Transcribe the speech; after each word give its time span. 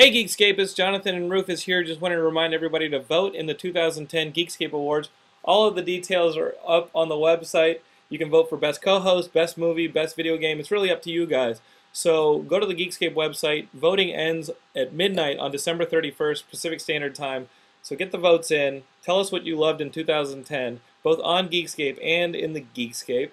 Hey 0.00 0.12
Geekscapists, 0.12 0.76
Jonathan 0.76 1.16
and 1.16 1.28
Rufus 1.28 1.64
here. 1.64 1.82
Just 1.82 2.00
wanted 2.00 2.14
to 2.14 2.22
remind 2.22 2.54
everybody 2.54 2.88
to 2.88 3.00
vote 3.00 3.34
in 3.34 3.46
the 3.46 3.52
2010 3.52 4.32
Geekscape 4.32 4.70
Awards. 4.70 5.08
All 5.42 5.66
of 5.66 5.74
the 5.74 5.82
details 5.82 6.36
are 6.36 6.54
up 6.64 6.88
on 6.94 7.08
the 7.08 7.16
website. 7.16 7.80
You 8.08 8.16
can 8.16 8.30
vote 8.30 8.48
for 8.48 8.56
Best 8.56 8.80
Co-Host, 8.80 9.32
Best 9.32 9.58
Movie, 9.58 9.88
Best 9.88 10.14
Video 10.14 10.36
Game. 10.36 10.60
It's 10.60 10.70
really 10.70 10.92
up 10.92 11.02
to 11.02 11.10
you 11.10 11.26
guys. 11.26 11.60
So 11.92 12.38
go 12.42 12.60
to 12.60 12.66
the 12.66 12.76
Geekscape 12.76 13.16
website. 13.16 13.66
Voting 13.74 14.12
ends 14.12 14.50
at 14.76 14.92
midnight 14.92 15.36
on 15.40 15.50
December 15.50 15.84
31st 15.84 16.48
Pacific 16.48 16.78
Standard 16.78 17.16
Time. 17.16 17.48
So 17.82 17.96
get 17.96 18.12
the 18.12 18.18
votes 18.18 18.52
in. 18.52 18.84
Tell 19.02 19.18
us 19.18 19.32
what 19.32 19.42
you 19.42 19.58
loved 19.58 19.80
in 19.80 19.90
2010, 19.90 20.78
both 21.02 21.18
on 21.24 21.48
Geekscape 21.48 21.98
and 22.00 22.36
in 22.36 22.52
the 22.52 22.64
Geekscape. 22.72 23.32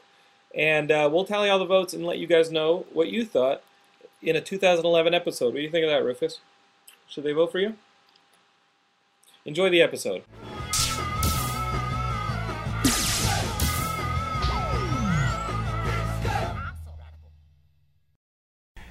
And 0.55 0.91
uh, 0.91 1.11
we'll 1.13 1.25
tally 1.25 1.47
all 1.47 1.59
the 1.59 1.65
votes 1.65 1.93
and 1.93 2.03
let 2.03 2.17
you 2.17 2.25
guys 2.25 2.49
know 2.49 2.87
what 2.91 3.09
you 3.09 3.23
thought 3.23 3.61
in 4.19 4.35
a 4.35 4.41
2011 4.41 5.13
episode. 5.13 5.53
What 5.53 5.57
do 5.57 5.61
you 5.61 5.69
think 5.69 5.83
of 5.83 5.91
that, 5.91 6.03
Rufus? 6.03 6.39
Should 7.07 7.23
they 7.23 7.33
vote 7.33 7.51
for 7.51 7.59
you? 7.59 7.75
Enjoy 9.45 9.69
the 9.69 9.81
episode. 9.81 10.23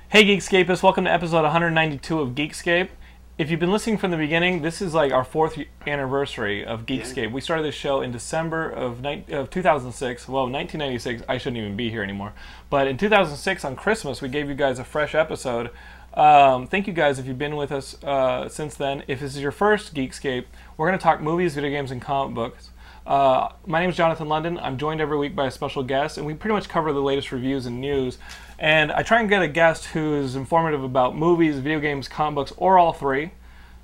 Hey 0.08 0.24
Geekscapists, 0.24 0.82
welcome 0.82 1.05
to 1.06 1.10
episode 1.10 1.42
192 1.42 2.20
of 2.20 2.30
Geekscape. 2.30 2.88
If 3.36 3.50
you've 3.50 3.58
been 3.58 3.72
listening 3.72 3.98
from 3.98 4.12
the 4.12 4.16
beginning, 4.16 4.62
this 4.62 4.80
is 4.80 4.94
like 4.94 5.10
our 5.10 5.24
fourth 5.24 5.58
anniversary 5.88 6.64
of 6.64 6.86
Geekscape. 6.86 7.33
We 7.33 7.41
started 7.41 7.64
this 7.64 7.74
show 7.74 8.00
in 8.00 8.12
December 8.12 8.70
of, 8.70 9.02
ni- 9.02 9.24
of 9.30 9.50
2006. 9.50 10.28
Well, 10.28 10.44
1996, 10.44 11.24
I 11.28 11.36
shouldn't 11.38 11.56
even 11.56 11.74
be 11.77 11.91
here 11.91 12.05
anymore. 12.05 12.33
But 12.70 12.86
in 12.86 12.96
2006, 12.96 13.64
on 13.64 13.74
Christmas, 13.74 14.22
we 14.22 14.28
gave 14.28 14.48
you 14.48 14.55
guys 14.55 14.78
a 14.78 14.84
fresh 14.84 15.16
episode. 15.16 15.70
Um, 16.14 16.68
thank 16.68 16.86
you 16.86 16.92
guys 16.92 17.18
if 17.18 17.27
you've 17.27 17.38
been 17.38 17.56
with 17.56 17.73
us 17.73 18.02
uh, 18.04 18.48
since 18.48 18.77
then. 18.77 19.02
If 19.09 19.20
this 19.20 19.34
is 19.34 19.42
your 19.42 19.50
first 19.50 19.95
Geekscape, 19.95 20.45
we're 20.77 20.86
going 20.86 20.98
to 20.98 21.02
talk 21.02 21.20
movies, 21.20 21.55
video 21.55 21.70
games, 21.70 21.91
and 21.91 22.00
comic 22.00 22.34
books. 22.34 22.70
Uh, 23.05 23.48
my 23.66 23.80
name 23.80 23.91
is 23.91 23.97
Jonathan 23.97 24.28
London. 24.28 24.56
I'm 24.58 24.78
joined 24.78 25.00
every 25.00 25.19
week 25.19 25.34
by 25.34 25.47
a 25.47 25.50
special 25.50 25.83
guest, 25.83 26.16
and 26.16 26.27
we 26.27 26.34
pretty 26.34 26.55
much 26.55 26.69
cover 26.69 26.92
the 26.92 27.03
latest 27.03 27.33
reviews 27.33 27.66
and 27.66 27.80
news. 27.80 28.19
And 28.61 28.92
I 28.92 29.03
try 29.03 29.20
and 29.20 29.28
get 29.28 29.42
a 29.42 29.48
guest 29.48 29.86
who 29.86 30.14
is 30.14 30.36
informative 30.36 30.84
about 30.84 31.16
movies, 31.16 31.58
video 31.58 31.80
games, 31.80 32.06
comic 32.06 32.36
books, 32.36 32.53
or 32.56 32.78
all 32.78 32.92
three. 32.92 33.33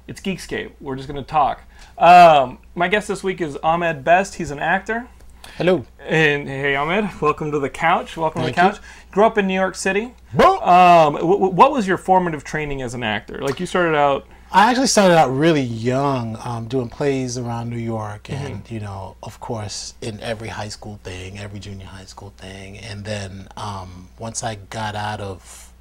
It's 0.07 0.21
Geekscape. 0.21 0.73
We're 0.81 0.97
just 0.97 1.09
going 1.09 1.23
to 1.23 1.29
talk. 1.29 1.63
Um, 1.99 2.59
my 2.77 2.87
guest 2.87 3.09
this 3.09 3.25
week 3.25 3.41
is 3.41 3.57
Ahmed 3.57 4.05
Best. 4.05 4.37
He's 4.37 4.53
an 4.53 4.61
actor. 4.61 5.09
Hello. 5.61 5.85
And 5.99 6.49
hey, 6.49 6.75
Ahmed, 6.75 7.11
welcome 7.21 7.51
to 7.53 7.59
the 7.59 7.69
couch. 7.69 8.17
Welcome 8.17 8.41
Thank 8.41 8.55
to 8.55 8.61
the 8.63 8.67
you. 8.69 8.73
couch. 8.73 8.81
Grew 9.11 9.27
up 9.27 9.37
in 9.37 9.47
New 9.47 9.53
York 9.53 9.75
City. 9.75 10.05
Um, 10.33 11.13
w- 11.17 11.19
w- 11.21 11.53
what 11.53 11.71
was 11.71 11.87
your 11.87 11.99
formative 11.99 12.45
training 12.45 12.81
as 12.81 12.95
an 12.95 13.03
actor? 13.03 13.43
Like 13.43 13.61
you 13.61 13.67
started 13.67 13.95
out. 13.95 14.27
I 14.51 14.71
actually 14.71 14.87
started 14.87 15.19
out 15.19 15.29
really 15.29 15.61
young, 15.61 16.39
um, 16.43 16.67
doing 16.67 16.89
plays 16.89 17.37
around 17.37 17.69
New 17.69 17.77
York, 17.77 18.23
Mm-hmm. 18.23 18.47
and 18.47 18.71
you 18.71 18.81
know, 18.81 19.17
of 19.23 19.39
course, 19.41 19.93
in 20.01 20.19
every 20.21 20.49
high 20.49 20.69
school 20.71 20.99
thing, 21.05 21.39
every 21.39 21.61
junior 21.61 21.85
high 21.85 22.07
school 22.07 22.33
thing, 22.39 22.79
and 22.79 23.05
then 23.05 23.47
um, 23.59 24.09
once 24.19 24.43
I 24.43 24.55
got 24.55 24.95
out 24.95 25.21
of 25.21 25.75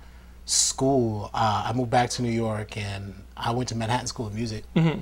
school, 0.45 1.29
uh, 1.33 1.63
I 1.67 1.71
moved 1.71 1.89
back 1.89 2.09
to 2.11 2.21
New 2.21 2.31
York, 2.33 2.75
and 2.75 3.13
I 3.37 3.51
went 3.51 3.69
to 3.69 3.75
Manhattan 3.77 4.07
School 4.07 4.27
of 4.27 4.35
Music, 4.35 4.65
Mm-hmm. 4.75 4.99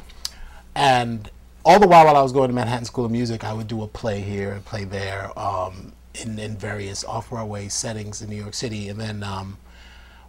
and 0.76 1.32
all 1.68 1.80
the 1.80 1.88
while 1.88 2.06
while 2.06 2.16
I 2.16 2.22
was 2.22 2.32
going 2.32 2.48
to 2.50 2.54
Manhattan 2.56 2.86
School 2.86 3.06
of 3.06 3.12
Music, 3.12 3.44
I 3.44 3.54
would 3.54 3.68
do 3.68 3.84
a 3.84 3.88
play 3.88 4.22
here 4.22 4.52
and 4.54 4.64
play 4.64 4.86
there, 4.86 5.38
um, 5.38 5.94
in 6.22 6.40
in 6.40 6.58
various 6.58 7.04
off 7.04 7.30
Broadway 7.30 7.68
settings 7.68 8.22
in 8.22 8.30
New 8.30 8.42
York 8.46 8.54
City, 8.54 8.90
and 8.90 9.00
then. 9.00 9.24
Um, 9.24 9.58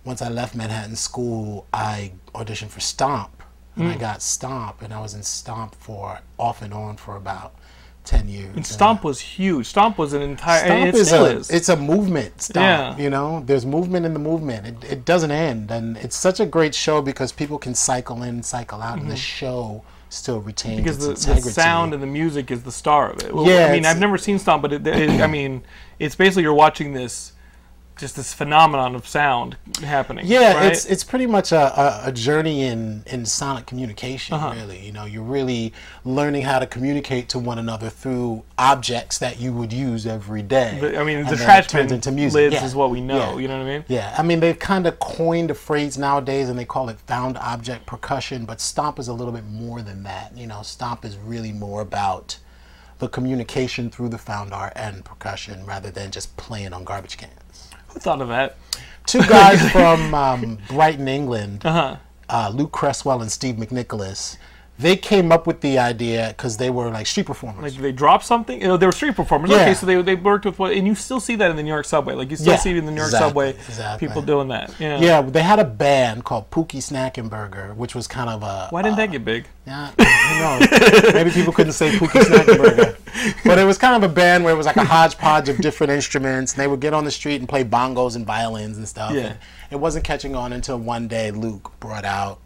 once 0.04 0.22
I 0.22 0.28
left 0.30 0.54
Manhattan 0.54 0.96
School, 0.96 1.66
I 1.74 2.12
auditioned 2.34 2.68
for 2.70 2.80
Stomp, 2.80 3.42
and 3.76 3.88
I 3.88 3.92
Hmm. 3.94 3.98
got 3.98 4.22
Stomp, 4.22 4.80
and 4.80 4.94
I 4.94 5.00
was 5.00 5.12
in 5.12 5.22
Stomp 5.22 5.74
for 5.74 6.20
off 6.38 6.62
and 6.62 6.72
on 6.72 6.96
for 6.96 7.14
about 7.16 7.52
ten 8.04 8.26
years. 8.26 8.56
And 8.56 8.64
Stomp 8.66 9.04
was 9.04 9.20
huge. 9.20 9.66
Stomp 9.66 9.98
was 9.98 10.14
an 10.14 10.22
entire. 10.22 10.64
Stomp 10.64 10.94
is 10.94 11.12
a 11.12 11.24
is. 11.36 11.50
it's 11.50 11.68
a 11.68 11.76
movement. 11.76 12.40
Stomp, 12.40 12.56
Yeah. 12.56 12.96
you 12.96 13.10
know, 13.10 13.42
there's 13.44 13.66
movement 13.66 14.06
in 14.06 14.14
the 14.14 14.18
movement. 14.30 14.66
It, 14.66 14.92
it 14.92 15.04
doesn't 15.04 15.32
end, 15.32 15.70
and 15.70 15.98
it's 15.98 16.16
such 16.16 16.40
a 16.40 16.46
great 16.46 16.74
show 16.74 17.02
because 17.02 17.30
people 17.32 17.58
can 17.58 17.74
cycle 17.74 18.22
in, 18.22 18.42
cycle 18.42 18.80
out, 18.80 18.98
and 19.00 19.10
the 19.10 19.16
show 19.16 19.82
still 20.08 20.40
retains 20.40 20.76
because 20.78 20.98
the, 20.98 21.32
the 21.34 21.40
sound 21.40 21.92
and 21.94 22.02
the 22.02 22.06
music 22.06 22.50
is 22.50 22.62
the 22.62 22.72
star 22.72 23.10
of 23.10 23.22
it. 23.22 23.34
Well, 23.34 23.46
Yeah, 23.46 23.66
I 23.66 23.72
mean, 23.72 23.84
I've 23.86 23.98
never 23.98 24.18
seen 24.18 24.38
Stomp, 24.38 24.62
but 24.62 24.72
it, 24.72 24.86
it, 24.86 25.20
I 25.20 25.26
mean, 25.26 25.62
it's 25.98 26.14
basically 26.14 26.42
you're 26.44 26.54
watching 26.54 26.92
this, 26.92 27.32
just 27.98 28.16
this 28.16 28.32
phenomenon 28.32 28.94
of 28.94 29.06
sound 29.06 29.56
happening. 29.82 30.24
Yeah, 30.26 30.54
right? 30.54 30.72
it's 30.72 30.86
it's 30.86 31.04
pretty 31.04 31.26
much 31.26 31.52
a, 31.52 31.80
a, 31.80 32.08
a 32.08 32.12
journey 32.12 32.62
in, 32.62 33.02
in 33.06 33.26
sonic 33.26 33.66
communication. 33.66 34.34
Uh-huh. 34.34 34.54
Really, 34.54 34.78
you 34.78 34.92
know, 34.92 35.04
you're 35.04 35.22
really 35.22 35.72
learning 36.04 36.42
how 36.42 36.58
to 36.58 36.66
communicate 36.66 37.28
to 37.30 37.38
one 37.38 37.58
another 37.58 37.90
through 37.90 38.44
objects 38.56 39.18
that 39.18 39.40
you 39.40 39.52
would 39.52 39.72
use 39.72 40.06
every 40.06 40.42
day. 40.42 40.78
The- 40.80 40.98
I 40.98 41.04
mean, 41.04 41.18
And 41.18 41.28
the 41.28 41.36
trash 41.36 41.66
turns 41.66 41.88
bin 41.88 41.96
into 41.96 42.12
music. 42.12 42.52
Yeah, 42.52 42.64
is 42.64 42.74
what 42.74 42.90
we 42.90 43.00
know. 43.00 43.16
yeah. 43.18 43.38
You 43.38 43.48
know 43.48 43.58
what 43.58 43.66
I 43.66 43.70
mean? 43.70 43.84
Yeah, 43.88 44.14
I 44.16 44.22
mean 44.22 44.40
they've 44.40 44.58
kind 44.58 44.86
of 44.86 44.98
coined 45.00 45.50
a 45.50 45.54
phrase 45.54 45.98
nowadays, 45.98 46.48
and 46.48 46.58
they 46.58 46.64
call 46.64 46.88
it 46.88 46.98
found 47.00 47.36
object 47.38 47.86
percussion. 47.86 48.44
But 48.44 48.60
stomp 48.60 48.98
is 48.98 49.08
a 49.08 49.12
little 49.12 49.32
bit 49.32 49.44
more 49.46 49.82
than 49.82 50.04
that. 50.04 50.36
You 50.36 50.46
know, 50.46 50.62
stomp 50.62 51.04
is 51.04 51.16
really 51.16 51.52
more 51.52 51.80
about 51.80 52.38
the 52.98 53.08
communication 53.08 53.90
through 53.90 54.08
the 54.08 54.18
found 54.18 54.52
art 54.52 54.72
and 54.74 55.04
percussion, 55.04 55.64
rather 55.66 55.90
than 55.90 56.10
just 56.10 56.36
playing 56.36 56.72
on 56.72 56.82
garbage 56.84 57.16
cans. 57.16 57.67
Thought 57.98 58.20
of 58.22 58.28
that? 58.28 58.56
Two 59.06 59.20
guys 59.22 59.70
from 59.72 60.14
um, 60.14 60.58
Brighton, 60.68 61.08
England, 61.08 61.62
Uh-huh. 61.64 61.96
uh, 62.28 62.50
Luke 62.54 62.72
Cresswell 62.72 63.20
and 63.22 63.30
Steve 63.32 63.56
McNicholas. 63.56 64.36
They 64.78 64.94
came 64.94 65.32
up 65.32 65.46
with 65.46 65.60
the 65.60 65.78
idea 65.78 66.28
because 66.36 66.56
they 66.56 66.70
were 66.70 66.88
like 66.90 67.08
street 67.08 67.26
performers. 67.26 67.74
Like 67.74 67.82
they 67.82 67.90
dropped 67.90 68.24
something? 68.24 68.60
You 68.60 68.68
know, 68.68 68.76
they 68.76 68.86
were 68.86 68.92
street 68.92 69.16
performers. 69.16 69.50
Yeah. 69.50 69.62
Okay, 69.62 69.74
so 69.74 69.86
they, 69.86 70.00
they 70.02 70.14
worked 70.14 70.44
with 70.44 70.56
what, 70.58 70.72
and 70.72 70.86
you 70.86 70.94
still 70.94 71.18
see 71.18 71.34
that 71.34 71.50
in 71.50 71.56
the 71.56 71.64
New 71.64 71.68
York 71.68 71.84
subway. 71.84 72.14
Like 72.14 72.30
you 72.30 72.36
still 72.36 72.52
Yeah, 72.52 72.58
see 72.58 72.70
it 72.70 72.76
in 72.76 72.86
the 72.86 72.92
New 72.92 72.98
York 72.98 73.08
exactly, 73.08 73.28
subway, 73.28 73.50
exactly. 73.50 74.06
people 74.06 74.22
doing 74.22 74.48
that. 74.48 74.72
Yeah. 74.78 75.00
yeah, 75.00 75.20
they 75.20 75.42
had 75.42 75.58
a 75.58 75.64
band 75.64 76.24
called 76.24 76.48
Pookiesnackenburger, 76.50 77.74
which 77.74 77.96
was 77.96 78.06
kind 78.06 78.30
of 78.30 78.44
a 78.44 78.68
Why 78.70 78.82
didn't 78.82 78.94
uh, 78.94 78.96
that 78.98 79.10
get 79.10 79.24
big? 79.24 79.46
Yeah, 79.66 79.90
who 79.98 80.60
knows? 80.60 81.12
Maybe 81.12 81.30
people 81.30 81.52
couldn't 81.52 81.72
say 81.72 81.90
Pookiesnackenburger. 81.96 82.96
But 83.44 83.58
it 83.58 83.64
was 83.64 83.78
kind 83.78 84.02
of 84.02 84.08
a 84.08 84.14
band 84.14 84.44
where 84.44 84.54
it 84.54 84.56
was 84.56 84.66
like 84.66 84.76
a 84.76 84.84
hodgepodge 84.84 85.48
of 85.48 85.58
different 85.58 85.92
instruments. 85.92 86.52
And 86.52 86.62
they 86.62 86.68
would 86.68 86.80
get 86.80 86.94
on 86.94 87.04
the 87.04 87.10
street 87.10 87.40
and 87.40 87.48
play 87.48 87.64
bongos 87.64 88.14
and 88.14 88.24
violins 88.24 88.78
and 88.78 88.86
stuff. 88.86 89.12
Yeah. 89.12 89.20
And 89.20 89.38
it 89.70 89.76
wasn't 89.76 90.04
catching 90.04 90.36
on 90.36 90.52
until 90.52 90.78
one 90.78 91.08
day 91.08 91.32
Luke 91.32 91.72
brought 91.80 92.04
out 92.04 92.40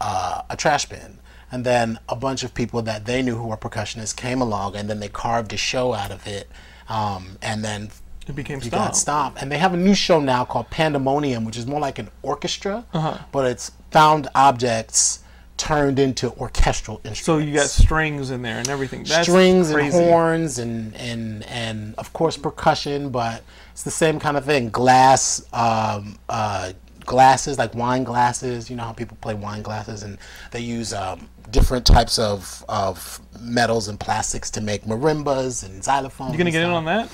uh, 0.00 0.42
a 0.50 0.56
trash 0.56 0.86
bin. 0.86 1.18
And 1.50 1.64
then 1.64 1.98
a 2.08 2.16
bunch 2.16 2.42
of 2.44 2.52
people 2.54 2.82
that 2.82 3.06
they 3.06 3.22
knew 3.22 3.36
who 3.36 3.46
were 3.46 3.56
percussionists 3.56 4.14
came 4.14 4.40
along 4.42 4.76
and 4.76 4.88
then 4.88 5.00
they 5.00 5.08
carved 5.08 5.52
a 5.52 5.56
show 5.56 5.94
out 5.94 6.10
of 6.10 6.26
it. 6.26 6.48
Um, 6.88 7.38
and 7.42 7.64
then 7.64 7.90
It 8.26 8.34
became 8.36 8.60
you 8.62 8.70
got 8.70 8.96
Stomp. 8.96 9.40
And 9.40 9.50
they 9.50 9.58
have 9.58 9.72
a 9.72 9.76
new 9.76 9.94
show 9.94 10.20
now 10.20 10.44
called 10.44 10.68
Pandemonium, 10.70 11.44
which 11.44 11.56
is 11.56 11.66
more 11.66 11.80
like 11.80 11.98
an 11.98 12.10
orchestra, 12.22 12.84
Uh-huh. 12.92 13.18
but 13.32 13.46
it's 13.46 13.72
found 13.90 14.28
objects 14.34 15.20
turned 15.56 15.98
into 15.98 16.30
orchestral 16.34 16.98
instruments. 16.98 17.24
So 17.24 17.38
you 17.38 17.52
got 17.54 17.68
strings 17.68 18.30
in 18.30 18.42
there 18.42 18.58
and 18.58 18.68
everything. 18.68 19.02
That's 19.04 19.26
strings 19.28 19.72
crazy. 19.72 19.96
and 19.98 20.06
horns 20.06 20.58
and, 20.58 20.94
and 20.96 21.42
and 21.46 21.94
of 21.96 22.12
course 22.12 22.36
percussion, 22.36 23.10
but 23.10 23.42
it's 23.72 23.82
the 23.82 23.90
same 23.90 24.20
kind 24.20 24.36
of 24.36 24.44
thing. 24.44 24.68
Glass, 24.70 25.42
um, 25.52 26.16
uh, 26.28 26.72
glasses 27.04 27.58
like 27.58 27.74
wine 27.74 28.04
glasses. 28.04 28.70
You 28.70 28.76
know 28.76 28.84
how 28.84 28.92
people 28.92 29.16
play 29.20 29.34
wine 29.34 29.62
glasses, 29.62 30.04
and 30.04 30.18
they 30.52 30.60
use 30.60 30.92
um, 30.92 31.28
different 31.50 31.86
types 31.86 32.18
of 32.18 32.64
of 32.68 33.20
metals 33.40 33.88
and 33.88 33.98
plastics 33.98 34.50
to 34.52 34.60
make 34.60 34.84
marimbas 34.84 35.64
and 35.64 35.82
xylophones. 35.82 36.32
You 36.32 36.38
gonna 36.38 36.50
get 36.50 36.62
in 36.64 36.70
on 36.70 36.84
that? 36.86 37.08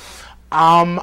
Um, 0.53 1.01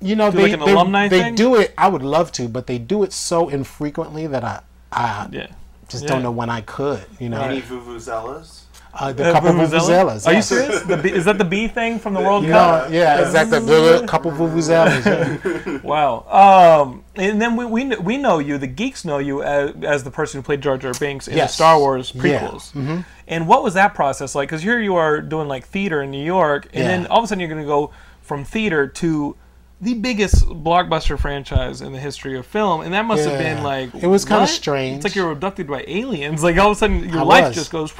you 0.00 0.14
know, 0.16 0.30
Do 0.30 0.36
they, 0.38 0.42
like 0.44 0.52
an 0.52 0.60
they, 0.60 0.72
alumni 0.72 1.08
they 1.08 1.20
thing? 1.20 1.34
do 1.34 1.56
it. 1.56 1.74
I 1.76 1.88
would 1.88 2.02
love 2.02 2.30
to, 2.32 2.48
but 2.48 2.66
they 2.66 2.78
do 2.78 3.02
it 3.02 3.12
so 3.12 3.48
infrequently 3.48 4.26
that 4.28 4.44
I, 4.44 4.60
I 4.92 5.28
Yeah. 5.32 5.46
just 5.88 6.04
Yeah. 6.04 6.08
don't 6.10 6.22
know 6.22 6.30
when 6.30 6.50
I 6.50 6.60
could. 6.60 7.04
You 7.18 7.28
know, 7.30 7.42
Any 7.42 7.62
vuvuzelas? 7.62 8.60
Uh, 8.94 9.12
the 9.12 9.28
Uh, 9.28 9.32
couple 9.32 9.50
Vuvuzela? 9.50 9.80
vuvuzelas. 9.80 10.26
Are 10.26 10.32
you 10.34 10.42
serious? 10.42 10.82
The 10.82 10.96
bee, 10.96 11.12
is 11.12 11.24
that 11.26 11.38
the 11.38 11.44
B 11.44 11.68
thing 11.68 11.98
from 11.98 12.14
the 12.14 12.20
World 12.20 12.46
Cup? 12.46 12.90
yeah, 12.90 13.20
exactly. 13.20 13.60
The 13.60 14.04
couple 14.06 14.30
vuvuzelas. 14.32 15.04
Yeah. 15.04 15.78
Wow. 15.82 16.24
Um, 16.28 17.04
and 17.16 17.40
then 17.40 17.56
we, 17.56 17.64
we 17.64 17.84
we 17.96 18.16
know 18.18 18.38
you. 18.38 18.58
The 18.58 18.66
geeks 18.66 19.04
know 19.04 19.18
you 19.18 19.42
as, 19.42 19.72
as 19.82 20.04
the 20.04 20.10
person 20.10 20.38
who 20.38 20.42
played 20.44 20.60
Jar 20.60 20.76
Jar 20.78 20.92
Binks 20.98 21.28
in 21.28 21.36
Yes. 21.36 21.50
the 21.50 21.54
Star 21.54 21.78
Wars 21.78 22.12
Yeah. 22.14 22.22
prequels. 22.40 22.72
Mhm. 22.72 23.04
And 23.28 23.46
what 23.46 23.62
was 23.62 23.74
that 23.74 23.94
process 23.94 24.34
like? 24.34 24.48
Because 24.48 24.62
here 24.62 24.80
you 24.80 24.96
are 24.96 25.20
doing 25.20 25.48
like 25.48 25.66
theater 25.66 26.02
in 26.02 26.10
New 26.10 26.24
York, 26.24 26.68
and 26.72 26.84
then 26.88 27.06
all 27.06 27.18
of 27.18 27.24
a 27.24 27.26
sudden 27.28 27.40
you're 27.40 27.48
going 27.48 27.60
to 27.62 27.66
go 27.66 27.90
from 28.22 28.44
theater 28.44 28.86
to 28.86 29.36
the 29.80 29.94
biggest 29.94 30.44
blockbuster 30.48 31.16
franchise 31.18 31.80
in 31.80 31.92
the 31.92 32.00
history 32.00 32.36
of 32.36 32.44
film, 32.44 32.80
and 32.80 32.92
that 32.94 33.04
must 33.04 33.24
have 33.28 33.38
been 33.38 33.62
like 33.62 33.94
It 33.94 34.08
was 34.08 34.24
kinda 34.24 34.46
strange. 34.48 34.96
It's 34.96 35.04
like 35.04 35.14
you're 35.14 35.30
abducted 35.30 35.68
by 35.68 35.84
aliens. 35.86 36.42
Like 36.42 36.58
all 36.58 36.70
of 36.72 36.76
a 36.76 36.80
sudden 36.80 37.08
your 37.08 37.20
I 37.20 37.22
life 37.22 37.46
was. 37.48 37.54
just 37.56 37.70
goes. 37.70 37.92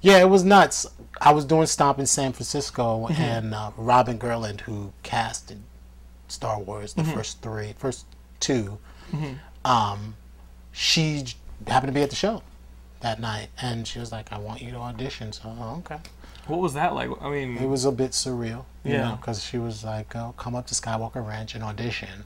Yeah, 0.00 0.18
it 0.18 0.28
was 0.28 0.44
nuts. 0.44 0.86
I 1.20 1.32
was 1.32 1.44
doing 1.44 1.66
Stomp 1.66 1.98
in 1.98 2.06
San 2.06 2.32
Francisco, 2.32 3.06
Mm-hmm. 3.08 3.22
and 3.22 3.54
uh, 3.54 3.70
Robin 3.76 4.16
Gurland, 4.18 4.60
who 4.62 4.92
casted 5.02 5.60
Star 6.28 6.60
Wars, 6.60 6.94
Mm-hmm. 6.94 7.08
the 7.10 7.16
first 7.16 7.42
three, 7.42 7.74
first 7.78 8.06
2 8.40 8.78
um, 9.64 10.14
she 10.72 11.24
happened 11.66 11.88
to 11.88 11.94
be 11.94 12.02
at 12.02 12.10
the 12.10 12.16
show 12.16 12.42
that 13.00 13.20
night, 13.20 13.48
and 13.60 13.86
she 13.88 13.98
was 13.98 14.12
like, 14.12 14.32
"I 14.32 14.38
want 14.38 14.60
you 14.62 14.70
to 14.72 14.76
audition." 14.76 15.32
So 15.32 15.42
oh, 15.58 15.76
okay, 15.84 15.98
What 16.46 16.60
was 16.60 16.74
that 16.74 16.94
like? 16.94 17.10
I 17.20 17.28
mean, 17.30 17.56
it 17.58 17.66
was 17.66 17.84
a 17.84 17.90
bit 17.92 18.12
surreal, 18.12 18.64
you 18.84 18.92
Yeah. 18.92 19.08
know, 19.10 19.16
because 19.16 19.42
she 19.42 19.58
was 19.58 19.82
like, 19.84 20.14
"Oh, 20.14 20.34
come 20.36 20.54
up 20.54 20.66
to 20.68 20.74
Skywalker 20.74 21.26
Ranch 21.26 21.54
and 21.54 21.64
audition." 21.64 22.24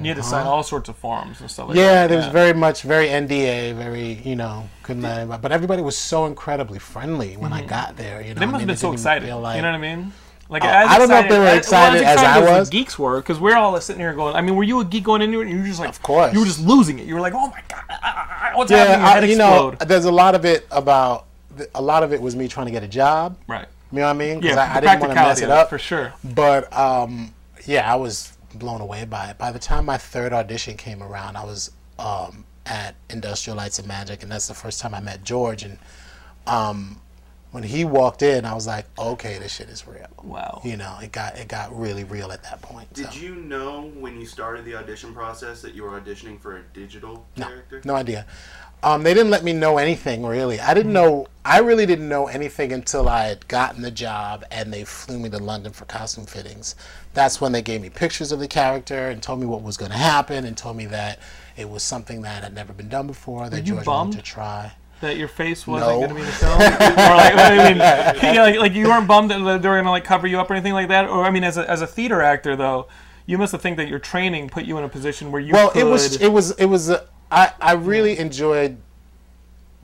You 0.00 0.08
had 0.08 0.16
to 0.16 0.22
sign 0.22 0.46
all 0.46 0.62
sorts 0.62 0.88
of 0.88 0.96
forms 0.96 1.40
and 1.40 1.50
stuff 1.50 1.68
like 1.68 1.76
that. 1.76 1.80
Yeah, 1.80 1.92
that. 2.02 2.06
there 2.08 2.18
was 2.18 2.26
very 2.28 2.52
much 2.52 2.82
very 2.82 3.08
NDA, 3.08 3.74
very 3.74 4.14
you 4.24 4.36
know 4.36 4.68
couldn't 4.82 5.02
let 5.02 5.18
anybody. 5.18 5.40
But 5.42 5.52
everybody 5.52 5.82
was 5.82 5.96
so 5.96 6.26
incredibly 6.26 6.78
friendly 6.78 7.36
when 7.36 7.52
I 7.52 7.62
got 7.64 7.96
there. 7.96 8.20
You 8.20 8.34
know, 8.34 8.34
Mm-hmm. 8.34 8.40
They 8.40 8.46
I 8.46 8.46
must 8.46 8.52
mean, 8.52 8.60
have 8.60 8.66
been 8.68 8.74
it 8.74 8.78
so 8.78 8.86
didn't 8.88 8.94
excited. 9.00 9.26
feel 9.26 9.40
like- 9.40 9.56
you 9.56 9.62
know 9.62 9.70
what 9.70 9.74
I 9.78 9.96
mean? 9.96 10.12
Like 10.50 10.62
Oh, 10.62 10.68
as 10.68 10.88
I 10.90 10.98
don't 10.98 11.08
know 11.08 11.18
if 11.20 11.28
they 11.30 11.38
were 11.38 11.56
excited- 11.56 12.02
as 12.04 12.18
I 12.18 12.40
the 12.40 12.46
was. 12.46 12.68
geeks 12.70 12.98
were, 12.98 13.16
because 13.20 13.40
we're 13.40 13.56
all 13.56 13.80
sitting 13.80 13.98
here 14.00 14.12
going. 14.12 14.36
I 14.36 14.42
mean, 14.42 14.54
were 14.56 14.62
you 14.62 14.78
a 14.80 14.84
geek 14.84 15.02
going 15.04 15.22
into 15.22 15.40
it? 15.40 15.44
And 15.46 15.52
you 15.52 15.58
were 15.60 15.66
just 15.66 15.80
like, 15.80 15.88
Of 15.88 16.02
course. 16.02 16.34
you 16.34 16.40
were 16.40 16.44
just 16.46 16.60
losing 16.60 16.98
it. 16.98 17.06
You 17.06 17.14
were 17.14 17.20
like, 17.22 17.32
oh 17.34 17.46
my 17.48 17.62
god, 17.68 17.82
ah, 17.90 17.98
ah, 18.02 18.50
ah, 18.52 18.56
what's 18.58 18.70
yeah, 18.70 18.76
happening? 18.84 19.00
Your 19.00 19.08
I, 19.08 19.12
head 19.20 19.30
you 19.30 19.36
know, 19.38 19.68
explode. 19.70 19.88
there's 19.88 20.04
a 20.04 20.12
lot 20.12 20.34
of 20.34 20.44
it 20.44 20.66
about 20.70 21.24
a 21.74 21.80
lot 21.80 22.02
of 22.02 22.12
it 22.12 22.20
was 22.20 22.36
me 22.36 22.46
trying 22.46 22.66
to 22.66 22.72
get 22.72 22.82
a 22.82 22.88
job. 22.88 23.36
right. 23.48 23.66
You 23.90 24.00
know 24.00 24.06
what 24.06 24.10
I 24.10 24.12
mean? 24.14 24.40
'Cause 24.42 24.50
Yeah, 24.50 24.56
I, 24.60 24.70
I 24.70 24.74
the 24.74 24.86
didn't 24.88 25.00
want 25.00 25.12
to 25.12 25.14
mess 25.14 25.24
practicality 25.40 25.42
it 25.42 25.44
of 25.44 25.50
it, 25.50 25.60
up 25.62 25.68
for 25.70 25.78
sure. 25.78 26.12
But 26.24 26.72
um, 26.78 27.32
yeah, 27.64 27.90
I 27.90 27.94
was 27.96 28.33
blown 28.54 28.80
away 28.80 29.04
by 29.04 29.30
it. 29.30 29.38
By 29.38 29.52
the 29.52 29.58
time 29.58 29.84
my 29.86 29.98
third 29.98 30.32
audition 30.32 30.76
came 30.76 31.02
around, 31.02 31.36
I 31.36 31.44
was 31.44 31.70
um, 31.98 32.44
at 32.66 32.94
Industrial 33.10 33.56
Lights 33.56 33.78
and 33.78 33.88
Magic, 33.88 34.22
and 34.22 34.30
that's 34.32 34.48
the 34.48 34.54
first 34.54 34.80
time 34.80 34.94
I 34.94 35.00
met 35.00 35.24
George. 35.24 35.62
And 35.62 35.78
um, 36.46 37.00
when 37.50 37.62
he 37.62 37.84
walked 37.84 38.22
in, 38.22 38.44
I 38.44 38.54
was 38.54 38.66
like, 38.66 38.86
okay, 38.98 39.38
this 39.38 39.54
shit 39.54 39.68
is 39.68 39.86
real. 39.86 40.08
Wow. 40.22 40.60
You 40.64 40.76
know, 40.76 40.98
it 41.02 41.12
got 41.12 41.36
it 41.38 41.46
got 41.48 41.76
really 41.78 42.04
real 42.04 42.32
at 42.32 42.42
that 42.44 42.60
point. 42.62 42.92
Did 42.92 43.12
so. 43.12 43.20
you 43.20 43.36
know 43.36 43.92
when 43.96 44.18
you 44.18 44.26
started 44.26 44.64
the 44.64 44.74
audition 44.74 45.14
process 45.14 45.62
that 45.62 45.74
you 45.74 45.84
were 45.84 46.00
auditioning 46.00 46.40
for 46.40 46.56
a 46.56 46.62
digital 46.72 47.26
No, 47.36 47.46
character? 47.46 47.80
no 47.84 47.94
idea. 47.94 48.26
Um, 48.84 49.02
they 49.02 49.14
didn't 49.14 49.30
let 49.30 49.42
me 49.42 49.52
know 49.54 49.78
anything 49.78 50.24
really. 50.26 50.60
I 50.60 50.74
didn't 50.74 50.92
know. 50.92 51.26
I 51.44 51.58
really 51.60 51.86
didn't 51.86 52.08
know 52.08 52.26
anything 52.26 52.70
until 52.72 53.08
I 53.08 53.24
had 53.24 53.48
gotten 53.48 53.82
the 53.82 53.90
job 53.90 54.44
and 54.50 54.72
they 54.72 54.84
flew 54.84 55.18
me 55.18 55.28
to 55.30 55.38
London 55.38 55.72
for 55.72 55.84
costume 55.86 56.26
fittings. 56.26 56.74
That's 57.14 57.40
when 57.40 57.52
they 57.52 57.62
gave 57.62 57.80
me 57.80 57.88
pictures 57.90 58.30
of 58.30 58.40
the 58.40 58.48
character 58.48 59.08
and 59.08 59.22
told 59.22 59.40
me 59.40 59.46
what 59.46 59.62
was 59.62 59.76
going 59.78 59.90
to 59.90 59.96
happen 59.96 60.44
and 60.44 60.56
told 60.56 60.76
me 60.76 60.86
that 60.86 61.18
it 61.56 61.68
was 61.70 61.82
something 61.82 62.22
that 62.22 62.42
had 62.42 62.54
never 62.54 62.72
been 62.74 62.88
done 62.88 63.06
before. 63.06 63.48
That 63.48 63.66
you 63.66 63.74
George 63.74 63.86
wanted 63.86 64.16
to 64.18 64.22
try. 64.22 64.72
That 65.00 65.16
your 65.16 65.28
face 65.28 65.66
wasn't 65.66 65.90
No. 65.90 65.96
going 65.98 66.08
to 66.10 66.14
be 66.14 66.20
in 66.20 66.26
the 66.26 66.32
film, 66.32 66.52
or 66.54 66.64
like, 67.16 67.34
I 67.36 67.68
mean, 67.68 67.76
yeah, 67.78 68.12
like, 68.42 68.56
like 68.58 68.72
you 68.72 68.86
weren't 68.86 69.06
bummed 69.08 69.30
that 69.30 69.38
they 69.38 69.68
were 69.68 69.74
going 69.76 69.84
to 69.84 69.90
like 69.90 70.04
cover 70.04 70.26
you 70.26 70.38
up 70.40 70.50
or 70.50 70.54
anything 70.54 70.72
like 70.72 70.88
that. 70.88 71.08
Or 71.08 71.24
I 71.24 71.30
mean, 71.30 71.44
as 71.44 71.56
a, 71.58 71.68
as 71.70 71.82
a 71.82 71.86
theater 71.86 72.22
actor 72.22 72.54
though, 72.56 72.86
you 73.26 73.36
must 73.38 73.52
have 73.52 73.60
think 73.60 73.76
that 73.76 73.88
your 73.88 73.98
training 73.98 74.48
put 74.50 74.64
you 74.64 74.78
in 74.78 74.84
a 74.84 74.88
position 74.88 75.30
where 75.32 75.40
you 75.42 75.52
Well, 75.52 75.70
could. 75.70 75.80
it 75.82 75.84
was 75.84 76.16
it 76.20 76.28
was 76.28 76.50
it 76.52 76.66
was. 76.66 76.90
Uh, 76.90 77.04
I 77.30 77.52
I 77.60 77.72
really 77.72 78.18
enjoyed 78.18 78.76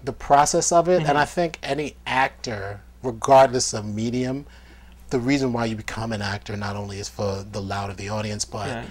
the 0.05 0.13
process 0.13 0.73
of 0.73 0.89
it, 0.89 1.01
Mm-hmm. 1.01 1.09
and 1.11 1.19
I 1.19 1.25
think 1.25 1.59
any 1.63 1.97
actor, 2.07 2.81
regardless 3.03 3.75
of 3.75 3.85
medium, 3.85 4.47
the 5.11 5.19
reason 5.21 5.53
why 5.53 5.67
you 5.67 5.77
become 5.77 6.13
an 6.13 6.23
actor 6.23 6.57
not 6.57 6.77
only 6.77 6.99
is 6.99 7.09
for 7.09 7.45
the 7.51 7.61
loud 7.61 7.91
of 7.91 7.97
the 7.97 8.09
audience, 8.09 8.45
but 8.45 8.69
Yeah. 8.69 8.85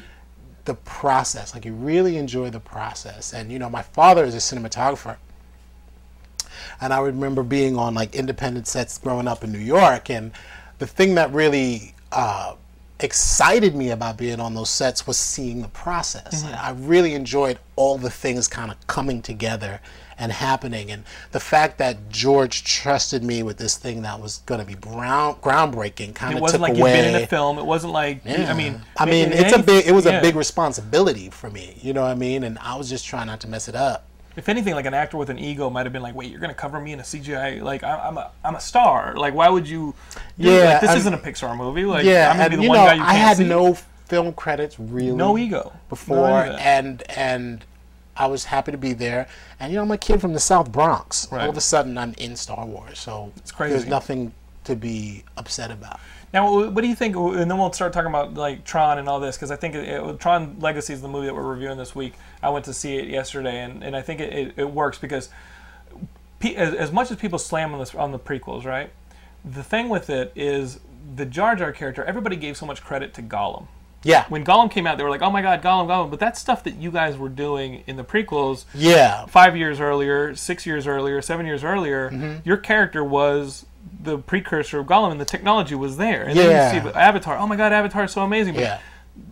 the 0.66 0.76
process. 0.76 1.54
Like 1.56 1.66
you 1.66 1.74
really 1.74 2.18
enjoy 2.18 2.50
the 2.52 2.60
process, 2.60 3.34
and 3.34 3.52
you 3.52 3.58
know, 3.60 3.70
my 3.70 3.82
father 3.82 4.24
is 4.26 4.36
a 4.36 4.38
cinematographer. 4.38 5.18
And 6.82 6.94
I 6.94 7.00
remember 7.00 7.44
being 7.44 7.78
on 7.78 7.94
like 7.96 8.16
independent 8.16 8.68
sets 8.68 8.98
growing 8.98 9.28
up 9.28 9.44
in 9.44 9.52
New 9.52 9.60
York, 9.60 10.10
and 10.10 10.32
the 10.78 10.88
thing 10.88 11.16
that 11.16 11.32
really 11.34 11.94
uh, 12.12 12.56
excited 13.00 13.76
me 13.76 13.92
about 13.92 14.18
being 14.18 14.40
on 14.40 14.54
those 14.54 14.70
sets 14.70 15.08
was 15.08 15.18
seeing 15.18 15.62
the 15.62 15.68
process. 15.70 16.44
Mm-hmm. 16.44 16.66
I 16.66 16.72
really 16.72 17.14
enjoyed 17.14 17.60
all 17.76 17.98
the 17.98 18.10
things 18.10 18.48
kind 18.48 18.72
of 18.72 18.88
coming 18.88 19.22
together 19.22 19.80
and 20.22 20.34
happening, 20.34 20.92
and 20.92 21.06
the 21.32 21.40
fact 21.40 21.78
that 21.78 22.10
George 22.10 22.66
trusted 22.66 23.24
me 23.24 23.42
with 23.42 23.58
this 23.58 23.78
thing 23.78 24.02
that 24.02 24.20
was 24.20 24.40
going 24.40 24.60
to 24.60 24.68
be 24.68 24.76
brown, 24.76 25.36
groundbreaking 25.36 26.14
kind 26.14 26.38
of 26.38 26.40
took 26.40 26.40
away. 26.40 26.40
It 26.40 26.42
wasn't 26.42 26.62
like 26.62 26.76
you've 26.76 26.86
been 26.86 27.16
in 27.16 27.24
a 27.24 27.28
film. 27.28 27.58
It 27.58 27.66
wasn't 27.66 27.94
like 27.94 28.28
I 28.28 28.54
mean. 28.54 28.82
I 28.98 29.06
mean, 29.06 29.32
it's 29.32 29.56
a 29.56 29.64
big. 29.64 29.88
It 29.88 29.94
was 29.94 30.06
yeah. 30.06 30.20
a 30.20 30.22
big 30.22 30.36
responsibility 30.36 31.30
for 31.30 31.50
me. 31.50 31.78
You 31.82 31.94
know 31.94 32.02
what 32.02 32.12
I 32.12 32.16
mean? 32.16 32.44
And 32.44 32.60
I 32.60 32.76
was 32.76 32.90
just 32.90 33.06
trying 33.06 33.28
not 33.28 33.40
to 33.42 33.48
mess 33.48 33.70
it 33.70 33.76
up. 33.76 34.09
If 34.36 34.48
anything, 34.48 34.74
like 34.76 34.86
an 34.86 34.94
actor 34.94 35.18
with 35.18 35.30
an 35.30 35.40
ego 35.40 35.70
might 35.70 35.86
have 35.86 35.94
been 35.94 36.02
like, 36.04 36.16
"Wait, 36.16 36.32
you're 36.32 36.40
gonna 36.40 36.54
cover 36.54 36.80
me 36.80 36.94
in 36.94 37.00
a 37.00 37.04
CGI? 37.04 37.62
Like 37.62 37.84
I, 37.84 37.98
I'm 38.08 38.18
a 38.18 38.32
I'm 38.44 38.56
a 38.56 38.60
star. 38.62 39.16
Like 39.16 39.34
why 39.34 39.50
would 39.50 39.68
you? 39.68 39.94
Yeah, 40.38 40.52
like, 40.74 40.82
this 40.82 40.90
I'm- 40.92 40.98
isn't 41.00 41.14
a 41.14 41.18
Pixar 41.18 41.56
movie. 41.58 41.86
Like 41.86 42.06
yeah, 42.06 42.30
I'm 42.32 42.38
gonna 42.38 42.50
be 42.52 42.56
the 42.58 42.62
you 42.64 42.70
one 42.70 42.78
know, 42.78 42.86
guy 42.86 42.94
you 42.96 43.02
I 43.02 43.06
can't 43.06 43.18
had 43.18 43.38
see. 43.38 43.46
no 43.48 43.74
film 44.08 44.34
credits 44.34 44.80
really. 44.80 45.12
no 45.12 45.38
ego 45.38 45.72
before, 45.90 46.16
No 46.18 46.26
any 46.36 46.50
of 46.52 46.56
that. 46.58 46.62
and 46.62 47.04
and 47.16 47.66
I 48.18 48.28
was 48.28 48.46
happy 48.46 48.72
to 48.72 48.78
be 48.78 48.94
there. 48.94 49.28
And 49.60 49.72
you 49.72 49.78
know, 49.78 49.84
I'm 49.84 49.92
a 49.92 49.98
kid 49.98 50.20
from 50.22 50.34
the 50.34 50.40
South 50.40 50.72
Bronx. 50.72 51.28
Right. 51.32 51.44
All 51.44 51.50
of 51.50 51.58
a 51.58 51.62
sudden, 51.62 51.98
I'm 51.98 52.14
in 52.18 52.36
Star 52.36 52.66
Wars, 52.66 53.00
so 53.00 53.32
it's 53.38 53.52
crazy. 53.52 53.74
there's 53.74 53.86
nothing 53.88 54.34
to 54.66 54.76
be 54.76 55.24
upset 55.38 55.72
about. 55.72 56.00
Now, 56.34 56.70
what 56.70 56.82
do 56.82 56.88
you 56.88 56.96
think? 56.96 57.16
And 57.16 57.50
then 57.50 57.58
we'll 57.58 57.74
start 57.74 57.92
talking 57.92 58.10
about 58.10 58.36
like 58.36 58.64
Tron 58.64 59.00
and 59.00 59.08
all 59.10 59.20
this 59.20 59.36
because 59.36 59.50
I 59.52 59.56
think 59.56 59.74
it, 59.76 59.88
it, 59.88 60.20
Tron 60.20 60.58
Legacy 60.60 60.94
is 60.94 61.02
the 61.02 61.08
movie 61.08 61.26
that 61.28 61.34
we're 61.34 61.42
reviewing 61.42 61.78
this 61.78 61.96
week. 61.96 62.14
I 62.44 62.50
went 62.50 62.66
to 62.66 62.74
see 62.74 62.98
it 62.98 63.08
yesterday, 63.08 63.62
and, 63.62 63.84
and 63.84 63.96
I 63.96 64.02
think 64.02 64.20
it, 64.20 64.54
it, 64.56 64.70
works 64.70 64.98
because 65.00 65.30
pe- 66.40 66.56
as, 66.56 66.74
as 66.74 66.92
much 66.92 67.10
as 67.12 67.18
people 67.18 67.40
slam 67.40 67.74
on 67.74 67.80
this 67.80 67.96
on 67.96 68.12
the 68.12 68.20
prequels, 68.20 68.64
right? 68.66 68.92
The 69.44 69.64
thing 69.64 69.90
with 69.90 70.10
it 70.10 70.32
is 70.36 70.80
the 71.16 71.26
Jar 71.26 71.56
Jar 71.56 71.72
character. 71.72 72.04
Everybody 72.04 72.36
gave 72.36 72.58
so 72.58 72.66
much 72.66 72.84
credit 72.84 73.14
to 73.16 73.22
Gollum. 73.22 73.68
Yeah, 74.02 74.24
When 74.30 74.46
Gollum 74.46 74.72
came 74.72 74.88
out, 74.88 74.98
they 74.98 75.04
were 75.04 75.10
like, 75.10 75.22
"Oh 75.22 75.30
my 75.30 75.42
God, 75.42 75.62
Gollum, 75.62 75.88
Gollum!" 75.88 76.10
But 76.10 76.20
that's 76.22 76.40
stuff 76.40 76.64
that 76.64 76.76
you 76.76 76.90
guys 76.90 77.18
were 77.18 77.28
doing 77.28 77.84
in 77.86 77.98
the 77.98 78.04
prequels 78.06 78.64
yeah, 78.74 79.26
five 79.26 79.58
years 79.58 79.82
earlier, 79.82 80.34
six 80.36 80.66
years 80.66 80.88
earlier, 80.88 81.22
seven 81.22 81.46
years 81.46 81.66
earlier, 81.66 82.10
Mm-hmm. 82.10 82.48
your 82.48 82.56
character 82.56 83.04
was 83.04 83.66
the 84.02 84.18
precursor 84.18 84.80
of 84.80 84.88
Gollum, 84.88 85.12
and 85.12 85.20
the 85.20 85.26
technology 85.26 85.76
was 85.76 85.98
there. 85.98 86.24
And 86.24 86.36
Yeah. 86.38 86.48
then 86.72 86.76
you 86.86 86.90
see 86.92 86.96
Avatar. 86.98 87.38
Oh 87.38 87.48
my 87.48 87.56
God, 87.56 87.74
Avatar 87.74 88.06
is 88.06 88.12
so 88.12 88.22
amazing. 88.22 88.54
But 88.54 88.62
yeah. 88.64 88.80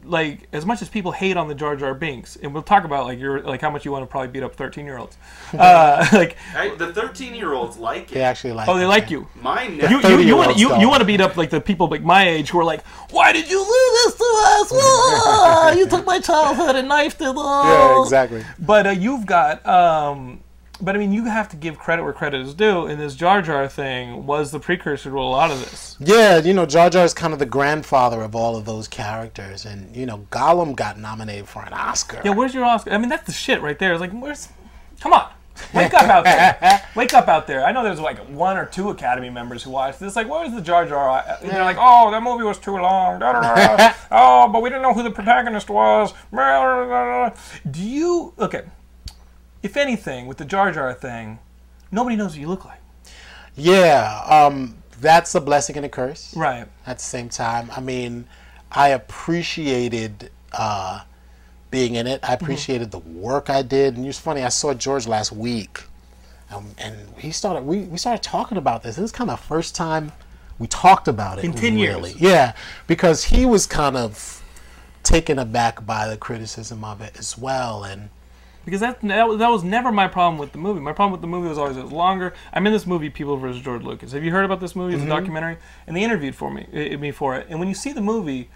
like, 0.04 0.48
as 0.52 0.66
much 0.66 0.82
as 0.82 0.90
people 0.90 1.14
hate 1.14 1.38
on 1.38 1.48
the 1.48 1.56
Jar 1.56 1.76
Jar 1.78 1.94
Binks, 1.94 2.36
and 2.36 2.54
we'll 2.54 2.64
talk 2.64 2.84
about 2.84 3.06
like 3.06 3.18
your 3.20 3.42
like 3.42 3.62
how 3.62 3.70
much 3.70 3.86
you 3.86 3.92
want 3.94 4.04
to 4.04 4.08
probably 4.08 4.28
beat 4.28 4.44
up 4.44 4.56
thirteen 4.56 4.86
year 4.86 4.98
olds. 4.98 5.18
Uh, 5.58 6.06
like, 6.14 6.34
Hey, 6.52 6.76
the 6.76 6.92
13 6.92 7.34
year 7.34 7.54
olds 7.54 7.78
like 7.78 8.12
it. 8.12 8.16
They 8.16 8.22
actually 8.22 8.52
like. 8.52 8.68
oh, 8.68 8.76
they 8.78 8.84
it, 8.84 8.88
like 8.88 9.04
yeah. 9.10 9.20
you. 9.20 9.28
Mine 9.42 9.76
You, 9.78 9.82
you, 9.84 9.88
you, 9.90 10.02
30-year-olds 10.02 10.48
want 10.48 10.58
you, 10.60 10.78
you 10.82 10.90
want 10.90 11.00
to 11.00 11.06
beat 11.06 11.22
up 11.22 11.38
like 11.38 11.50
the 11.50 11.62
people 11.62 11.88
like 11.88 12.04
my 12.04 12.28
age 12.28 12.50
who 12.50 12.60
are 12.60 12.66
like, 12.66 12.86
why 13.12 13.32
did 13.32 13.50
you 13.50 13.58
do 13.64 13.92
this 14.04 14.16
to 14.16 14.26
us? 14.82 15.78
You 15.78 15.88
took 15.88 16.06
my 16.06 16.20
childhood 16.20 16.76
and 16.76 16.90
knifed 16.90 17.22
it. 17.22 17.28
All. 17.28 17.38
Yeah, 17.64 17.94
Oh." 17.96 18.04
exactly. 18.04 18.44
But 18.60 18.88
uh, 18.88 18.90
you've 18.90 19.26
got, 19.26 19.66
um, 19.66 20.42
but 20.80 20.96
I 20.96 21.00
mean, 21.00 21.14
you 21.14 21.26
have 21.26 21.50
to 21.50 21.56
give 21.56 21.80
credit 21.80 22.04
where 22.04 22.14
credit 22.14 22.42
is 22.42 22.54
due. 22.54 22.86
And 22.86 23.00
this 23.00 23.16
Jar 23.16 23.42
Jar 23.42 23.68
thing 23.68 24.26
was 24.26 24.52
the 24.52 24.60
precursor 24.60 25.10
to 25.10 25.18
a 25.18 25.22
lot 25.22 25.52
of 25.52 25.60
this. 25.60 25.96
Yeah, 26.00 26.38
you 26.40 26.54
know, 26.54 26.66
Jar 26.66 26.90
Jar 26.90 27.06
is 27.06 27.14
kind 27.14 27.34
of 27.34 27.40
the 27.40 27.46
grandfather 27.46 28.22
of 28.22 28.36
all 28.36 28.56
of 28.56 28.66
those 28.66 28.88
characters, 28.88 29.66
and 29.66 29.96
you 29.96 30.06
know, 30.06 30.28
Gollum 30.32 30.76
got 30.76 31.00
nominated 31.00 31.48
for 31.48 31.64
an 31.64 31.74
Oscar. 31.74 32.22
Yeah, 32.24 32.32
where's 32.32 32.54
your 32.54 32.66
Oscar? 32.66 32.92
I 32.92 32.98
mean, 32.98 33.10
that's 33.10 33.26
the 33.26 33.32
shit 33.32 33.62
right 33.62 33.78
there. 33.78 33.94
It's 33.94 34.02
like, 34.02 34.12
where's? 34.12 34.50
Come 35.00 35.14
on, 35.14 35.30
wake 35.74 35.94
up 35.94 36.10
out 36.10 36.24
there. 36.24 36.84
Wake 36.96 37.14
up 37.14 37.28
out 37.28 37.46
there. 37.46 37.64
I 37.64 37.72
know 37.72 37.84
there's 37.84 38.00
like 38.00 38.18
one 38.28 38.58
or 38.58 38.66
two 38.66 38.90
Academy 38.90 39.30
members 39.30 39.62
who 39.62 39.70
watched 39.70 40.00
this. 40.00 40.16
Like, 40.16 40.28
where's 40.28 40.52
the 40.52 40.62
Jar 40.62 40.88
Jar? 40.88 41.24
And 41.42 41.52
they're 41.52 41.64
like, 41.64 41.78
oh, 41.80 42.10
that 42.10 42.24
movie 42.24 42.44
was 42.44 42.58
too 42.58 42.76
long. 42.76 43.20
Da, 43.20 43.34
da, 43.34 43.78
da. 43.78 43.94
oh, 44.12 44.50
but 44.52 44.64
we 44.64 44.70
didn't 44.70 44.82
know 44.82 44.94
who 44.94 45.04
the 45.04 45.12
protagonist 45.12 45.70
was. 45.70 46.14
Do 47.70 47.84
you 47.84 48.34
okay? 48.40 48.64
If 49.68 49.76
anything, 49.76 50.28
with 50.28 50.38
the 50.38 50.46
Jar 50.46 50.72
Jar 50.72 50.94
thing, 50.94 51.40
nobody 51.92 52.16
knows 52.16 52.32
what 52.32 52.40
you 52.40 52.48
look 52.48 52.64
like. 52.64 52.80
Yeah, 53.58 54.24
um, 54.30 54.78
that's 55.02 55.36
a 55.36 55.42
blessing 55.42 55.76
and 55.76 55.86
a 55.86 55.90
curse. 55.90 56.34
Right. 56.38 56.66
at 56.86 57.00
the 57.00 57.04
same 57.04 57.28
time. 57.28 57.70
I 57.76 57.82
mean, 57.82 58.30
I 58.72 58.90
appreciated 58.92 60.32
uh, 60.54 61.02
being 61.70 61.96
in 61.96 62.08
it. 62.08 62.22
I 62.24 62.34
appreciated 62.34 62.92
the 62.92 63.00
work 63.00 63.50
I 63.50 63.62
did. 63.62 63.98
And 63.98 64.06
it's 64.06 64.18
funny, 64.18 64.42
I 64.42 64.48
saw 64.48 64.74
George 64.74 65.06
last 65.06 65.34
week, 65.34 65.84
um, 66.50 66.72
and 66.78 66.96
he 67.18 67.32
started. 67.32 67.66
We, 67.66 67.80
we 67.82 67.98
started 67.98 68.24
talking 68.24 68.58
about 68.58 68.84
this. 68.84 68.96
This 68.96 69.04
is 69.04 69.12
kind 69.12 69.30
of 69.30 69.38
the 69.38 69.48
first 69.48 69.76
time 69.76 70.14
we 70.60 70.68
talked 70.68 71.10
about 71.10 71.40
it. 71.40 71.44
In 71.44 71.52
10 71.52 71.78
years. 71.78 72.16
Yeah, 72.16 72.54
because 72.88 73.26
he 73.26 73.46
was 73.46 73.66
kind 73.68 73.98
of 73.98 74.42
taken 75.04 75.38
aback 75.38 75.86
by 75.86 76.08
the 76.08 76.16
criticism 76.16 76.86
of 76.86 77.02
it 77.02 77.18
as 77.20 77.38
well, 77.38 77.84
and. 77.84 78.12
Because 78.68 78.82
that, 78.82 79.00
that 79.00 79.30
was- 79.30 79.38
that 79.40 79.50
was 79.50 79.64
never 79.64 79.94
my 79.94 80.10
problem 80.10 80.38
with 80.38 80.52
the 80.52 80.58
movie. 80.58 80.82
My 80.82 80.92
problem 80.92 81.14
with 81.14 81.22
the 81.22 81.28
movie 81.28 81.48
was 81.48 81.58
always 81.58 81.78
it 81.78 81.84
was 81.84 81.94
longer. 81.94 82.34
I'm 82.52 82.68
in 82.68 82.74
this 82.74 82.86
movie, 82.86 83.10
People 83.10 83.38
vs. 83.38 83.62
George 83.62 83.82
Lucas. 83.82 84.12
Have 84.12 84.26
you 84.26 84.32
heard 84.32 84.44
about 84.44 84.60
this 84.60 84.76
movie? 84.76 84.94
It's 84.94 85.02
a 85.02 85.06
mm-hmm. 85.06 85.16
documentary, 85.16 85.58
and 85.88 85.96
they 85.96 86.04
interviewed 86.04 86.36
for 86.36 86.52
me 86.52 86.68
i- 86.74 86.98
me 86.98 87.12
for 87.12 87.38
it. 87.38 87.48
And 87.50 87.60
when 87.60 87.70
you 87.70 87.74
see 87.74 87.94
the 87.94 88.02
movie, 88.02 88.50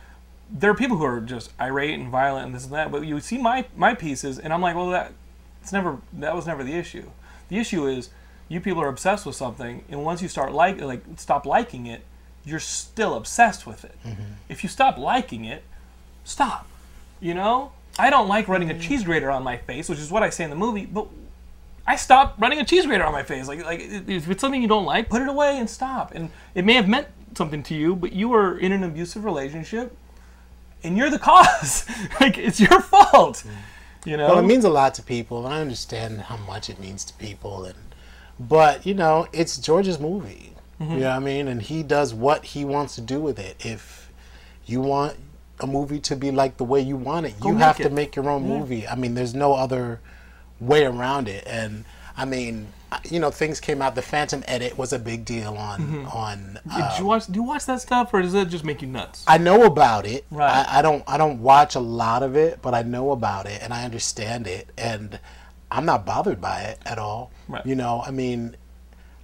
there 0.51 0.69
are 0.69 0.75
people 0.75 0.97
who 0.97 1.05
are 1.05 1.21
just 1.21 1.53
irate 1.61 1.97
and 1.97 2.09
violent 2.09 2.47
and 2.47 2.53
this 2.53 2.65
and 2.65 2.73
that. 2.73 2.91
But 2.91 3.05
you 3.05 3.17
see 3.21 3.37
my 3.37 3.67
my 3.77 3.93
pieces, 3.95 4.37
and 4.37 4.51
I'm 4.51 4.61
like, 4.61 4.75
well, 4.75 4.89
that 4.89 5.13
it's 5.61 5.71
never 5.71 5.99
that 6.11 6.35
was 6.35 6.45
never 6.45 6.61
the 6.61 6.73
issue. 6.73 7.09
The 7.47 7.57
issue 7.57 7.87
is 7.87 8.09
you 8.49 8.59
people 8.59 8.81
are 8.81 8.89
obsessed 8.89 9.25
with 9.25 9.37
something, 9.37 9.85
and 9.89 10.03
once 10.03 10.21
you 10.21 10.27
start 10.27 10.51
like 10.51 10.81
like 10.81 11.03
stop 11.15 11.45
liking 11.45 11.85
it, 11.85 12.01
you're 12.43 12.59
still 12.59 13.15
obsessed 13.15 13.65
with 13.65 13.85
it. 13.85 13.95
Mm-hmm. 14.05 14.23
If 14.49 14.61
you 14.61 14.67
stop 14.67 14.97
liking 14.97 15.45
it, 15.45 15.63
stop. 16.25 16.67
You 17.21 17.33
know, 17.33 17.71
I 17.99 18.09
don't 18.09 18.27
like 18.27 18.47
running 18.47 18.69
a 18.69 18.79
cheese 18.79 19.03
grater 19.03 19.29
on 19.29 19.43
my 19.43 19.57
face, 19.57 19.89
which 19.89 19.99
is 19.99 20.11
what 20.11 20.23
I 20.23 20.29
say 20.29 20.43
in 20.43 20.49
the 20.49 20.55
movie. 20.55 20.85
But 20.85 21.07
I 21.85 21.95
stopped 21.95 22.39
running 22.39 22.59
a 22.59 22.65
cheese 22.65 22.85
grater 22.85 23.03
on 23.03 23.11
my 23.11 23.23
face. 23.23 23.47
Like, 23.47 23.63
like 23.65 23.79
if 23.81 24.29
it's 24.29 24.41
something 24.41 24.61
you 24.61 24.67
don't 24.67 24.85
like, 24.85 25.09
put 25.09 25.21
it 25.21 25.27
away 25.27 25.57
and 25.57 25.69
stop. 25.69 26.13
And 26.13 26.29
it 26.55 26.65
may 26.65 26.73
have 26.73 26.87
meant 26.87 27.07
something 27.35 27.63
to 27.63 27.75
you, 27.75 27.95
but 27.95 28.13
you 28.13 28.29
were 28.29 28.57
in 28.57 28.71
an 28.71 28.83
abusive 28.83 29.25
relationship, 29.25 29.95
and 30.83 30.97
you're 30.97 31.09
the 31.09 31.19
cause. 31.19 31.87
like, 32.21 32.37
it's 32.37 32.59
your 32.59 32.81
fault. 32.81 33.43
You 34.05 34.17
know. 34.17 34.29
Well, 34.29 34.39
it 34.39 34.45
means 34.45 34.65
a 34.65 34.69
lot 34.69 34.93
to 34.95 35.03
people, 35.03 35.45
and 35.45 35.53
I 35.53 35.61
understand 35.61 36.21
how 36.21 36.37
much 36.37 36.69
it 36.69 36.79
means 36.79 37.05
to 37.05 37.13
people. 37.15 37.65
And 37.65 37.77
but 38.39 38.85
you 38.85 38.93
know, 38.93 39.27
it's 39.31 39.57
George's 39.57 39.99
movie. 39.99 40.53
Mm-hmm. 40.79 40.93
You 40.93 40.99
know 41.01 41.09
what 41.09 41.15
I 41.15 41.19
mean? 41.19 41.47
And 41.47 41.61
he 41.61 41.83
does 41.83 42.13
what 42.13 42.43
he 42.43 42.65
wants 42.65 42.95
to 42.95 43.01
do 43.01 43.21
with 43.21 43.37
it. 43.37 43.63
If 43.63 44.11
you 44.65 44.81
want 44.81 45.17
a 45.61 45.67
movie 45.67 45.99
to 45.99 46.15
be 46.15 46.31
like 46.31 46.57
the 46.57 46.63
way 46.63 46.81
you 46.81 46.95
want 46.97 47.25
it, 47.25 47.35
you 47.43 47.53
make 47.53 47.61
have 47.63 47.77
to 47.77 47.89
make 47.89 48.15
your 48.15 48.29
own 48.29 48.47
movie. 48.47 48.87
I 48.87 48.95
mean, 48.95 49.13
there's 49.15 49.33
no 49.33 49.53
other 49.53 49.99
way 50.59 50.85
around 50.85 51.27
it. 51.27 51.43
And 51.47 51.85
I 52.17 52.25
mean, 52.25 52.67
you 53.09 53.19
know, 53.19 53.31
things 53.31 53.59
came 53.61 53.81
out. 53.81 53.95
The 53.95 54.01
Phantom 54.01 54.43
edit 54.47 54.77
was 54.77 54.91
a 54.91 54.99
big 54.99 55.23
deal 55.25 55.53
on 55.55 55.79
Mm-hmm. 55.79 56.07
on. 56.07 56.59
Did 56.65 56.83
Uh, 56.83 56.95
you 56.99 57.05
watch? 57.05 57.25
Do 57.27 57.33
you 57.35 57.43
watch 57.43 57.65
that 57.65 57.79
stuff, 57.81 58.13
or 58.13 58.21
does 58.21 58.33
that 58.33 58.49
just 58.49 58.65
make 58.65 58.81
you 58.81 58.87
nuts? 58.89 59.23
I 59.27 59.37
know 59.37 59.63
about 59.63 60.05
it. 60.05 60.25
Right. 60.29 60.65
I, 60.67 60.79
I 60.79 60.81
don't. 60.81 61.03
I 61.07 61.17
don't 61.17 61.41
watch 61.41 61.75
a 61.75 61.79
lot 61.79 62.21
of 62.21 62.35
it, 62.35 62.59
but 62.61 62.73
I 62.73 62.81
know 62.81 63.11
about 63.11 63.45
it 63.45 63.61
and 63.63 63.73
I 63.73 63.85
understand 63.85 64.45
it, 64.47 64.69
and 64.77 65.19
I'm 65.71 65.85
not 65.85 66.05
bothered 66.05 66.41
by 66.41 66.61
it 66.63 66.79
at 66.85 66.97
all. 66.97 67.31
Right. 67.47 67.65
You 67.65 67.75
know, 67.75 68.03
I 68.05 68.11
mean, 68.11 68.57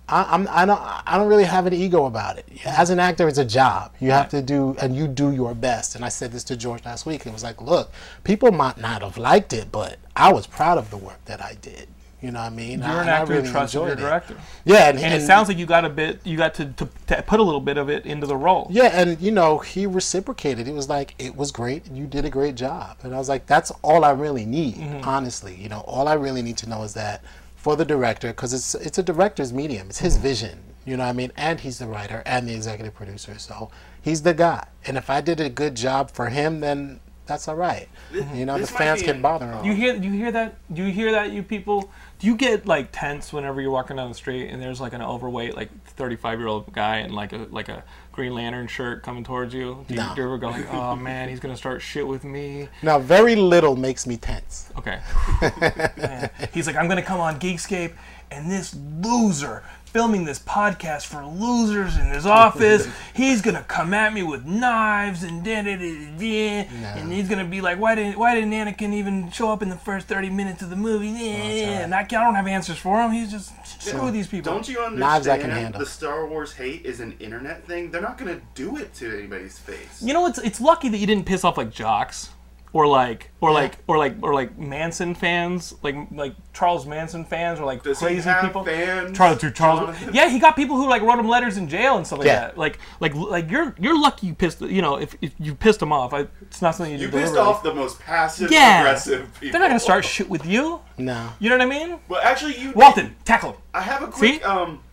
I, 0.09 0.23
I'm. 0.23 0.47
I 0.49 0.65
don't. 0.65 0.79
I 0.79 1.17
don't 1.17 1.27
really 1.27 1.43
have 1.43 1.65
an 1.65 1.73
ego 1.73 2.05
about 2.05 2.37
it. 2.37 2.47
As 2.65 2.89
an 2.89 2.99
actor, 2.99 3.27
it's 3.27 3.37
a 3.37 3.45
job. 3.45 3.93
You 3.99 4.11
have 4.11 4.29
to 4.29 4.41
do, 4.41 4.75
and 4.81 4.95
you 4.95 5.07
do 5.07 5.31
your 5.31 5.53
best. 5.53 5.95
And 5.95 6.05
I 6.05 6.09
said 6.09 6.31
this 6.31 6.43
to 6.45 6.55
George 6.55 6.85
last 6.85 7.05
week. 7.05 7.25
It 7.25 7.33
was 7.33 7.43
like, 7.43 7.61
look, 7.61 7.91
people 8.23 8.51
might 8.51 8.77
not 8.77 9.01
have 9.01 9.17
liked 9.17 9.53
it, 9.53 9.71
but 9.71 9.97
I 10.15 10.31
was 10.31 10.47
proud 10.47 10.77
of 10.77 10.89
the 10.89 10.97
work 10.97 11.23
that 11.25 11.41
I 11.41 11.57
did. 11.61 11.89
You 12.21 12.31
know 12.31 12.39
what 12.39 12.47
I 12.47 12.55
mean? 12.55 12.79
You're 12.79 12.89
I, 12.89 12.93
an 12.93 12.99
and 13.01 13.09
I 13.09 13.13
actor 13.19 13.33
who 13.33 13.39
really 13.39 13.51
trusts 13.51 13.75
your 13.75 13.83
enjoyed 13.83 13.99
it. 13.99 14.01
director. 14.01 14.37
Yeah, 14.65 14.89
and, 14.89 14.97
And 14.97 15.13
it 15.13 15.25
sounds 15.25 15.49
like 15.49 15.57
you 15.57 15.67
got 15.67 15.85
a 15.85 15.89
bit, 15.89 16.19
you 16.25 16.35
got 16.35 16.55
to, 16.55 16.65
to, 16.65 16.89
to 17.07 17.21
put 17.21 17.39
a 17.39 17.43
little 17.43 17.61
bit 17.61 17.77
of 17.77 17.91
it 17.91 18.07
into 18.07 18.25
the 18.25 18.35
role. 18.35 18.67
Yeah, 18.71 18.85
and 18.85 19.21
you 19.21 19.31
know, 19.31 19.59
he 19.59 19.85
reciprocated. 19.85 20.67
It 20.67 20.73
was 20.73 20.89
like, 20.89 21.13
it 21.19 21.35
was 21.35 21.51
great, 21.51 21.91
you 21.91 22.07
did 22.07 22.25
a 22.25 22.29
great 22.31 22.55
job. 22.55 22.97
And 23.03 23.13
I 23.13 23.19
was 23.19 23.29
like, 23.29 23.45
that's 23.45 23.71
all 23.83 24.03
I 24.03 24.11
really 24.11 24.45
need, 24.47 24.77
mm-hmm. 24.77 25.07
honestly. 25.07 25.55
You 25.55 25.69
know, 25.69 25.81
all 25.81 26.07
I 26.07 26.13
really 26.13 26.41
need 26.41 26.57
to 26.57 26.69
know 26.69 26.81
is 26.81 26.95
that 26.95 27.23
for 27.67 27.75
the 27.75 27.83
director, 27.83 28.29
because 28.29 28.53
it's 28.53 28.75
it's 28.75 28.97
a 28.97 29.03
director's 29.03 29.51
medium, 29.51 29.89
it's 29.89 29.99
his 29.99 30.15
vision. 30.15 30.57
You 30.85 30.95
know 30.95 31.03
what 31.03 31.09
I 31.09 31.13
mean? 31.21 31.33
And 31.35 31.59
he's 31.59 31.79
the 31.79 31.85
writer 31.85 32.23
and 32.25 32.47
the 32.47 32.53
executive 32.53 32.95
producer, 32.95 33.37
so 33.39 33.69
he's 34.01 34.21
the 34.21 34.33
guy. 34.33 34.65
And 34.85 34.95
if 34.95 35.09
I 35.09 35.19
did 35.19 35.41
a 35.41 35.49
good 35.49 35.75
job 35.75 36.09
for 36.09 36.29
him, 36.29 36.61
then 36.61 37.01
that's 37.25 37.49
all 37.49 37.57
right. 37.57 37.89
You 38.33 38.45
know, 38.45 38.57
the 38.57 38.67
fans 38.67 39.01
can 39.01 39.21
bother 39.21 39.51
him. 39.51 39.65
You 39.65 39.73
hear, 39.73 39.95
you 39.95 40.13
hear 40.13 40.31
that? 40.31 40.55
Do 40.73 40.81
you 40.85 40.93
hear 40.93 41.11
that, 41.11 41.33
you 41.33 41.43
people? 41.43 41.91
Do 42.19 42.25
you 42.27 42.35
get 42.35 42.65
like 42.65 42.89
tense 42.91 43.31
whenever 43.31 43.61
you're 43.61 43.69
walking 43.71 43.97
down 43.97 44.09
the 44.09 44.15
street 44.15 44.49
and 44.49 44.59
there's 44.61 44.81
like 44.81 44.93
an 44.93 45.01
overweight, 45.03 45.55
like 45.55 45.69
35 45.85 46.39
year 46.39 46.47
old 46.47 46.73
guy 46.73 46.97
in 46.99 47.13
like 47.13 47.31
a 47.33 47.47
like 47.51 47.69
a 47.69 47.83
Green 48.11 48.33
Lantern 48.33 48.67
shirt 48.67 49.03
coming 49.03 49.23
towards 49.23 49.53
you? 49.53 49.85
Do 49.87 49.93
you, 49.93 49.99
No. 49.99 50.15
do 50.15 50.21
you 50.21 50.27
ever 50.27 50.37
go 50.39 50.49
like, 50.49 50.73
oh 50.73 50.95
man, 50.95 51.29
he's 51.29 51.39
gonna 51.39 51.55
start 51.57 51.81
shit 51.83 52.07
with 52.07 52.23
me? 52.23 52.69
now, 52.81 52.97
very 52.97 53.35
little 53.35 53.75
makes 53.75 54.07
me 54.07 54.17
tense. 54.17 54.71
Okay. 54.77 54.99
He's 56.53 56.65
like, 56.65 56.75
I'm 56.75 56.87
gonna 56.87 57.03
come 57.03 57.19
on 57.19 57.39
Geekscape, 57.39 57.93
and 58.31 58.49
this 58.49 58.75
loser 59.01 59.63
filming 59.87 60.25
this 60.25 60.39
podcast 60.39 61.05
for 61.05 61.25
losers 61.25 61.97
in 61.97 62.07
his 62.07 62.25
office, 62.25 62.87
he's 63.13 63.41
gonna 63.41 63.63
come 63.63 63.93
at 63.93 64.13
me 64.13 64.23
with 64.23 64.45
knives 64.45 65.23
and 65.23 65.43
da 65.43 65.61
da 65.61 65.75
da 65.75 65.93
da, 65.93 66.17
da, 66.17 66.67
and 66.99 67.11
he's 67.11 67.29
gonna 67.29 67.45
be 67.45 67.61
like, 67.61 67.79
why 67.79 67.95
didn't 67.95 68.17
why 68.17 68.35
didn't 68.35 68.51
Anakin 68.51 68.93
even 68.93 69.31
show 69.31 69.51
up 69.51 69.61
in 69.61 69.69
the 69.69 69.77
first 69.77 70.07
30 70.07 70.29
minutes 70.29 70.61
of 70.61 70.69
the 70.69 70.75
movie? 70.75 71.07
Yeah, 71.07 71.83
and 71.83 71.93
I, 71.95 72.01
I 72.01 72.03
don't 72.03 72.35
have 72.35 72.47
answers 72.47 72.77
for 72.77 73.01
him. 73.01 73.11
He's 73.11 73.31
just 73.31 73.51
screw 73.81 74.11
these 74.11 74.27
people. 74.27 74.53
Don't 74.53 74.67
you 74.67 74.79
understand? 74.79 74.99
Knives 74.99 75.27
I 75.27 75.37
can 75.37 75.49
handle. 75.49 75.79
The 75.79 75.85
Star 75.85 76.27
Wars 76.27 76.53
hate 76.53 76.85
is 76.85 76.99
an 76.99 77.15
internet 77.19 77.65
thing. 77.65 77.91
They're 77.91 78.01
not 78.01 78.17
gonna 78.17 78.41
do 78.55 78.77
it 78.77 78.93
to 78.95 79.17
anybody's 79.17 79.57
face. 79.57 80.01
You 80.01 80.13
know, 80.13 80.25
it's 80.27 80.39
it's 80.39 80.61
lucky 80.61 80.89
that 80.89 80.97
you 80.97 81.07
didn't 81.07 81.25
piss 81.25 81.43
off 81.43 81.57
like 81.57 81.71
jocks. 81.71 82.29
Or 82.77 82.85
like, 82.85 83.31
or 83.41 83.51
like, 83.51 83.73
or 83.87 83.97
like, 83.97 84.13
or 84.21 84.35
like 84.35 84.55
Manson 84.55 85.15
fans, 85.15 85.73
like 85.81 85.95
like 86.11 86.35
Charles 86.53 86.85
Manson 86.85 87.25
fans, 87.25 87.59
or 87.59 87.65
like 87.65 87.81
Does 87.81 87.99
he 87.99 88.05
crazy 88.05 88.21
have 88.29 88.43
people. 88.43 88.63
fans, 88.63 89.17
Charles, 89.17 89.39
dude, 89.39 89.55
Charles. 89.55 89.79
Jonathan? 89.79 90.13
Yeah, 90.13 90.29
he 90.29 90.37
got 90.37 90.55
people 90.55 90.75
who 90.75 90.87
like 90.87 91.01
wrote 91.01 91.17
him 91.17 91.27
letters 91.27 91.57
in 91.57 91.67
jail 91.67 91.97
and 91.97 92.05
stuff 92.05 92.19
like 92.19 92.27
Yeah. 92.27 92.39
that. 92.41 92.57
Like, 92.59 92.77
like, 92.99 93.15
like 93.15 93.49
you're 93.49 93.73
you're 93.79 93.99
lucky 93.99 94.27
you 94.27 94.35
pissed. 94.35 94.61
You 94.61 94.83
know, 94.83 94.97
if, 94.97 95.15
if 95.23 95.31
you 95.39 95.55
pissed 95.55 95.81
him 95.81 95.91
off, 95.91 96.13
I, 96.13 96.27
it's 96.43 96.61
not 96.61 96.75
something 96.75 96.93
you, 96.93 97.01
You 97.07 97.09
do 97.11 97.17
pissed 97.17 97.35
off 97.35 97.63
the 97.63 97.73
most 97.73 97.99
passive, 97.99 98.51
Yeah. 98.51 98.81
aggressive 98.81 99.27
people. 99.39 99.53
They're 99.53 99.61
not 99.61 99.69
gonna 99.69 99.79
start 99.79 100.05
shit 100.05 100.29
with 100.29 100.45
you. 100.45 100.79
No. 100.99 101.29
You 101.39 101.49
know 101.49 101.55
what 101.57 101.63
I 101.63 101.69
mean? 101.69 101.99
Well, 102.07 102.21
actually, 102.23 102.59
you. 102.59 102.73
Walton, 102.73 103.15
tackle 103.25 103.53
him. 103.53 103.59
I 103.73 103.81
have 103.81 104.03
a 104.03 104.07
quick. 104.09 104.35
See? 104.35 104.41
Um, 104.43 104.83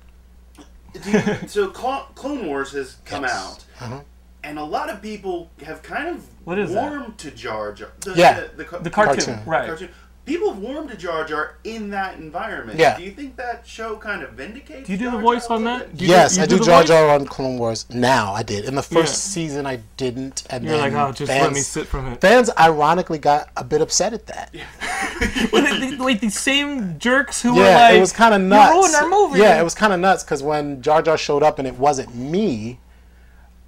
do 1.02 1.10
you- 1.10 1.20
so 1.48 1.68
Clone, 1.68 2.04
Clone 2.14 2.46
Wars 2.46 2.72
has 2.72 2.96
come 3.04 3.24
Yes. 3.24 3.34
out, 3.34 3.64
Uh-huh. 3.84 4.00
And 4.44 4.58
a 4.58 4.64
lot 4.64 4.90
of 4.90 5.00
people 5.02 5.50
have 5.64 5.82
kind 5.82 6.08
of 6.08 6.24
What 6.44 6.58
is 6.58 6.72
that? 6.72 6.90
warmed 6.90 7.18
to 7.18 7.30
Jar 7.30 7.72
Jar. 7.72 7.90
The, 8.00 8.14
Yeah. 8.14 8.40
the, 8.40 8.50
the, 8.58 8.64
ca- 8.64 8.78
The 8.78 8.90
cartoon, 8.90 9.24
Cartoon. 9.24 9.42
right? 9.46 9.66
cartoon. 9.68 9.88
People 10.26 10.54
have 10.54 10.62
warmed 10.62 10.88
to 10.90 10.96
Jar 10.96 11.22
Jar 11.26 11.56
in 11.64 11.90
that 11.90 12.16
environment. 12.16 12.78
Yeah. 12.78 12.96
Do 12.96 13.02
you 13.02 13.10
think 13.10 13.36
that 13.36 13.66
show 13.66 13.96
kind 13.96 14.22
of 14.22 14.30
vindicates? 14.30 14.86
Do 14.86 14.92
you 14.92 14.98
do 14.98 15.04
Jar 15.04 15.16
the 15.16 15.18
voice 15.22 15.46
a 15.50 15.52
on 15.52 15.64
that? 15.64 15.94
Do 15.94 16.02
you 16.04 16.10
yes, 16.12 16.38
you 16.38 16.42
I 16.44 16.46
do 16.46 16.56
the 16.58 16.64
Jar 16.64 16.80
voice? 16.80 16.88
Jar 16.88 17.10
on 17.10 17.26
Clone 17.26 17.58
Wars 17.58 17.84
now. 17.90 18.32
I 18.32 18.42
did 18.42 18.64
in 18.64 18.74
the 18.74 18.82
first 18.82 19.12
Yeah. 19.12 19.32
season. 19.34 19.66
I 19.66 19.80
didn't, 19.98 20.44
and 20.48 20.64
You're 20.64 20.78
then 20.78 20.94
like, 20.94 21.08
oh, 21.08 21.12
just 21.12 21.30
fans, 21.30 21.42
let 21.42 21.52
me 21.52 21.60
sit 21.60 21.86
from 21.86 22.06
it. 22.06 22.22
Fans 22.22 22.48
ironically 22.58 23.18
got 23.18 23.50
a 23.54 23.64
bit 23.64 23.82
upset 23.82 24.14
at 24.14 24.24
that. 24.28 24.54
Were 25.52 25.60
they- 25.60 25.78
they- 25.90 25.96
like 25.96 26.20
these 26.20 26.38
same 26.40 26.98
jerks 26.98 27.42
who 27.42 27.54
were 27.54 27.62
Yeah, 27.62 27.78
like, 27.88 27.96
it 27.96 28.00
was 28.00 28.12
kind 28.12 28.32
of 28.34 28.40
You 28.40 28.48
nuts. 28.48 28.72
ruined 28.72 28.94
our 28.94 29.08
movie. 29.10 29.40
Yeah, 29.40 29.60
it 29.60 29.62
was 29.64 29.74
kind 29.74 29.92
of 29.92 30.00
nuts 30.00 30.24
because 30.24 30.42
when 30.42 30.80
Jar 30.80 31.02
Jar 31.02 31.18
showed 31.18 31.42
up 31.42 31.58
and 31.58 31.68
it 31.68 31.76
wasn't 31.78 32.14
me, 32.14 32.78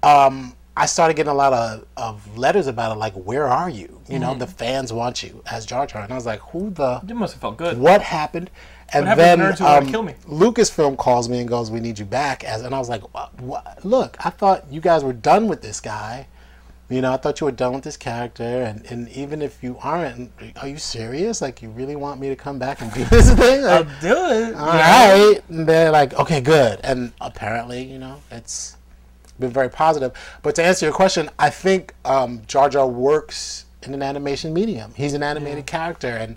um, 0.01 0.55
I 0.77 0.85
started 0.85 1.15
getting 1.15 1.31
a 1.31 1.35
lot 1.35 1.53
of, 1.53 1.85
of 1.97 2.37
letters 2.37 2.67
about 2.67 2.95
it, 2.95 2.99
like, 2.99 3.13
"Where 3.13 3.47
are 3.47 3.69
you? 3.69 4.01
You 4.07 4.19
Mm-hmm. 4.19 4.19
know, 4.21 4.35
the 4.35 4.47
fans 4.47 4.93
want 4.93 5.23
you 5.23 5.43
as 5.51 5.65
Jar 5.65 5.85
Jar." 5.87 6.03
And 6.03 6.11
I 6.11 6.15
was 6.15 6.25
like, 6.25 6.39
"Who 6.51 6.69
the? 6.69 7.01
It 7.07 7.15
must 7.15 7.33
have 7.33 7.41
felt 7.41 7.57
good. 7.57 7.77
What 7.77 8.01
happened?" 8.01 8.49
And 8.93 9.05
happened 9.05 9.57
to 9.57 9.63
then 9.63 9.69
wanna 9.73 9.85
um, 9.85 9.91
kill 9.91 10.03
me? 10.03 10.13
Lucasfilm 10.27 10.97
calls 10.97 11.27
me 11.27 11.39
and 11.39 11.49
goes, 11.49 11.69
"We 11.71 11.79
need 11.81 11.99
you 11.99 12.05
back." 12.05 12.43
As 12.43 12.61
and 12.61 12.73
I 12.73 12.79
was 12.79 12.89
like, 12.89 13.01
what, 13.13 13.33
what? 13.41 13.83
"Look, 13.83 14.17
I 14.25 14.29
thought 14.29 14.65
you 14.71 14.79
guys 14.79 15.03
were 15.03 15.13
done 15.13 15.47
with 15.47 15.61
this 15.61 15.81
guy." 15.81 16.27
You 16.89 17.01
know, 17.01 17.11
I 17.11 17.17
thought 17.17 17.41
you 17.41 17.45
were 17.45 17.51
done 17.51 17.73
with 17.73 17.83
this 17.83 17.97
character, 17.97 18.43
and, 18.45 18.85
and 18.89 19.09
even 19.09 19.41
if 19.41 19.61
you 19.61 19.77
aren't, 19.81 20.31
are 20.61 20.69
you 20.69 20.77
serious? 20.77 21.41
Like, 21.41 21.61
you 21.61 21.69
really 21.69 21.97
want 21.97 22.17
me 22.21 22.29
to 22.29 22.35
come 22.37 22.59
back 22.59 22.79
and 22.81 22.93
do 22.93 23.03
this 23.11 23.33
thing? 23.33 23.65
I'll 23.65 23.83
Like, 23.83 23.99
do 23.99 24.15
it. 24.15 24.55
all 24.55 24.67
right. 24.67 25.41
And 25.49 25.67
they're 25.67 25.91
like, 25.91 26.13
okay, 26.13 26.39
good. 26.39 26.79
And 26.85 27.11
apparently, 27.19 27.83
you 27.83 27.99
know, 27.99 28.21
it's 28.31 28.76
been 29.39 29.51
very 29.51 29.69
positive. 29.69 30.11
But 30.41 30.55
to 30.55 30.63
answer 30.63 30.85
your 30.85 30.93
question, 30.93 31.29
I 31.37 31.49
think 31.49 31.93
um, 32.05 32.41
Jar 32.47 32.69
Jar 32.69 32.87
works 32.87 33.65
in 33.83 33.93
an 33.93 34.01
animation 34.03 34.53
medium. 34.53 34.93
He's 34.95 35.13
an 35.13 35.23
animated 35.23 35.65
character, 35.65 36.09
and 36.09 36.35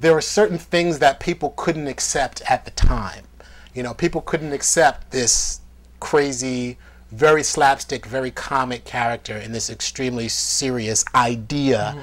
there 0.00 0.14
were 0.14 0.20
certain 0.20 0.58
things 0.58 0.98
that 1.00 1.20
people 1.20 1.50
couldn't 1.56 1.86
accept 1.86 2.42
at 2.48 2.64
the 2.64 2.70
time. 2.72 3.24
You 3.74 3.82
know, 3.82 3.94
people 3.94 4.20
couldn't 4.20 4.52
accept 4.52 5.10
this 5.10 5.60
crazy, 6.00 6.78
very 7.10 7.42
slapstick, 7.42 8.06
very 8.06 8.30
comic 8.30 8.84
character 8.84 9.36
in 9.36 9.52
this 9.52 9.70
extremely 9.70 10.28
serious 10.28 11.04
idea, 11.14 11.94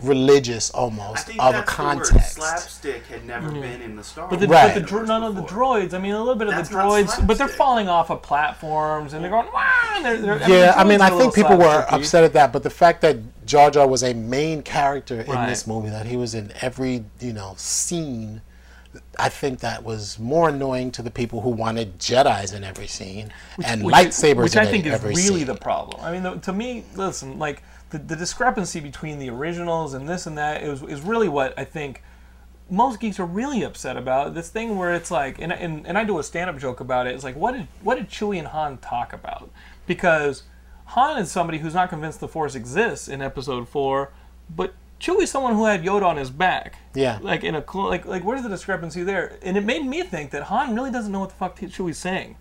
religious 0.00 0.72
I 0.74 0.78
almost, 0.78 1.26
think 1.26 1.42
of 1.42 1.48
a 1.50 1.52
that's 1.58 1.76
the 1.76 1.82
word. 1.82 1.94
context. 1.98 2.36
Slapstick 2.36 3.06
had 3.06 3.24
never 3.26 3.50
been 3.50 3.82
in 3.82 3.96
the 3.96 4.04
Star 4.04 4.28
But 4.28 4.40
the, 4.40 4.46
Wars. 4.46 4.56
Right. 4.56 4.74
but 4.74 4.80
the 4.80 4.86
dro- 4.86 5.04
none 5.04 5.22
of 5.22 5.34
the 5.34 5.42
droids. 5.42 5.94
I 5.94 5.98
mean, 5.98 6.12
a 6.12 6.18
little 6.18 6.34
bit 6.36 6.48
of 6.48 6.54
That's 6.54 6.68
the 6.68 6.76
droids, 6.76 7.26
but 7.26 7.38
they're 7.38 7.48
falling 7.48 7.88
off 7.88 8.10
of 8.10 8.22
platforms 8.22 9.12
and 9.12 9.22
they're 9.22 9.30
going. 9.30 9.46
Wah! 9.52 9.64
and 9.96 10.04
They're, 10.04 10.16
they're, 10.38 10.48
Yeah, 10.48 10.74
I 10.76 10.84
mean, 10.84 11.00
I 11.00 11.06
are 11.08 11.14
a 11.14 11.18
think 11.18 11.36
little 11.36 11.50
people 11.50 11.56
were 11.58 11.86
upset 11.90 12.24
at 12.24 12.32
that, 12.34 12.52
but 12.52 12.62
the 12.62 12.70
fact 12.70 13.00
that 13.02 13.16
Jar 13.46 13.70
Jar 13.70 13.88
was 13.88 14.02
a 14.02 14.14
main 14.14 14.62
character 14.62 15.20
in 15.22 15.30
Right. 15.32 15.48
this 15.48 15.66
movie, 15.66 15.88
that 15.90 16.06
he 16.06 16.16
was 16.16 16.34
in 16.34 16.52
every 16.60 17.04
you 17.20 17.32
know 17.32 17.54
scene, 17.56 18.42
I 19.18 19.28
think 19.28 19.60
that 19.60 19.84
was 19.84 20.18
more 20.18 20.48
annoying 20.48 20.90
to 20.92 21.02
the 21.02 21.10
people 21.10 21.40
who 21.40 21.50
wanted 21.50 21.98
Jedi's 21.98 22.52
in 22.52 22.62
every 22.64 22.86
scene 22.86 23.32
and 23.64 23.82
which, 23.84 23.94
lightsabers 23.94 24.42
which 24.44 24.52
in 24.56 24.58
I 24.60 24.66
think 24.66 24.86
is 24.86 25.02
really 25.02 25.14
scene. 25.38 25.46
the 25.46 25.54
problem. 25.54 26.00
I 26.02 26.18
mean, 26.18 26.40
to 26.40 26.52
me, 26.52 26.84
listen, 26.94 27.38
like 27.38 27.62
the, 27.90 27.98
the 27.98 28.16
discrepancy 28.16 28.80
between 28.80 29.18
the 29.18 29.30
originals 29.30 29.94
and 29.94 30.08
this 30.08 30.26
and 30.26 30.36
that 30.38 30.62
is 30.62 30.82
is 30.82 31.00
really 31.00 31.28
what 31.28 31.58
I 31.58 31.64
think 31.64 32.02
most 32.70 33.00
geeks 33.00 33.18
are 33.18 33.26
really 33.26 33.62
upset 33.62 33.96
about. 33.96 34.34
This 34.34 34.50
thing 34.50 34.76
where 34.76 34.92
it's 34.94 35.10
like, 35.10 35.38
and 35.38 35.52
and, 35.52 35.86
and 35.86 35.96
I 35.96 36.04
do 36.04 36.18
a 36.18 36.22
stand 36.22 36.50
up 36.50 36.58
joke 36.58 36.80
about 36.80 37.06
it. 37.06 37.14
It's 37.14 37.24
like, 37.24 37.36
what 37.36 37.52
did 37.52 37.68
what 37.82 37.96
did 37.96 38.08
Chewie 38.08 38.38
and 38.38 38.48
Han 38.48 38.78
talk 38.78 39.12
about? 39.12 39.50
Because 39.86 40.42
Han 40.86 41.18
is 41.18 41.30
somebody 41.30 41.58
who's 41.58 41.74
not 41.74 41.88
convinced 41.88 42.20
the 42.20 42.28
Force 42.28 42.54
exists 42.54 43.08
in 43.08 43.22
Episode 43.22 43.68
Four, 43.68 44.12
but 44.54 44.74
Chewie's 45.00 45.30
someone 45.30 45.54
who 45.54 45.64
had 45.64 45.82
Yoda 45.82 46.02
on 46.02 46.16
his 46.16 46.30
back. 46.30 46.76
Yeah. 46.94 47.18
Like 47.22 47.44
in 47.44 47.54
a 47.54 47.64
like 47.74 48.04
like 48.04 48.24
where's 48.24 48.42
the 48.42 48.48
discrepancy 48.48 49.02
there? 49.02 49.38
And 49.42 49.56
it 49.56 49.64
made 49.64 49.84
me 49.86 50.02
think 50.02 50.30
that 50.32 50.44
Han 50.44 50.74
really 50.74 50.90
doesn't 50.90 51.12
know 51.12 51.20
what 51.20 51.30
the 51.30 51.36
fuck 51.36 51.58
Chewie's 51.58 51.98
saying. 51.98 52.36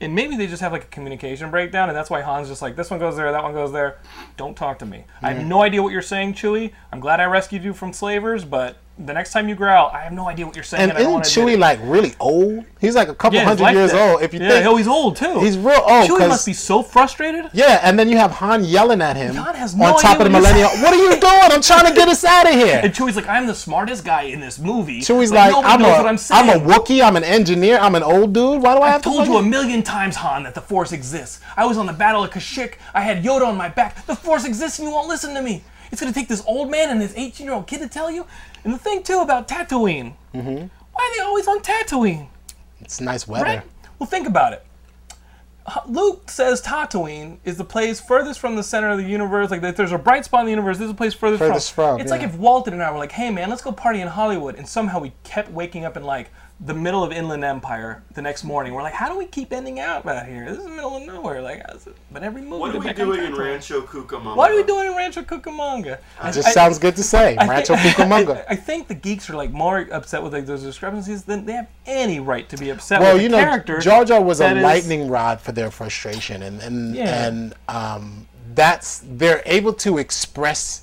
And 0.00 0.14
maybe 0.14 0.36
they 0.36 0.46
just 0.46 0.60
have 0.60 0.72
like 0.72 0.84
a 0.84 0.88
communication 0.88 1.50
breakdown, 1.50 1.88
and 1.88 1.96
that's 1.96 2.10
why 2.10 2.20
Han's 2.20 2.48
just 2.48 2.62
like, 2.62 2.76
this 2.76 2.90
one 2.90 2.98
goes 2.98 3.16
there, 3.16 3.30
that 3.30 3.42
one 3.42 3.52
goes 3.52 3.72
there. 3.72 3.98
Don't 4.36 4.56
talk 4.56 4.78
to 4.80 4.86
me. 4.86 5.04
I 5.22 5.32
have 5.32 5.46
no 5.46 5.62
idea 5.62 5.82
what 5.82 5.92
you're 5.92 6.02
saying, 6.02 6.34
Chewie. 6.34 6.72
I'm 6.92 7.00
glad 7.00 7.20
I 7.20 7.24
rescued 7.24 7.62
you 7.62 7.72
from 7.72 7.92
slavers, 7.92 8.44
but 8.44 8.76
the 8.96 9.12
next 9.12 9.32
time 9.32 9.48
you 9.48 9.56
growl, 9.56 9.90
I 9.92 10.00
have 10.02 10.12
no 10.12 10.28
idea 10.28 10.46
what 10.46 10.54
you're 10.54 10.62
saying. 10.62 10.82
And 10.82 10.90
and 10.92 10.98
I 11.00 11.02
don't 11.02 11.26
isn't 11.26 11.44
Chewie 11.44 11.58
like 11.58 11.80
really 11.82 12.14
old? 12.20 12.64
He's 12.80 12.94
like 12.94 13.08
a 13.08 13.14
couple 13.14 13.38
Yeah, 13.38 13.44
hundred 13.44 13.72
years 13.72 13.90
debt. 13.90 14.12
old. 14.12 14.22
If 14.22 14.32
you 14.32 14.40
yeah, 14.40 14.48
think 14.50 14.66
oh, 14.66 14.76
he's 14.76 14.86
old 14.86 15.16
too. 15.16 15.40
he's 15.40 15.58
real 15.58 15.82
old, 15.84 16.08
Chewie 16.08 16.28
must 16.28 16.46
be 16.46 16.52
so 16.52 16.80
frustrated. 16.80 17.50
yeah, 17.52 17.80
and 17.82 17.98
then 17.98 18.08
you 18.08 18.16
have 18.18 18.30
Han 18.32 18.62
yelling 18.62 19.02
at 19.02 19.16
him 19.16 19.34
Han 19.34 19.54
has 19.56 19.74
no 19.74 19.86
on 19.86 20.00
top 20.00 20.18
of 20.18 20.24
the 20.24 20.30
Millennium. 20.30 20.68
What 20.80 20.94
are 20.94 20.96
you 20.96 21.10
doing? 21.10 21.22
I'm 21.24 21.60
trying 21.60 21.86
to 21.90 21.94
get 21.94 22.08
us 22.08 22.24
out 22.24 22.46
of 22.46 22.54
here. 22.54 22.80
And 22.84 22.92
Chewie's 22.92 23.16
like, 23.16 23.26
I'm 23.28 23.46
the 23.48 23.54
smartest 23.54 24.04
guy 24.04 24.22
in 24.22 24.38
this 24.38 24.60
movie. 24.60 25.00
Chewie's 25.00 25.30
but 25.30 25.52
like, 25.52 25.64
I'm 25.64 25.80
a, 25.80 25.88
what 25.88 26.06
I'm 26.06 26.16
saying. 26.18 26.50
I'm 26.50 26.60
a 26.60 26.64
Wookiee. 26.64 27.02
I'm 27.02 27.16
an 27.16 27.24
engineer. 27.24 27.78
I'm 27.78 27.96
an 27.96 28.04
old 28.04 28.32
dude. 28.32 28.62
Why 28.62 28.76
do 28.76 28.82
I 28.82 28.90
have 28.90 29.02
to. 29.02 29.08
I've 29.08 29.14
to? 29.16 29.24
told 29.24 29.28
you 29.28 29.36
a 29.38 29.42
million 29.42 29.82
times, 29.82 30.14
Han, 30.16 30.44
that 30.44 30.54
the 30.54 30.60
Force 30.60 30.92
exists. 30.92 31.40
I 31.56 31.66
was 31.66 31.78
on 31.78 31.86
the 31.86 31.92
Battle 31.92 32.22
of 32.22 32.30
Kashyyyk. 32.30 32.74
I 32.94 33.00
had 33.00 33.24
Yoda 33.24 33.46
on 33.48 33.56
my 33.56 33.68
back. 33.68 34.06
The 34.06 34.14
Force 34.14 34.44
exists, 34.44 34.78
and 34.78 34.86
you 34.86 34.94
won't 34.94 35.08
listen 35.08 35.34
to 35.34 35.42
me. 35.42 35.64
It's 35.90 36.00
gonna 36.00 36.12
take 36.12 36.28
this 36.28 36.42
old 36.46 36.70
man 36.70 36.90
and 36.90 37.00
this 37.00 37.12
18-year-old 37.12 37.66
kid 37.66 37.78
to 37.80 37.88
tell 37.88 38.10
you. 38.10 38.26
And 38.64 38.72
the 38.74 38.78
thing 38.78 39.02
too 39.02 39.20
about 39.20 39.46
Tatooine, 39.48 40.14
Mm-hmm. 40.34 40.66
why 40.92 41.04
are 41.04 41.16
they 41.16 41.22
always 41.22 41.46
on 41.46 41.60
Tatooine? 41.60 42.26
It's 42.80 43.00
nice 43.00 43.28
weather. 43.28 43.44
Right? 43.44 43.62
Well, 43.98 44.08
think 44.08 44.26
about 44.26 44.52
it. 44.52 44.66
Luke 45.86 46.28
says 46.28 46.60
Tatooine 46.60 47.38
is 47.44 47.56
the 47.56 47.64
place 47.64 47.98
furthest 47.98 48.38
from 48.38 48.54
the 48.54 48.62
center 48.62 48.90
of 48.90 48.98
the 48.98 49.04
universe. 49.04 49.50
Like, 49.50 49.62
if 49.62 49.76
there's 49.76 49.92
a 49.92 49.98
bright 49.98 50.26
spot 50.26 50.40
in 50.40 50.46
the 50.46 50.50
universe, 50.50 50.76
this 50.76 50.84
is 50.86 50.90
the 50.90 50.96
place 50.96 51.14
furthest, 51.14 51.38
Furthest 51.38 51.72
from, 51.72 52.00
It's 52.00 52.10
like 52.10 52.22
if 52.22 52.34
Walton 52.36 52.74
and 52.74 52.82
I 52.82 52.90
were 52.90 52.98
like, 52.98 53.12
hey, 53.12 53.30
man, 53.30 53.48
let's 53.48 53.62
go 53.62 53.72
party 53.72 54.02
in 54.02 54.08
Hollywood. 54.08 54.56
And 54.56 54.68
somehow 54.68 54.98
we 54.98 55.12
kept 55.22 55.50
waking 55.50 55.86
up 55.86 55.96
in, 55.96 56.02
like, 56.04 56.30
the 56.60 56.72
middle 56.72 57.02
of 57.02 57.10
Inland 57.12 57.44
Empire 57.44 58.02
the 58.14 58.22
next 58.22 58.44
morning. 58.44 58.72
We're 58.74 58.82
like, 58.82 58.94
how 58.94 59.08
do 59.08 59.18
we 59.18 59.26
keep 59.26 59.52
ending 59.52 59.80
up 59.80 60.06
out 60.06 60.26
here? 60.26 60.44
This 60.48 60.58
is 60.58 60.64
the 60.64 60.70
middle 60.70 60.96
of 60.96 61.02
nowhere. 61.02 61.42
Like, 61.42 61.62
how's 61.68 61.86
it- 61.88 61.96
but 62.12 62.22
every 62.22 62.42
movie. 62.42 62.58
What 62.58 62.70
are 62.74 62.78
we're 62.78 62.84
we 62.86 62.92
doing 62.92 63.24
in 63.24 63.32
Tatooine. 63.32 63.38
Rancho 63.38 63.80
Cucamonga? 63.82 64.36
What 64.36 64.50
are 64.52 64.54
we 64.54 64.62
doing 64.62 64.86
in 64.90 64.96
Rancho 64.96 65.22
Cucamonga? 65.22 65.98
I- 66.20 66.28
It 66.28 66.32
just 66.32 66.48
I- 66.48 66.52
sounds 66.52 66.78
good 66.78 66.94
to 66.96 67.02
say. 67.02 67.36
I 67.36 67.46
Rancho 67.48 67.74
think- 67.82 67.96
Cucamonga. 67.96 68.44
I, 68.48 68.52
I 68.52 68.56
think 68.56 68.86
the 68.86 68.94
geeks 68.94 69.28
are 69.28 69.34
like 69.36 69.50
more 69.50 69.80
upset 69.92 70.22
with 70.22 70.32
like 70.32 70.46
those 70.46 70.62
discrepancies 70.62 71.24
than 71.24 71.44
they 71.44 71.52
have 71.54 71.66
any 71.86 72.20
right 72.20 72.48
to 72.48 72.56
be 72.56 72.70
upset 72.70 73.00
well, 73.00 73.14
with 73.14 73.22
you 73.24 73.28
the 73.28 73.36
know, 73.36 73.42
character. 73.44 73.80
Jar 73.80 74.04
Jar 74.04 74.22
was 74.22 74.40
a 74.40 74.44
that 74.44 74.56
is- 74.58 74.62
lightning 74.62 75.08
rod 75.08 75.40
for 75.40 75.50
their 75.52 75.70
frustration, 75.72 76.42
and 76.44 76.62
and 76.62 76.94
Yeah. 76.94 77.26
and 77.26 77.54
um, 77.68 78.28
that's 78.54 79.02
they're 79.04 79.42
able 79.44 79.72
to 79.72 79.98
express 79.98 80.82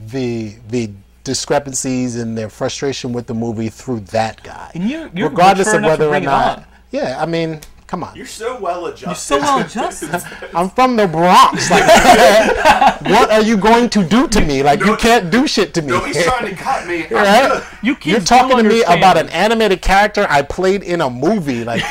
the 0.00 0.56
the 0.68 0.90
discrepancies 1.24 2.16
and 2.16 2.36
their 2.36 2.48
frustration 2.48 3.12
with 3.12 3.26
the 3.26 3.34
movie 3.34 3.68
through 3.68 4.00
that 4.00 4.42
guy, 4.42 4.70
And 4.74 4.88
you- 4.88 5.10
you're 5.14 5.28
regardless 5.28 5.72
of 5.72 5.82
whether 5.82 6.08
or 6.08 6.20
not. 6.20 6.64
Yeah, 6.90 7.16
I 7.22 7.26
mean, 7.26 7.60
come 7.86 8.02
on. 8.04 8.14
You're 8.16 8.26
so 8.26 8.58
well 8.60 8.86
adjusted. 8.86 9.06
You're 9.06 9.14
so 9.14 9.38
well 9.40 9.58
adjusted. 9.60 10.10
I'm 10.54 10.68
from 10.70 10.96
the 10.96 11.06
Bronx. 11.06 11.70
Like, 11.70 11.86
what 13.02 13.30
are 13.30 13.40
you 13.42 13.56
going 13.56 13.88
to 13.90 14.04
do 14.04 14.28
to 14.28 14.40
me? 14.40 14.62
Like, 14.62 14.80
you 14.80 14.96
can't 14.96 15.30
do 15.30 15.46
shit 15.46 15.72
to 15.74 15.82
me. 15.82 15.88
Nobody's 15.88 16.22
trying 16.24 16.46
to 16.50 16.54
cut 16.68 16.86
me. 16.86 17.06
Right? 17.08 17.62
You 17.82 17.94
kids 17.96 18.06
You're 18.06 18.20
talking 18.20 18.56
to 18.58 18.62
me 18.64 18.82
about 18.82 19.16
an 19.16 19.28
animated 19.30 19.80
character 19.80 20.26
I 20.28 20.42
played 20.42 20.82
in 20.82 21.00
a 21.00 21.08
movie. 21.08 21.64
Like, 21.64 21.82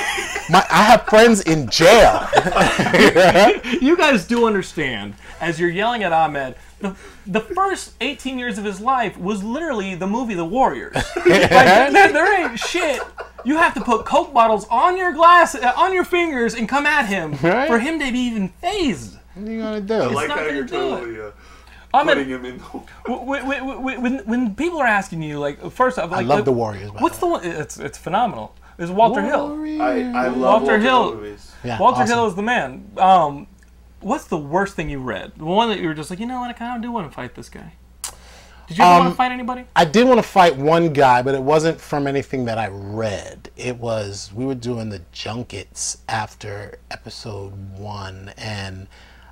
my, 0.49 0.65
I 0.69 0.83
have 0.83 1.05
friends 1.05 1.41
in 1.41 1.69
jail. 1.69 2.27
You 3.81 3.95
guys 3.97 4.25
do 4.25 4.45
understand, 4.45 5.15
as 5.41 5.59
you're 5.59 5.69
yelling 5.69 6.03
at 6.03 6.13
Ahmed, 6.13 6.55
the, 6.79 6.95
the 7.25 7.41
first 7.41 7.93
18 7.99 8.37
years 8.39 8.57
of 8.57 8.63
his 8.63 8.79
life 8.79 9.17
was 9.17 9.43
literally 9.43 9.95
the 9.95 10.07
movie 10.07 10.35
The 10.35 10.45
Warriors. 10.45 10.93
like, 11.15 11.25
there, 11.25 12.13
there 12.13 12.41
ain't 12.49 12.59
shit. 12.59 13.01
You 13.43 13.57
have 13.57 13.73
to 13.73 13.81
put 13.81 14.05
Coke 14.05 14.33
bottles 14.33 14.67
on 14.69 14.97
your 14.97 15.11
glass, 15.11 15.55
uh, 15.55 15.73
on 15.75 15.93
your 15.93 16.03
fingers, 16.05 16.53
and 16.53 16.69
come 16.69 16.85
at 16.85 17.07
him 17.07 17.31
Right. 17.41 17.67
for 17.67 17.79
him 17.79 17.99
to 17.99 18.11
be 18.11 18.19
even 18.19 18.49
phased. 18.49 19.17
What 19.33 19.47
are 19.47 19.51
you 19.51 19.59
gonna 19.59 19.81
do? 19.81 19.93
I 19.95 20.05
like 20.07 20.27
not 20.27 20.37
how 20.37 20.45
gonna 20.45 20.57
you're 20.57 20.67
totally 20.67 21.19
uh, 21.21 21.31
Ahmed, 21.93 22.13
putting 22.17 22.29
him 22.29 22.45
in 22.45 22.57
the. 22.59 22.63
when, 22.63 23.47
when, 23.47 23.83
when, 23.83 24.01
when, 24.01 24.17
when 24.25 24.55
people 24.55 24.79
are 24.79 24.87
asking 24.87 25.23
you, 25.23 25.39
like, 25.39 25.71
first 25.71 25.97
off, 25.97 26.11
like, 26.11 26.19
I 26.19 26.23
love 26.23 26.39
like, 26.39 26.45
the 26.45 26.51
Warriors. 26.51 26.91
What's 26.99 27.17
the 27.17 27.27
one? 27.27 27.43
It's 27.43 27.79
it's 27.79 27.97
phenomenal. 27.97 28.55
It's 28.77 28.91
Walter 28.91 29.21
Hill. 29.21 29.57
I, 29.81 30.01
I 30.01 30.27
love 30.27 30.37
Walter 30.37 30.65
Walter 30.65 30.79
Hill. 30.79 31.15
movies. 31.15 31.51
Yeah, 31.63 31.79
Walter 31.79 32.01
awesome. 32.01 32.15
Hill 32.15 32.27
is 32.27 32.35
the 32.35 32.41
man. 32.41 32.91
Um, 32.97 33.47
what's 34.01 34.25
the 34.25 34.37
worst 34.37 34.75
thing 34.75 34.89
you 34.89 34.99
read? 34.99 35.33
The 35.37 35.45
one 35.45 35.69
that 35.69 35.79
you 35.79 35.87
were 35.87 35.93
just 35.93 36.09
like, 36.09 36.19
you 36.19 36.25
know 36.25 36.39
what, 36.41 36.49
I 36.49 36.53
kind 36.53 36.75
of 36.75 36.81
do 36.81 36.91
want 36.91 37.09
to 37.09 37.15
fight 37.15 37.35
this 37.35 37.49
guy. 37.49 37.73
Did 38.67 38.77
you 38.77 38.83
ever 38.85 38.93
want 38.93 39.05
Um, 39.07 39.11
to 39.11 39.17
fight 39.17 39.31
anybody? 39.31 39.65
I 39.75 39.83
did 39.85 40.07
want 40.07 40.19
to 40.19 40.23
fight 40.27 40.55
one 40.55 40.93
guy, 40.93 41.21
but 41.21 41.35
it 41.35 41.41
wasn't 41.41 41.79
from 41.81 42.07
anything 42.07 42.45
that 42.45 42.57
I 42.57 42.67
read. 42.67 43.49
It 43.57 43.77
was 43.77 44.31
we 44.33 44.45
were 44.45 44.55
doing 44.55 44.89
the 44.89 45.01
junkets 45.11 45.97
after 46.07 46.77
episode 46.89 47.51
one, 47.77 48.31
and 48.37 48.87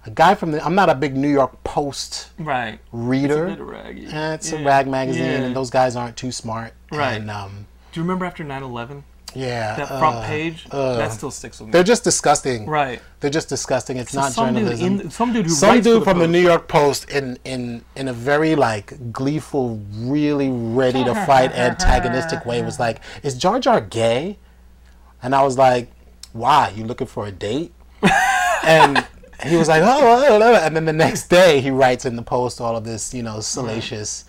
a 0.06 0.10
guy 0.10 0.36
from 0.36 0.52
the 0.52 0.66
I'm 0.66 0.76
not 0.76 0.90
a 0.90 0.96
big 0.96 1.16
New 1.16 1.30
York 1.30 1.64
Post 1.64 2.32
Right. 2.38 2.80
reader. 2.92 3.48
It's 3.48 3.54
a 3.54 3.64
bit 3.64 3.66
raggy. 3.66 4.06
Eh, 4.08 4.34
it's 4.34 4.52
a 4.52 4.62
rag 4.64 4.88
magazine, 4.88 5.24
Yeah. 5.26 5.40
and 5.44 5.56
those 5.56 5.70
guys 5.70 5.96
aren't 5.96 6.18
too 6.18 6.32
smart. 6.34 6.74
Right. 6.92 7.14
And 7.14 7.32
um, 7.32 7.68
Do 7.94 8.00
you 8.00 8.04
remember 8.04 8.26
after 8.26 8.44
9/11 8.44 9.04
yeah, 9.36 9.76
that 9.76 9.88
front 9.88 10.18
uh, 10.18 10.26
page? 10.28 10.66
uh, 10.72 10.98
that 10.98 11.12
still 11.12 11.32
sticks 11.32 11.60
with 11.60 11.68
me. 11.68 11.72
They're 11.72 11.84
just 11.84 12.04
disgusting. 12.04 12.66
Right. 12.66 13.02
They're 13.20 13.30
just 13.30 13.50
disgusting. 13.50 13.98
It's 13.98 14.12
So 14.12 14.22
not 14.22 14.32
some 14.32 14.54
dude 14.56 14.64
journalism. 14.64 15.02
in 15.02 15.10
some 15.12 15.34
dude 15.34 15.46
who 15.46 15.52
some 15.52 15.82
dude 15.82 16.02
the 16.02 16.06
from 16.06 16.20
the 16.20 16.28
New 16.28 16.40
York 16.42 16.68
Post 16.68 17.10
in 17.10 17.38
in 17.44 17.84
in 17.96 18.08
a 18.08 18.14
very 18.14 18.56
like 18.56 19.12
gleeful, 19.12 19.80
really 19.94 20.50
ready 20.50 21.04
to 21.04 21.14
fight 21.26 21.52
antagonistic 21.54 22.46
way 22.46 22.62
was 22.64 22.80
like, 22.80 23.02
"Is 23.24 23.36
Jar 23.38 23.60
Jar 23.60 23.82
gay?" 23.82 24.38
And 25.22 25.36
I 25.36 25.44
was 25.44 25.58
like, 25.58 25.92
"Why? 26.34 26.74
You 26.76 26.86
looking 26.86 27.08
for 27.08 27.28
a 27.28 27.32
date?" 27.32 27.74
and 28.64 29.06
he 29.46 29.56
was 29.58 29.68
like, 29.68 29.84
"Oh," 29.84 30.00
oh, 30.02 30.40
oh," 30.42 30.56
and 30.56 30.76
then 30.76 30.86
the 30.86 30.94
next 30.94 31.28
day 31.30 31.62
he 31.62 31.72
writes 31.72 32.06
in 32.06 32.16
the 32.16 32.22
Post 32.24 32.60
all 32.62 32.76
of 32.76 32.84
this, 32.84 33.14
you 33.14 33.24
know, 33.24 33.42
salacious, 33.42 34.26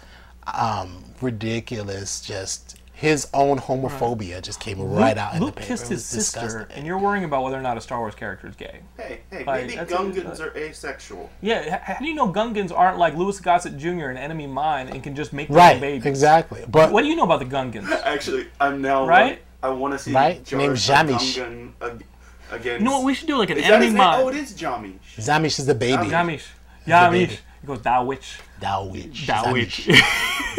um, 0.52 1.04
ridiculous, 1.20 2.20
just 2.20 2.76
his 3.00 3.28
own 3.32 3.58
homophobia 3.58 4.42
just 4.42 4.60
came 4.60 4.78
right 4.78 5.16
out 5.16 5.32
in 5.34 5.40
Luke 5.40 5.54
the 5.54 5.60
paper. 5.62 5.68
kissed 5.68 5.84
his 5.88 6.00
was 6.00 6.04
sister, 6.04 6.40
disgusting. 6.40 6.76
and 6.76 6.86
you're 6.86 6.98
worrying 6.98 7.24
about 7.24 7.42
whether 7.42 7.56
or 7.56 7.62
not 7.62 7.78
a 7.78 7.80
Star 7.80 7.98
Wars 7.98 8.14
character 8.14 8.46
is 8.46 8.54
gay. 8.56 8.80
Hey, 8.98 9.20
hey, 9.30 9.44
Like, 9.44 9.62
maybe 9.62 9.76
that's 9.76 9.90
a- 9.90 9.96
Gungans 9.96 10.38
are 10.40 10.54
asexual. 10.54 11.30
Yeah, 11.40 11.78
how 11.82 11.98
do 11.98 12.04
you 12.04 12.14
know 12.14 12.30
Gungans 12.30 12.70
aren't 12.76 12.98
like 12.98 13.14
Louis 13.14 13.40
Gossett 13.40 13.78
Jr. 13.78 14.10
and 14.10 14.18
Enemy 14.18 14.48
Mine 14.48 14.88
and 14.88 15.02
can 15.02 15.16
just 15.16 15.32
make 15.32 15.48
their 15.48 15.56
Right, 15.56 15.74
own 15.76 15.80
babies? 15.80 16.04
exactly. 16.04 16.62
But 16.68 16.92
What 16.92 17.00
do 17.02 17.08
you 17.08 17.16
know 17.16 17.24
about 17.24 17.38
the 17.38 17.46
Gungans? 17.46 17.90
Actually, 18.04 18.48
I'm 18.60 18.82
now 18.82 19.06
Right? 19.06 19.24
like, 19.30 19.44
I 19.62 19.70
want 19.70 19.94
to 19.94 19.98
see 19.98 20.12
Right? 20.12 20.44
Jar 20.44 20.58
Named 20.60 20.76
Jamish. 20.76 21.38
Gungan 21.42 21.72
ag- 21.80 22.04
against. 22.52 22.80
You 22.80 22.84
know 22.84 22.98
what? 22.98 23.04
We 23.04 23.14
should 23.14 23.28
do 23.28 23.38
like 23.38 23.48
an 23.48 23.56
Is 23.56 23.64
Enemy? 23.64 23.90
Mine. 23.96 24.20
Oh, 24.20 24.28
it 24.28 24.36
is 24.36 24.52
Jamish. 24.52 24.98
Jamish 25.16 25.58
is 25.58 25.64
the 25.64 25.74
baby. 25.74 26.04
Jamish. 26.04 26.42
the 26.84 26.92
Yamish. 26.92 27.38
He 27.62 27.66
goes, 27.66 27.80
Thou 27.80 28.04
witch. 28.04 28.38
Thou 28.60 28.84
witch. 28.86 29.26
Thou 29.26 29.52
witch. 29.54 29.88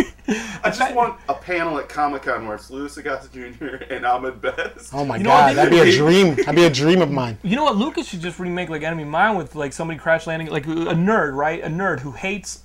I 0.64 0.70
just 0.72 0.94
want 0.96 1.20
a 1.30 1.34
panel 1.34 1.78
at 1.80 1.90
Comic 1.90 2.24
Con 2.24 2.46
where 2.48 2.56
it's 2.56 2.70
Louis 2.70 2.96
Gossett 2.98 3.32
Jr. 3.34 3.66
and 3.94 4.06
Ahmed 4.06 4.42
Best. 4.42 4.94
Oh 4.94 5.06
my 5.06 5.18
You 5.18 5.24
know 5.24 5.30
god, 5.30 5.56
that'd 5.56 5.72
be 5.72 5.80
a 5.80 5.92
dream. 5.92 6.36
That'd 6.36 6.56
be 6.56 6.66
a 6.66 6.70
dream 6.70 7.02
of 7.02 7.12
mine. 7.12 7.38
You 7.44 7.56
know 7.56 7.64
what? 7.64 7.78
Lucas 7.78 8.08
should 8.08 8.22
just 8.22 8.40
remake 8.40 8.70
like 8.70 8.84
Enemy 8.84 9.06
Mine 9.06 9.36
with 9.38 9.56
like 9.56 9.74
somebody 9.74 10.00
crash 10.00 10.28
landing, 10.28 10.50
like 10.50 10.66
a 10.66 10.70
nerd, 10.70 11.36
right? 11.36 11.64
A 11.64 11.68
nerd 11.68 12.00
who 12.02 12.12
hates 12.12 12.64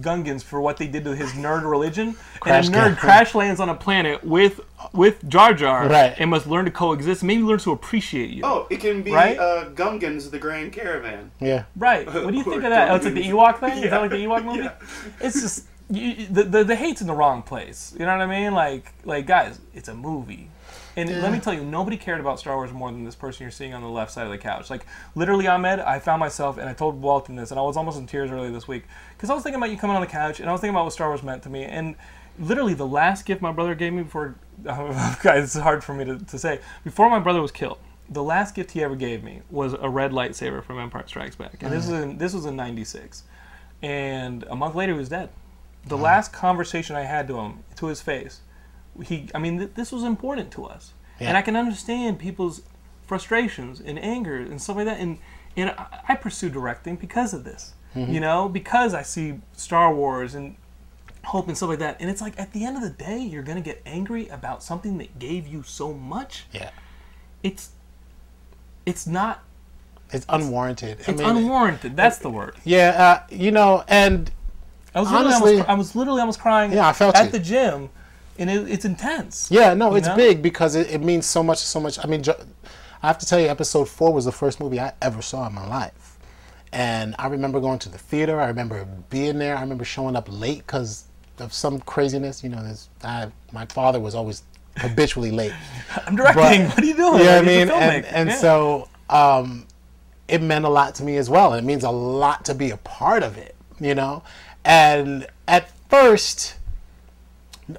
Gungans 0.00 0.42
for 0.42 0.60
what 0.60 0.78
they 0.78 0.88
did 0.88 1.04
to 1.04 1.14
his 1.14 1.30
nerd 1.34 1.62
religion, 1.68 2.16
Crash 2.40 2.66
and 2.66 2.74
a 2.74 2.78
nerd 2.78 2.82
land. 2.82 2.98
crash 2.98 3.34
lands 3.36 3.60
on 3.60 3.68
a 3.68 3.74
planet 3.74 4.24
with 4.24 4.60
with 4.92 5.26
Jar 5.28 5.54
Jar, 5.54 5.88
Right. 5.88 6.14
and 6.18 6.28
must 6.30 6.46
learn 6.48 6.64
to 6.64 6.70
coexist. 6.72 7.22
Maybe 7.22 7.42
learn 7.42 7.58
to 7.60 7.70
appreciate 7.72 8.30
you. 8.30 8.42
Oh, 8.44 8.66
it 8.68 8.80
can 8.80 9.02
be 9.02 9.12
Right? 9.12 9.38
uh, 9.38 9.66
Gungans, 9.74 10.30
the 10.30 10.38
Grand 10.38 10.72
Caravan. 10.72 11.30
Yeah. 11.40 11.64
Right. 11.76 12.04
What 12.06 12.30
do 12.32 12.36
you 12.36 12.42
think 12.42 12.64
of 12.64 12.70
that? 12.70 12.90
Oh, 12.90 12.96
it's 12.96 13.04
like 13.04 13.14
the 13.14 13.22
Ewok 13.22 13.58
thing. 13.60 13.84
Is 13.84 13.90
that 13.90 14.00
like 14.00 14.10
the 14.10 14.16
Ewok 14.24 14.44
movie? 14.44 14.64
Yeah. 14.64 14.72
It's 15.20 15.40
just 15.40 15.66
you, 15.90 16.26
the, 16.26 16.44
the 16.44 16.64
the 16.64 16.76
hate's 16.76 17.00
in 17.00 17.06
the 17.06 17.14
wrong 17.14 17.42
place. 17.42 17.94
You 17.98 18.04
know 18.04 18.16
what 18.16 18.22
I 18.22 18.26
mean? 18.26 18.52
Like 18.54 18.92
like 19.04 19.26
guys, 19.26 19.60
it's 19.74 19.88
a 19.88 19.94
movie. 19.94 20.50
And 20.98 21.10
let 21.20 21.30
me 21.30 21.40
tell 21.40 21.52
you, 21.52 21.62
nobody 21.62 21.98
cared 21.98 22.20
about 22.20 22.40
Star 22.40 22.56
Wars 22.56 22.72
more 22.72 22.90
than 22.90 23.04
this 23.04 23.14
person 23.14 23.44
you're 23.44 23.50
seeing 23.50 23.74
on 23.74 23.82
the 23.82 23.88
left 23.88 24.10
side 24.10 24.24
of 24.24 24.32
the 24.32 24.38
couch. 24.38 24.70
Like 24.70 24.86
literally, 25.14 25.46
Ahmed, 25.46 25.78
I 25.78 25.98
found 25.98 26.20
myself, 26.20 26.56
and 26.56 26.70
I 26.70 26.72
told 26.72 27.02
Walton 27.02 27.36
this, 27.36 27.50
and 27.50 27.60
I 27.60 27.62
was 27.62 27.76
almost 27.76 27.98
in 27.98 28.06
tears 28.06 28.30
earlier 28.30 28.50
this 28.50 28.66
week 28.66 28.84
because 29.14 29.28
I 29.28 29.34
was 29.34 29.42
thinking 29.42 29.60
about 29.60 29.70
you 29.70 29.76
coming 29.76 29.94
on 29.94 30.00
the 30.00 30.08
couch, 30.08 30.40
and 30.40 30.48
I 30.48 30.52
was 30.52 30.62
thinking 30.62 30.74
about 30.74 30.84
what 30.84 30.94
Star 30.94 31.08
Wars 31.08 31.22
meant 31.22 31.42
to 31.42 31.50
me, 31.50 31.64
and 31.64 31.96
literally 32.38 32.72
the 32.72 32.86
last 32.86 33.26
gift 33.26 33.42
my 33.42 33.52
brother 33.52 33.74
gave 33.74 33.92
me 33.92 34.04
before, 34.04 34.36
guys, 34.64 35.44
it's 35.44 35.54
hard 35.56 35.84
for 35.84 35.92
me 35.92 36.06
to, 36.06 36.18
to 36.18 36.38
say, 36.38 36.60
before 36.82 37.10
my 37.10 37.18
brother 37.18 37.42
was 37.42 37.52
killed. 37.52 37.78
The 38.08 38.22
last 38.22 38.54
gift 38.54 38.70
he 38.70 38.82
ever 38.82 38.96
gave 38.96 39.22
me 39.22 39.42
was 39.50 39.74
a 39.74 39.90
red 39.90 40.12
lightsaber 40.12 40.64
from 40.64 40.78
Empire 40.78 41.04
Strikes 41.06 41.36
Back, 41.36 41.62
and 41.62 41.70
this 41.70 41.84
uh-huh. 41.88 41.94
was 41.94 42.02
in 42.04 42.18
this 42.18 42.32
was 42.32 42.46
in 42.46 42.56
'96 42.56 43.24
and 43.82 44.44
a 44.44 44.56
month 44.56 44.74
later 44.74 44.92
he 44.92 44.98
was 44.98 45.08
dead. 45.08 45.28
The 45.86 45.96
last 45.96 46.32
conversation 46.32 46.96
I 46.96 47.02
had 47.02 47.28
to 47.28 47.38
him, 47.38 47.60
to 47.76 47.86
his 47.86 48.02
face, 48.02 48.40
he, 49.04 49.28
I 49.34 49.38
mean, 49.38 49.58
th- 49.58 49.70
this 49.74 49.92
was 49.92 50.02
important 50.02 50.50
to 50.52 50.64
us, 50.64 50.92
and 51.20 51.36
I 51.36 51.42
can 51.42 51.54
understand 51.56 52.18
people's 52.18 52.62
frustrations 53.06 53.80
and 53.80 53.98
anger 53.98 54.36
and 54.36 54.60
stuff 54.60 54.76
like 54.76 54.86
that. 54.86 54.98
And 55.00 55.18
and 55.56 55.70
I, 55.70 55.86
I 56.08 56.14
pursue 56.16 56.50
directing 56.50 56.96
because 56.96 57.32
of 57.32 57.44
this, 57.44 57.74
you 57.94 58.20
know, 58.20 58.48
because 58.48 58.92
I 58.94 59.02
see 59.02 59.40
Star 59.56 59.94
Wars 59.94 60.34
and 60.34 60.56
hope 61.24 61.48
and 61.48 61.56
stuff 61.56 61.70
like 61.70 61.78
that. 61.78 61.96
And 62.00 62.10
it's 62.10 62.20
like 62.20 62.38
at 62.38 62.52
the 62.52 62.64
end 62.64 62.76
of 62.76 62.82
the 62.82 62.90
day, 62.90 63.18
you're 63.18 63.42
gonna 63.42 63.60
get 63.60 63.80
angry 63.86 64.28
about 64.28 64.62
something 64.62 64.98
that 64.98 65.18
gave 65.18 65.46
you 65.46 65.62
so 65.62 65.92
much. 65.94 66.46
Yeah. 66.52 66.70
It's 67.42 67.70
it's 68.84 69.06
not. 69.06 69.42
It's 70.12 70.26
unwarranted. 70.28 70.98
I 71.06 71.10
It's 71.10 71.20
mean, 71.20 71.28
unwarranted. 71.28 71.96
That's 71.96 72.18
the 72.18 72.30
word. 72.30 72.54
Yeah, 72.64 72.90
uh, 72.90 73.26
you 73.34 73.50
know, 73.50 73.82
and 73.88 74.30
I 74.96 75.00
was 75.00 75.10
literally 75.10 75.26
Honestly- 75.34 75.50
almost, 75.52 75.68
I 75.68 75.74
was 75.74 75.94
literally 75.96 76.20
almost 76.20 76.40
crying 76.40 76.72
Yeah, 76.72 76.88
I 76.88 76.92
felt 76.92 77.14
at 77.16 77.26
you. 77.26 77.30
the 77.32 77.38
gym 77.38 77.90
and 78.38 78.50
it, 78.50 78.68
it's 78.68 78.84
intense. 78.84 79.48
Yeah, 79.50 79.74
no, 79.74 79.94
it's 79.94 80.08
know? 80.08 80.16
big 80.16 80.42
because 80.42 80.74
it, 80.74 80.90
it 80.90 81.00
means 81.02 81.26
so 81.26 81.42
much, 81.42 81.58
so 81.58 81.78
much. 81.80 82.02
I 82.02 82.08
mean, 82.08 82.22
I 83.02 83.06
have 83.06 83.18
to 83.18 83.26
tell 83.26 83.38
you, 83.38 83.46
episode 83.48 83.88
four 83.88 84.12
was 84.12 84.24
the 84.24 84.32
first 84.32 84.58
movie 84.58 84.80
I 84.80 84.92
ever 85.02 85.22
saw 85.22 85.46
in 85.46 85.54
my 85.54 85.66
life. 85.66 86.18
And 86.72 87.14
I 87.18 87.28
remember 87.28 87.60
going 87.60 87.78
to 87.80 87.88
the 87.88 87.98
theater. 87.98 88.40
I 88.40 88.46
remember 88.48 88.84
being 89.08 89.38
there. 89.38 89.56
I 89.56 89.60
remember 89.60 89.84
showing 89.84 90.16
up 90.16 90.26
late 90.30 90.66
because 90.66 91.04
of 91.38 91.52
some 91.52 91.78
craziness. 91.80 92.42
You 92.42 92.50
know, 92.50 92.74
I, 93.04 93.28
my 93.52 93.64
father 93.66 94.00
was 94.00 94.14
always 94.14 94.42
habitually 94.78 95.30
late. 95.30 95.52
I'm 96.06 96.16
directing. 96.16 96.64
But- 96.66 96.74
what 96.74 96.82
are 96.82 96.86
you 96.86 96.94
doing? 96.96 97.18
You 97.20 97.24
know 97.24 97.38
I 97.38 97.42
mean? 97.42 97.70
And, 97.70 98.04
and 98.06 98.28
Yeah. 98.30 98.36
so 98.36 98.88
um, 99.08 99.66
it 100.28 100.42
meant 100.42 100.64
a 100.64 100.68
lot 100.68 100.94
to 100.96 101.04
me 101.04 101.16
as 101.16 101.30
well. 101.30 101.54
It 101.54 101.64
means 101.64 101.84
a 101.84 101.90
lot 101.90 102.44
to 102.46 102.54
be 102.54 102.70
a 102.72 102.76
part 102.78 103.22
of 103.22 103.38
it, 103.38 103.54
you 103.80 103.94
know? 103.94 104.22
And 104.66 105.28
at 105.46 105.70
first, 105.88 106.56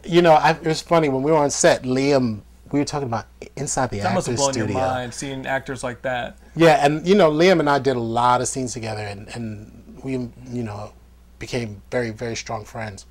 you 0.06 0.22
know, 0.22 0.34
I, 0.34 0.52
it 0.52 0.66
was 0.66 0.82
funny 0.82 1.10
when 1.10 1.22
we 1.22 1.32
were 1.32 1.38
on 1.38 1.50
set, 1.50 1.84
Liam, 1.84 2.42
we 2.72 2.80
were 2.80 2.86
talking 2.86 3.08
about 3.08 3.26
inside 3.58 3.90
the 3.92 4.00
that 4.00 4.14
must 4.14 4.28
have 4.28 4.36
actors 4.36 4.40
blown 4.40 4.54
studio. 4.54 4.78
your 4.78 4.88
mind 4.88 5.14
seeing 5.14 5.46
actors 5.46 5.84
like 5.84 6.02
that. 6.04 6.38
Yeah, 6.56 6.86
and 6.86 7.06
you 7.06 7.16
know, 7.16 7.30
Liam 7.30 7.60
and 7.60 7.70
I 7.70 7.80
did 7.80 7.98
a 7.98 8.02
lot 8.02 8.40
of 8.40 8.48
scenes 8.48 8.74
together, 8.74 9.02
and, 9.02 9.28
and 9.36 10.00
we, 10.02 10.14
you 10.14 10.64
know, 10.64 10.94
became 11.40 11.82
very, 11.92 12.12
very 12.12 12.36
strong 12.36 12.64
friends. 12.64 13.06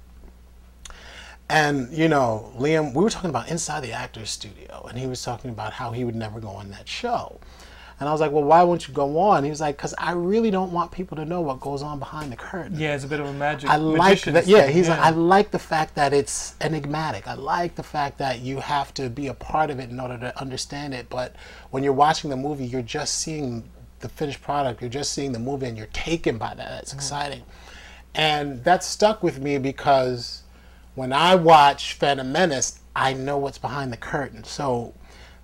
And 1.48 1.92
you 1.92 2.08
know, 2.08 2.52
Liam, 2.58 2.94
we 2.94 3.04
were 3.04 3.10
talking 3.10 3.30
about 3.30 3.48
inside 3.50 3.80
the 3.80 3.92
actors 3.92 4.30
studio, 4.30 4.86
and 4.88 4.98
he 4.98 5.06
was 5.06 5.22
talking 5.22 5.50
about 5.50 5.74
how 5.74 5.92
he 5.92 6.02
would 6.02 6.16
never 6.16 6.40
go 6.40 6.48
on 6.48 6.70
that 6.70 6.88
show. 6.88 7.38
And 7.98 8.09
I 8.09 8.12
was 8.12 8.20
like, 8.20 8.30
well, 8.30 8.44
why 8.44 8.62
won't 8.62 8.87
you 8.87 8.92
go 8.92 9.18
on? 9.18 9.42
He 9.42 9.48
was 9.48 9.61
like, 9.61 9.78
because 9.78 9.94
I 9.96 10.12
really 10.12 10.50
don't 10.50 10.70
want 10.70 10.92
people 10.92 11.16
to 11.16 11.24
know 11.24 11.40
what 11.40 11.61
goes 11.61 11.82
on 11.82 11.98
behind 11.98 12.30
the 12.30 12.37
curtain. 12.37 12.78
Yeah, 12.78 12.94
it's 12.94 13.04
a 13.04 13.09
bit 13.09 13.20
of 13.20 13.26
a 13.26 13.32
magic. 13.32 13.70
I 13.70 13.76
like 13.76 14.20
that. 14.22 14.46
Yeah, 14.46 14.66
he's 14.66 14.90
like, 14.90 14.98
I 14.98 15.11
like 15.11 15.50
the 15.50 15.59
fact 15.59 15.94
that 15.94 16.12
it's 16.12 16.56
enigmatic. 16.61 17.26
I 17.26 17.35
like 17.35 17.74
the 17.74 17.82
fact 17.82 18.18
that 18.18 18.40
you 18.40 18.61
have 18.61 18.92
to 18.94 19.09
be 19.09 19.28
a 19.28 19.35
part 19.35 19.70
of 19.70 19.80
it 19.80 19.88
in 19.88 19.98
order 19.98 20.18
to 20.18 20.38
understand 20.38 20.92
it. 20.92 21.09
But 21.09 21.37
when 21.70 21.82
you're 21.82 21.94
watching 21.94 22.28
the 22.28 22.37
movie, 22.37 22.66
you're 22.66 22.82
just 22.82 23.14
seeing 23.14 23.70
the 24.00 24.11
finished 24.11 24.42
product. 24.42 24.82
You're 24.82 24.90
just 24.90 25.12
seeing 25.12 25.32
the 25.32 25.38
movie, 25.38 25.66
and 25.66 25.78
you're 25.78 25.87
taken 25.87 26.37
by 26.37 26.52
that. 26.54 26.82
It's 26.82 26.92
exciting, 26.92 27.44
and 28.14 28.62
that 28.64 28.85
stuck 28.85 29.22
with 29.22 29.40
me 29.40 29.56
because 29.56 30.42
when 30.94 31.14
I 31.14 31.35
watch 31.35 31.94
Phantom 31.94 32.30
Menace, 32.30 32.80
I 32.94 33.14
know 33.14 33.38
what's 33.38 33.59
behind 33.59 33.90
the 33.90 33.96
curtain. 33.96 34.44
So 34.44 34.94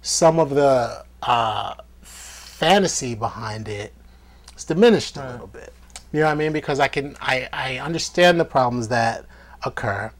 some 0.02 0.38
of 0.38 0.50
the 0.50 1.04
uh, 1.22 1.74
fantasy 2.62 3.16
behind 3.16 3.66
it 3.66 3.92
is 4.57 4.64
diminished 4.64 5.16
a 5.16 5.33
little 5.33 5.48
bit. 5.48 5.72
You 6.12 6.20
know 6.20 6.27
what 6.27 6.33
I 6.33 6.37
mean? 6.37 6.53
Because 6.53 6.79
I 6.79 6.87
can 6.87 7.16
I, 7.20 7.48
I 7.53 7.79
understand 7.79 8.38
the 8.38 8.44
problems 8.44 8.87
that 8.87 9.25
occur. 9.64 10.12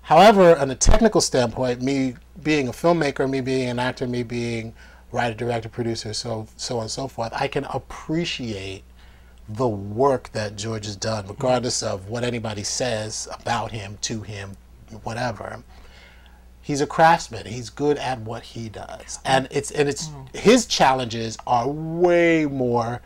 However, 0.00 0.56
on 0.56 0.70
a 0.70 0.74
technical 0.74 1.20
standpoint, 1.20 1.82
me 1.82 2.14
being 2.42 2.68
a 2.68 2.72
filmmaker, 2.72 3.28
me 3.28 3.42
being 3.42 3.68
an 3.68 3.78
actor, 3.78 4.06
me 4.06 4.22
being 4.22 4.72
writer, 5.12 5.34
director, 5.34 5.68
producer, 5.68 6.14
so 6.14 6.46
so 6.56 6.76
on 6.76 6.82
and 6.84 6.90
so 6.90 7.06
forth, 7.06 7.34
I 7.34 7.48
can 7.48 7.64
appreciate 7.64 8.82
the 9.46 9.68
work 9.68 10.30
that 10.32 10.56
George 10.56 10.86
has 10.86 10.96
done, 10.96 11.26
regardless 11.26 11.82
of 11.82 12.08
what 12.08 12.24
anybody 12.24 12.64
says 12.64 13.28
about 13.30 13.72
him, 13.72 13.98
to 14.00 14.22
him, 14.22 14.56
whatever. 15.02 15.62
He's 16.64 16.80
a 16.80 16.86
craftsman. 16.86 17.44
He's 17.46 17.68
good 17.70 17.98
at 17.98 18.20
what 18.20 18.42
he 18.42 18.68
does, 18.70 19.20
and 19.24 19.46
it's 19.50 19.70
and 19.70 19.86
it's 19.88 20.08
his 20.32 20.64
challenges 20.66 21.36
are 21.46 21.68
way 21.68 22.46
more 22.46 23.02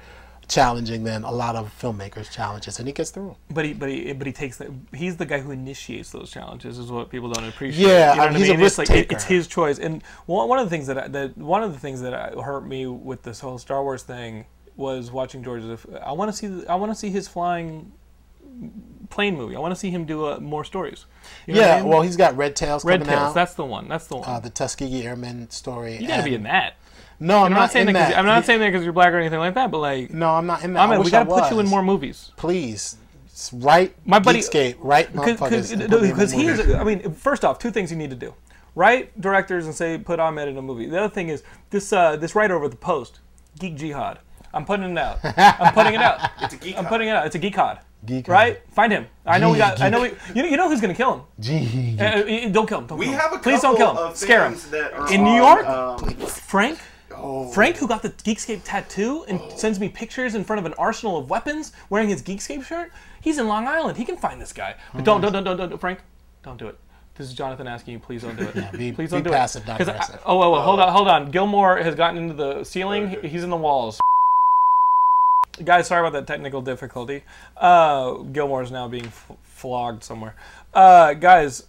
challenging 0.47 1.05
than 1.05 1.25
a 1.25 1.31
lot 1.31 1.57
of 1.57 1.71
filmmakers' 1.79 2.31
challenges, 2.31 2.79
and 2.79 2.87
he 2.89 2.93
gets 2.95 3.11
through. 3.11 3.37
But 3.51 3.65
he, 3.67 3.75
but 3.75 3.89
he, 3.91 4.13
but 4.13 4.27
he 4.29 4.33
takes 4.33 4.57
the. 4.59 4.73
He's 4.95 5.17
the 5.17 5.27
guy 5.27 5.41
who 5.41 5.51
initiates 5.51 6.11
those 6.11 6.31
challenges. 6.31 6.79
Is 6.79 6.91
what 6.91 7.11
people 7.11 7.31
don't 7.31 7.45
appreciate. 7.49 7.87
Yeah, 7.89 8.13
you 8.13 8.17
know 8.19 8.23
I 8.23 8.27
mean, 8.29 8.37
I 8.37 8.39
he's 8.39 8.49
a 8.49 8.53
mean. 8.53 8.61
It's 8.61 8.79
risk 8.79 8.91
like 8.91 8.91
it- 8.99 9.13
it's 9.13 9.25
his 9.25 9.47
choice. 9.49 9.79
And 9.79 10.03
one, 10.27 10.49
one 10.49 10.59
of 10.61 10.67
the 10.67 10.71
things 10.71 10.87
that, 10.87 10.97
I, 10.99 11.09
that 11.09 11.37
one 11.37 11.63
of 11.63 11.73
the 11.73 11.79
things 11.81 12.01
that 12.03 12.35
hurt 12.35 12.67
me 12.67 12.87
with 12.87 13.23
this 13.23 13.41
whole 13.41 13.59
Star 13.59 13.83
Wars 13.83 14.05
thing 14.05 14.47
was 14.77 15.11
watching 15.11 15.43
George. 15.43 15.65
I 16.03 16.13
want 16.13 16.31
to 16.31 16.37
see. 16.37 16.65
I 16.67 16.77
want 16.77 16.93
to 16.93 16.97
see 16.97 17.11
his 17.11 17.27
flying 17.29 17.93
plane 19.11 19.37
movie. 19.37 19.57
I 19.57 19.61
want 19.61 19.73
to 19.73 19.79
see 19.81 19.91
him 19.91 20.05
do 20.05 20.27
uh, 20.27 20.39
more 20.41 20.65
stories. 20.65 21.07
You 21.47 21.55
know 21.55 21.61
what 21.61 21.69
I 21.71 21.75
Yeah, 21.77 21.81
mean? 21.83 21.89
well, 21.91 22.03
he's 22.03 22.17
got 22.17 22.37
Red 22.37 22.55
Tails 22.57 22.85
Red 22.85 23.01
coming 23.01 23.15
Tails. 23.15 23.29
out. 23.31 23.35
That's 23.35 23.55
the 23.55 23.65
one. 23.65 23.89
That's 23.89 24.07
the 24.07 24.17
one. 24.17 24.29
uh, 24.29 24.41
the 24.41 24.51
Tuskegee 24.51 25.05
Airmen 25.05 25.51
story. 25.51 25.97
you 25.99 26.09
gotta 26.09 26.23
be 26.23 26.35
in 26.35 26.43
that. 26.45 26.75
No, 27.21 27.39
I'm, 27.39 27.47
I'm 27.47 27.53
not, 27.53 27.59
not 27.59 27.73
saying 27.73 27.89
in 27.89 27.95
that. 27.95 28.01
'cause- 28.01 28.09
that. 28.13 28.19
I'm 28.19 28.27
not 28.27 28.43
He- 28.43 28.47
saying 28.47 28.61
that 28.61 28.67
because 28.69 28.85
you're 28.85 28.93
black 28.93 29.13
or 29.13 29.19
anything 29.19 29.39
like 29.41 29.55
that. 29.55 29.71
But 29.71 29.79
like, 29.79 30.11
No, 30.13 30.31
I'm 30.31 30.47
not 30.47 30.63
in 30.63 30.73
that. 30.75 30.81
I 30.81 30.85
I 30.85 30.87
mean, 30.91 30.99
wish 30.99 31.07
we 31.07 31.11
gotta 31.11 31.33
I 31.33 31.41
put 31.41 31.51
you 31.51 31.59
in 31.61 31.67
more 31.67 31.83
movies. 31.83 32.31
Please, 32.37 32.97
S- 33.33 33.53
write 33.53 33.95
My 34.05 34.19
buddy- 34.19 34.41
Geekscape, 34.41 34.77
write 34.81 35.13
motherfuckers. 35.15 35.73
and 35.73 35.89
put 35.91 36.03
me 36.03 36.09
in 36.11 36.15
Because 36.15 36.31
the 36.33 36.37
he's, 36.39 36.59
movie. 36.59 36.75
I 36.75 36.85
mean, 36.85 37.13
first 37.15 37.45
off, 37.45 37.59
two 37.59 37.71
things 37.71 37.91
you 37.91 37.97
need 37.97 38.11
to 38.11 38.17
do: 38.17 38.35
write 38.75 39.21
directors 39.21 39.65
and 39.67 39.75
say 39.75 39.99
put 39.99 40.21
Ahmed 40.21 40.49
in 40.49 40.57
a 40.59 40.63
movie. 40.63 40.87
The 40.87 40.99
other 40.99 41.13
thing 41.13 41.29
is 41.29 41.43
this 41.71 41.93
uh, 41.93 42.17
this 42.17 42.35
writer 42.35 42.55
over 42.55 42.67
at 42.67 42.71
the 42.71 42.77
Post, 42.77 43.19
Geek 43.59 43.75
Jihad. 43.77 44.19
I'm 44.55 44.65
putting 44.65 44.91
it 44.93 44.99
out. 44.99 45.19
I'm 45.25 45.75
putting 45.75 45.95
it 45.95 46.01
out. 46.01 46.31
It's 46.41 46.55
a 46.55 46.57
geek. 46.57 46.79
I'm 46.79 46.87
putting 46.87 47.09
it 47.09 47.13
out. 47.17 47.27
It's 47.27 47.35
a 47.35 47.39
geekod. 47.41 47.79
Geekod. 48.07 48.29
Right? 48.29 48.61
Find 48.73 48.93
him. 48.93 49.07
I 49.27 49.39
know 49.39 49.51
we 49.51 49.59
got. 49.59 49.81
I 49.81 49.89
know 49.91 50.01
we. 50.03 50.09
You 50.35 50.43
know, 50.43 50.49
you 50.49 50.57
know 50.57 50.69
who's 50.69 50.81
gonna 50.81 50.95
kill 50.95 51.15
him. 51.15 51.21
Gee. 51.41 51.97
Uh, 51.99 52.05
uh, 52.05 52.49
don't 52.51 52.69
kill 52.69 52.79
him. 52.79 52.87
Don't 52.87 52.99
We 52.99 53.07
kill 53.07 53.15
him. 53.15 53.21
have 53.21 53.33
a 53.33 53.39
Please 53.39 53.61
don't 53.61 53.77
kill 53.77 53.91
him. 53.91 53.97
of 53.99 54.17
Scare 54.17 54.47
him. 54.47 54.53
fans 54.55 54.71
that 54.71 55.11
In 55.11 55.25
New 55.25 55.35
York? 55.35 55.67
Um, 55.67 55.99
Frank. 56.27 56.79
oh, 57.15 57.49
Frank, 57.51 57.77
who 57.77 57.89
got 57.89 58.03
the 58.03 58.11
Geekscape 58.11 58.61
tattoo 58.65 59.25
and 59.29 59.41
sends 59.59 59.81
me 59.81 59.89
pictures 59.89 60.35
in 60.37 60.45
front 60.45 60.61
of 60.61 60.67
an 60.67 60.75
arsenal 60.79 61.17
of 61.19 61.29
weapons 61.29 61.73
wearing 61.91 62.09
his 62.09 62.23
Geekscape 62.23 62.63
shirt, 62.65 62.93
he's 63.21 63.39
in 63.39 63.49
Long 63.49 63.67
Island. 63.67 63.99
He 63.99 64.05
can 64.05 64.17
find 64.17 64.41
this 64.41 64.53
guy. 64.53 64.77
But 64.95 65.05
don't, 65.05 65.21
don't, 65.21 65.33
don't, 65.33 65.45
don't, 65.45 65.57
don't, 65.57 65.79
Frank, 65.79 65.99
don't 66.45 66.57
do 66.59 66.69
it. 66.69 66.79
This 67.17 67.27
is 67.27 67.35
Jonathan 67.35 67.67
asking 67.67 67.95
you, 67.95 67.99
please 67.99 68.23
don't 68.23 68.37
do 68.37 68.45
it. 68.55 68.73
be- 68.79 68.93
please 68.93 69.11
don't 69.11 69.25
do 69.25 69.31
passive, 69.31 69.65
it. 69.65 69.67
not 69.67 69.79
'Cause 69.79 69.89
I- 69.89 69.93
aggressive. 69.95 70.21
oh, 70.25 70.41
oh, 70.41 70.55
oh, 70.55 70.61
hold 70.61 70.79
on, 70.79 70.93
hold 70.93 71.09
on. 71.09 71.31
Gilmore 71.33 71.79
has 71.79 71.97
gotten 71.97 72.17
into 72.17 72.35
the 72.35 72.63
ceiling. 72.63 73.11
He- 73.23 73.29
He's 73.29 73.43
in 73.43 73.51
the 73.51 73.57
walls. 73.57 73.99
Guys, 75.65 75.87
sorry 75.89 76.07
about 76.07 76.13
that 76.13 76.27
technical 76.27 76.61
difficulty. 76.63 77.23
Uh, 77.57 78.13
Gilmore 78.33 78.63
is 78.63 78.71
now 78.71 78.89
being 78.89 79.07
f- 79.07 79.33
flogged 79.43 80.05
somewhere. 80.05 80.35
Uh, 80.75 81.15
guys, 81.15 81.65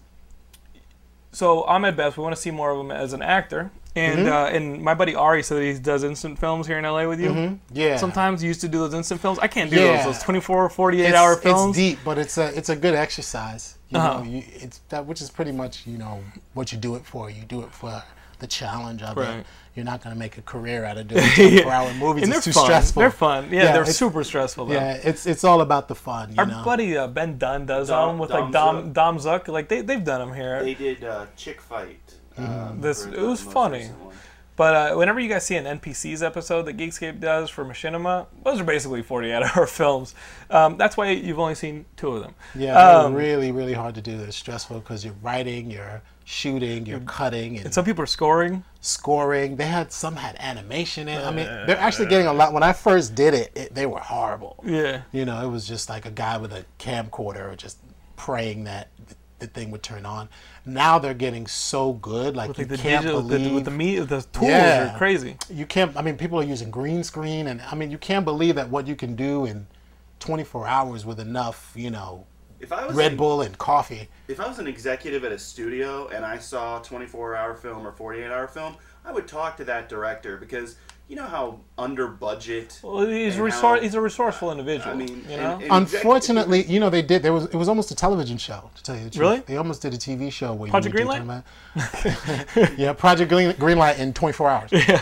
so 1.31 1.63
Ahmed 1.63 1.95
Best, 1.95 2.17
we 2.17 2.23
want 2.23 2.35
to 2.35 2.41
see 2.41 2.51
more 2.51 2.71
of 2.71 2.79
him 2.79 2.91
as 2.91 3.13
an 3.13 3.21
actor. 3.21 3.71
And 3.95 4.19
Mm-hmm. 4.19 4.31
uh, 4.31 4.45
and 4.55 4.81
my 4.83 4.93
buddy 4.93 5.15
Ari 5.15 5.41
said 5.41 5.61
he 5.63 5.73
does 5.79 6.03
instant 6.03 6.37
films 6.37 6.67
here 6.67 6.77
in 6.77 6.83
LA 6.85 7.07
with 7.07 7.19
you. 7.19 7.59
Yeah. 7.73 7.97
Sometimes 7.97 8.43
you 8.43 8.47
used 8.47 8.61
to 8.61 8.67
do 8.69 8.77
those 8.77 8.93
instant 8.93 9.19
films. 9.19 9.39
I 9.39 9.47
can't 9.47 9.69
do 9.71 9.77
Yeah. 9.77 10.03
those. 10.05 10.15
Those 10.17 10.23
24, 10.23 10.69
48 10.69 11.05
it's, 11.07 11.15
hour 11.17 11.35
films. 11.35 11.75
it's 11.75 11.87
deep, 11.95 11.99
but 12.05 12.17
it's 12.19 12.37
a 12.37 12.55
it's 12.55 12.69
a 12.69 12.75
good 12.75 12.93
exercise. 12.93 13.77
You 13.89 13.97
Uh-huh. 13.97 14.19
know, 14.19 14.29
you, 14.29 14.43
it's 14.53 14.79
that 14.89 15.05
which 15.07 15.21
is 15.21 15.31
pretty 15.31 15.51
much 15.51 15.87
you 15.87 15.97
know 15.97 16.23
what 16.53 16.71
you 16.71 16.77
do 16.77 16.95
it 16.95 17.03
for. 17.05 17.31
You 17.31 17.43
do 17.43 17.61
it 17.63 17.71
for 17.73 18.03
the 18.37 18.47
challenge 18.47 19.01
of 19.01 19.17
Right. 19.17 19.39
it. 19.39 19.45
You're 19.79 19.85
not 19.93 20.03
going 20.03 20.13
to 20.13 20.19
make 20.19 20.37
a 20.37 20.41
career 20.41 20.83
out 20.83 20.97
of 20.97 21.07
doing 21.07 21.23
four-hour 21.63 21.93
movies. 21.93 22.23
and 22.23 22.31
they're 22.31 22.39
it's 22.39 22.45
too 22.45 22.51
fun. 22.51 22.65
stressful. 22.65 22.99
They're 22.99 23.11
fun. 23.11 23.49
Yeah, 23.51 23.63
Yeah, 23.63 23.71
they're 23.73 23.85
super 23.85 24.23
stressful 24.23 24.65
though. 24.65 24.73
Yeah, 24.73 24.99
it's 25.09 25.25
it's 25.25 25.43
all 25.43 25.61
about 25.61 25.87
the 25.87 25.95
fun. 25.95 26.29
You 26.31 26.35
Our 26.39 26.45
know. 26.45 26.63
buddy 26.65 26.97
uh, 26.97 27.07
Ben 27.07 27.37
Dunn 27.37 27.65
does 27.65 27.87
Dom- 27.87 28.09
them 28.09 28.19
with 28.19 28.29
Dom 28.29 28.41
like 28.43 28.51
Dom 28.53 28.75
Zook. 28.85 28.93
Dom 28.93 29.19
Zook. 29.19 29.47
Like 29.47 29.67
they 29.69 29.81
they've 29.81 30.03
done 30.03 30.19
them 30.27 30.33
here. 30.35 30.61
they 30.63 30.73
did 30.75 31.03
uh, 31.03 31.25
Chick 31.37 31.61
Fight. 31.61 32.01
um, 32.37 32.81
This- 32.81 33.05
it 33.05 33.17
was 33.21 33.41
funny. 33.41 33.89
But 34.55 34.75
uh, 34.75 34.95
whenever 34.97 35.21
you 35.21 35.29
guys 35.29 35.45
see 35.45 35.55
an 35.55 35.63
NPCs 35.79 36.21
episode 36.21 36.63
that 36.63 36.75
Geekscape 36.75 37.21
does 37.21 37.49
for 37.49 37.63
Machinima, 37.63 38.25
those 38.43 38.59
are 38.59 38.65
basically 38.65 39.01
48 39.01 39.41
hour 39.41 39.65
films. 39.79 40.13
Um, 40.49 40.75
that's 40.75 40.97
why 40.97 41.11
you've 41.11 41.39
only 41.39 41.55
seen 41.55 41.85
two 41.95 42.09
of 42.17 42.23
them. 42.23 42.33
Yeah, 42.53 42.75
Um, 42.77 43.13
really, 43.13 43.53
really 43.53 43.71
hard 43.71 43.95
to 43.95 44.01
do. 44.01 44.19
It's 44.19 44.35
stressful 44.35 44.81
because 44.81 45.05
you're 45.05 45.15
writing, 45.21 45.71
you're 45.71 46.01
shooting, 46.33 46.85
you're 46.85 46.99
cutting, 46.99 47.55
and 47.57 47.65
And 47.65 47.73
some 47.73 47.83
people 47.83 48.03
are 48.03 48.07
scoring. 48.07 48.63
scoring. 48.81 49.55
They 49.55 49.65
had 49.65 49.91
some 49.91 50.15
had 50.15 50.35
animation 50.39 51.07
in. 51.07 51.19
I 51.19 51.31
mean, 51.31 51.47
they're 51.65 51.75
actually 51.77 52.05
getting 52.07 52.27
a 52.27 52.33
lot. 52.33 52.53
When 52.53 52.61
I 52.61 52.71
first 52.71 53.15
did 53.15 53.33
it, 53.33 53.51
it 53.55 53.73
they 53.73 53.87
were 53.87 53.99
horrible. 53.99 54.63
Yeah. 54.63 55.01
You 55.11 55.25
know, 55.25 55.43
it 55.43 55.49
was 55.49 55.67
just 55.67 55.89
like 55.89 56.05
a 56.05 56.11
guy 56.11 56.37
with 56.37 56.53
a 56.53 56.65
camcorder 56.77 57.57
just 57.57 57.79
praying 58.15 58.65
that 58.65 58.89
th- 58.97 59.17
the 59.39 59.47
thing 59.47 59.71
would 59.71 59.81
turn 59.81 60.05
on. 60.05 60.29
Now 60.65 60.99
they're 60.99 61.15
getting 61.15 61.47
so 61.47 61.93
good, 61.93 62.35
like, 62.35 62.49
With 62.49 62.59
you 62.59 62.65
like 62.65 62.69
the 62.69 62.77
can't 62.77 63.01
digital, 63.03 63.21
believe 63.23 63.49
the, 63.49 63.55
with 63.55 63.65
the 63.65 63.71
meat, 63.71 63.99
the 63.99 64.21
tools 64.21 64.49
Yeah. 64.51 64.93
are 64.93 64.97
crazy. 64.99 65.35
you 65.49 65.65
can't. 65.65 65.97
I 65.97 66.03
mean, 66.03 66.15
people 66.15 66.39
are 66.39 66.43
using 66.43 66.69
green 66.69 67.03
screen, 67.03 67.47
and 67.47 67.59
I 67.71 67.73
mean, 67.73 67.89
you 67.89 67.97
can't 67.97 68.23
believe 68.25 68.53
that 68.55 68.69
what 68.69 68.85
you 68.85 68.95
can 68.95 69.15
do 69.15 69.45
in 69.45 69.65
24 70.19 70.67
hours 70.67 71.05
with 71.07 71.19
enough, 71.19 71.71
you 71.75 71.89
know, 71.89 72.27
If 72.59 72.71
I 72.71 72.85
was 72.85 72.95
Red 72.95 73.13
an- 73.13 73.17
Bull 73.17 73.41
and 73.41 73.57
coffee. 73.57 74.09
If 74.29 74.39
I 74.39 74.47
was 74.47 74.59
an 74.59 74.67
executive 74.67 75.25
at 75.25 75.31
a 75.31 75.39
studio 75.39 76.07
and 76.09 76.23
I 76.23 76.37
saw 76.37 76.79
a 76.79 76.83
24 76.83 77.35
hour 77.35 77.55
film 77.55 77.85
or 77.85 77.91
48 77.91 78.31
hour 78.31 78.47
film, 78.47 78.75
I 79.03 79.11
would 79.11 79.27
talk 79.27 79.57
to 79.57 79.63
that 79.65 79.89
director 79.89 80.37
because 80.37 80.75
you 81.07 81.15
know 81.15 81.25
how 81.25 81.59
under 81.79 82.07
budget. 82.07 82.79
Well, 82.83 83.07
he's 83.07 83.35
and 83.37 83.43
resor- 83.51 83.61
how- 83.61 83.79
he's 83.81 83.95
a 83.95 84.01
resourceful 84.01 84.51
individual. 84.51 84.91
I 84.93 84.95
mean, 84.95 85.25
you 85.27 85.37
know. 85.37 85.53
and- 85.55 85.63
and 85.63 85.71
Unfortunately, 85.71 86.63
you 86.65 86.79
know, 86.79 86.91
they 86.91 87.01
did. 87.01 87.23
There 87.23 87.33
was 87.33 87.45
it 87.45 87.55
was 87.55 87.67
almost 87.67 87.89
a 87.89 87.95
television 87.95 88.37
show. 88.37 88.69
To 88.75 88.83
tell 88.83 88.95
you 88.95 89.05
the 89.05 89.09
truth, 89.09 89.19
Really? 89.19 89.39
they 89.47 89.57
almost 89.57 89.81
did 89.81 89.95
a 89.95 89.97
TV 89.97 90.31
show 90.31 90.53
where 90.53 90.69
Project 90.69 90.95
you 90.99 91.07
would 91.07 91.15
do 91.17 91.23
Greenlight? 91.23 91.43
tournament. 92.53 92.77
yeah, 92.79 92.93
Project 92.93 93.29
Green, 93.31 93.51
Greenlight 93.53 93.97
in 93.97 94.13
24 94.13 94.49
hours. 94.49 94.71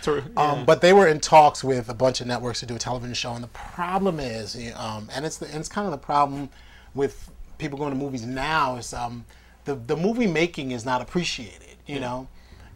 So, 0.00 0.22
Um, 0.36 0.64
but 0.64 0.80
they 0.80 0.92
were 0.92 1.08
in 1.08 1.18
talks 1.18 1.64
with 1.64 1.88
a 1.88 1.94
bunch 1.94 2.20
of 2.20 2.28
networks 2.28 2.60
to 2.60 2.66
do 2.66 2.76
a 2.76 2.78
television 2.78 3.14
show, 3.14 3.32
and 3.32 3.42
the 3.42 3.48
problem 3.48 4.20
is, 4.20 4.56
um, 4.76 5.08
and 5.12 5.26
it's 5.26 5.38
the, 5.38 5.46
and 5.46 5.56
it's 5.56 5.68
kind 5.68 5.86
of 5.86 5.90
the 5.90 5.98
problem 5.98 6.50
with 6.94 7.30
people 7.58 7.78
going 7.78 7.90
to 7.92 7.96
movies 7.98 8.24
now 8.24 8.76
is 8.76 8.92
um, 8.94 9.24
the 9.64 9.74
the 9.74 9.96
movie 9.96 10.26
making 10.26 10.70
is 10.72 10.84
not 10.84 11.02
appreciated. 11.02 11.76
You 11.86 12.00
know, 12.00 12.28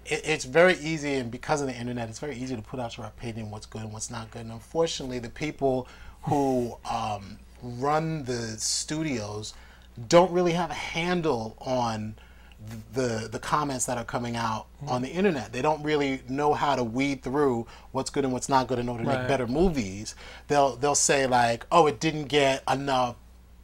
it, 0.07 0.23
it's 0.25 0.45
very 0.45 0.75
easy, 0.79 1.14
and 1.14 1.31
because 1.31 1.61
of 1.61 1.66
the 1.66 1.75
internet, 1.75 2.09
it's 2.09 2.18
very 2.18 2.37
easy 2.37 2.57
to 2.57 2.62
put 2.62 2.81
out 2.81 2.97
your 2.97 3.07
opinion, 3.07 3.51
what's 3.51 3.66
good 3.66 3.83
and 3.83 3.92
what's 3.92 4.11
not 4.11 4.31
good. 4.31 4.42
And 4.42 4.53
unfortunately, 4.53 5.18
the 5.18 5.29
people 5.31 5.87
who 6.23 6.77
um, 6.90 7.38
run 7.62 8.25
the 8.25 8.57
studios 8.59 9.55
don't 10.09 10.31
really 10.33 10.53
have 10.53 10.71
a 10.71 10.75
handle 10.75 11.57
on 11.61 12.14
the 12.95 13.29
the 13.31 13.38
comments 13.40 13.87
that 13.87 13.99
are 13.99 14.05
coming 14.05 14.37
out 14.37 14.66
on 14.87 15.03
the 15.03 15.09
internet. 15.09 15.53
They 15.53 15.62
don't 15.62 15.83
really 15.83 16.23
know 16.29 16.55
how 16.55 16.77
to 16.77 16.85
weed 16.85 17.23
through 17.23 17.66
what's 17.90 18.09
good 18.09 18.25
and 18.25 18.33
what's 18.33 18.49
not 18.49 18.68
good 18.68 18.79
in 18.79 18.88
order 18.88 19.03
to 19.03 19.09
Right. 19.09 19.18
make 19.21 19.29
better 19.29 19.47
movies. 19.47 20.14
They'll 20.49 20.77
they'll 20.77 20.95
say 20.95 21.27
like, 21.27 21.66
"Oh, 21.73 21.87
it 21.88 21.99
didn't 22.01 22.27
get 22.27 22.62
enough 22.71 23.16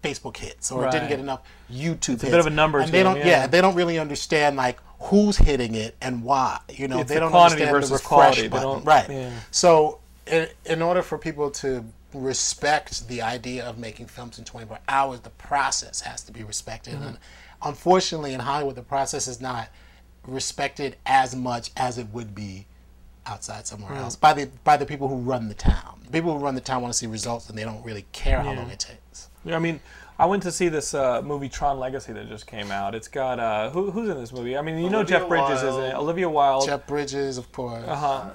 Facebook 0.03 0.37
hits 0.37 0.71
or 0.71 0.87
it 0.87 0.93
didn't 0.93 1.09
get 1.09 1.21
enough 1.21 1.43
YouTube 1.71 2.21
hits." 2.21 2.25
a 2.25 2.31
bit 2.31 2.41
of 2.41 2.47
a 2.47 2.51
numbers 2.51 2.85
and 2.85 2.93
they 2.93 3.03
game, 3.03 3.15
don't 3.15 3.27
yeah. 3.27 3.47
they 3.47 3.61
don't 3.61 3.75
really 3.75 3.99
understand 3.99 4.57
like 4.57 4.79
who's 5.01 5.37
hitting 5.37 5.75
it 5.75 5.97
and 6.01 6.23
why. 6.23 6.61
You 6.69 6.89
know, 6.89 7.01
It's 7.01 7.09
they 7.09 7.15
the 7.15 7.21
don't 7.21 7.31
quantity 7.31 7.65
understand 7.65 7.91
the 7.91 7.95
refresh 7.95 8.07
quality. 8.07 8.49
Button. 8.49 8.63
don't- 8.67 8.85
right. 8.85 9.09
yeah. 9.09 9.31
So, 9.51 10.01
in, 10.27 10.49
in 10.67 10.83
order 10.83 11.03
for 11.03 11.19
people 11.19 11.51
to 11.53 11.85
respect 12.15 13.07
the 13.09 13.23
idea 13.23 13.65
of 13.65 13.79
making 13.79 14.07
films 14.07 14.39
in 14.39 14.45
24 14.45 14.79
hours, 14.89 15.21
the 15.21 15.31
process 15.31 16.01
has 16.01 16.23
to 16.25 16.33
be 16.33 16.43
respected. 16.43 16.95
Mm-hmm. 16.95 17.03
And 17.05 17.19
unfortunately, 17.63 18.33
in 18.35 18.41
Hollywood, 18.41 18.77
the 18.77 18.83
process 18.83 19.29
is 19.29 19.41
not 19.41 19.69
respected 20.27 20.97
as 21.07 21.35
much 21.35 21.71
as 21.77 21.99
it 21.99 22.09
would 22.13 22.35
be 22.35 22.67
outside 23.27 23.67
somewhere 23.67 23.93
else 23.95 24.17
by 24.17 24.33
the 24.33 24.49
by 24.65 24.77
the 24.77 24.87
people 24.87 25.07
who 25.09 25.17
run 25.17 25.49
the 25.49 25.55
town. 25.55 26.01
The 26.05 26.11
people 26.13 26.37
who 26.37 26.43
run 26.45 26.55
the 26.55 26.61
town 26.63 26.81
want 26.83 26.93
to 26.95 26.99
see 26.99 27.07
results, 27.07 27.49
and 27.49 27.59
they 27.59 27.65
don't 27.65 27.85
really 27.85 28.07
care 28.13 28.41
how 28.41 28.55
long 28.55 28.71
it 28.71 28.79
takes. 28.79 28.99
Yeah, 29.49 29.57
I 29.57 29.59
mean, 29.61 29.81
I 30.19 30.27
went 30.27 30.43
to 30.43 30.53
see 30.53 30.69
this 30.69 30.95
uh, 30.95 31.23
movie 31.23 31.49
Tron 31.49 31.79
Legacy 31.79 32.13
that 32.13 32.29
just 32.29 32.47
came 32.47 32.71
out. 32.71 32.95
It's 32.95 33.09
got 33.09 33.41
uh, 33.41 33.71
who, 33.71 33.91
who's 33.91 34.09
in 34.09 34.19
this 34.19 34.33
movie? 34.33 34.57
I 34.57 34.63
mean, 34.63 34.79
you 34.79 34.91
know 34.91 35.03
Jeff 35.03 35.27
Bridges 35.29 35.63
is 35.63 35.75
in 35.75 35.85
it. 35.85 35.95
Olivia 35.95 36.29
Wilde. 36.29 36.67
Jeff 36.67 36.87
Bridges, 36.87 37.39
of 37.39 37.51
course. 37.53 37.85
Uh-huh. 37.87 38.07
Uh, 38.07 38.35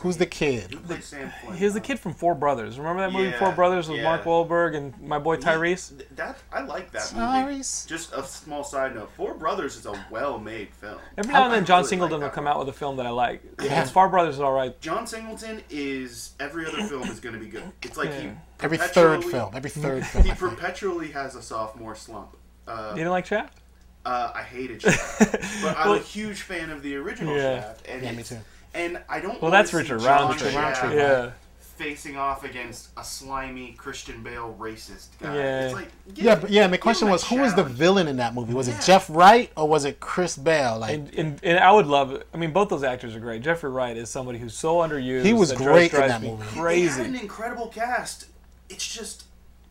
Who's 0.00 0.16
the 0.16 0.26
kid? 0.26 0.72
Who 0.72 0.78
plays 0.80 1.04
Sam 1.04 1.30
He's 1.56 1.74
the 1.74 1.80
kid 1.80 1.98
from 1.98 2.14
Four 2.14 2.34
Brothers. 2.34 2.78
Remember 2.78 3.02
that 3.02 3.12
movie 3.12 3.28
Yeah, 3.30 3.38
Four 3.38 3.52
Brothers 3.52 3.86
with 3.88 3.98
yeah. 3.98 4.04
Mark 4.04 4.24
Wahlberg 4.24 4.74
and 4.74 4.98
my 5.00 5.18
boy 5.18 5.36
Tyrese? 5.36 5.96
th- 5.96 6.08
That 6.16 6.38
I 6.50 6.62
like 6.62 6.90
that 6.92 7.12
movie. 7.14 7.26
Tyrese? 7.26 7.86
Just 7.86 8.12
a 8.14 8.22
small 8.22 8.64
side 8.64 8.94
note: 8.94 9.10
Four 9.16 9.34
Brothers 9.34 9.76
is 9.76 9.84
a 9.86 9.92
well-made 10.10 10.70
film. 10.74 10.98
Every 11.18 11.32
now 11.32 11.44
and 11.44 11.52
I 11.52 11.56
then, 11.56 11.66
John 11.66 11.78
really 11.80 11.88
Singleton 11.90 12.20
like 12.20 12.30
will 12.30 12.34
come 12.34 12.44
one. 12.44 12.54
out 12.54 12.58
with 12.60 12.68
a 12.70 12.72
film 12.78 12.96
that 12.96 13.06
I 13.06 13.10
like. 13.10 13.42
Yeah. 13.62 13.80
His 13.82 13.90
Four 13.90 14.08
Brothers 14.08 14.36
is 14.36 14.40
all 14.40 14.52
right. 14.52 14.78
John 14.80 15.06
Singleton 15.06 15.62
is 15.68 16.32
every 16.40 16.64
other 16.66 16.82
film 16.84 17.02
is 17.08 17.20
going 17.20 17.34
to 17.34 17.40
be 17.40 17.48
good. 17.48 17.64
It's 17.82 17.96
like 17.98 18.12
he 18.14 18.30
Every 18.62 18.78
third 18.78 19.22
film. 19.24 19.54
Every 19.54 19.70
third 19.70 20.06
film. 20.06 20.24
He 20.24 20.32
perpetually 20.32 21.10
has 21.12 21.34
a 21.34 21.42
sophomore 21.42 21.94
slump. 21.94 22.36
Uh, 22.66 22.88
You 22.92 22.98
didn't 23.00 23.10
like 23.12 23.26
Shaft? 23.26 23.58
Uh, 24.06 24.32
I 24.34 24.42
hated 24.42 24.80
Shaft, 24.80 25.32
but 25.62 25.76
I'm 25.76 25.90
Well- 25.90 25.98
a 25.98 26.02
huge 26.02 26.40
fan 26.40 26.70
of 26.70 26.82
the 26.82 26.96
original 26.96 27.36
Yeah. 27.36 27.60
Shaft. 27.60 27.86
And 27.86 28.02
Yeah, 28.02 28.12
me 28.12 28.20
it's- 28.20 28.30
too. 28.30 28.38
And 28.74 29.00
I 29.08 29.20
don't. 29.20 29.40
Well, 29.42 29.50
that's 29.50 29.72
Richard 29.72 30.02
Roundtree. 30.02 30.52
Shaft 30.52 30.82
Roundtree, 30.82 30.98
Yeah. 31.00 31.30
Facing 31.76 32.18
off 32.18 32.44
against 32.44 32.90
a 32.98 33.02
slimy 33.02 33.72
Christian 33.72 34.22
Bale 34.22 34.54
racist 34.60 35.06
guy. 35.18 35.34
Yeah. 35.34 35.64
It's 35.64 35.74
like, 35.74 35.88
give- 36.12 36.24
Yeah, 36.24 36.34
but 36.34 36.50
yeah, 36.50 36.64
and 36.64 36.72
the 36.74 36.76
question 36.78 37.08
was, 37.08 37.26
who 37.26 37.36
was 37.36 37.54
the 37.54 37.64
villain 37.64 38.06
in 38.06 38.18
that 38.18 38.34
movie? 38.34 38.52
Was 38.52 38.68
Yeah. 38.68 38.76
it 38.78 38.82
Jeff 38.84 39.08
Wright 39.08 39.50
or 39.56 39.66
was 39.66 39.86
it 39.86 39.98
Chris 39.98 40.36
Bale? 40.36 40.78
Like, 40.78 40.94
And, 40.94 41.14
and, 41.14 41.40
and 41.42 41.58
I 41.58 41.72
would 41.72 41.86
love. 41.86 42.22
I 42.34 42.36
mean, 42.36 42.52
both 42.52 42.68
those 42.68 42.82
actors 42.84 43.16
are 43.16 43.20
great. 43.20 43.40
Jeffrey 43.42 43.70
Wright 43.70 43.96
is 43.96 44.10
somebody 44.10 44.38
who's 44.38 44.54
so 44.54 44.76
underused. 44.76 45.24
He 45.24 45.32
was 45.32 45.48
that 45.48 45.56
great 45.58 45.94
in 45.94 46.00
that 46.00 46.20
me 46.20 46.28
movie. 46.32 46.42
They 46.42 46.50
had 46.50 46.60
Crazy. 46.60 47.02
an 47.02 47.14
incredible 47.16 47.68
cast. 47.68 48.26
It's 48.68 48.86
just 48.86 49.24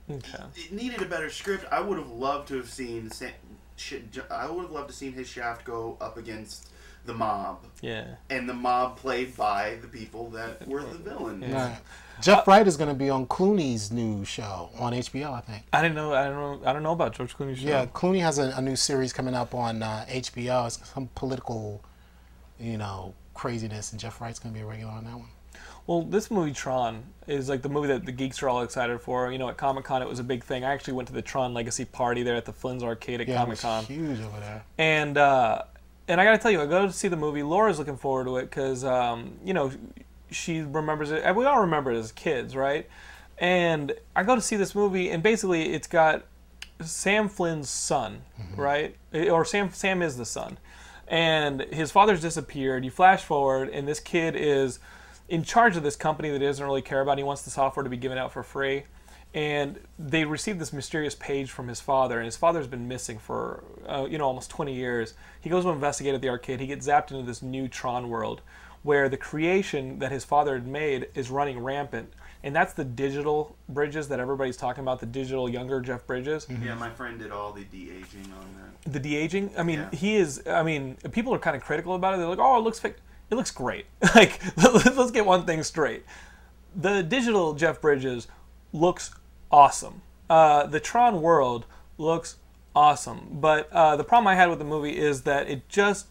Okay. 0.10 0.44
it 0.56 0.72
needed 0.72 1.04
a 1.04 1.06
better 1.06 1.30
script. 1.30 1.66
I 1.72 1.80
would 1.80 2.00
have 2.00 2.10
loved 2.10 2.48
to 2.48 2.56
have 2.58 2.70
seen. 2.72 3.12
Sa- 3.12 3.28
sh- 3.76 3.94
I 4.32 4.50
would 4.50 4.64
have 4.64 4.72
loved 4.72 4.90
to 4.90 4.96
seen 4.96 5.14
his 5.14 5.28
shaft 5.30 5.64
go 5.64 5.96
up 6.02 6.18
against 6.18 6.70
the 7.10 7.16
mob, 7.16 7.66
Yeah. 7.82 8.06
and 8.30 8.48
the 8.48 8.54
mob 8.54 8.98
played 8.98 9.36
by 9.36 9.78
the 9.82 9.88
people 9.88 10.30
that 10.30 10.68
were 10.68 10.82
the 10.84 10.98
villains. 11.00 11.44
right. 11.52 11.78
Jeff 12.22 12.48
Wright 12.48 12.68
is 12.68 12.76
going 12.78 12.90
to 12.90 12.96
be 12.96 13.10
on 13.10 13.26
Clooney's 13.26 13.92
new 13.92 14.24
show 14.26 14.70
on 14.78 14.94
HBO, 14.94 15.34
I 15.34 15.40
think. 15.42 15.64
I 15.74 15.82
didn't 15.82 15.96
know. 15.96 16.14
I 16.14 16.26
don't 16.26 16.62
know. 16.62 16.70
I 16.70 16.74
don't 16.74 16.84
know 16.84 16.92
about 16.92 17.14
George 17.14 17.36
Clooney's 17.36 17.60
show. 17.60 17.68
Yeah, 17.68 17.86
Clooney 17.88 18.20
has 18.22 18.38
a, 18.38 18.54
a 18.58 18.62
new 18.62 18.76
series 18.76 19.12
coming 19.14 19.34
up 19.34 19.56
on 19.56 19.82
uh, 19.82 20.06
HBO. 20.10 20.68
It's 20.68 20.86
some 20.94 21.10
political, 21.16 21.82
you 22.60 22.78
know, 22.78 23.14
craziness, 23.34 23.92
and 23.92 24.00
Jeff 24.02 24.20
Wright's 24.22 24.38
going 24.38 24.54
to 24.54 24.60
be 24.60 24.64
a 24.64 24.68
regular 24.68 24.92
on 24.92 25.06
that 25.06 25.16
one. 25.16 25.30
Well, 25.88 26.04
this 26.04 26.30
movie 26.30 26.52
Tron 26.52 27.04
is 27.26 27.48
like 27.50 27.62
the 27.64 27.70
movie 27.70 27.88
that 27.88 28.06
the 28.06 28.12
geeks 28.12 28.44
are 28.44 28.50
all 28.50 28.62
excited 28.64 29.00
for. 29.02 29.32
You 29.32 29.38
know, 29.40 29.48
at 29.50 29.56
Comic 29.58 29.86
Con 29.86 30.02
it 30.04 30.08
was 30.08 30.20
a 30.20 30.24
big 30.24 30.44
thing. 30.44 30.64
I 30.66 30.74
actually 30.74 30.94
went 30.94 31.08
to 31.08 31.14
the 31.14 31.22
Tron 31.24 31.54
Legacy 31.56 31.86
party 31.86 32.22
there 32.22 32.36
at 32.36 32.46
the 32.46 32.54
Flynn's 32.54 32.84
Arcade 32.84 33.22
at 33.22 33.28
Yeah, 33.30 33.38
Comic 33.38 33.60
Con. 33.60 33.86
huge 33.86 34.20
over 34.20 34.40
there. 34.42 34.62
and 34.78 35.18
uh, 35.18 35.64
and 36.10 36.20
I 36.20 36.26
got 36.26 36.32
to 36.32 36.38
tell 36.38 36.52
you, 36.52 36.62
I 36.62 36.66
go 36.66 36.86
to 36.86 36.92
see 36.92 37.08
the 37.08 37.16
movie. 37.16 37.44
Laura's 37.44 37.80
looking 37.80 37.96
forward 37.98 38.26
to 38.26 38.38
it 38.38 38.50
because 38.50 38.84
um, 38.84 39.36
you 39.46 39.54
know 39.54 39.72
she 40.32 40.62
remembers 40.62 41.12
it. 41.12 41.24
and 41.24 41.36
We 41.38 41.46
all 41.46 41.62
remember 41.62 41.92
it 41.92 41.98
as 41.98 42.12
kids, 42.12 42.56
right? 42.56 42.88
And 43.38 43.94
I 44.16 44.24
go 44.24 44.36
to 44.36 44.42
see 44.42 44.58
this 44.58 44.76
movie, 44.76 45.10
and 45.10 45.24
basically 45.24 45.74
it's 45.74 45.88
got 45.88 46.26
Sam 46.82 47.30
Flynn's 47.30 47.70
son, 47.70 48.24
right? 48.58 48.96
Eh, 49.14 49.30
Or 49.30 49.46
Sam 49.46 49.72
Sam 49.72 50.02
is 50.02 50.18
the 50.18 50.26
son, 50.26 50.58
and 51.08 51.62
his 51.72 51.92
father's 51.92 52.22
disappeared. 52.22 52.84
You 52.84 52.92
flash 52.92 53.24
forward, 53.24 53.70
and 53.70 53.88
this 53.88 54.00
kid 54.00 54.36
is 54.36 54.80
in 55.30 55.44
charge 55.44 55.78
of 55.78 55.84
this 55.84 55.96
company 55.96 56.30
that 56.32 56.42
he 56.42 56.48
doesn't 56.48 56.66
really 56.66 56.82
care 56.82 57.02
about. 57.02 57.18
He 57.18 57.24
wants 57.24 57.44
the 57.44 57.50
software 57.52 57.84
to 57.84 57.90
be 57.90 57.98
given 57.98 58.18
out 58.18 58.34
for 58.34 58.44
free, 58.44 58.84
and 59.34 59.80
they 60.00 60.26
received 60.26 60.60
this 60.60 60.74
mysterious 60.74 61.16
page 61.16 61.52
from 61.52 61.68
his 61.68 61.80
father, 61.80 62.18
and 62.18 62.26
his 62.26 62.36
father's 62.38 62.68
been 62.68 62.88
missing 62.88 63.20
for 63.20 63.64
uh, 63.88 64.08
you 64.10 64.18
know 64.18 64.26
almost 64.26 64.50
20 64.50 64.74
years. 64.74 65.14
He 65.40 65.50
goes 65.50 65.64
to 65.66 65.70
investigate 65.70 66.16
at 66.16 66.22
the 66.22 66.30
arcade. 66.30 66.60
He 66.60 66.68
gets 66.68 66.88
zapped 66.88 67.12
into 67.12 67.24
this 67.24 67.42
new 67.42 67.68
Tron 67.68 68.10
world, 68.10 68.42
where 68.84 69.08
the 69.10 69.18
creation 69.18 70.00
that 70.00 70.12
his 70.12 70.24
father 70.26 70.56
had 70.56 70.68
made 70.68 71.08
is 71.16 71.30
running 71.30 71.60
rampant. 71.60 72.12
And 72.42 72.56
that's 72.56 72.72
the 72.72 72.86
digital 72.86 73.58
bridges 73.68 74.08
that 74.08 74.22
everybody's 74.22 74.56
talking 74.56 74.82
about, 74.82 75.02
the 75.02 75.06
digital 75.06 75.50
younger 75.50 75.82
Jeff 75.82 76.08
Bridges 76.08 76.48
Yeah, 76.64 76.74
my 76.76 76.90
friend 76.90 77.20
did 77.20 77.32
all 77.32 77.52
the 77.52 77.66
de 77.66 77.92
aging 77.92 78.32
on 78.40 78.48
that. 78.86 78.94
the 78.94 78.98
de 79.00 79.18
aging. 79.18 79.52
I 79.58 79.64
mean, 79.64 79.80
Yeah. 79.80 79.90
he 80.00 80.16
is. 80.16 80.42
I 80.48 80.64
mean, 80.64 80.96
people 81.12 81.34
are 81.34 81.40
kind 81.40 81.58
of 81.58 81.62
critical 81.64 81.96
about 81.96 82.14
it. 82.14 82.18
They're 82.18 82.28
like, 82.28 82.40
"Oh, 82.40 82.58
it 82.58 82.62
looks 82.64 82.80
fake." 82.80 82.96
It 83.30 83.36
looks 83.36 83.52
great. 83.52 83.86
like, 84.16 84.40
let's 84.58 85.12
get 85.12 85.26
one 85.26 85.46
thing 85.46 85.62
straight. 85.64 86.06
The 86.76 87.04
digital 87.04 87.54
Jeff 87.56 87.82
Bridges 87.82 88.28
looks 88.74 89.12
awesome. 89.52 90.02
Uh, 90.30 90.66
the 90.66 90.80
Tron 90.80 91.22
world 91.22 91.66
looks 91.98 92.38
awesome. 92.76 93.28
But 93.32 93.72
uh, 93.72 93.96
the 93.96 94.04
problem 94.04 94.28
I 94.28 94.36
had 94.36 94.50
with 94.50 94.60
the 94.60 94.66
movie 94.66 94.98
is 94.98 95.24
that 95.24 95.50
it 95.50 95.68
just 95.70 96.08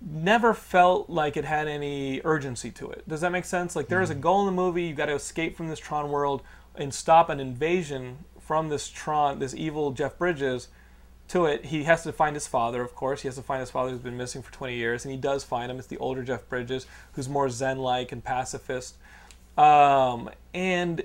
never 0.00 0.52
felt 0.52 1.08
like 1.08 1.36
it 1.36 1.44
had 1.44 1.68
any 1.68 2.20
urgency 2.24 2.70
to 2.70 2.90
it. 2.90 3.08
Does 3.08 3.22
that 3.22 3.32
make 3.32 3.44
sense? 3.44 3.74
Like 3.74 3.88
there 3.88 4.02
is 4.02 4.10
a 4.10 4.14
goal 4.14 4.40
in 4.40 4.46
the 4.46 4.52
movie. 4.52 4.84
You've 4.84 4.96
got 4.96 5.06
to 5.06 5.14
escape 5.14 5.56
from 5.56 5.68
this 5.68 5.78
Tron 5.78 6.10
world 6.10 6.42
and 6.74 6.92
stop 6.92 7.30
an 7.30 7.40
invasion 7.40 8.18
from 8.38 8.68
this 8.68 8.88
Tron, 8.88 9.38
this 9.38 9.54
evil 9.54 9.92
Jeff 9.92 10.18
Bridges. 10.18 10.68
To 11.30 11.46
it, 11.46 11.64
he 11.66 11.82
has 11.84 12.04
to 12.04 12.12
find 12.12 12.36
his 12.36 12.46
father. 12.46 12.82
Of 12.82 12.94
course, 12.94 13.22
he 13.22 13.26
has 13.26 13.34
to 13.34 13.42
find 13.42 13.58
his 13.58 13.70
father 13.70 13.90
who's 13.90 13.98
been 13.98 14.16
missing 14.16 14.42
for 14.42 14.52
20 14.52 14.76
years, 14.76 15.04
and 15.04 15.10
he 15.10 15.18
does 15.18 15.42
find 15.42 15.72
him. 15.72 15.78
It's 15.78 15.88
the 15.88 15.98
older 15.98 16.22
Jeff 16.22 16.48
Bridges, 16.48 16.86
who's 17.14 17.28
more 17.28 17.50
Zen-like 17.50 18.12
and 18.12 18.22
pacifist. 18.22 18.96
Um, 19.58 20.30
and 20.54 21.02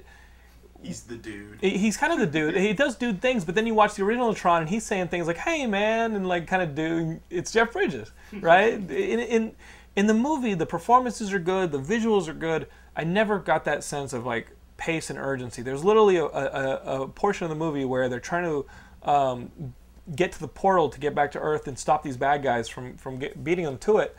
He's 0.82 1.04
the 1.04 1.16
dude. 1.16 1.60
he's 1.62 1.96
kind 1.96 2.12
of 2.12 2.20
the 2.20 2.26
dude. 2.26 2.56
He 2.56 2.74
does 2.74 2.96
dude 2.96 3.22
things, 3.22 3.46
but 3.46 3.54
then 3.56 3.68
you 3.68 3.74
watch 3.74 3.96
the 3.96 4.04
original 4.04 4.34
Tron, 4.34 4.62
and 4.62 4.70
he's 4.70 4.84
saying 4.84 5.10
things 5.10 5.28
like 5.28 5.38
"Hey, 5.38 5.68
man," 5.68 6.16
and 6.16 6.28
like 6.28 6.48
kind 6.48 6.62
of 6.64 6.74
doing. 6.74 7.22
It's 7.30 7.52
Jeff 7.52 7.74
Bridges, 7.74 8.12
right? 8.34 8.74
in, 8.74 8.90
in 9.20 9.56
in 9.96 10.08
the 10.08 10.14
movie, 10.14 10.54
the 10.54 10.66
performances 10.66 11.34
are 11.34 11.40
good, 11.40 11.72
the 11.72 11.80
visuals 11.80 12.28
are 12.28 12.34
good. 12.34 12.68
I 12.96 13.04
never 13.04 13.40
got 13.40 13.66
that 13.66 13.84
sense 13.84 14.14
of 14.14 14.26
like 14.26 14.52
pace 14.78 15.10
and 15.10 15.20
urgency. 15.20 15.62
There's 15.62 15.84
literally 15.84 16.16
a, 16.18 16.26
a, 16.26 17.04
a 17.04 17.08
portion 17.08 17.46
of 17.46 17.50
the 17.50 17.56
movie 17.56 17.86
where 17.86 18.10
they're 18.10 18.20
trying 18.20 18.44
to 18.46 19.10
um, 19.10 19.74
get 20.16 20.32
to 20.32 20.40
the 20.40 20.48
portal 20.48 20.90
to 20.90 21.00
get 21.00 21.14
back 21.14 21.32
to 21.34 21.40
Earth 21.40 21.68
and 21.68 21.78
stop 21.78 22.04
these 22.04 22.18
bad 22.18 22.42
guys 22.42 22.68
from 22.68 22.98
from 22.98 23.20
get, 23.20 23.44
beating 23.44 23.66
them 23.66 23.78
to 23.80 23.98
it, 23.98 24.16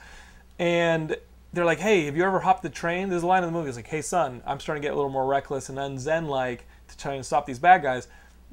and 0.59 1.16
they're 1.52 1.64
like, 1.64 1.80
"Hey, 1.80 2.06
have 2.06 2.16
you 2.16 2.24
ever 2.24 2.40
hopped 2.40 2.62
the 2.62 2.70
train?" 2.70 3.08
There's 3.08 3.22
a 3.22 3.26
line 3.26 3.42
in 3.42 3.52
the 3.52 3.58
movie. 3.58 3.68
It's 3.68 3.76
like, 3.76 3.86
"Hey, 3.86 4.02
son, 4.02 4.42
I'm 4.46 4.60
starting 4.60 4.82
to 4.82 4.86
get 4.86 4.92
a 4.92 4.96
little 4.96 5.10
more 5.10 5.26
reckless 5.26 5.68
and 5.68 5.78
unzen-like 5.78 6.66
to 6.88 6.96
try 6.96 7.14
and 7.14 7.24
stop 7.24 7.46
these 7.46 7.58
bad 7.58 7.82
guys. 7.82 8.08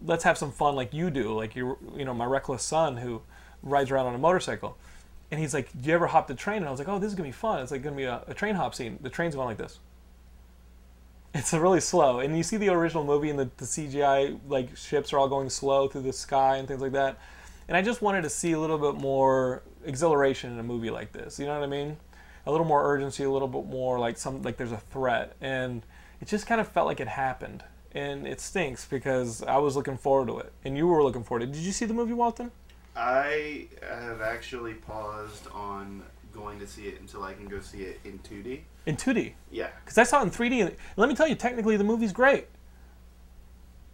Let's 0.05 0.23
have 0.23 0.37
some 0.37 0.51
fun 0.51 0.75
like 0.75 0.93
you 0.93 1.09
do, 1.09 1.33
like 1.33 1.55
you, 1.55 1.77
you 1.95 2.05
know, 2.05 2.13
my 2.13 2.25
reckless 2.25 2.63
son 2.63 2.97
who 2.97 3.21
rides 3.63 3.91
around 3.91 4.07
on 4.07 4.15
a 4.15 4.19
motorcycle." 4.19 4.77
And 5.31 5.39
he's 5.39 5.53
like, 5.53 5.69
"Do 5.79 5.89
you 5.89 5.95
ever 5.95 6.07
hop 6.07 6.27
the 6.27 6.35
train?" 6.35 6.57
And 6.57 6.67
I 6.67 6.71
was 6.71 6.79
like, 6.79 6.89
"Oh, 6.89 6.99
this 6.99 7.09
is 7.09 7.15
gonna 7.15 7.29
be 7.29 7.33
fun. 7.33 7.61
It's 7.61 7.71
like 7.71 7.83
gonna 7.83 7.95
be 7.95 8.03
a, 8.05 8.23
a 8.27 8.33
train 8.33 8.55
hop 8.55 8.75
scene. 8.75 8.99
The 9.01 9.09
train's 9.09 9.35
going 9.35 9.47
like 9.47 9.57
this." 9.57 9.79
It's 11.35 11.53
really 11.53 11.79
slow, 11.79 12.19
and 12.19 12.35
you 12.35 12.41
see 12.41 12.57
the 12.57 12.69
original 12.69 13.03
movie, 13.03 13.29
and 13.29 13.37
the, 13.37 13.51
the 13.57 13.65
CGI 13.65 14.39
like 14.47 14.75
ships 14.75 15.13
are 15.13 15.19
all 15.19 15.29
going 15.29 15.49
slow 15.51 15.87
through 15.87 16.01
the 16.01 16.13
sky 16.13 16.57
and 16.57 16.67
things 16.67 16.81
like 16.81 16.93
that. 16.93 17.19
And 17.67 17.77
I 17.77 17.83
just 17.83 18.01
wanted 18.01 18.23
to 18.23 18.31
see 18.31 18.53
a 18.53 18.59
little 18.59 18.79
bit 18.79 18.99
more 18.99 19.61
exhilaration 19.85 20.51
in 20.51 20.57
a 20.57 20.63
movie 20.63 20.89
like 20.89 21.11
this. 21.11 21.39
You 21.39 21.45
know 21.45 21.53
what 21.53 21.63
I 21.63 21.67
mean? 21.67 21.97
A 22.45 22.51
little 22.51 22.65
more 22.65 22.83
urgency, 22.83 23.23
a 23.23 23.29
little 23.29 23.47
bit 23.47 23.65
more 23.65 23.99
like 23.99 24.17
some 24.17 24.41
like 24.41 24.57
there's 24.57 24.71
a 24.71 24.77
threat, 24.77 25.35
and 25.41 25.83
it 26.21 26.27
just 26.27 26.47
kind 26.47 26.59
of 26.59 26.67
felt 26.67 26.87
like 26.87 26.99
it 26.99 27.07
happened, 27.07 27.63
and 27.91 28.27
it 28.27 28.41
stinks 28.41 28.85
because 28.85 29.43
I 29.43 29.57
was 29.57 29.75
looking 29.75 29.97
forward 29.97 30.27
to 30.27 30.39
it, 30.39 30.51
and 30.63 30.77
you 30.77 30.87
were 30.87 31.03
looking 31.03 31.23
forward 31.23 31.45
to 31.45 31.51
it. 31.51 31.53
Did 31.53 31.61
you 31.61 31.71
see 31.71 31.85
the 31.85 31.93
movie, 31.93 32.13
Walton? 32.13 32.51
I 32.95 33.67
have 33.87 34.21
actually 34.21 34.73
paused 34.73 35.47
on 35.53 36.03
going 36.33 36.59
to 36.59 36.67
see 36.67 36.87
it 36.87 36.99
until 36.99 37.23
I 37.23 37.33
can 37.33 37.47
go 37.47 37.59
see 37.59 37.79
it 37.79 37.99
in 38.03 38.19
2D. 38.19 38.61
in 38.85 38.97
2D. 38.97 39.33
Yeah. 39.51 39.69
Because 39.83 39.97
I 39.97 40.03
saw 40.03 40.21
it 40.21 40.23
in 40.23 40.31
3D. 40.31 40.61
And 40.61 40.75
let 40.97 41.09
me 41.09 41.15
tell 41.15 41.27
you, 41.27 41.35
technically, 41.35 41.77
the 41.77 41.83
movie's 41.83 42.13
great. 42.13 42.47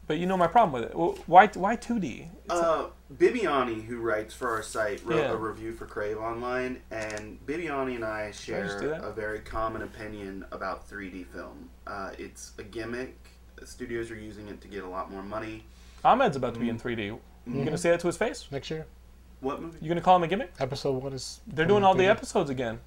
But 0.08 0.18
you 0.20 0.28
know 0.28 0.38
my 0.38 0.48
problem 0.48 0.80
with 0.80 0.92
it. 0.92 0.96
Well, 0.98 1.18
Why, 1.26 1.48
why 1.48 1.76
2D? 1.78 2.28
Uh, 2.50 2.86
Bibbiani, 3.18 3.86
who 3.86 3.98
writes 3.98 4.34
for 4.36 4.50
our 4.50 4.62
site, 4.62 5.04
wrote 5.04 5.18
Yeah. 5.18 5.32
a 5.32 5.36
review 5.36 5.74
for 5.74 5.86
Crave 5.88 6.18
Online, 6.18 6.80
and 6.92 7.40
Bibbiani 7.48 7.96
and 7.96 8.06
I 8.06 8.30
share 8.32 8.80
that? 8.82 9.04
a 9.04 9.12
very 9.12 9.40
common 9.40 9.82
opinion 9.82 10.46
about 10.52 10.88
3D 10.88 11.24
film. 11.26 11.70
Uh, 11.88 12.12
it's 12.20 12.52
a 12.60 12.64
gimmick. 12.64 13.16
Studios 13.64 14.12
are 14.12 14.16
using 14.16 14.48
it 14.48 14.62
to 14.62 14.68
get 14.68 14.84
a 14.84 14.88
lot 14.88 15.12
more 15.12 15.24
money. 15.24 15.66
Ahmed's 16.04 16.36
about 16.36 16.54
to 16.54 16.60
be 16.60 16.70
in 16.70 16.78
Mm-hmm. 16.78 16.88
3D. 16.88 17.20
You 17.48 17.64
gonna 17.64 17.78
say 17.78 17.90
that 17.92 18.00
to 18.02 18.08
his 18.08 18.18
face? 18.18 18.48
Next 18.52 18.70
year, 18.70 18.86
What 19.40 19.62
movie? 19.62 19.78
You 19.82 19.88
gonna 19.88 20.02
call 20.02 20.18
him 20.18 20.24
a 20.24 20.28
gimmick? 20.28 20.52
episode 20.60 21.02
one 21.02 21.14
is. 21.14 21.42
They're 21.48 21.66
doing 21.66 21.84
all 21.84 21.94
the 21.96 22.04
3D. 22.04 22.10
episodes 22.12 22.50
again. 22.52 22.80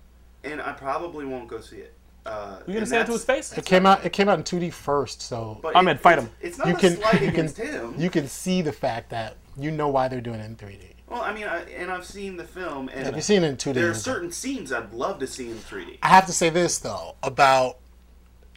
And 0.44 0.61
I 0.61 0.72
probably 0.72 1.24
won't 1.24 1.48
go 1.48 1.61
see 1.61 1.78
it. 1.78 1.94
Uh, 2.29 2.59
You 2.67 2.75
gonna 2.75 2.87
say 2.87 2.99
that 2.99 3.07
to 3.07 3.12
his 3.12 3.25
face? 3.25 3.53
It 3.57 3.64
came 3.64 3.87
out. 3.87 4.05
It 4.05 4.12
came 4.12 4.29
out 4.29 4.38
in 4.38 4.45
2D 4.45 4.71
first, 4.73 5.23
so 5.23 5.59
But 5.62 5.75
Ahmed, 5.75 5.97
it- 5.97 6.01
fight 6.03 6.19
him. 6.19 6.31
It's 6.41 6.59
not 6.59 6.69
you 6.69 6.75
a 6.75 6.79
can 6.79 6.97
slight 6.97 7.23
you 7.23 7.33
can 7.33 7.49
him. 7.49 7.95
you 7.97 8.11
can 8.11 8.29
see 8.29 8.61
the 8.62 8.73
fact 8.73 9.11
that 9.11 9.37
you 9.57 9.71
know 9.71 9.88
why 9.88 10.09
they're 10.09 10.21
doing 10.21 10.41
it 10.41 10.45
in 10.45 10.57
3D. 10.57 10.95
well, 11.09 11.23
I 11.23 11.33
mean, 11.33 11.45
I, 11.45 11.61
and 11.71 11.91
I've 11.91 12.05
seen 12.05 12.37
the 12.37 12.45
film, 12.45 12.91
and 12.93 13.07
If 13.09 13.14
you've 13.17 13.25
seen 13.25 13.43
it 13.45 13.49
in 13.49 13.57
2D, 13.57 13.75
there 13.75 13.91
are 13.91 13.95
certain 13.95 14.31
scenes 14.31 14.73
I'd 14.73 14.93
love 14.93 15.19
to 15.21 15.27
see 15.27 15.49
in 15.51 15.57
3D. 15.57 15.99
I 16.03 16.09
have 16.09 16.27
to 16.27 16.33
say 16.33 16.51
this 16.51 16.79
though 16.79 17.17
about 17.23 17.79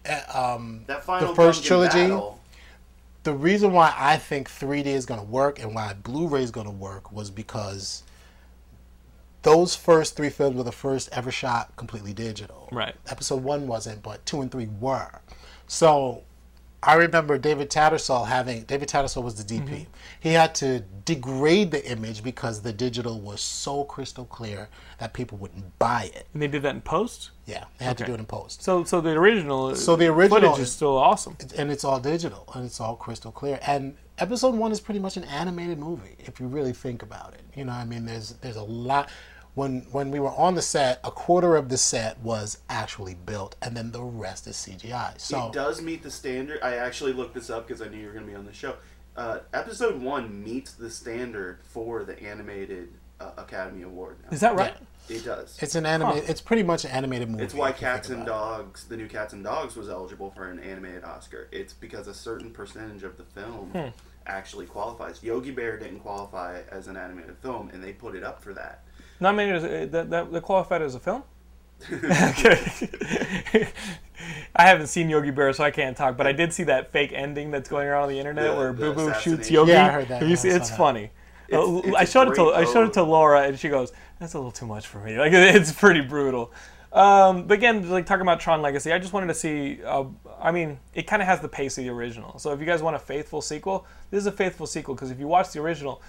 uh, 0.09 0.55
um, 0.55 0.83
That 0.87 1.03
final 1.05 1.29
the 1.29 1.35
first 1.35 1.63
trilogy. 1.63 2.01
battle, 2.09 2.39
the 3.23 3.33
reason 3.33 3.71
why 3.71 3.93
I 3.95 4.17
think 4.17 4.49
3D 4.49 4.87
is 4.87 5.05
going 5.05 5.19
to 5.19 5.25
work 5.25 5.59
and 5.59 5.73
why 5.75 5.93
Blu-ray 5.93 6.41
is 6.43 6.51
going 6.51 6.65
to 6.65 6.71
work 6.73 7.11
was 7.11 7.29
because 7.29 8.03
those 9.43 9.75
first 9.75 10.15
three 10.15 10.29
films 10.29 10.55
were 10.55 10.63
the 10.63 10.71
first 10.71 11.09
ever 11.11 11.31
shot 11.31 11.75
completely 11.75 12.13
digital. 12.13 12.69
Right. 12.71 12.95
Episode 13.09 13.43
one 13.43 13.67
wasn't, 13.67 14.03
but 14.03 14.25
two 14.25 14.41
and 14.41 14.51
three 14.51 14.67
were. 14.79 15.21
So 15.67 16.23
I 16.83 16.95
remember 16.95 17.37
David 17.37 17.69
Tattersall 17.69 18.27
having 18.27 18.63
David 18.63 18.89
Tattersall 18.89 19.23
was 19.23 19.35
the 19.35 19.43
DP. 19.43 19.63
Mm-hmm. 19.67 19.83
He 20.19 20.29
had 20.29 20.55
to 20.55 20.79
degrade 21.05 21.71
the 21.71 21.85
image 21.91 22.23
because 22.23 22.61
the 22.61 22.73
digital 22.73 23.19
was 23.19 23.39
so 23.41 23.83
crystal 23.83 24.25
clear 24.25 24.67
that 24.97 25.13
people 25.13 25.37
wouldn't 25.37 25.77
buy 25.77 26.11
it. 26.13 26.27
And 26.33 26.41
they 26.41 26.47
did 26.47 26.63
that 26.63 26.73
in 26.75 26.81
post. 26.81 27.31
Yeah, 27.45 27.65
they 27.77 27.85
had 27.85 27.97
to 27.99 28.05
do 28.05 28.13
it 28.13 28.19
in 28.19 28.25
post. 28.25 28.63
So, 28.63 28.83
so 28.83 28.99
the 28.99 29.11
original. 29.11 29.75
So 29.75 29.95
the 29.95 30.07
original 30.07 30.41
footage 30.41 30.59
is 30.59 30.69
is- 30.69 30.71
still 30.73 30.97
awesome. 30.97 31.37
and 31.55 31.71
it's 31.71 31.83
all 31.83 31.99
digital 31.99 32.47
and 32.55 32.65
it's 32.65 32.79
all 32.79 32.95
crystal 32.95 33.31
clear 33.31 33.59
and 33.65 33.95
episode 34.17 34.53
one 34.55 34.71
is 34.71 34.79
pretty 34.79 34.99
much 34.99 35.17
an 35.17 35.23
animated 35.23 35.79
movie 35.79 36.15
if 36.19 36.39
you 36.39 36.45
really 36.45 36.73
think 36.73 37.01
about 37.01 37.33
it 37.33 37.41
you 37.55 37.65
know 37.65 37.71
i 37.71 37.83
mean 37.83 38.05
there's 38.05 38.33
there's 38.41 38.55
a 38.55 38.61
lot 38.61 39.09
when 39.55 39.81
when 39.91 40.11
we 40.11 40.19
were 40.19 40.31
on 40.31 40.55
the 40.55 40.61
set 40.61 40.99
a 41.03 41.11
quarter 41.11 41.55
of 41.55 41.69
the 41.69 41.77
set 41.77 42.17
was 42.19 42.59
actually 42.69 43.15
built 43.15 43.55
and 43.61 43.75
then 43.75 43.91
the 43.91 44.01
rest 44.01 44.47
is 44.47 44.55
cgi 44.55 45.19
so 45.19 45.47
it 45.47 45.53
does 45.53 45.81
meet 45.81 46.01
the 46.03 46.11
standard. 46.11 46.59
I 46.63 46.75
actually 46.75 47.13
looked 47.13 47.33
this 47.33 47.49
up 47.49 47.67
because 47.67 47.81
I 47.81 47.87
knew 47.89 47.97
you 47.97 48.07
were 48.07 48.13
going 48.13 48.25
to 48.25 48.31
be 48.31 48.37
on 48.37 48.45
the 48.45 48.53
show. 48.53 48.75
Uh, 49.17 49.39
episode 49.53 50.01
one 50.01 50.41
meets 50.41 50.71
the 50.73 50.89
standard 50.89 51.59
for 51.63 52.03
the 52.05 52.21
animated 52.23 52.93
uh, 53.19 53.31
Academy 53.37 53.81
Award. 53.83 54.17
Now. 54.23 54.29
Is 54.31 54.39
that 54.39 54.55
right? 54.55 54.73
It 55.09 55.25
does. 55.25 55.57
it's 55.61 55.75
an 55.75 55.85
anime 55.85 56.17
it's 56.27 56.39
pretty 56.39 56.63
much 56.63 56.85
an 56.85 56.91
animated 56.91 57.29
movie 57.29 57.43
It's 57.43 57.53
why 57.53 57.69
if 57.71 57.81
you 57.81 57.87
think 57.87 57.93
Cats 57.95 58.09
and 58.09 58.21
about 58.21 58.27
it. 58.27 58.63
Dogs, 58.63 58.83
the 58.85 58.95
new 58.95 59.07
Cats 59.07 59.33
and 59.33 59.43
Dogs, 59.43 59.75
was 59.75 59.89
eligible 59.89 60.31
for 60.31 60.49
an 60.49 60.59
animated 60.59 61.03
Oscar. 61.03 61.49
It's 61.51 61.73
because 61.73 62.07
a 62.07 62.13
certain 62.13 62.51
percentage 62.51 63.03
of 63.03 63.17
the 63.17 63.23
film 63.23 63.71
Hmm. 63.71 63.89
actually 64.27 64.67
qualifies. 64.67 65.21
Yogi 65.21 65.51
Bear 65.51 65.77
didn't 65.77 65.99
qualify 65.99 66.61
as 66.71 66.87
an 66.87 66.95
animated 66.95 67.35
film, 67.39 67.69
and 67.73 67.83
they 67.83 67.91
put 67.91 68.15
it 68.15 68.23
up 68.23 68.41
for 68.41 68.53
that. 68.53 68.83
Nominated 69.21 69.55
as 69.55 69.63
uh, 69.63 69.87
that, 69.91 70.09
that, 70.09 70.31
that 70.33 70.41
qualified 70.43 70.81
as 70.81 70.95
a 70.95 70.99
film. 70.99 71.23
okay. 71.91 72.59
I 74.55 74.63
haven't 74.67 74.87
seen 74.87 75.09
Yogi 75.09 75.31
Bear, 75.31 75.51
so 75.53 75.63
I 75.63 75.71
can't 75.71 75.95
talk. 75.95 76.17
But 76.17 76.27
I 76.27 76.31
did 76.31 76.53
see 76.53 76.63
that 76.63 76.91
fake 76.91 77.11
ending 77.13 77.49
that's 77.51 77.69
going 77.69 77.87
around 77.87 78.03
on 78.03 78.09
the 78.09 78.19
internet 78.19 78.51
The- 78.51 78.57
where 78.57 78.73
Boo 78.73 78.93
Boo 78.93 79.13
shoots. 79.21 79.49
Yogi. 79.49 79.71
Yeah, 79.71 79.85
I 79.85 79.89
heard 79.89 80.07
that. 80.09 80.21
Have 80.21 80.23
you 80.23 80.27
Yeah, 80.29 80.33
I 80.33 80.35
seen- 80.35 80.51
it's 80.51 80.69
that. 80.69 80.77
funny. 80.77 81.11
It's- 81.47 81.67
Uh, 81.67 81.81
it's 81.85 81.95
I 81.97 82.01
a 82.03 82.05
showed 82.05 82.27
it 82.29 82.35
to 82.35 82.43
great 82.45 82.55
I 82.55 82.65
showed 82.65 82.87
it 82.87 82.93
to. 82.93 83.03
Laura, 83.03 83.41
and 83.43 83.57
she 83.59 83.69
goes, 83.69 83.91
"That's 84.19 84.33
a 84.33 84.37
little 84.37 84.51
too 84.51 84.65
much 84.67 84.87
for 84.87 84.99
me." 84.99 85.17
Like 85.17 85.33
it's 85.33 85.71
pretty 85.71 86.01
brutal. 86.01 86.51
Um, 86.93 87.47
but 87.47 87.55
again, 87.55 87.89
like 87.89 88.05
talking 88.05 88.21
about 88.21 88.39
Tron 88.41 88.61
Legacy, 88.61 88.91
I 88.91 88.99
just 88.99 89.13
wanted 89.13 89.27
to 89.27 89.33
see. 89.33 89.79
Uh, 89.83 90.05
I 90.39 90.51
mean, 90.51 90.79
it 90.93 91.07
kind 91.07 91.21
of 91.21 91.27
has 91.27 91.39
the 91.41 91.47
pace 91.49 91.77
of 91.77 91.83
the 91.85 91.89
original. 91.89 92.37
So 92.39 92.51
if 92.53 92.59
you 92.59 92.65
guys 92.65 92.81
want 92.83 92.95
a 92.95 92.99
faithful 92.99 93.41
sequel, 93.41 93.85
this 94.11 94.19
is 94.19 94.27
a 94.27 94.31
faithful 94.31 94.65
sequel 94.67 94.93
because 94.95 95.09
if 95.11 95.19
you 95.19 95.27
watch 95.27 95.51
the 95.51 95.59
original, 95.61 96.01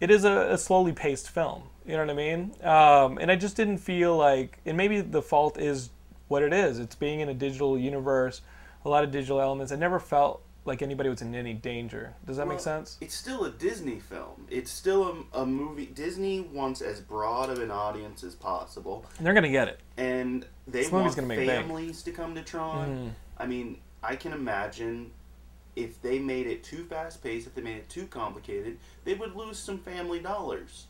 it 0.00 0.10
is 0.10 0.24
a, 0.24 0.52
a 0.52 0.58
slowly 0.58 0.92
paced 0.92 1.30
film. 1.30 1.64
You 1.86 1.92
know 1.92 2.00
what 2.00 2.10
I 2.10 2.14
mean? 2.14 2.54
Um, 2.62 3.18
and 3.18 3.30
I 3.30 3.36
just 3.36 3.56
didn't 3.56 3.78
feel 3.78 4.16
like, 4.16 4.58
and 4.64 4.76
maybe 4.76 5.00
the 5.00 5.22
fault 5.22 5.58
is 5.58 5.90
what 6.28 6.42
it 6.42 6.52
is. 6.52 6.78
It's 6.78 6.94
being 6.94 7.20
in 7.20 7.28
a 7.28 7.34
digital 7.34 7.78
universe, 7.78 8.40
a 8.84 8.88
lot 8.88 9.04
of 9.04 9.10
digital 9.10 9.40
elements. 9.40 9.70
I 9.70 9.76
never 9.76 9.98
felt 9.98 10.42
like 10.64 10.80
anybody 10.80 11.10
was 11.10 11.20
in 11.20 11.34
any 11.34 11.52
danger. 11.52 12.14
Does 12.26 12.38
that 12.38 12.48
make 12.48 12.60
sense? 12.60 12.96
It's 13.02 13.14
still 13.14 13.44
a 13.44 13.50
Disney 13.50 14.00
film. 14.00 14.46
It's 14.48 14.70
still 14.70 15.26
a, 15.34 15.42
a 15.42 15.46
movie. 15.46 15.86
Disney 15.86 16.40
wants 16.40 16.80
as 16.80 17.00
broad 17.00 17.50
of 17.50 17.58
an 17.58 17.70
audience 17.70 18.24
as 18.24 18.34
possible, 18.34 19.04
And 19.18 19.26
they're 19.26 19.34
gonna 19.34 19.50
get 19.50 19.68
it. 19.68 19.80
and 19.98 20.46
they 20.66 20.82
This 20.82 20.90
want 20.90 21.14
gonna 21.14 21.28
make 21.28 21.46
families 21.46 22.02
to 22.04 22.12
come 22.12 22.34
to 22.34 22.42
Tron. 22.42 22.88
Mm. 22.88 23.10
I 23.42 23.46
mean, 23.46 23.78
I 24.02 24.16
can 24.16 24.32
imagine 24.32 25.10
if 25.76 26.00
they 26.00 26.18
made 26.18 26.46
it 26.46 26.64
too 26.64 26.84
fast 26.84 27.22
paced, 27.22 27.46
if 27.46 27.54
they 27.54 27.62
made 27.62 27.76
it 27.76 27.88
too 27.90 28.06
complicated, 28.06 28.78
they 29.04 29.14
would 29.14 29.34
lose 29.36 29.58
some 29.58 29.78
family 29.78 30.20
dollars. 30.20 30.86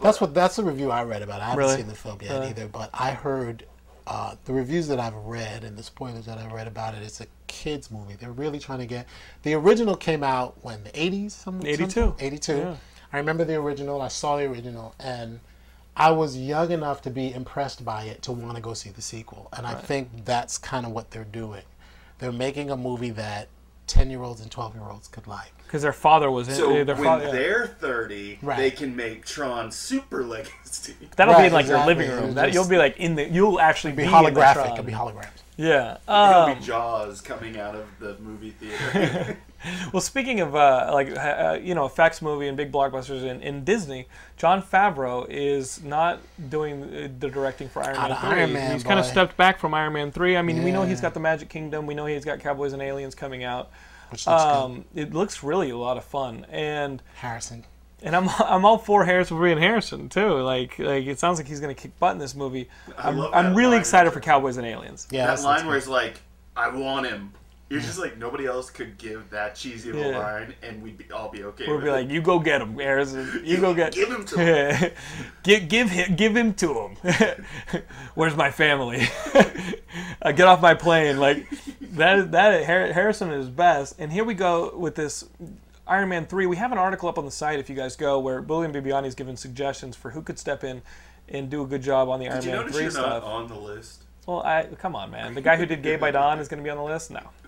That's 0.00 0.20
what 0.20 0.34
that's 0.34 0.56
the 0.56 0.64
review 0.64 0.90
I 0.90 1.04
read 1.04 1.22
about. 1.22 1.40
I 1.40 1.44
haven't 1.50 1.58
Really? 1.58 1.76
seen 1.76 1.88
the 1.88 1.94
film 1.94 2.18
yet 2.22 2.30
Really? 2.32 2.48
either, 2.48 2.66
but 2.68 2.90
I 2.94 3.12
heard 3.12 3.64
uh, 4.06 4.34
the 4.44 4.52
reviews 4.52 4.88
that 4.88 4.98
I've 4.98 5.14
read 5.14 5.62
and 5.64 5.76
the 5.78 5.82
spoilers 5.82 6.26
that 6.26 6.38
I 6.38 6.52
read 6.52 6.66
about 6.66 6.94
it. 6.94 7.02
It's 7.02 7.20
a 7.20 7.26
kids 7.46 7.90
movie. 7.90 8.14
They're 8.14 8.32
really 8.32 8.58
trying 8.58 8.80
to 8.80 8.86
get. 8.86 9.06
The 9.42 9.54
original 9.54 9.94
came 9.96 10.24
out 10.24 10.56
when 10.62 10.82
the 10.84 11.00
eighties, 11.00 11.34
some 11.34 11.60
82. 11.64 11.90
some- 11.90 12.16
82. 12.18 12.56
Yeah. 12.56 12.76
I 13.12 13.18
remember 13.18 13.44
the 13.44 13.54
original. 13.56 14.00
I 14.02 14.08
saw 14.08 14.36
the 14.38 14.44
original, 14.44 14.94
and 14.98 15.38
I 15.96 16.10
was 16.10 16.36
young 16.36 16.70
enough 16.72 17.02
to 17.02 17.10
be 17.10 17.32
impressed 17.32 17.84
by 17.84 18.04
it 18.04 18.22
to 18.22 18.32
want 18.32 18.56
to 18.56 18.62
go 18.62 18.72
see 18.74 18.90
the 18.90 19.02
sequel. 19.02 19.48
And 19.56 19.66
I 19.66 19.74
think 19.74 20.24
that's 20.24 20.56
kind 20.58 20.86
of 20.86 20.92
what 20.92 21.10
they're 21.10 21.24
doing. 21.24 21.62
They're 22.18 22.32
making 22.32 22.70
a 22.70 22.76
movie 22.76 23.10
that 23.10 23.48
ten 23.86 24.10
year 24.10 24.22
olds 24.22 24.40
and 24.40 24.50
twelve 24.50 24.74
year 24.74 24.84
olds 24.90 25.08
could 25.08 25.26
like. 25.26 25.52
Because 25.72 25.80
their 25.84 25.94
father 25.94 26.30
was 26.30 26.48
in. 26.48 26.54
So 26.54 26.84
their 26.84 26.94
when 26.94 27.04
father, 27.04 27.32
they're 27.32 27.66
thirty, 27.66 28.38
Right. 28.42 28.58
they 28.58 28.70
can 28.70 28.94
make 28.94 29.24
Tron 29.24 29.70
Super 29.72 30.22
Legacy. 30.22 30.94
That'll 31.16 31.34
be 31.38 31.46
in 31.46 31.52
like 31.54 31.66
your 31.66 31.86
living 31.86 32.10
room. 32.10 32.34
That 32.34 32.44
just- 32.44 32.54
you'll 32.54 32.68
be 32.68 32.76
like 32.76 32.98
in 32.98 33.14
the. 33.14 33.26
You'll 33.26 33.58
actually 33.58 33.94
Be 33.94 34.02
be, 34.02 34.02
in 34.04 34.10
the 34.10 34.16
holographic. 34.18 34.52
Tron. 34.52 34.72
It'll 34.72 34.84
be 34.84 34.92
holograms. 34.92 35.30
Yeah. 35.56 35.96
It'll 36.06 36.14
Um, 36.14 36.58
be 36.58 36.60
Jaws 36.62 37.22
coming 37.22 37.58
out 37.58 37.74
of 37.74 37.86
the 38.00 38.18
movie 38.18 38.50
theater. 38.50 39.38
well, 39.94 40.02
speaking 40.02 40.40
of 40.40 40.54
uh, 40.54 40.90
like 40.92 41.16
uh, 41.16 41.58
you 41.62 41.74
know 41.74 41.86
effects 41.86 42.20
movie 42.20 42.48
and 42.48 42.56
big 42.58 42.70
blockbusters 42.70 43.22
in, 43.22 43.40
in 43.40 43.64
Disney, 43.64 44.08
John 44.36 44.62
Favreau 44.62 45.26
is 45.30 45.82
not 45.82 46.20
doing 46.50 46.82
uh, 46.82 47.08
the 47.18 47.30
directing 47.30 47.70
for 47.70 47.82
Iron 47.82 47.96
Out 47.96 48.10
Man 48.10 48.18
three. 48.20 48.28
Iron 48.40 48.52
Man, 48.52 48.72
he's 48.74 48.84
kind 48.84 49.00
of 49.00 49.06
stepped 49.06 49.38
back 49.38 49.58
from 49.58 49.72
Iron 49.72 49.94
Man 49.94 50.12
three. 50.12 50.36
I 50.36 50.42
mean, 50.42 50.64
we 50.64 50.70
know 50.70 50.82
he's 50.82 51.00
got 51.00 51.14
the 51.14 51.20
Magic 51.20 51.48
Kingdom. 51.48 51.86
We 51.86 51.94
know 51.94 52.04
he's 52.04 52.26
got 52.26 52.40
Cowboys 52.40 52.74
and 52.74 52.82
Aliens 52.82 53.14
coming 53.14 53.42
out. 53.42 53.70
Which 54.12 54.26
looks 54.26 54.42
good. 54.44 54.50
Um, 54.52 54.84
it 54.94 55.12
looks 55.14 55.42
really 55.42 55.70
a 55.70 55.76
lot 55.76 55.96
of 55.96 56.04
fun, 56.04 56.46
and 56.50 57.02
Harrison. 57.16 57.64
and 58.02 58.14
I'm 58.14 58.28
I'm 58.38 58.64
all 58.64 58.78
for 58.78 59.04
Harrison 59.04 59.36
for 59.38 59.42
being 59.42 59.58
Harrison 59.58 60.08
too. 60.08 60.40
Like 60.42 60.78
like 60.78 61.06
it 61.06 61.18
sounds 61.18 61.38
like 61.38 61.48
he's 61.48 61.60
gonna 61.60 61.74
kick 61.74 61.98
butt 61.98 62.12
in 62.12 62.18
this 62.18 62.34
movie. 62.34 62.68
I 62.98 63.08
I'm, 63.08 63.16
love 63.18 63.30
I'm 63.34 63.54
really 63.54 63.78
excited 63.78 64.12
for 64.12 64.20
Cowboys 64.20 64.56
and 64.58 64.66
Aliens. 64.66 65.08
Yeah, 65.10 65.22
that 65.22 65.38
that's- 65.38 65.44
line 65.44 65.66
where 65.66 65.74
good. 65.74 65.78
it's 65.78 65.88
like, 65.88 66.20
"I 66.56 66.68
want 66.68 67.06
him." 67.06 67.32
You're 67.72 67.80
just 67.80 67.98
like 67.98 68.18
nobody 68.18 68.44
else 68.46 68.68
could 68.70 68.98
give 68.98 69.30
that 69.30 69.54
cheesy 69.54 69.92
little 69.92 70.12
Yeah. 70.12 70.18
line, 70.18 70.54
and 70.62 70.82
we'd 70.82 70.98
be, 70.98 71.10
all 71.10 71.30
be 71.30 71.42
okay. 71.44 71.66
We'd 71.66 71.80
be 71.82 71.88
it. 71.88 71.92
like, 71.92 72.10
you 72.10 72.20
go 72.20 72.38
get 72.38 72.60
him, 72.60 72.78
Harrison. 72.78 73.40
You 73.44 73.56
go 73.58 73.72
get. 73.72 73.92
Give 73.94 74.10
him 74.10 74.24
to 74.26 74.92
give 75.42 75.68
give 75.68 75.88
him 75.90 76.14
give 76.14 76.36
him 76.36 76.52
to 76.54 76.74
him. 76.78 76.96
Where's 78.14 78.36
my 78.36 78.50
family? 78.50 79.02
uh, 80.22 80.32
get 80.32 80.46
off 80.48 80.60
my 80.60 80.74
plane. 80.74 81.18
Like 81.18 81.46
that 81.92 82.32
that 82.32 82.64
Harrison 82.64 83.30
is 83.30 83.48
best. 83.48 83.94
And 83.98 84.12
here 84.12 84.24
we 84.24 84.34
go 84.34 84.76
with 84.76 84.94
this 84.94 85.24
Iron 85.86 86.08
Man 86.10 86.26
three. 86.26 86.46
We 86.46 86.56
have 86.56 86.72
an 86.72 86.78
article 86.78 87.08
up 87.08 87.18
on 87.18 87.24
the 87.24 87.30
site 87.30 87.58
if 87.58 87.70
you 87.70 87.76
guys 87.76 87.96
go 87.96 88.18
where 88.18 88.40
William 88.42 88.72
Bibbiani 88.72 89.06
is 89.06 89.14
giving 89.14 89.36
suggestions 89.36 89.96
for 89.96 90.10
who 90.10 90.22
could 90.22 90.38
step 90.38 90.62
in 90.62 90.82
and 91.28 91.48
do 91.48 91.62
a 91.62 91.66
good 91.66 91.82
job 91.82 92.08
on 92.08 92.20
the 92.20 92.28
Iron 92.28 92.44
you 92.44 92.50
Man 92.50 92.68
three 92.68 92.82
you're 92.82 92.90
stuff. 92.90 93.22
not 93.22 93.24
on 93.24 93.48
the 93.48 93.54
list? 93.54 94.02
Well, 94.26 94.42
I 94.42 94.66
come 94.78 94.94
on, 94.94 95.10
man. 95.10 95.34
The 95.34 95.40
guy 95.40 95.56
who 95.56 95.64
did 95.66 95.82
Gay 95.82 95.96
by 95.96 96.10
Dawn 96.10 96.38
is 96.38 96.48
going 96.48 96.58
to 96.58 96.64
be 96.64 96.70
on 96.70 96.76
the 96.76 96.82
list. 96.84 97.10
No, 97.10 97.20
Hey, 97.20 97.22
li- 97.22 97.24
li- 97.24 97.41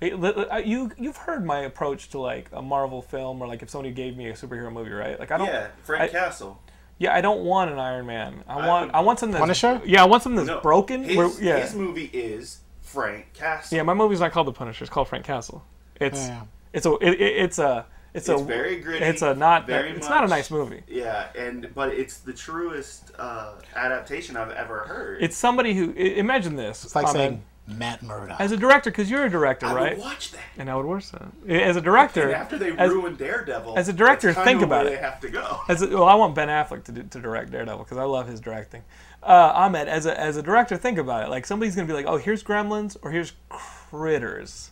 you 0.00 0.90
you've 0.98 1.16
heard 1.16 1.44
my 1.44 1.60
approach 1.60 2.08
to 2.10 2.18
like 2.18 2.48
a 2.52 2.62
Marvel 2.62 3.02
film 3.02 3.42
or 3.42 3.46
like 3.46 3.62
if 3.62 3.70
somebody 3.70 3.92
gave 3.92 4.16
me 4.16 4.28
a 4.28 4.32
superhero 4.32 4.72
movie, 4.72 4.90
right? 4.90 5.18
Like 5.18 5.30
I 5.30 5.38
don't. 5.38 5.46
Yeah, 5.48 5.68
Frank 5.82 6.02
I- 6.02 6.08
Castle. 6.08 6.60
Yeah, 6.98 7.14
I 7.14 7.22
don't 7.22 7.44
want 7.44 7.70
an 7.70 7.78
Iron 7.78 8.04
Man. 8.06 8.44
I 8.46 8.58
I 8.58 8.66
want 8.66 8.86
would- 8.88 8.94
I 8.94 9.00
want 9.00 9.18
something 9.18 9.32
that's 9.32 9.40
Punisher? 9.40 9.80
Yeah, 9.86 10.02
I 10.02 10.06
want 10.06 10.22
something 10.22 10.36
that's 10.44 10.48
No, 10.56 10.60
broken. 10.60 11.02
His, 11.04 11.16
where- 11.16 11.30
yeah, 11.40 11.58
his 11.60 11.74
movie 11.74 12.10
is 12.12 12.58
Frank 12.82 13.32
Castle. 13.32 13.76
yeah. 13.76 13.82
My 13.82 13.94
movie's 13.94 14.20
not 14.20 14.32
called 14.32 14.46
The 14.46 14.52
Punisher. 14.52 14.84
It's 14.84 14.92
called 14.92 15.08
Frank 15.08 15.24
Castle. 15.24 15.64
It's 15.98 16.28
Yeah. 16.28 16.42
it's 16.72 16.84
a 16.86 16.92
it, 17.00 17.20
it- 17.20 17.36
it's 17.44 17.58
a 17.58 17.86
It's, 18.12 18.28
It's 18.28 18.40
a 18.40 18.44
very 18.44 18.80
gritty, 18.80 19.04
It's 19.04 19.22
a 19.22 19.34
not. 19.36 19.68
very 19.68 19.90
it's 19.90 20.08
not 20.08 20.24
a 20.24 20.26
nice 20.26 20.50
movie. 20.50 20.82
Yeah, 20.88 21.28
and 21.38 21.72
but 21.76 21.90
it's 21.90 22.18
the 22.18 22.32
truest 22.32 23.12
uh, 23.16 23.52
adaptation 23.76 24.36
I've 24.36 24.50
ever 24.50 24.80
heard. 24.80 25.22
It's 25.22 25.36
somebody 25.36 25.74
who 25.74 25.92
imagine 25.92 26.56
this. 26.56 26.84
It's 26.84 26.96
like 26.96 27.06
Ahmed, 27.06 27.16
saying 27.16 27.42
Matt 27.66 28.02
Murdock. 28.02 28.40
as 28.40 28.50
a 28.52 28.56
director, 28.56 28.90
because 28.90 29.10
you're 29.10 29.24
a 29.24 29.30
director, 29.30 29.66
right? 29.66 29.72
I 29.74 29.76
right? 29.76 29.96
would 29.96 30.04
watch 30.04 30.32
that. 30.32 30.40
And 30.58 30.68
I 30.68 30.74
would 30.74 30.86
watch 30.86 31.10
that. 31.12 31.28
As 31.48 31.76
a 31.76 31.80
director, 31.80 32.24
And 32.24 32.32
after 32.32 32.58
they 32.58 32.72
as, 32.72 32.90
ruin 32.90 33.14
Daredevil, 33.16 33.78
as 33.78 33.88
a 33.88 33.92
director, 33.92 34.32
think 34.32 34.62
about 34.62 34.84
where 34.86 34.94
it. 34.94 34.96
They 34.96 35.02
have 35.02 35.20
to 35.20 35.28
go. 35.30 35.60
as 35.68 35.82
a, 35.82 35.88
well, 35.88 36.04
I 36.08 36.14
want 36.14 36.34
Ben 36.34 36.48
Affleck 36.48 36.84
to, 36.84 36.92
do, 36.92 37.02
to 37.04 37.20
direct 37.20 37.50
Daredevil 37.52 37.84
because 37.84 37.98
I 37.98 38.04
love 38.04 38.26
his 38.26 38.40
directing. 38.40 38.82
Uh, 39.22 39.52
Ahmed, 39.54 39.86
as 39.86 40.06
a 40.06 40.18
as 40.18 40.36
a 40.38 40.42
director, 40.42 40.76
think 40.78 40.96
about 40.98 41.24
it. 41.24 41.28
Like 41.30 41.46
somebody's 41.46 41.76
gonna 41.76 41.86
be 41.86 41.92
like, 41.92 42.06
oh, 42.06 42.16
here's 42.16 42.42
Gremlins 42.42 42.96
or 43.02 43.10
here's 43.10 43.34
Critters. 43.50 44.70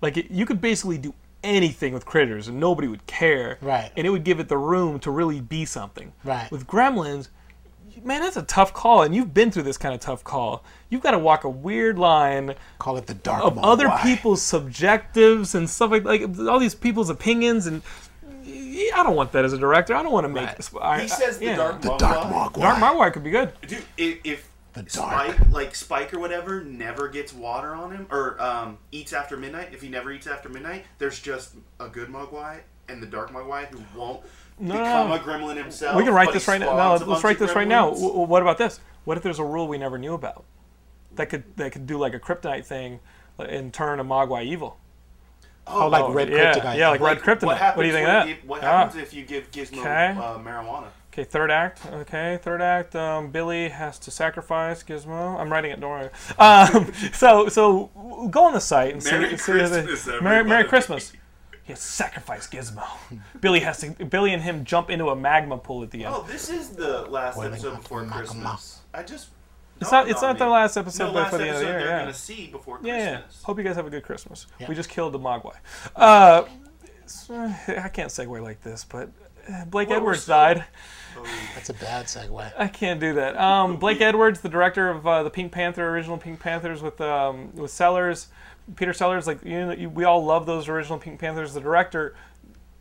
Like 0.00 0.16
it, 0.16 0.30
you 0.30 0.46
could 0.46 0.60
basically 0.60 0.98
do 0.98 1.14
anything 1.42 1.92
with 1.92 2.04
Critters 2.06 2.48
and 2.48 2.60
nobody 2.60 2.88
would 2.88 3.06
care. 3.06 3.58
Right. 3.60 3.90
And 3.96 4.06
it 4.06 4.10
would 4.10 4.24
give 4.24 4.40
it 4.40 4.48
the 4.48 4.58
room 4.58 4.98
to 5.00 5.10
really 5.10 5.40
be 5.40 5.64
something. 5.64 6.12
Right. 6.24 6.50
With 6.50 6.66
Gremlins, 6.66 7.28
man, 8.04 8.20
that's 8.22 8.36
a 8.36 8.42
tough 8.42 8.72
call, 8.72 9.02
and 9.02 9.14
you've 9.14 9.32
been 9.34 9.50
through 9.50 9.64
this 9.64 9.78
kind 9.78 9.94
of 9.94 10.00
tough 10.00 10.24
call. 10.24 10.64
You've 10.90 11.02
got 11.02 11.10
to 11.12 11.18
walk 11.18 11.44
a 11.44 11.48
weird 11.50 11.98
line 11.98 12.54
Call 12.78 12.96
it 12.96 13.06
the 13.06 13.14
dark 13.14 13.44
of 13.44 13.54
Mogwai. 13.54 13.60
other 13.64 13.90
people's 14.02 14.42
subjectives 14.42 15.54
and 15.54 15.68
stuff 15.68 15.90
like 15.90 16.04
like 16.04 16.22
all 16.40 16.58
these 16.58 16.74
people's 16.74 17.10
opinions 17.10 17.66
and. 17.66 17.82
I 18.50 19.02
don't 19.02 19.16
want 19.16 19.32
that 19.32 19.44
as 19.44 19.52
a 19.52 19.58
director. 19.58 19.94
I 19.94 20.02
don't 20.02 20.12
want 20.12 20.24
to 20.24 20.28
make. 20.28 20.46
Right. 20.46 20.72
I, 20.80 21.00
He 21.02 21.08
says 21.08 21.38
the 21.38 21.46
yeah. 21.46 21.56
dark 21.56 21.82
The 21.82 21.88
Mogwai. 21.90 21.98
dark 21.98 22.26
Mogwai. 22.54 22.60
Dark 22.60 22.78
Marwire 22.78 23.12
could 23.12 23.24
be 23.24 23.30
good. 23.30 23.52
Dude, 23.66 23.84
if, 23.98 24.18
if 24.24 24.48
The 24.72 24.82
dark. 24.84 25.34
Spike, 25.34 25.50
like 25.50 25.74
Spike 25.74 26.14
or 26.14 26.18
whatever, 26.18 26.62
never 26.62 27.08
gets 27.08 27.34
water 27.34 27.74
on 27.74 27.90
him 27.90 28.06
or 28.10 28.40
um, 28.40 28.78
eats 28.92 29.12
after 29.12 29.36
midnight, 29.36 29.68
if 29.72 29.82
he 29.82 29.88
never 29.88 30.10
eats 30.12 30.26
after 30.26 30.48
midnight, 30.48 30.84
there's 30.98 31.18
just 31.20 31.54
a 31.80 31.88
good 31.88 32.08
Mogwai 32.08 32.60
and 32.88 33.02
the 33.02 33.06
dark 33.06 33.32
Mogwai 33.32 33.66
who 33.66 33.80
won't 33.98 34.22
become 34.60 35.08
no. 35.08 35.14
a 35.14 35.18
gremlin 35.18 35.56
himself. 35.56 35.96
We 35.96 36.04
can 36.04 36.12
write 36.14 36.32
this 36.32 36.46
right 36.48 36.60
now. 36.60 36.74
No, 36.98 37.04
let's 37.06 37.24
write 37.24 37.38
this 37.38 37.54
right 37.54 37.68
now. 37.68 37.90
W- 37.90 38.20
What 38.20 38.42
about 38.42 38.58
this? 38.58 38.80
What 39.04 39.16
if 39.16 39.22
there's 39.22 39.38
a 39.38 39.44
rule 39.44 39.68
we 39.68 39.78
never 39.78 39.98
knew 39.98 40.14
about 40.14 40.44
that 41.14 41.28
could 41.30 41.44
that 41.56 41.72
could 41.72 41.86
do 41.86 41.98
like 41.98 42.14
a 42.14 42.20
kryptonite 42.20 42.64
thing 42.64 43.00
and 43.38 43.72
turn 43.72 44.00
a 44.00 44.04
Mogwai 44.04 44.44
evil? 44.44 44.78
Oh, 45.66 45.88
like 45.88 46.02
Oh, 46.04 46.12
red 46.12 46.28
yeah, 46.30 46.54
kryptonite. 46.54 46.76
yeah, 46.78 46.88
like 46.88 47.00
red 47.00 47.18
kryptonite. 47.20 47.42
What, 47.46 47.76
What 47.76 47.82
do 47.82 47.86
you 47.88 47.92
think 47.92 48.08
of 48.08 48.12
that? 48.12 48.28
you- 48.28 48.36
what 48.46 48.62
Ah. 48.64 48.78
happens 48.84 49.02
if 49.02 49.12
you 49.14 49.24
give 49.24 49.50
Gizmo 49.50 49.84
uh, 49.84 50.38
marijuana? 50.38 50.86
Okay, 51.12 51.24
third 51.24 51.50
act. 51.50 51.80
Okay, 51.86 52.38
third 52.42 52.62
act. 52.62 52.94
Um, 52.94 53.30
Billy 53.30 53.68
has 53.70 53.98
to 54.00 54.10
sacrifice 54.10 54.82
Gizmo. 54.84 55.38
I'm 55.40 55.50
writing 55.50 55.70
it. 55.72 55.80
Don't 55.80 55.90
worry. 55.90 56.10
Um, 56.38 56.92
so, 57.12 57.48
so 57.48 57.90
go 58.30 58.44
on 58.44 58.52
the 58.52 58.60
site 58.60 58.94
and 58.94 59.04
Merry 59.04 59.30
see. 59.36 59.36
Christmas, 59.52 60.02
see 60.02 60.10
Merry, 60.10 60.22
Merry 60.22 60.38
everybody. 60.40 60.68
Christmas. 60.68 61.12
He 61.68 61.72
has 61.72 61.80
to 61.80 61.86
sacrifice 61.86 62.48
Gizmo. 62.48 62.82
Billy 63.42 63.60
has 63.60 63.78
to. 63.82 63.90
Billy 63.90 64.32
and 64.32 64.42
him 64.42 64.64
jump 64.64 64.88
into 64.88 65.10
a 65.10 65.14
magma 65.14 65.58
pool 65.58 65.82
at 65.82 65.90
the 65.90 66.06
end. 66.06 66.14
Oh, 66.16 66.22
this 66.26 66.48
is 66.48 66.70
the 66.70 67.02
last 67.02 67.34
Boiling 67.36 67.52
episode 67.52 67.76
before 67.76 68.00
magma. 68.00 68.16
Christmas. 68.16 68.80
I 68.94 69.02
just. 69.02 69.28
it's 69.78 69.92
not. 69.92 70.08
It's 70.08 70.22
on 70.22 70.30
not 70.30 70.38
the 70.38 70.46
last 70.46 70.78
episode, 70.78 71.08
No, 71.08 71.12
but 71.12 71.20
last 71.24 71.30
for 71.32 71.36
the 71.38 71.44
end 71.48 71.56
of 71.56 71.60
the 71.60 71.66
episode 71.68 71.70
year. 71.78 71.78
they're 71.88 71.96
Yeah. 71.98 72.02
gonna 72.04 72.14
see 72.14 72.46
before 72.46 72.80
Yeah, 72.82 72.94
Christmas. 73.18 73.38
yeah. 73.42 73.46
Hope 73.46 73.58
you 73.58 73.64
guys 73.64 73.76
have 73.76 73.86
a 73.86 73.90
good 73.90 74.02
Christmas. 74.02 74.46
Yeah. 74.58 74.68
We 74.70 74.74
just 74.74 74.88
killed 74.88 75.12
the 75.12 75.18
Mogwai. 75.18 75.56
Uh, 75.94 76.44
I 77.30 77.88
can't 77.92 78.10
segue 78.10 78.42
like 78.42 78.62
this, 78.62 78.84
but 78.84 79.10
uh, 79.52 79.66
Blake 79.66 79.88
Well, 79.90 79.98
Edwards 79.98 80.22
still- 80.22 80.36
died. 80.36 80.64
Oh, 81.18 81.48
That's 81.54 81.70
a 81.70 81.74
bad 81.74 82.06
segue. 82.06 82.52
I 82.56 82.68
can't 82.68 83.00
do 83.00 83.14
that. 83.14 83.36
Um, 83.38 83.76
Blake 83.76 84.00
Edwards, 84.00 84.40
the 84.40 84.48
director 84.48 84.88
of 84.88 85.06
uh, 85.06 85.22
the 85.22 85.30
Pink 85.30 85.52
Panther, 85.52 85.88
original 85.88 86.18
Pink 86.18 86.40
Panthers 86.40 86.82
with 86.82 87.00
um, 87.00 87.54
with 87.54 87.70
Sellers, 87.70 88.28
Peter 88.76 88.92
Sellers. 88.92 89.26
Like 89.26 89.44
you 89.44 89.66
know, 89.66 89.72
you, 89.72 89.88
we 89.88 90.04
all 90.04 90.24
love 90.24 90.46
those 90.46 90.68
original 90.68 90.98
Pink 90.98 91.20
Panthers. 91.20 91.54
The 91.54 91.60
director 91.60 92.14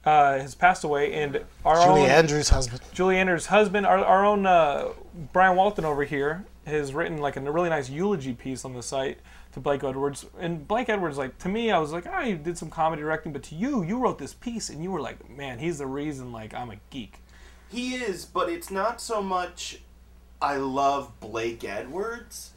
uh, 0.07 0.39
has 0.39 0.55
passed 0.55 0.83
away, 0.83 1.13
and 1.13 1.43
our 1.65 1.75
Julie 1.75 2.01
own 2.01 2.09
Andrews' 2.09 2.49
husband. 2.49 2.81
Julie 2.93 3.17
Andrews' 3.17 3.47
husband, 3.47 3.85
our, 3.85 3.97
our 3.97 4.25
own 4.25 4.45
uh, 4.45 4.89
Brian 5.33 5.57
Walton 5.57 5.83
over 5.83 6.05
here, 6.05 6.45
has 6.65 6.93
written 6.93 7.17
like 7.17 7.35
a 7.35 7.41
really 7.41 7.69
nice 7.69 7.89
eulogy 7.89 8.33
piece 8.33 8.63
on 8.63 8.73
the 8.73 8.81
site 8.81 9.19
to 9.53 9.59
Blake 9.59 9.83
Edwards. 9.83 10.25
And 10.39 10.65
Blake 10.65 10.87
Edwards, 10.87 11.17
like 11.17 11.37
to 11.39 11.49
me, 11.49 11.71
I 11.71 11.79
was 11.79 11.91
like, 11.91 12.07
I 12.07 12.27
you 12.27 12.37
did 12.37 12.57
some 12.57 12.69
comedy 12.69 13.01
directing, 13.01 13.33
but 13.33 13.43
to 13.43 13.55
you, 13.55 13.83
you 13.83 13.97
wrote 13.97 14.17
this 14.17 14.33
piece, 14.33 14.69
and 14.69 14.81
you 14.81 14.91
were 14.91 15.01
like, 15.01 15.29
man, 15.29 15.59
he's 15.59 15.79
the 15.79 15.87
reason 15.87 16.31
like 16.31 16.53
I'm 16.53 16.71
a 16.71 16.77
geek. 16.89 17.19
He 17.69 17.95
is, 17.95 18.25
but 18.25 18.49
it's 18.49 18.71
not 18.71 19.01
so 19.01 19.21
much. 19.21 19.79
I 20.41 20.57
love 20.57 21.19
Blake 21.19 21.63
Edwards. 21.63 22.51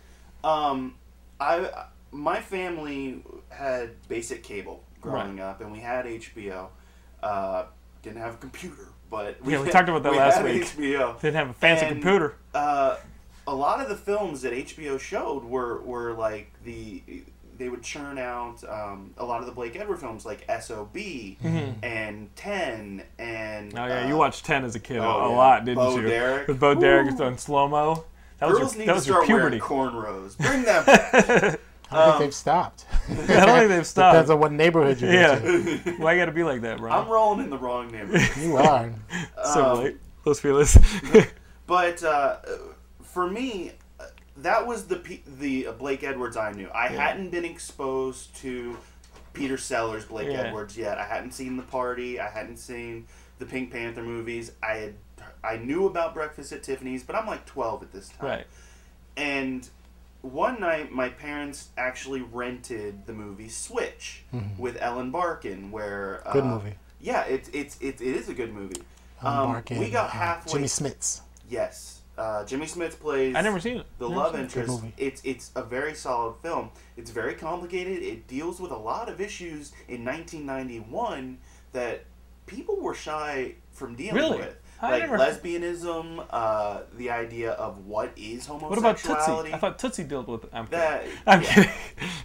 Um, 0.45 0.95
I 1.41 1.71
my 2.13 2.41
family 2.41 3.23
had 3.49 3.91
basic 4.09 4.43
cable 4.43 4.83
growing 5.01 5.41
up, 5.41 5.61
and 5.61 5.73
we 5.73 5.79
had 5.81 6.07
HBO. 6.07 6.69
Uh, 7.23 7.65
didn't 8.03 8.19
have 8.21 8.35
a 8.35 8.39
computer, 8.39 8.89
but 9.11 9.37
Yeah, 9.45 9.61
we 9.63 9.71
talked 9.71 9.89
about 9.89 10.03
that 10.05 10.15
last 10.15 10.37
had 10.37 10.45
week. 10.45 10.63
HBO. 10.65 11.21
Didn't 11.21 11.37
have 11.37 11.51
a 11.51 11.55
fancy 11.55 11.87
And, 11.87 11.95
computer. 12.01 12.37
Uh, 12.55 12.97
a 13.47 13.55
lot 13.55 13.81
of 13.81 13.89
the 13.89 13.97
films 13.97 14.43
that 14.43 14.53
HBO 14.53 14.99
showed 14.99 15.45
were 15.45 15.81
were 15.83 16.13
like 16.15 16.53
the 16.65 17.03
they 17.61 17.69
would 17.69 17.83
churn 17.83 18.19
out 18.19 18.65
um, 18.69 19.13
a 19.19 19.25
lot 19.25 19.41
of 19.41 19.47
the 19.47 19.53
Blake 19.53 19.77
Edward 19.77 19.99
films 19.99 20.25
like 20.27 20.45
SOB 20.61 20.97
and 21.83 22.35
Ten 22.37 23.05
and 23.19 23.73
Mm-hmm. 23.73 23.79
Oh 23.79 23.87
yeah, 23.87 24.05
uh, 24.05 24.09
you 24.09 24.17
watched 24.17 24.45
Ten 24.45 24.65
as 24.65 24.75
a 24.75 24.81
kid 24.81 24.97
a- 24.97 25.05
oh, 25.05 25.27
a 25.27 25.29
yeah. 25.31 25.37
lot, 25.37 25.65
didn't 25.65 25.77
Bo 25.77 25.97
you? 25.97 26.09
Derek. 26.09 26.49
With 26.49 26.59
Bo 26.59 26.75
Derek 26.75 27.21
on 27.21 27.37
slow 27.39 27.69
mo. 27.69 28.05
That 28.39 28.49
was 28.49 28.59
Girls 28.59 28.73
your, 28.75 28.79
need 28.81 28.89
that 28.89 28.93
to 28.93 28.97
was 28.97 29.07
your 29.07 29.25
start 29.25 29.29
wearing 29.29 29.61
puberty. 29.61 29.61
cornrows. 29.61 30.37
Bring 30.39 30.63
that 30.65 30.87
back. 30.87 31.15
I 31.93 31.97
don't 31.97 32.03
Um, 32.05 32.11
think 32.13 32.19
they've 32.21 32.35
stopped. 32.35 32.87
I 33.11 33.15
don't 33.15 33.59
think 33.59 33.69
they've 33.69 33.87
stopped. 33.87 34.15
Depends 34.15 34.31
on 34.31 34.41
what 34.41 34.53
neighborhood 34.53 35.01
you're 35.01 35.13
yeah, 35.13 35.37
in. 35.45 35.79
why 35.99 36.13
you 36.15 36.21
gotta 36.21 36.33
be 36.33 36.43
like 36.45 36.63
that, 36.63 36.79
bro? 36.79 36.91
I'm 36.91 37.09
rolling 37.09 37.41
in 37.45 37.51
the 37.51 37.59
wrong 37.59 37.91
neighborhood. 37.91 38.31
You 38.43 38.57
are. 38.57 38.91
so 39.53 39.65
um, 39.65 39.79
late. 39.85 39.97
Los 40.25 40.41
Feliz. 40.41 40.79
But 41.67 42.03
uh, 42.03 42.37
for 43.03 43.29
me, 43.29 43.73
that 44.43 44.67
was 44.67 44.85
the 44.87 44.97
P- 44.97 45.23
the 45.39 45.69
Blake 45.79 46.03
Edwards 46.03 46.37
I 46.37 46.53
knew. 46.53 46.69
I 46.69 46.89
Yeah. 46.91 47.09
hadn't 47.09 47.31
been 47.31 47.45
exposed 47.45 48.35
to 48.37 48.77
Peter 49.33 49.57
Sellers 49.59 50.05
Blake 50.05 50.29
Yeah. 50.31 50.41
Edwards 50.43 50.77
yet. 50.77 50.99
I 50.99 51.07
hadn't 51.07 51.33
seen 51.33 51.57
The 51.57 51.63
Party. 51.63 52.19
I 52.21 52.29
hadn't 52.29 52.57
seen 52.59 53.07
the 53.39 53.47
Pink 53.47 53.71
Panther 53.73 54.03
movies. 54.03 54.53
I 54.63 54.75
had 54.75 54.95
I 55.43 55.57
knew 55.57 55.87
about 55.87 56.13
Breakfast 56.15 56.53
at 56.53 56.63
Tiffany's, 56.63 57.03
but 57.03 57.17
I'm 57.17 57.27
like 57.27 57.47
12 57.47 57.83
at 57.83 57.93
this 57.93 58.09
time. 58.11 58.29
right. 58.29 58.47
And 59.17 59.67
one 60.23 60.61
night, 60.61 60.93
my 60.93 61.09
parents 61.09 61.69
actually 61.79 62.21
rented 62.21 63.07
the 63.07 63.13
movie 63.15 63.49
Switch 63.49 64.23
with 64.59 64.77
Ellen 64.81 65.11
Barkin, 65.11 65.71
where 65.71 66.23
Mm-hmm. 66.27 66.33
Good 66.33 66.45
uh, 66.45 66.47
movie. 66.47 66.75
Yeah, 67.01 67.23
it's 67.23 67.49
it's 67.55 67.79
it, 67.81 68.01
it 68.01 68.17
is 68.17 68.29
a 68.29 68.35
good 68.35 68.53
movie. 68.53 68.83
Ellen 69.23 69.39
Um, 69.39 69.53
Barkin, 69.53 69.79
we 69.79 69.91
got 69.91 70.07
uh, 70.07 70.13
halfway. 70.13 70.53
Jimmy 70.53 70.67
Smits. 70.69 71.21
Yes, 71.49 71.90
uh, 72.21 72.45
Jimmy 72.45 72.67
Smits 72.67 72.99
plays. 72.99 73.35
I 73.35 73.41
never 73.41 73.59
seen 73.61 73.79
it. 73.79 73.87
the 73.99 74.09
Never 74.09 74.21
love 74.21 74.33
seen 74.33 74.41
it. 74.41 74.43
interest. 74.45 74.83
It's 74.99 75.23
it's 75.25 75.51
a 75.57 75.63
very 75.63 75.95
solid 75.95 76.35
film. 76.43 76.71
It's 76.97 77.11
very 77.11 77.35
complicated. 77.35 78.03
It 78.03 78.27
deals 78.29 78.61
with 78.61 78.71
a 78.71 78.77
lot 78.77 79.09
of 79.09 79.21
issues 79.21 79.73
in 79.89 80.05
1991 80.05 81.39
that 81.73 82.05
people 82.47 82.77
were 82.81 82.95
shy 82.95 83.55
from 83.73 83.95
dealing 83.95 84.17
Really? 84.17 84.39
with. 84.39 84.57
I 84.83 84.91
like 84.93 85.03
never- 85.03 85.19
lesbianism, 85.19 86.27
uh, 86.31 86.81
the 86.97 87.11
idea 87.11 87.53
of 87.53 87.87
what 87.87 88.13
is 88.17 88.47
homosexuality. 88.47 88.69
What 88.71 88.79
about 88.79 88.99
Tootsie? 88.99 89.55
I 89.55 89.59
thought 89.59 89.79
Tootsie 89.79 90.05
dealt 90.05 90.29
with 90.29 90.45
it. 90.45 90.51
I'm 90.53 90.67
kidding. 90.67 90.79
that 90.81 91.05
I'm 91.27 91.43
yeah. 91.43 91.55
kidding. 91.55 91.71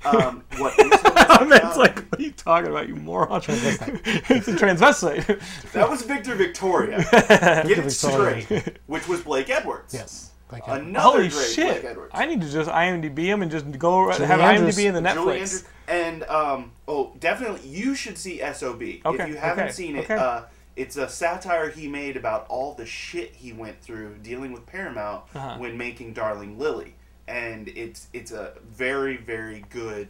um, 0.05 0.43
what 0.57 0.79
is 0.79 0.91
I 0.93 1.37
homosexuality? 1.37 1.49
meant 1.49 1.77
like, 1.77 1.95
what 2.11 2.19
are 2.19 2.23
you 2.23 2.31
talking 2.31 2.71
about, 2.71 2.87
you 2.87 2.95
moron? 2.95 3.41
it's 3.47 4.47
a 4.47 4.53
transvestite. 4.53 5.71
that 5.73 5.89
was 5.89 6.03
Victor 6.03 6.35
Victoria. 6.35 7.05
Get 7.11 7.71
it 7.71 7.83
Victoria. 7.83 8.41
straight. 8.41 8.77
Which 8.87 9.07
was 9.07 9.21
Blake 9.21 9.49
Edwards. 9.49 9.93
Yes. 9.93 10.31
Like 10.51 10.63
Another 10.67 11.17
Holy 11.17 11.29
great 11.29 11.49
shit! 11.49 11.81
Blake 11.81 11.91
Edwards. 11.91 12.11
I 12.13 12.27
need 12.27 12.39
to 12.41 12.49
just 12.49 12.69
IMDb 12.69 13.19
him 13.25 13.41
and 13.41 13.49
just 13.49 13.69
go 13.79 14.11
Julie 14.13 14.27
have 14.27 14.39
Andrews. 14.39 14.77
IMDb 14.77 14.85
in 14.85 14.93
the 14.93 15.01
Netflix. 15.01 15.17
Andrews. 15.31 15.63
And 15.87 16.23
um, 16.23 16.71
oh, 16.87 17.13
definitely, 17.19 17.67
you 17.67 17.95
should 17.95 18.17
see 18.17 18.39
SOB. 18.53 18.81
Okay, 18.81 19.23
if 19.23 19.27
you 19.27 19.35
haven't 19.35 19.65
okay, 19.65 19.71
seen 19.73 19.95
it, 19.95 20.05
okay. 20.05 20.15
uh, 20.15 20.43
it's 20.75 20.97
a 20.97 21.07
satire 21.07 21.69
he 21.69 21.87
made 21.87 22.17
about 22.17 22.45
all 22.49 22.73
the 22.73 22.85
shit 22.85 23.33
he 23.35 23.53
went 23.53 23.81
through 23.81 24.15
dealing 24.21 24.51
with 24.51 24.65
Paramount 24.65 25.23
Uh-huh. 25.33 25.57
when 25.57 25.77
making 25.77 26.13
Darling 26.13 26.57
Lili, 26.59 26.95
and 27.27 27.67
it's 27.69 28.07
it's 28.13 28.31
a 28.31 28.53
very 28.67 29.17
very 29.17 29.63
good 29.69 30.07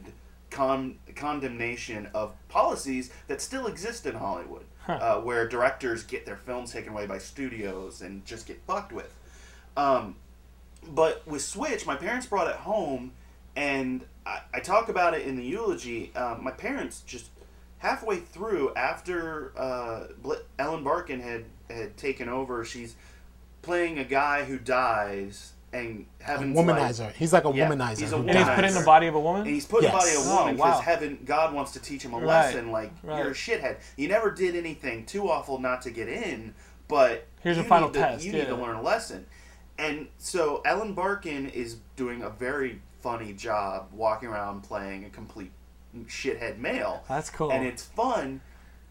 con- 0.50 0.98
condemnation 1.16 2.08
of 2.14 2.34
policies 2.50 3.12
that 3.28 3.42
still 3.42 3.68
exist 3.68 4.06
in 4.06 4.16
Hollywood, 4.16 4.66
uh, 4.88 5.20
where 5.22 5.48
directors 5.48 6.04
get 6.04 6.26
their 6.26 6.38
films 6.38 6.72
taken 6.72 6.94
away 6.94 7.06
by 7.06 7.18
studios 7.18 8.02
and 8.02 8.26
just 8.26 8.48
get 8.48 8.60
fucked 8.66 8.92
with. 8.94 9.14
Um, 9.78 10.16
but 10.88 11.28
with 11.28 11.42
Switch, 11.42 11.86
my 11.86 11.96
parents 11.96 12.26
brought 12.28 12.48
it 12.48 12.56
home, 12.58 13.12
and 13.56 14.06
I, 14.26 14.42
I 14.54 14.60
talk 14.60 14.88
about 14.90 15.14
it 15.14 15.26
in 15.28 15.36
the 15.36 15.44
eulogy. 15.44 16.16
Um, 16.16 16.44
my 16.44 16.52
parents 16.52 17.02
just 17.06 17.30
halfway 17.86 18.18
through, 18.18 18.74
after 18.76 19.52
uh, 19.58 20.08
Bl- 20.22 20.34
Ellen 20.58 20.84
Barkin 20.84 21.20
had 21.22 21.46
had 21.70 21.96
taken 21.98 22.30
over, 22.30 22.64
she's 22.66 22.96
playing 23.62 23.98
a 24.00 24.04
guy 24.04 24.44
who 24.44 24.58
dies, 24.60 25.54
and 25.74 26.06
A 26.28 26.38
womanizer. 26.38 27.06
like, 27.06 27.16
He's 27.16 27.34
like 27.34 27.46
a 27.46 27.52
Yeah, 27.54 27.70
womanizer. 27.70 27.98
he's 28.00 28.12
a 28.12 28.18
who 28.18 28.28
And 28.28 28.38
he's 28.38 28.48
put 28.48 28.64
in 28.66 28.74
the 28.74 28.84
body 28.86 29.08
of 29.08 29.16
a 29.16 29.20
woman. 29.20 29.42
and 29.42 29.50
he's 29.50 29.66
put 29.66 29.84
in 29.84 29.92
the 29.92 29.98
body 29.98 30.12
of 30.12 30.26
a 30.26 30.30
woman 30.30 30.56
Oh, 30.56 30.60
wow. 30.60 30.66
because 30.72 30.82
heaven 30.82 31.20
God 31.26 31.54
wants 31.54 31.72
to 31.74 31.80
teach 31.80 32.04
him 32.04 32.14
a 32.14 32.18
Right, 32.18 32.26
lesson. 32.26 32.72
Like 32.72 32.92
right. 33.04 33.20
you're 33.20 33.32
a 33.32 33.34
shithead. 33.34 33.78
You 33.98 34.08
never 34.08 34.30
did 34.32 34.56
anything 34.56 35.06
too 35.06 35.30
awful 35.30 35.58
not 35.60 35.82
to 35.84 35.92
get 35.92 36.08
in, 36.08 36.54
but 36.88 37.26
Here's 37.42 37.58
a 37.58 37.62
your 37.62 37.70
final 37.70 37.90
to, 37.90 38.00
test, 38.00 38.24
You 38.24 38.32
need 38.34 38.48
to 38.48 38.56
learn 38.56 38.76
a 38.76 38.82
lesson. 38.82 39.26
And 39.78 40.08
so 40.18 40.62
Ellen 40.66 40.94
Barkin 40.94 41.50
is 41.50 41.78
doing 41.96 42.22
a 42.22 42.30
very 42.30 42.82
funny 43.02 43.34
job 43.34 43.88
walking 43.92 44.30
around 44.30 44.62
playing 44.62 45.04
a 45.06 45.10
complete 45.10 45.52
shithead 46.08 46.58
male. 46.58 47.04
That's 47.08 47.30
cool. 47.30 47.52
and 47.52 47.66
it's 47.66 47.84
fun. 47.84 48.42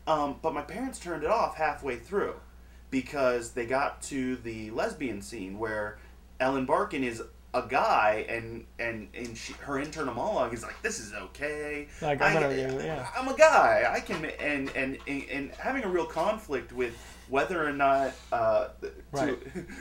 Um, 0.06 0.36
but 0.42 0.52
my 0.54 0.62
parents 0.62 0.98
turned 0.98 1.22
it 1.24 1.30
off 1.30 1.56
halfway 1.56 1.96
through 1.96 2.34
because 2.90 3.52
they 3.52 3.66
got 3.66 4.02
to 4.02 4.36
the 4.36 4.70
lesbian 4.70 5.22
scene 5.22 5.58
where 5.58 5.98
Ellen 6.40 6.66
Barkin 6.66 7.02
is 7.04 7.22
a 7.54 7.62
guy 7.68 8.26
and 8.28 8.66
and 8.78 9.08
and 9.14 9.38
she, 9.38 9.52
her 9.60 9.78
internal 9.78 10.12
monologue 10.12 10.52
is 10.52 10.62
like, 10.62 10.80
"This 10.82 10.98
is 10.98 11.14
okay. 11.14 11.86
Like, 12.02 12.20
I'm 12.20 12.36
I- 12.36 12.52
yeah. 12.54 13.06
I'm 13.16 13.28
a 13.28 13.36
guy. 13.36 13.84
I 13.88 14.00
can." 14.00 14.24
And 14.24 14.70
and 14.76 14.98
and, 15.06 15.22
and 15.30 15.50
having 15.52 15.84
a 15.84 15.88
real 15.88 16.04
conflict 16.06 16.72
with 16.72 16.94
whether 17.28 17.64
or 17.66 17.72
not 17.72 18.12
uh, 18.32 18.68
Right. 19.12 19.38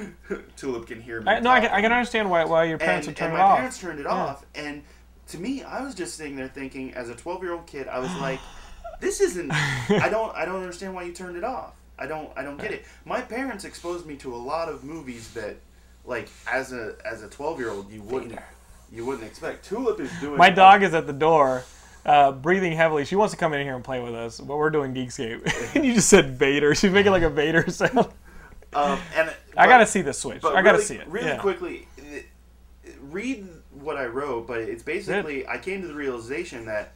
Tulip, 0.55 0.87
can 0.87 1.01
hear 1.01 1.19
me. 1.21 1.31
I, 1.31 1.39
no, 1.39 1.49
I 1.49 1.59
can, 1.59 1.71
I 1.71 1.81
can 1.81 1.91
understand 1.91 2.29
why, 2.29 2.45
why 2.45 2.63
your 2.65 2.77
parents 2.77 3.07
and, 3.07 3.11
would 3.15 3.17
turn 3.17 3.29
and 3.31 3.37
it 3.37 3.41
my 3.41 3.43
off. 3.43 3.57
parents 3.57 3.79
turned 3.79 3.99
it 3.99 4.03
Yeah. 4.05 4.11
off 4.13 4.45
and 4.55 4.83
to 5.27 5.37
me 5.37 5.63
i 5.63 5.81
was 5.81 5.95
just 5.95 6.15
sitting 6.15 6.35
there 6.35 6.47
thinking 6.47 6.93
as 6.93 7.09
a 7.09 7.15
12 7.15 7.43
year 7.43 7.53
old 7.53 7.65
kid 7.65 7.87
i 7.87 7.99
was 7.99 8.13
like 8.21 8.39
this 8.99 9.21
isn't 9.21 9.51
i 9.51 10.09
don't 10.09 10.35
i 10.35 10.45
don't 10.45 10.61
understand 10.61 10.93
why 10.93 11.03
you 11.03 11.13
turned 11.13 11.37
it 11.37 11.43
off 11.43 11.73
i 11.97 12.05
don't 12.05 12.29
i 12.35 12.43
don't 12.43 12.59
get 12.59 12.71
it 12.71 12.85
my 13.05 13.21
parents 13.21 13.65
exposed 13.65 14.05
me 14.05 14.15
to 14.15 14.33
a 14.33 14.37
lot 14.37 14.69
of 14.69 14.83
movies 14.83 15.33
that 15.33 15.55
like 16.05 16.29
as 16.51 16.73
a 16.73 16.95
as 17.05 17.23
a 17.23 17.29
12 17.29 17.59
year 17.59 17.69
old 17.69 17.91
you 17.91 18.01
wouldn't 18.01 18.37
you 18.93 19.05
wouldn't 19.05 19.25
expect 19.25 19.65
tulip 19.65 19.99
is 19.99 20.11
doing 20.19 20.37
My 20.37 20.51
dog 20.51 20.83
is 20.83 20.93
at 20.93 21.07
the 21.07 21.13
door, 21.13 21.63
uh, 22.05 22.31
breathing 22.31 22.73
heavily. 22.73 23.05
She 23.05 23.15
wants 23.15 23.33
to 23.33 23.39
come 23.39 23.53
in 23.53 23.65
here 23.65 23.75
and 23.75 23.83
play 23.83 23.99
with 23.99 24.13
us, 24.13 24.39
but 24.39 24.55
we're 24.55 24.69
doing 24.69 24.93
Geekscape. 24.93 25.75
and 25.75 25.83
you 25.83 25.95
just 25.95 26.09
said 26.09 26.37
Vader. 26.37 26.75
She's 26.75 26.91
making 26.91 27.11
like 27.11 27.23
a 27.23 27.29
Vader 27.29 27.69
sound. 27.71 28.07
um, 28.73 28.99
and 29.15 29.33
I 29.57 29.67
gotta 29.67 29.87
see 29.87 30.03
the 30.03 30.13
switch. 30.13 30.43
I 30.43 30.61
gotta 30.61 30.73
really, 30.73 30.83
see 30.83 30.95
it. 30.95 31.07
Really 31.07 31.27
yeah. 31.27 31.37
quickly, 31.37 31.87
read 33.01 33.47
what 33.83 33.97
I 33.97 34.05
wrote, 34.05 34.47
but 34.47 34.59
it's 34.59 34.83
basically 34.83 35.47
I 35.47 35.57
came 35.57 35.81
to 35.81 35.87
the 35.87 35.93
realization 35.93 36.65
that 36.65 36.93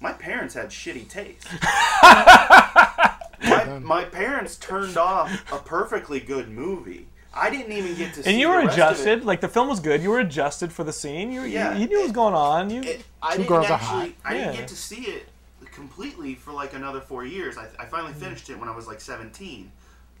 my 0.00 0.12
parents 0.12 0.54
had 0.54 0.68
shitty 0.68 1.08
taste. 1.08 1.46
my, 2.02 3.78
my 3.82 4.04
parents 4.04 4.56
turned 4.56 4.96
off 4.96 5.52
a 5.52 5.58
perfectly 5.58 6.20
good 6.20 6.48
movie. 6.48 7.06
I 7.32 7.48
didn't 7.50 7.72
even 7.72 7.94
get 7.96 8.14
to 8.14 8.22
see 8.22 8.28
it. 8.28 8.32
And 8.32 8.40
you 8.40 8.48
were 8.48 8.60
the 8.60 8.66
rest 8.66 8.78
adjusted. 8.78 9.24
Like 9.24 9.40
the 9.40 9.48
film 9.48 9.68
was 9.68 9.78
good. 9.80 10.02
You 10.02 10.10
were 10.10 10.18
adjusted 10.20 10.72
for 10.72 10.84
the 10.84 10.92
scene. 10.92 11.30
You, 11.30 11.42
Yeah. 11.42 11.74
you, 11.74 11.82
you 11.82 11.86
knew 11.88 11.96
what 11.98 12.02
was 12.04 12.12
going 12.12 12.34
on. 12.34 12.70
You, 12.70 12.82
It, 12.82 13.04
I 13.22 13.32
Two 13.32 13.42
didn't 13.42 13.48
girls 13.48 13.66
are 13.66 13.72
actually. 13.74 14.16
I 14.24 14.34
didn't 14.34 14.56
get 14.56 14.68
to 14.68 14.76
see 14.76 15.02
it 15.02 15.28
completely 15.72 16.34
for 16.34 16.52
like 16.52 16.74
another 16.74 17.00
four 17.00 17.24
years. 17.24 17.56
I, 17.56 17.68
I 17.78 17.86
finally 17.86 18.14
finished 18.14 18.50
it 18.50 18.58
when 18.58 18.68
I 18.68 18.74
was 18.74 18.86
like 18.86 19.00
seventeen, 19.00 19.70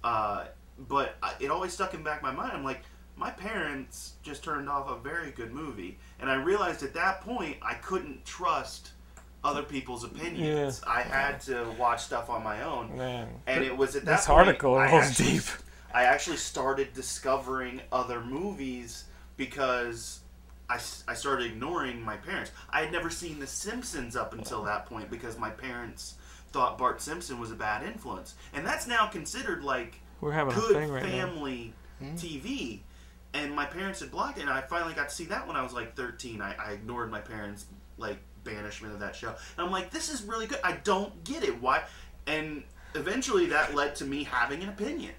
uh, 0.04 0.44
but 0.88 1.16
I, 1.22 1.34
it 1.40 1.50
always 1.50 1.72
stuck 1.72 1.94
in 1.94 2.00
the 2.00 2.04
back 2.04 2.18
of 2.18 2.22
my 2.22 2.32
mind. 2.32 2.52
I'm 2.54 2.64
like, 2.64 2.82
my 3.16 3.30
parents 3.30 4.14
just 4.22 4.42
turned 4.42 4.68
off 4.68 4.88
a 4.88 4.96
very 4.96 5.30
good 5.30 5.52
movie, 5.52 5.98
and 6.18 6.30
I 6.30 6.34
realized 6.34 6.82
at 6.82 6.94
that 6.94 7.20
point 7.20 7.56
I 7.62 7.74
couldn't 7.74 8.24
trust 8.24 8.92
other 9.42 9.62
people's 9.62 10.04
opinions. 10.04 10.82
I 10.86 11.02
had 11.02 11.40
to 11.42 11.74
watch 11.78 12.02
stuff 12.02 12.28
on 12.28 12.42
my 12.42 12.62
own, 12.62 12.96
man. 12.96 13.28
and 13.46 13.64
it 13.64 13.76
was 13.76 13.96
at 13.96 14.04
that 14.04 14.18
This 14.18 14.26
point 14.26 14.38
article 14.48 14.74
I 14.76 14.86
actually- 14.86 15.32
deep. 15.32 15.44
I 15.92 16.04
actually 16.04 16.36
started 16.36 16.92
discovering 16.92 17.80
other 17.90 18.20
movies 18.20 19.04
because 19.36 20.20
I, 20.68 20.74
I 21.08 21.14
started 21.14 21.46
ignoring 21.46 22.00
my 22.00 22.16
parents. 22.16 22.52
I 22.70 22.82
had 22.82 22.92
never 22.92 23.10
seen 23.10 23.40
The 23.40 23.46
Simpsons 23.46 24.14
up 24.14 24.32
until 24.32 24.62
that 24.64 24.86
point 24.86 25.10
because 25.10 25.36
my 25.36 25.50
parents 25.50 26.14
thought 26.52 26.78
Bart 26.78 27.00
Simpson 27.00 27.40
was 27.40 27.50
a 27.50 27.56
bad 27.56 27.82
influence. 27.84 28.34
And 28.52 28.64
that's 28.64 28.86
now 28.86 29.06
considered 29.06 29.64
like 29.64 30.00
We're 30.20 30.30
having 30.32 30.52
a 30.52 30.56
good 30.56 30.76
thing 30.76 30.90
right 30.92 31.02
now. 31.02 31.10
family 31.10 31.72
hmm? 31.98 32.14
TV. 32.14 32.80
And 33.32 33.54
my 33.54 33.64
parents 33.64 34.00
had 34.00 34.10
blocked 34.10 34.38
it, 34.38 34.42
and 34.42 34.50
I 34.50 34.60
finally 34.60 34.92
got 34.92 35.08
to 35.08 35.14
see 35.14 35.26
that 35.26 35.46
when 35.46 35.56
I 35.56 35.62
was 35.62 35.72
like 35.72 35.94
13. 35.94 36.42
I, 36.42 36.54
I 36.54 36.72
ignored 36.72 37.10
my 37.10 37.20
parents' 37.20 37.66
like 37.96 38.18
banishment 38.42 38.94
of 38.94 39.00
that 39.00 39.14
show. 39.14 39.28
And 39.28 39.66
I'm 39.66 39.70
like, 39.70 39.90
this 39.90 40.12
is 40.12 40.22
really 40.22 40.46
good. 40.46 40.58
I 40.64 40.72
don't 40.72 41.22
get 41.24 41.44
it. 41.44 41.60
Why? 41.60 41.82
And 42.26 42.64
eventually 42.94 43.46
that 43.46 43.74
led 43.74 43.94
to 43.96 44.04
me 44.04 44.24
having 44.24 44.62
an 44.62 44.68
opinion 44.68 45.12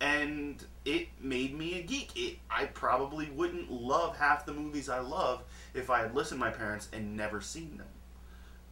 and 0.00 0.62
it 0.84 1.08
made 1.20 1.56
me 1.56 1.78
a 1.78 1.82
geek. 1.82 2.10
It, 2.16 2.38
I 2.50 2.66
probably 2.66 3.30
wouldn't 3.30 3.70
love 3.70 4.16
half 4.16 4.44
the 4.44 4.52
movies 4.52 4.88
I 4.88 5.00
love 5.00 5.42
if 5.74 5.90
I 5.90 6.00
had 6.00 6.14
listened 6.14 6.40
to 6.40 6.46
my 6.46 6.52
parents 6.52 6.88
and 6.92 7.16
never 7.16 7.40
seen 7.40 7.78
them. 7.78 7.86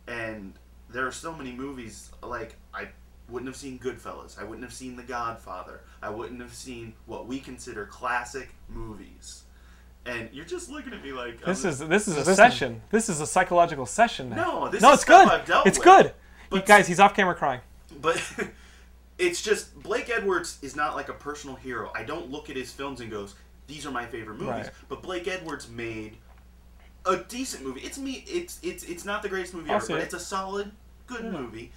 And 0.07 0.55
there 0.91 1.07
are 1.07 1.13
so 1.13 1.35
many 1.35 1.53
movies 1.53 2.11
like 2.23 2.57
I 2.75 2.89
wouldn't 3.29 3.49
have 3.49 3.57
seen 3.57 3.79
Goodfellas. 3.79 4.39
I 4.39 4.45
wouldn't 4.45 4.63
have 4.65 4.73
seen 4.73 4.97
The 4.97 5.03
Godfather. 5.03 5.81
I 6.03 6.11
wouldn't 6.11 6.41
have 6.41 6.53
seen 6.55 6.95
what 7.07 7.27
we 7.27 7.41
consider 7.41 7.87
classic 7.87 8.51
movies. 8.69 9.45
And 10.07 10.29
you're 10.33 10.45
just 10.45 10.69
looking 10.71 10.93
at 10.93 11.03
me 11.03 11.13
like 11.13 11.43
This 11.45 11.65
I'm- 11.65 11.73
is 11.73 11.79
this 11.79 12.07
is 12.09 12.15
a 12.17 12.19
Listen. 12.19 12.35
session. 12.35 12.83
This 12.91 13.09
is 13.09 13.21
a 13.23 13.27
psychological 13.27 13.87
session 13.87 14.29
now. 14.31 14.37
No, 14.65 14.69
this 14.69 14.83
no, 14.83 14.89
is 14.91 14.95
it's 14.97 15.03
stuff 15.05 15.29
good. 15.31 15.41
I've 15.41 15.47
dealt 15.47 15.67
it's 15.67 15.79
with. 15.79 15.85
good. 15.87 16.13
But- 16.51 16.57
You 16.57 16.63
guys, 16.67 16.87
he's 16.87 17.01
off 17.01 17.15
camera 17.15 17.35
crying. 17.35 17.61
but 18.03 18.23
it's 19.19 19.41
just 19.41 19.83
Blake 19.83 20.11
Edwards 20.11 20.59
is 20.61 20.77
not 20.77 20.95
like 20.95 21.09
a 21.09 21.15
personal 21.15 21.57
hero. 21.57 21.91
I 21.95 22.03
don't 22.05 22.31
look 22.31 22.51
at 22.51 22.57
his 22.57 22.71
films 22.71 23.01
and 23.01 23.11
goes, 23.11 23.35
"These 23.67 23.87
are 23.87 23.91
my 23.91 24.05
favorite 24.05 24.35
movies." 24.39 24.49
Right. 24.67 24.71
But 24.91 25.03
Blake 25.03 25.27
Edwards 25.27 25.69
made 25.71 26.19
a 27.07 27.17
decent 27.17 27.65
movie. 27.65 27.81
It's 27.81 27.97
me. 27.97 28.25
It's 28.27 28.59
it's 28.63 28.85
it's 28.85 29.05
not 29.07 29.23
the 29.23 29.29
greatest 29.31 29.55
movie 29.55 29.71
I'll 29.71 29.77
ever, 29.77 29.87
but 29.89 30.01
it. 30.01 30.05
it's 30.05 30.15
a 30.15 30.21
solid, 30.21 30.71
good 31.07 31.25
movie. 31.33 31.73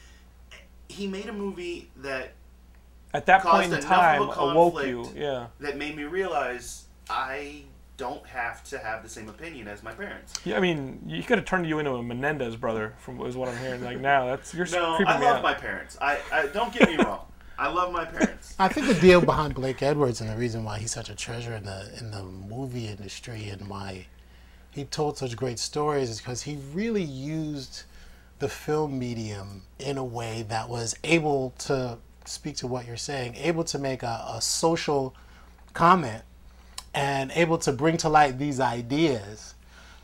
He 0.90 1.08
made 1.08 1.28
a 1.28 1.34
movie 1.34 1.90
that 1.98 2.32
At 3.14 3.26
that 3.26 3.44
point 3.44 3.74
in 3.74 3.80
time, 3.82 4.22
of 4.22 4.30
a 4.30 4.42
awoke 4.42 4.86
you. 4.86 5.10
Yeah. 5.16 5.48
that 5.60 5.78
made 5.78 5.96
me 5.96 6.04
realize 6.04 6.86
I 7.10 7.64
don't 7.98 8.26
have 8.28 8.64
to 8.66 8.78
have 8.78 9.02
the 9.02 9.10
same 9.10 9.28
opinion 9.28 9.68
as 9.68 9.82
my 9.82 9.92
parents. 9.92 10.36
Yeah, 10.46 10.58
I 10.58 10.60
mean, 10.60 11.02
you 11.08 11.24
could 11.24 11.40
have 11.40 11.46
turned 11.46 11.66
you 11.68 11.80
into 11.80 11.92
a 11.96 12.04
Menendez 12.04 12.56
brother, 12.56 12.94
from 13.00 13.20
is 13.26 13.36
what 13.36 13.50
I'm 13.50 13.58
hearing. 13.58 13.84
Like 13.84 14.00
now, 14.00 14.26
that's 14.28 14.54
you're 14.54 14.68
No, 14.68 14.96
creeping 14.98 15.14
I 15.16 15.20
love 15.20 15.38
out. 15.38 15.44
my 15.44 15.54
parents. 15.56 15.98
I, 16.00 16.20
I 16.32 16.46
don't 16.48 16.72
get 16.72 16.88
me 16.90 16.98
wrong. 17.04 17.26
I 17.60 17.70
love 17.70 17.92
my 17.92 18.06
parents. 18.06 18.54
I 18.60 18.68
think 18.68 18.86
the 18.86 18.94
deal 18.94 19.20
behind 19.20 19.56
Blake 19.56 19.82
Edwards 19.82 20.22
and 20.22 20.30
the 20.30 20.36
reason 20.38 20.64
why 20.64 20.78
he's 20.78 20.92
such 20.92 21.10
a 21.10 21.16
treasure 21.16 21.56
in 21.56 21.64
the 21.64 21.90
in 21.98 22.12
the 22.12 22.22
movie 22.24 22.88
industry 22.88 23.50
and 23.50 23.68
why 23.68 24.06
he 24.70 24.86
told 24.86 25.18
such 25.18 25.36
great 25.36 25.58
stories 25.58 26.12
is 26.12 26.20
because 26.20 26.44
he 26.44 26.58
really 26.72 27.02
used 27.02 27.82
the 28.40 28.50
film 28.50 29.00
medium 29.00 29.64
in 29.80 29.98
a 29.98 30.04
way 30.04 30.44
that 30.50 30.70
was 30.70 30.96
able 31.04 31.54
to 31.60 31.98
speak 32.26 32.56
to 32.58 32.68
what 32.68 32.86
you're 32.86 32.98
saying, 32.98 33.36
able 33.36 33.64
to 33.64 33.80
make 33.80 34.04
a, 34.04 34.26
a 34.36 34.42
social 34.42 35.16
comment, 35.74 36.24
and 36.94 37.32
able 37.36 37.58
to 37.58 37.72
bring 37.72 37.98
to 37.98 38.10
light 38.10 38.38
these 38.38 38.60
ideas 38.60 39.56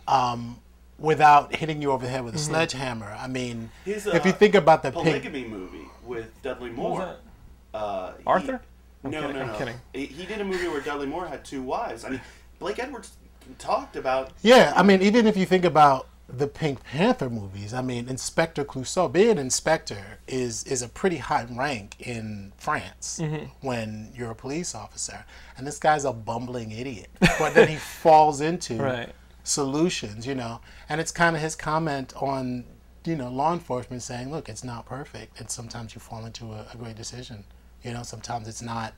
um, 0.08 0.60
without 0.98 1.56
hitting 1.56 1.82
you 1.82 1.92
over 1.92 2.06
the 2.06 2.12
head 2.12 2.24
with 2.24 2.36
a 2.36 2.40
sledgehammer. 2.40 3.16
I 3.20 3.28
mean, 3.28 3.70
His, 3.86 4.08
if 4.08 4.26
you 4.26 4.32
uh, 4.32 4.36
think 4.36 4.56
about 4.56 4.84
the 4.84 4.92
pink, 4.92 5.06
polygamy 5.06 5.46
movie 5.46 5.88
with 6.06 6.30
Dudley 6.42 6.70
What 6.72 6.90
was 6.90 7.00
Moore. 7.00 7.06
that? 7.06 7.78
Uh, 7.78 8.14
he- 8.18 8.24
Arthur? 8.26 8.62
I'm 9.04 9.12
no, 9.12 9.20
kidding, 9.22 9.36
no, 9.36 9.42
I'm 9.42 9.48
no. 9.48 9.58
kidding. 9.58 9.76
He, 9.94 10.06
he 10.06 10.26
did 10.26 10.40
a 10.40 10.46
movie 10.46 10.68
where 10.70 10.80
Dudley 10.80 11.08
Moore 11.08 11.28
had 11.28 11.44
two 11.44 11.62
wives. 11.62 12.06
I 12.06 12.10
mean, 12.10 12.22
Blake 12.60 12.80
Edwards 12.80 13.12
talked 13.58 13.98
about. 13.98 14.32
Yeah, 14.44 14.72
I 14.78 14.84
mean, 14.84 15.02
even 15.02 15.28
if 15.28 15.36
you 15.36 15.46
think 15.46 15.66
about 15.66 16.08
the 16.36 16.48
Pink 16.48 16.84
Panther 16.84 17.30
movies, 17.30 17.74
I 17.74 17.82
mean, 17.82 18.10
Inspector 18.10 18.64
Clouseau, 18.66 19.12
being 19.12 19.32
an 19.32 19.38
inspector 19.38 20.20
is 20.28 20.64
is 20.64 20.82
a 20.82 20.90
pretty 20.90 21.18
high 21.18 21.46
rank 21.50 21.96
in 22.00 22.54
France 22.58 23.20
Mm-hmm. 23.22 23.46
when 23.68 24.12
you're 24.16 24.32
a 24.32 24.36
police 24.36 24.74
officer, 24.76 25.26
and 25.58 25.68
this 25.68 25.78
guy's 25.80 26.06
a 26.06 26.14
bumbling 26.14 26.72
idiot. 26.72 27.10
But 27.40 27.54
then 27.54 27.68
he 27.68 27.76
falls 28.04 28.42
into 28.42 28.78
Right. 28.78 29.10
solutions, 29.44 30.26
you 30.26 30.36
know, 30.36 30.60
and 30.90 31.00
it's 31.00 31.12
kind 31.12 31.36
of 31.36 31.42
his 31.42 31.56
comment 31.56 32.14
on 32.18 32.66
you 33.06 33.16
know 33.16 33.30
law 33.30 33.54
enforcement 33.54 34.02
saying, 34.02 34.32
look, 34.32 34.50
it's 34.50 34.64
not 34.64 34.86
perfect, 34.86 35.40
and 35.40 35.50
sometimes 35.50 35.94
you 35.94 36.02
fall 36.02 36.26
into 36.26 36.46
a, 36.54 36.66
a 36.74 36.78
great 36.78 36.96
decision. 36.96 37.44
You 37.84 37.92
know, 37.94 38.04
sometimes 38.04 38.48
it's 38.48 38.62
not 38.62 38.94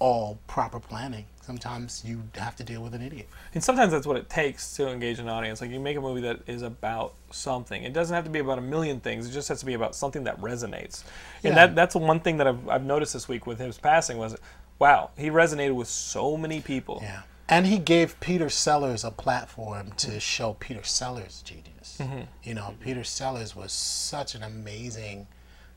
all 0.00 0.38
proper 0.48 0.80
planning. 0.80 1.26
Sometimes 1.42 2.02
you 2.04 2.22
have 2.36 2.56
to 2.56 2.64
deal 2.64 2.82
with 2.82 2.94
an 2.94 3.02
idiot. 3.02 3.28
And 3.54 3.62
sometimes 3.62 3.92
that's 3.92 4.06
what 4.06 4.16
it 4.16 4.28
takes 4.28 4.74
to 4.76 4.88
engage 4.88 5.18
an 5.18 5.28
audience. 5.28 5.60
Like 5.60 5.70
you 5.70 5.78
make 5.80 5.96
a 5.96 6.00
movie 6.00 6.20
that 6.22 6.40
is 6.46 6.62
about 6.62 7.14
something. 7.30 7.82
It 7.84 7.92
doesn't 7.92 8.14
have 8.14 8.24
to 8.24 8.30
be 8.30 8.38
about 8.38 8.58
a 8.58 8.62
million 8.62 9.00
things. 9.00 9.28
It 9.28 9.32
just 9.32 9.48
has 9.48 9.60
to 9.60 9.66
be 9.66 9.74
about 9.74 9.94
something 9.94 10.24
that 10.24 10.40
resonates. 10.40 11.04
And 11.44 11.54
Yeah. 11.54 11.66
that 11.66 11.74
that's 11.74 11.94
one 11.94 12.20
thing 12.20 12.38
that 12.38 12.46
I've, 12.46 12.68
I've 12.68 12.84
noticed 12.84 13.12
this 13.12 13.28
week 13.28 13.46
with 13.46 13.58
his 13.58 13.78
passing 13.78 14.16
was, 14.18 14.36
wow, 14.78 15.10
he 15.16 15.28
resonated 15.28 15.74
with 15.74 15.88
so 15.88 16.36
many 16.36 16.60
people. 16.60 17.00
Yeah. 17.02 17.22
And 17.48 17.66
he 17.66 17.78
gave 17.78 18.18
Peter 18.20 18.48
Sellers 18.48 19.02
a 19.04 19.10
platform 19.10 19.90
to 19.98 20.20
show 20.20 20.56
Peter 20.60 20.84
Sellers' 20.84 21.42
genius. 21.42 22.00
You 22.44 22.54
know, 22.54 22.74
Peter 22.80 23.02
Sellers 23.04 23.54
was 23.56 23.72
such 23.72 24.34
an 24.36 24.42
amazing 24.44 25.26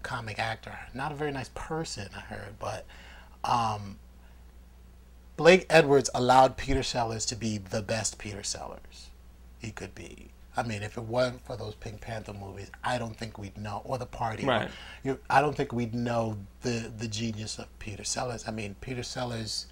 comic 0.04 0.38
actor. 0.40 0.78
Not 0.94 1.12
a 1.12 1.16
very 1.16 1.32
nice 1.32 1.50
person, 1.56 2.10
I 2.16 2.20
heard, 2.20 2.60
but 2.60 2.86
um, 3.44 3.98
Blake 5.36 5.66
Edwards 5.70 6.10
allowed 6.14 6.58
Peter 6.58 6.84
Sellers 6.84 7.26
to 7.28 7.36
be 7.36 7.58
the 7.58 7.82
best 7.82 8.18
Peter 8.18 8.44
Sellers 8.44 9.10
he 9.60 9.72
could 9.72 9.96
be. 9.96 10.30
I 10.56 10.62
mean, 10.62 10.84
if 10.84 10.98
it 10.98 11.04
wasn't 11.04 11.44
for 11.46 11.56
those 11.58 11.74
Pink 11.74 12.02
Panther 12.02 12.34
movies, 12.34 12.70
I 12.84 13.00
don't 13.00 13.18
think 13.18 13.40
we'd 13.40 13.58
know, 13.58 13.82
or 13.86 13.98
the 13.98 14.06
party. 14.06 14.46
Right. 14.46 14.70
You, 15.04 15.18
I 15.28 15.42
don't 15.42 15.56
think 15.56 15.74
we'd 15.74 15.96
know 15.96 16.38
the 16.62 16.92
the 16.96 17.08
genius 17.08 17.58
of 17.58 17.68
Peter 17.80 18.04
Sellers. 18.04 18.48
I 18.48 18.52
mean, 18.52 18.76
Peter 18.80 19.02
Sellers 19.02 19.66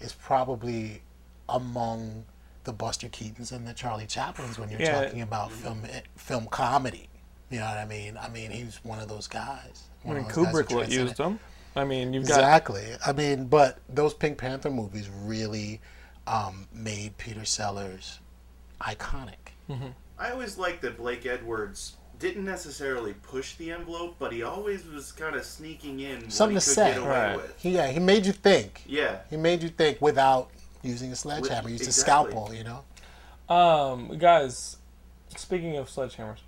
is 0.00 0.14
probably 0.14 1.02
among 1.48 2.24
the 2.64 2.72
Buster 2.72 3.08
Keatons 3.08 3.52
and 3.52 3.66
the 3.68 3.74
Charlie 3.74 4.06
Chaplins 4.06 4.58
when 4.58 4.70
you're 4.70 4.80
Yeah. 4.80 5.04
talking 5.04 5.20
about 5.20 5.52
film 5.52 5.82
film 6.16 6.46
comedy. 6.46 7.08
You 7.50 7.58
know 7.60 7.66
what 7.66 7.76
I 7.76 7.84
mean? 7.84 8.16
I 8.16 8.28
mean, 8.30 8.50
he's 8.50 8.80
one 8.82 9.00
of 9.00 9.08
those 9.08 9.28
guys. 9.28 9.82
I 10.06 10.14
mean, 10.14 10.24
Kubrick 10.24 10.90
used 10.90 11.18
them. 11.18 11.38
I 11.76 11.84
mean, 11.84 12.12
you've 12.12 12.26
got 12.28 12.38
Exactly. 12.38 12.84
I 13.04 13.12
mean, 13.12 13.46
but 13.46 13.78
those 13.88 14.14
Pink 14.14 14.38
Panther 14.38 14.70
movies 14.70 15.08
really 15.24 15.80
um, 16.26 16.68
made 16.72 17.16
Peter 17.18 17.44
Sellers 17.44 18.20
iconic. 18.80 19.34
I 20.18 20.30
always 20.30 20.58
liked 20.58 20.82
that 20.82 20.96
Blake 20.98 21.26
Edwards 21.26 21.96
didn't 22.20 22.44
necessarily 22.44 23.12
push 23.14 23.54
the 23.56 23.72
envelope, 23.72 24.14
but 24.18 24.32
he 24.32 24.42
always 24.42 24.86
was 24.86 25.10
kind 25.10 25.34
of 25.34 25.44
sneaking 25.44 26.00
in 26.00 26.30
Something 26.30 26.54
what 26.56 26.62
to 26.62 26.70
he 26.70 26.74
could 26.74 26.84
say. 26.84 26.92
get 26.94 26.98
away 27.02 27.08
Right. 27.08 27.36
with. 27.36 27.60
He, 27.60 27.70
yeah, 27.70 27.88
he 27.88 27.98
made 27.98 28.24
you 28.24 28.32
think. 28.32 28.82
Yeah. 28.86 29.18
He 29.30 29.36
made 29.36 29.62
you 29.62 29.68
think 29.68 30.00
without 30.00 30.50
using 30.82 31.10
a 31.12 31.16
sledgehammer. 31.16 31.68
He 31.68 31.72
used 31.74 31.84
exactly. 31.84 32.32
a 32.32 32.34
scalpel, 32.36 32.54
you 32.54 32.64
know? 32.64 33.54
Um, 33.54 34.16
guys, 34.18 34.76
speaking 35.36 35.76
of 35.76 35.88
sledgehammers, 35.88 36.38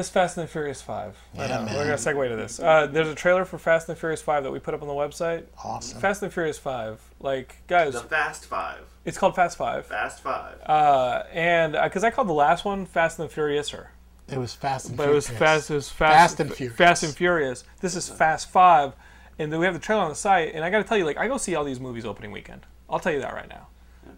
this 0.00 0.08
Fast 0.08 0.38
and 0.38 0.48
the 0.48 0.50
Furious 0.50 0.80
Five. 0.80 1.16
Yeah, 1.34 1.46
know, 1.48 1.62
man. 1.66 1.74
We're 1.74 1.84
gonna 1.84 1.96
segue 1.96 2.28
to 2.28 2.36
this. 2.36 2.58
Uh, 2.58 2.86
there's 2.86 3.08
a 3.08 3.14
trailer 3.14 3.44
for 3.44 3.58
Fast 3.58 3.88
and 3.88 3.96
the 3.96 4.00
Furious 4.00 4.22
Five 4.22 4.42
that 4.44 4.50
we 4.50 4.58
put 4.58 4.72
up 4.72 4.80
on 4.80 4.88
the 4.88 4.94
website. 4.94 5.44
Awesome. 5.62 6.00
Fast 6.00 6.22
and 6.22 6.30
the 6.30 6.34
Furious 6.34 6.58
Five, 6.58 7.00
like 7.20 7.62
guys, 7.66 7.92
The 7.92 8.00
Fast 8.00 8.46
Five. 8.46 8.80
it's 9.04 9.18
called 9.18 9.34
Fast 9.36 9.58
Five. 9.58 9.86
Fast 9.86 10.22
Five. 10.22 10.60
Uh, 10.64 11.24
and 11.32 11.72
because 11.84 12.02
I 12.02 12.10
called 12.10 12.28
the 12.28 12.32
last 12.32 12.64
one 12.64 12.86
Fast 12.86 13.18
and 13.18 13.28
the 13.28 13.34
Furiouser, 13.34 13.88
It 14.28 14.38
was 14.38 14.54
Fast 14.54 14.88
and 14.88 14.96
but 14.96 15.08
it 15.08 15.12
was 15.12 15.28
Fast, 15.28 15.70
it 15.70 15.74
was 15.74 15.90
Fast, 15.90 16.14
Fast 16.14 16.40
and 16.40 16.52
Furious. 16.54 16.76
Fast 16.76 17.02
and 17.02 17.14
Furious. 17.14 17.64
This 17.82 17.94
is 17.94 18.08
Fast 18.08 18.50
Five, 18.50 18.94
and 19.38 19.52
then 19.52 19.60
we 19.60 19.66
have 19.66 19.74
the 19.74 19.80
trailer 19.80 20.02
on 20.02 20.08
the 20.08 20.14
site. 20.14 20.54
And 20.54 20.64
I 20.64 20.70
got 20.70 20.78
to 20.78 20.84
tell 20.84 20.96
you, 20.96 21.04
like, 21.04 21.18
I 21.18 21.28
go 21.28 21.36
see 21.36 21.54
all 21.54 21.64
these 21.64 21.80
movies 21.80 22.06
opening 22.06 22.30
weekend. 22.32 22.66
I'll 22.88 23.00
tell 23.00 23.12
you 23.12 23.20
that 23.20 23.34
right 23.34 23.48
now. 23.48 23.66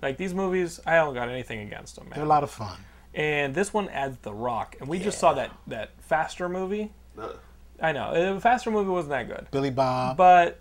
Like 0.01 0.16
these 0.16 0.35
movies, 0.35 0.80
I 0.87 0.97
don't 0.97 1.14
got 1.14 1.28
anything 1.28 1.61
against 1.61 1.97
them, 1.97 2.07
man. 2.09 2.14
They're 2.16 2.24
a 2.24 2.28
lot 2.28 2.43
of 2.43 2.51
fun. 2.51 2.76
And 3.14 3.54
this 3.54 3.72
one 3.72 3.88
adds 3.88 4.16
The 4.22 4.32
Rock, 4.32 4.76
and 4.80 4.88
we 4.88 4.98
just 4.98 5.18
saw 5.18 5.34
that 5.34 5.50
that 5.66 5.90
Faster 6.00 6.48
movie. 6.48 6.90
The- 7.16 7.36
I 7.80 7.92
know 7.92 8.34
the 8.34 8.40
Faster 8.40 8.70
movie 8.70 8.90
wasn't 8.90 9.10
that 9.10 9.28
good, 9.28 9.48
Billy 9.50 9.70
Bob. 9.70 10.16
but 10.16 10.58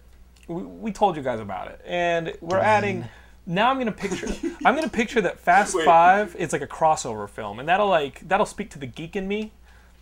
we, 0.47 0.63
we 0.63 0.91
told 0.91 1.15
you 1.15 1.21
guys 1.21 1.39
about 1.39 1.67
it, 1.69 1.81
and 1.85 2.33
we're 2.41 2.57
adding. 2.59 3.07
Now 3.45 3.69
I'm 3.71 3.77
gonna 3.79 3.91
picture. 3.91 4.27
I'm 4.65 4.75
gonna 4.75 4.89
picture 4.89 5.21
that 5.21 5.39
Fast 5.39 5.75
Wait. 5.75 5.85
Five 5.85 6.35
is 6.35 6.51
like 6.53 6.61
a 6.61 6.67
crossover 6.67 7.29
film, 7.29 7.59
and 7.59 7.67
that'll 7.69 7.87
like 7.87 8.27
that'll 8.27 8.45
speak 8.45 8.69
to 8.71 8.79
the 8.79 8.87
geek 8.87 9.15
in 9.15 9.27
me. 9.27 9.51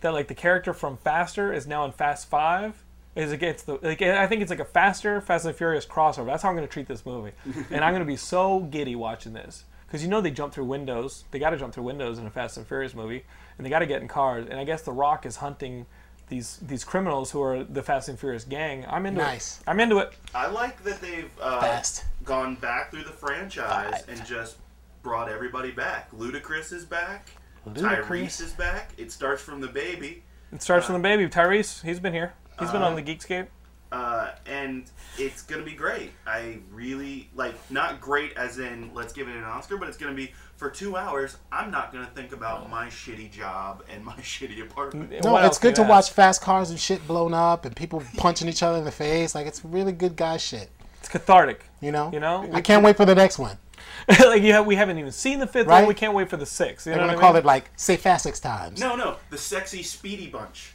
That 0.02 0.14
like 0.14 0.28
the 0.28 0.34
character 0.34 0.72
from 0.72 0.96
Faster 0.98 1.52
is 1.52 1.66
now 1.66 1.84
in 1.84 1.92
Fast 1.92 2.28
Five. 2.28 2.82
Is 3.16 3.32
against 3.32 3.66
the 3.66 3.74
like 3.82 4.00
I 4.02 4.26
think 4.28 4.40
it's 4.40 4.50
like 4.50 4.60
a 4.60 4.64
faster 4.64 5.20
Fast 5.20 5.44
and 5.44 5.54
Furious 5.54 5.84
crossover. 5.84 6.26
That's 6.26 6.42
how 6.44 6.48
I'm 6.48 6.54
gonna 6.54 6.68
treat 6.68 6.86
this 6.86 7.04
movie, 7.04 7.32
and 7.70 7.84
I'm 7.84 7.92
gonna 7.92 8.04
be 8.04 8.16
so 8.16 8.60
giddy 8.60 8.94
watching 8.94 9.32
this 9.32 9.64
because 9.90 10.04
you 10.04 10.08
know 10.08 10.20
they 10.20 10.30
jump 10.30 10.52
through 10.54 10.66
windows. 10.66 11.24
They 11.32 11.40
got 11.40 11.50
to 11.50 11.56
jump 11.56 11.74
through 11.74 11.82
windows 11.82 12.18
in 12.20 12.26
a 12.26 12.30
Fast 12.30 12.56
and 12.56 12.64
Furious 12.66 12.94
movie, 12.94 13.24
and 13.58 13.66
they 13.66 13.70
got 13.70 13.80
to 13.80 13.86
get 13.86 14.00
in 14.02 14.06
cars. 14.08 14.46
And 14.48 14.58
I 14.60 14.62
guess 14.64 14.82
The 14.82 14.92
Rock 14.92 15.26
is 15.26 15.36
hunting 15.36 15.86
these 16.28 16.58
these 16.62 16.84
criminals 16.84 17.32
who 17.32 17.42
are 17.42 17.64
the 17.64 17.82
Fast 17.82 18.08
and 18.08 18.16
Furious 18.18 18.44
gang. 18.44 18.84
I'm 18.88 19.04
into 19.04 19.20
Nice. 19.20 19.58
it. 19.58 19.64
I'm 19.68 19.80
into 19.80 19.98
it. 19.98 20.12
I 20.32 20.46
like 20.46 20.82
that 20.84 21.00
they've 21.00 21.30
uh, 21.40 21.60
Fast. 21.60 22.04
gone 22.24 22.54
back 22.54 22.92
through 22.92 23.02
the 23.02 23.10
franchise 23.10 24.04
Five. 24.04 24.08
and 24.08 24.24
just 24.26 24.56
brought 25.02 25.28
everybody 25.28 25.72
back. 25.72 26.10
Ludacris 26.12 26.72
is 26.72 26.84
back. 26.84 27.30
Ludacris. 27.66 28.04
Tyrese 28.06 28.40
is 28.42 28.52
back. 28.52 28.92
It 28.96 29.10
starts 29.10 29.42
from 29.42 29.60
the 29.60 29.66
baby. 29.68 30.22
It 30.52 30.62
starts 30.62 30.86
from 30.86 30.94
the 30.94 31.00
baby. 31.00 31.26
Tyrese, 31.28 31.82
he's 31.84 31.98
been 32.00 32.12
here. 32.12 32.32
He's 32.58 32.70
been 32.70 32.82
Uh, 32.82 32.86
on 32.88 32.94
the 32.96 33.02
Geekscape. 33.02 33.48
Uh, 33.92 34.32
and 34.46 34.84
it's 35.18 35.42
gonna 35.42 35.62
be 35.62 35.72
great. 35.72 36.12
I 36.26 36.58
really 36.72 37.28
like 37.34 37.54
not 37.70 38.00
great 38.00 38.32
as 38.36 38.58
in 38.58 38.92
let's 38.94 39.12
give 39.12 39.28
it 39.28 39.34
an 39.34 39.44
Oscar, 39.44 39.76
but 39.76 39.88
it's 39.88 39.96
gonna 39.96 40.14
be 40.14 40.32
for 40.56 40.70
two 40.70 40.96
hours. 40.96 41.38
I'm 41.50 41.70
not 41.70 41.92
gonna 41.92 42.10
think 42.14 42.32
about 42.32 42.70
my 42.70 42.86
shitty 42.86 43.30
job 43.32 43.82
and 43.88 44.04
my 44.04 44.14
shitty 44.16 44.62
apartment. 44.62 45.24
No, 45.24 45.32
What 45.32 45.44
it's 45.44 45.58
good 45.58 45.74
to 45.76 45.82
can 45.82 45.88
you 45.88 45.90
watch 45.90 46.10
fast 46.10 46.42
cars 46.42 46.70
and 46.70 46.78
shit 46.78 47.06
blown 47.06 47.34
up 47.34 47.64
and 47.64 47.74
people 47.74 48.02
punching 48.16 48.48
each 48.48 48.62
other 48.62 48.78
in 48.78 48.84
the 48.84 48.92
face. 48.92 49.34
Like, 49.34 49.46
it's 49.46 49.64
really 49.64 49.92
good 49.92 50.16
guy 50.16 50.36
shit. 50.36 50.70
It's 51.00 51.08
cathartic. 51.08 51.64
You 51.80 51.92
know? 51.92 52.10
You 52.12 52.20
know? 52.20 52.48
I 52.52 52.60
can't 52.60 52.84
wait 52.84 52.96
for 52.96 53.06
the 53.06 53.14
next 53.14 53.38
one. 53.38 53.56
like 54.20 54.42
you 54.42 54.52
have, 54.52 54.66
we 54.66 54.76
haven't 54.76 54.98
even 54.98 55.12
seen 55.12 55.38
the 55.38 55.46
fifth 55.46 55.66
one. 55.66 55.86
We 55.86 55.94
can't 55.94 56.14
wait 56.14 56.28
for 56.28 56.36
the 56.36 56.46
sixth. 56.46 56.86
You 56.86 56.92
They're 56.92 57.00
know 57.00 57.06
gonna 57.06 57.18
I 57.18 57.20
call 57.20 57.32
mean? 57.32 57.40
it, 57.40 57.46
like, 57.46 57.70
say 57.76 57.96
fast 57.96 58.24
six 58.24 58.38
times. 58.38 58.78
No, 58.78 58.94
no, 58.96 59.16
the 59.30 59.38
sexy 59.38 59.82
Speedy 59.82 60.26
Bunch. 60.28 60.74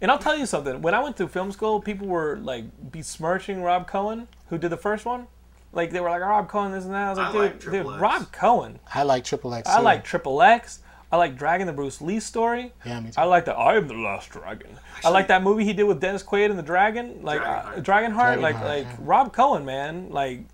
And 0.00 0.10
I'll 0.10 0.18
tell 0.18 0.36
you 0.36 0.46
something. 0.46 0.80
When 0.80 0.94
I 0.94 1.02
went 1.02 1.16
through 1.16 1.28
film 1.28 1.52
school, 1.52 1.80
people 1.80 2.06
were 2.06 2.38
like 2.38 2.64
besmirching 2.90 3.62
Rob 3.62 3.86
Cohen, 3.86 4.28
who 4.48 4.58
did 4.58 4.70
the 4.70 4.76
first 4.76 5.04
one. 5.04 5.26
Like 5.72 5.90
they 5.90 6.00
were 6.00 6.10
like 6.10 6.22
Rob 6.22 6.48
Cohen, 6.48 6.72
this 6.72 6.84
and 6.84 6.94
that. 6.94 7.06
I 7.06 7.10
was 7.10 7.18
like, 7.18 7.28
I 7.28 7.32
dude, 7.32 7.40
like 7.42 7.60
dude, 7.60 7.86
X. 7.92 8.00
Rob 8.00 8.32
Cohen. 8.32 8.78
I 8.92 9.02
like 9.02 9.24
Triple 9.24 9.54
X. 9.54 9.68
I 9.68 9.78
too. 9.78 9.84
like 9.84 10.04
Triple 10.04 10.42
X. 10.42 10.80
I 11.12 11.16
like 11.16 11.36
Dragon 11.36 11.66
the 11.66 11.72
Bruce 11.72 12.00
Lee 12.00 12.20
story. 12.20 12.72
Yeah, 12.86 13.00
me 13.00 13.10
too. 13.10 13.20
I 13.20 13.24
like 13.24 13.44
the 13.44 13.52
I 13.54 13.76
am 13.76 13.88
the 13.88 13.94
last 13.94 14.30
dragon. 14.30 14.70
I 15.04 15.08
like 15.08 15.26
that 15.28 15.42
movie 15.42 15.64
he 15.64 15.72
did 15.72 15.84
with 15.84 16.00
Dennis 16.00 16.22
Quaid 16.22 16.50
and 16.50 16.58
the 16.58 16.62
Dragon, 16.62 17.22
like 17.22 17.40
Dragonheart. 17.40 17.78
uh, 17.78 17.80
Dragonheart. 17.80 18.40
Like 18.40 18.60
like 18.60 18.84
yeah. 18.84 18.96
Rob 19.00 19.32
Cohen, 19.32 19.64
man. 19.64 20.10
Like 20.10 20.44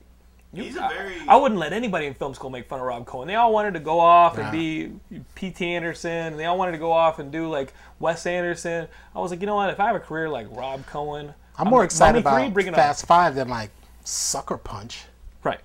you, 0.52 0.78
a 0.78 0.84
I- 0.84 0.88
very- 0.88 1.20
I, 1.28 1.36
wouldn't 1.36 1.60
let 1.60 1.72
anybody 1.72 2.06
in 2.06 2.14
film 2.14 2.34
school 2.34 2.50
make 2.50 2.66
fun 2.68 2.80
of 2.80 2.86
Rob 2.86 3.06
Cohen. 3.06 3.28
They 3.28 3.34
all 3.34 3.52
wanted 3.52 3.74
to 3.74 3.80
go 3.80 4.00
off 4.00 4.38
and 4.38 4.50
be 4.50 4.92
P.T. 5.34 5.64
Anderson, 5.64 6.10
and 6.10 6.38
they 6.38 6.44
all 6.44 6.56
wanted 6.58 6.72
to 6.72 6.78
go 6.78 6.92
off 6.92 7.18
and 7.18 7.30
do 7.30 7.48
like 7.48 7.72
Wes 7.98 8.26
Anderson. 8.26 8.88
I 9.14 9.18
was 9.18 9.30
like, 9.30 9.40
you 9.40 9.46
know 9.46 9.56
what? 9.56 9.70
If 9.70 9.80
I 9.80 9.86
have 9.86 9.96
a 9.96 10.00
career 10.00 10.28
like 10.28 10.46
Rob 10.50 10.86
Cohen, 10.86 11.34
I'm 11.58 11.68
more 11.68 11.84
excited 11.84 12.24
Mummy 12.24 12.50
3, 12.50 12.68
about 12.68 12.68
on. 12.68 12.74
Fast 12.74 13.06
Five 13.06 13.34
than, 13.34 13.48
like, 13.48 13.70
Sucker 14.04 14.56
Punch. 14.56 15.04
Right. 15.42 15.60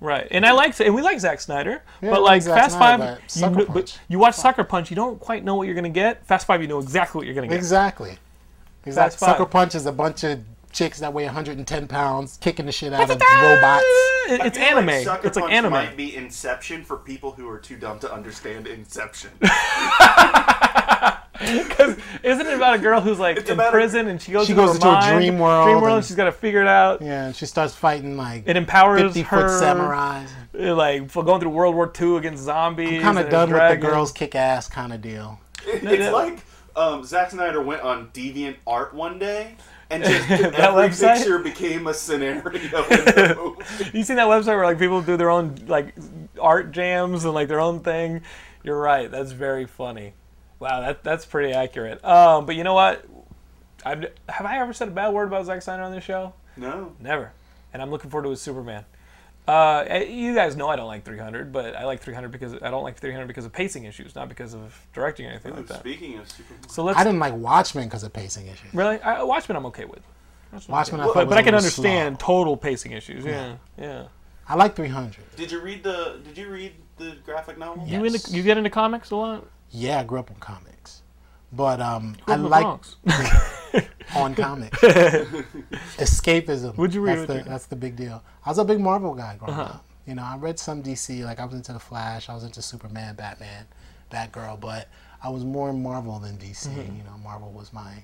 Right. 0.00 0.28
And 0.30 0.46
I 0.46 0.52
like 0.52 0.78
and 0.80 0.94
we 0.94 1.02
like 1.02 1.20
Zack 1.20 1.40
Snyder. 1.40 1.82
Yeah, 2.00 2.10
but 2.10 2.22
like 2.22 2.44
like 2.46 2.58
Fast 2.58 2.76
Snyder, 2.76 3.02
Five 3.02 3.20
you, 3.20 3.28
Sucker 3.28 3.54
Punch. 3.66 3.68
but 3.72 4.00
you 4.08 4.18
watch 4.18 4.34
Sucker 4.34 4.64
Punch, 4.64 4.90
you 4.90 4.96
don't 4.96 5.20
quite 5.20 5.44
know 5.44 5.56
what 5.56 5.66
you're 5.66 5.74
gonna 5.74 5.88
get. 5.90 6.24
Fast 6.26 6.46
Five 6.46 6.62
you 6.62 6.68
know 6.68 6.78
exactly 6.78 7.18
what 7.18 7.26
you're 7.26 7.34
gonna 7.34 7.48
get. 7.48 7.56
Exactly. 7.56 8.16
Exactly. 8.86 9.18
Sucker 9.18 9.44
Punch 9.44 9.74
is 9.74 9.84
a 9.86 9.92
bunch 9.92 10.24
of 10.24 10.40
chicks 10.72 11.00
that 11.00 11.12
weigh 11.12 11.24
110 11.24 11.88
pounds 11.88 12.38
kicking 12.40 12.66
the 12.66 12.72
shit 12.72 12.92
out 12.92 13.02
of 13.02 13.08
robots. 13.10 13.84
It- 13.84 14.40
I 14.40 14.46
It's 14.46 14.56
feel 14.58 14.66
anime. 14.78 15.04
Like 15.06 15.24
it's 15.24 15.36
like 15.36 15.52
anime. 15.52 15.72
Might 15.72 15.96
be 15.96 16.14
Inception 16.14 16.84
for 16.84 16.96
people 16.98 17.32
who 17.32 17.48
are 17.48 17.58
too 17.58 17.76
dumb 17.76 17.98
to 18.00 18.12
understand 18.12 18.66
Inception. 18.66 19.30
Because 21.40 21.96
isn't 22.22 22.46
it 22.46 22.52
about 22.54 22.74
a 22.74 22.78
girl 22.78 23.00
who's 23.00 23.18
like 23.18 23.38
It's 23.38 23.48
in 23.48 23.54
about 23.54 23.68
a- 23.68 23.70
prison 23.70 24.08
and 24.08 24.20
she 24.20 24.30
goes, 24.30 24.46
She 24.46 24.52
into, 24.52 24.62
goes 24.66 24.82
her 24.82 24.90
into 24.94 25.08
a 25.08 25.18
dream 25.18 25.38
world 25.38 25.64
Dream 25.66 25.76
world, 25.76 25.84
and 25.86 25.96
and- 25.96 26.04
she's 26.04 26.14
got 26.14 26.26
to 26.26 26.32
figure 26.32 26.60
it 26.60 26.68
out. 26.68 27.00
Yeah, 27.00 27.26
and 27.26 27.34
she 27.34 27.46
starts 27.46 27.74
fighting 27.74 28.18
like 28.18 28.42
It 28.46 28.58
empowers 28.58 29.00
50 29.00 29.22
her, 29.22 29.48
foot 29.48 29.64
samurais. 29.64 30.26
uh, 30.60 30.74
like 30.74 31.10
for 31.10 31.24
going 31.24 31.40
through 31.40 31.50
World 31.50 31.74
War 31.74 31.90
II 31.98 32.18
against 32.18 32.44
zombies. 32.44 33.00
Kind 33.00 33.16
of 33.18 33.24
and 33.24 33.30
done 33.30 33.50
with 33.50 33.70
the 33.70 33.76
girls 33.78 34.12
kick 34.12 34.34
ass 34.34 34.68
kind 34.68 34.92
of 34.92 35.00
deal. 35.00 35.40
it's 35.66 36.12
like 36.12 36.40
um, 36.76 37.04
Zack 37.04 37.30
Snyder 37.30 37.62
went 37.62 37.80
on 37.82 38.08
Deviant 38.08 38.56
Art 38.66 38.92
one 38.92 39.18
day. 39.18 39.56
And 39.90 40.04
just 40.04 40.28
That 40.28 40.54
every 40.54 40.88
website? 40.88 41.16
picture 41.18 41.38
became 41.40 41.86
a 41.86 41.94
scenario 41.94 42.46
in 42.46 42.52
the 42.70 43.34
movie. 43.84 43.98
You 43.98 44.04
seen 44.04 44.16
that 44.16 44.28
website 44.28 44.46
where 44.56 44.64
like 44.64 44.78
people 44.78 45.02
do 45.02 45.16
their 45.16 45.30
own 45.30 45.56
like 45.66 45.94
art 46.40 46.70
jams 46.72 47.24
and 47.24 47.34
like 47.34 47.48
their 47.48 47.60
own 47.60 47.80
thing? 47.80 48.22
You're 48.62 48.80
right. 48.80 49.10
That's 49.10 49.32
very 49.32 49.66
funny. 49.66 50.12
Wow, 50.60 50.80
that 50.82 51.02
that's 51.02 51.24
pretty 51.24 51.52
accurate. 51.52 52.04
Um, 52.04 52.46
but 52.46 52.54
you 52.54 52.64
know 52.64 52.74
what? 52.74 53.04
I've, 53.84 54.02
have 54.28 54.46
I 54.46 54.58
ever 54.58 54.72
said 54.74 54.88
a 54.88 54.90
bad 54.90 55.12
word 55.14 55.28
about 55.28 55.46
Zack 55.46 55.62
Snyder 55.62 55.82
on 55.82 55.90
this 55.92 56.04
show? 56.04 56.34
No. 56.56 56.92
Never. 57.00 57.32
And 57.72 57.80
I'm 57.80 57.90
looking 57.90 58.10
forward 58.10 58.24
to 58.24 58.30
his 58.30 58.42
Superman. 58.42 58.84
Uh, 59.48 59.84
eh, 59.86 60.04
you 60.04 60.34
guys 60.34 60.54
know 60.54 60.68
I 60.68 60.76
don't 60.76 60.86
like 60.86 61.04
300, 61.04 61.52
but 61.52 61.74
I 61.74 61.84
like 61.84 62.00
300 62.00 62.30
because 62.30 62.54
I 62.62 62.70
don't 62.70 62.84
like 62.84 62.96
300 62.98 63.26
because 63.26 63.44
of 63.44 63.52
pacing 63.52 63.84
issues, 63.84 64.14
not 64.14 64.28
because 64.28 64.54
of 64.54 64.86
directing 64.92 65.26
or 65.26 65.30
anything 65.30 65.54
like 65.56 65.66
that. 65.66 65.80
Speaking 65.80 66.18
of 66.18 66.30
Superman. 66.30 66.68
So 66.68 66.84
let's 66.84 66.98
I 66.98 67.04
didn't 67.04 67.18
like 67.18 67.34
Watchmen 67.34 67.84
because 67.86 68.02
of 68.04 68.12
pacing 68.12 68.46
issues. 68.46 68.72
really 68.72 69.00
I, 69.02 69.22
Watchmen. 69.22 69.56
I'm 69.56 69.66
okay 69.66 69.86
with. 69.86 70.00
Watchmen, 70.52 70.62
I'm 70.68 70.72
Watchmen, 70.72 71.00
I 71.00 71.04
okay 71.04 71.08
with. 71.08 71.14
thought 71.14 71.20
but, 71.20 71.26
was 71.26 71.30
but 71.30 71.38
I 71.38 71.40
a 71.40 71.44
can 71.44 71.54
understand 71.54 72.20
slow. 72.20 72.26
total 72.26 72.56
pacing 72.56 72.92
issues. 72.92 73.24
Yeah, 73.24 73.56
yeah. 73.78 74.04
I 74.48 74.54
like 74.54 74.76
300. 74.76 75.16
Did 75.36 75.50
you 75.50 75.60
read 75.60 75.82
the 75.82 76.20
Did 76.24 76.36
you 76.38 76.48
read 76.48 76.72
the 76.98 77.16
graphic 77.24 77.56
novel? 77.58 77.84
Yeah. 77.86 77.98
You 77.98 78.04
Yes. 78.04 78.24
into 78.26 78.36
you 78.36 78.42
get 78.42 78.56
into 78.58 78.70
comics 78.70 79.10
a 79.10 79.16
lot? 79.16 79.46
Yeah, 79.70 80.00
I 80.00 80.04
grew 80.04 80.18
up 80.18 80.30
on 80.30 80.36
comics, 80.36 81.02
but 81.52 81.80
um, 81.80 82.12
Grew 82.12 82.22
I 82.28 82.32
up 82.32 82.36
in 82.36 82.42
the 82.42 82.48
like 82.48 82.62
Bronx. 82.62 82.96
on 84.16 84.34
comics. 84.34 84.78
Escapism. 85.98 86.76
What'd 86.76 86.94
you 86.94 87.00
read 87.00 87.18
That's 87.18 87.26
the, 87.26 87.34
that? 87.34 87.44
that's 87.46 87.66
the 87.66 87.76
big 87.76 87.96
deal. 87.96 88.22
I 88.44 88.48
was 88.48 88.58
a 88.58 88.64
big 88.64 88.80
Marvel 88.80 89.14
guy 89.14 89.36
growing 89.36 89.54
Uh-huh. 89.54 89.62
up. 89.74 89.84
You 90.06 90.14
know, 90.14 90.22
I 90.22 90.36
read 90.36 90.58
some 90.58 90.82
DC. 90.82 91.24
Like 91.24 91.38
I 91.40 91.44
was 91.44 91.54
into 91.54 91.72
the 91.72 91.78
Flash. 91.78 92.28
I 92.28 92.34
was 92.34 92.42
into 92.44 92.62
Superman, 92.62 93.14
Batman, 93.14 93.66
Batgirl. 94.10 94.58
But 94.60 94.88
I 95.22 95.28
was 95.28 95.44
more 95.44 95.72
Marvel 95.72 96.18
than 96.18 96.36
DC. 96.38 96.68
Mm-hmm. 96.68 96.96
You 96.96 97.04
know, 97.04 97.16
Marvel 97.22 97.50
was 97.52 97.72
my 97.72 98.02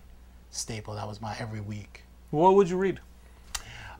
staple. 0.50 0.94
That 0.94 1.08
was 1.08 1.20
my 1.20 1.34
every 1.40 1.60
week. 1.60 2.02
What 2.30 2.54
would 2.54 2.68
you 2.68 2.76
read? 2.76 3.00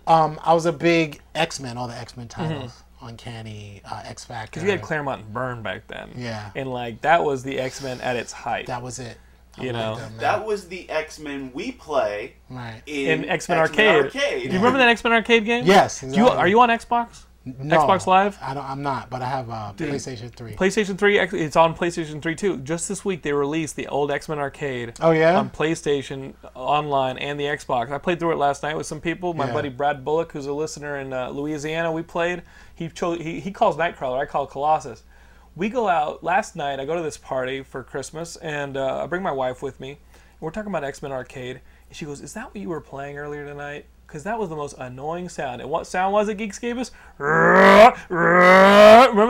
Um, 0.06 0.38
I 0.44 0.54
was 0.54 0.66
a 0.66 0.72
big 0.72 1.20
X 1.34 1.58
Men, 1.58 1.76
all 1.76 1.88
the 1.88 1.96
X 1.96 2.16
Men 2.16 2.28
titles, 2.28 2.84
Uncanny, 3.02 3.80
uh, 3.90 4.02
X 4.04 4.24
Factor. 4.24 4.50
Because 4.52 4.62
you 4.62 4.70
had 4.70 4.82
Claremont 4.82 5.22
and 5.24 5.32
Byrne 5.32 5.62
back 5.62 5.88
then. 5.88 6.10
Yeah. 6.16 6.50
And 6.54 6.70
like 6.72 7.00
that 7.00 7.24
was 7.24 7.42
the 7.42 7.58
X 7.58 7.82
Men 7.82 8.00
at 8.02 8.14
its 8.14 8.30
height. 8.32 8.66
That 8.66 8.82
was 8.82 9.00
it. 9.00 9.18
I 9.58 9.64
You 9.64 9.72
know, 9.72 9.96
them. 9.96 10.12
That 10.18 10.44
was 10.44 10.68
the 10.68 10.88
X 10.90 11.18
Men 11.18 11.50
we 11.54 11.72
play 11.72 12.34
right. 12.50 12.82
in, 12.86 13.24
in 13.24 13.28
X 13.28 13.48
Men 13.48 13.58
Arcade. 13.58 14.04
Arcade. 14.04 14.42
Do 14.42 14.48
you 14.48 14.54
remember 14.54 14.78
that 14.78 14.88
X 14.88 15.02
Men 15.02 15.12
Arcade 15.12 15.44
game? 15.44 15.64
Yes. 15.66 16.00
Do 16.00 16.08
you, 16.08 16.28
are 16.28 16.48
you 16.48 16.60
on 16.60 16.68
Xbox? 16.68 17.24
No, 17.46 17.78
Xbox 17.78 18.08
Live? 18.08 18.36
I 18.42 18.54
don't, 18.54 18.64
I'm 18.68 18.82
not, 18.82 19.08
but 19.08 19.22
I 19.22 19.28
have 19.28 19.48
uh, 19.48 19.72
PlayStation 19.76 20.34
3. 20.34 20.54
PlayStation 20.54 20.98
3, 20.98 21.18
it's 21.20 21.54
on 21.54 21.76
PlayStation 21.76 22.20
3 22.20 22.34
too. 22.34 22.56
Just 22.58 22.88
this 22.88 23.04
week, 23.04 23.22
they 23.22 23.32
released 23.32 23.76
the 23.76 23.86
old 23.86 24.10
X 24.10 24.28
Men 24.28 24.40
Arcade 24.40 24.94
oh 25.00 25.12
yeah. 25.12 25.38
on 25.38 25.50
PlayStation 25.50 26.34
Online 26.56 27.18
and 27.18 27.38
the 27.38 27.44
Xbox. 27.44 27.92
I 27.92 27.98
played 27.98 28.18
through 28.18 28.32
it 28.32 28.38
last 28.38 28.64
night 28.64 28.76
with 28.76 28.86
some 28.86 29.00
people. 29.00 29.32
My 29.32 29.46
Yeah. 29.46 29.52
buddy 29.52 29.68
Brad 29.68 30.04
Bullock, 30.04 30.32
who's 30.32 30.46
a 30.46 30.52
listener 30.52 30.98
in 30.98 31.12
uh, 31.12 31.28
Louisiana, 31.28 31.92
we 31.92 32.02
played. 32.02 32.42
He 32.74 32.88
chose. 32.88 33.20
He, 33.20 33.38
he 33.38 33.52
calls 33.52 33.76
Nightcrawler. 33.76 34.18
I 34.18 34.26
call 34.26 34.46
Colossus. 34.48 35.04
We 35.56 35.70
go 35.70 35.88
out 35.88 36.22
last 36.22 36.54
night. 36.54 36.78
I 36.80 36.84
go 36.84 36.94
to 36.96 37.02
this 37.02 37.16
party 37.16 37.62
for 37.62 37.82
Christmas, 37.82 38.36
and 38.36 38.76
uh, 38.76 39.02
I 39.02 39.06
bring 39.06 39.22
my 39.22 39.32
wife 39.32 39.62
with 39.62 39.80
me. 39.80 39.98
We're 40.38 40.50
talking 40.50 40.70
about 40.70 40.84
X 40.84 41.00
Men 41.02 41.12
Arcade, 41.12 41.60
and 41.88 41.96
she 41.96 42.04
goes, 42.04 42.20
"Is 42.20 42.34
that 42.34 42.46
what 42.46 42.56
you 42.56 42.68
were 42.68 42.80
playing 42.82 43.16
earlier 43.16 43.46
tonight?" 43.46 43.86
Because 44.06 44.22
that 44.24 44.38
was 44.38 44.50
the 44.50 44.56
most 44.56 44.76
annoying 44.78 45.28
sound. 45.30 45.62
And 45.62 45.70
what 45.70 45.86
sound 45.86 46.12
was 46.12 46.28
it, 46.28 46.36
Geeks 46.36 46.58
gave 46.58 46.76
us. 46.78 46.90
Remember 47.18 47.96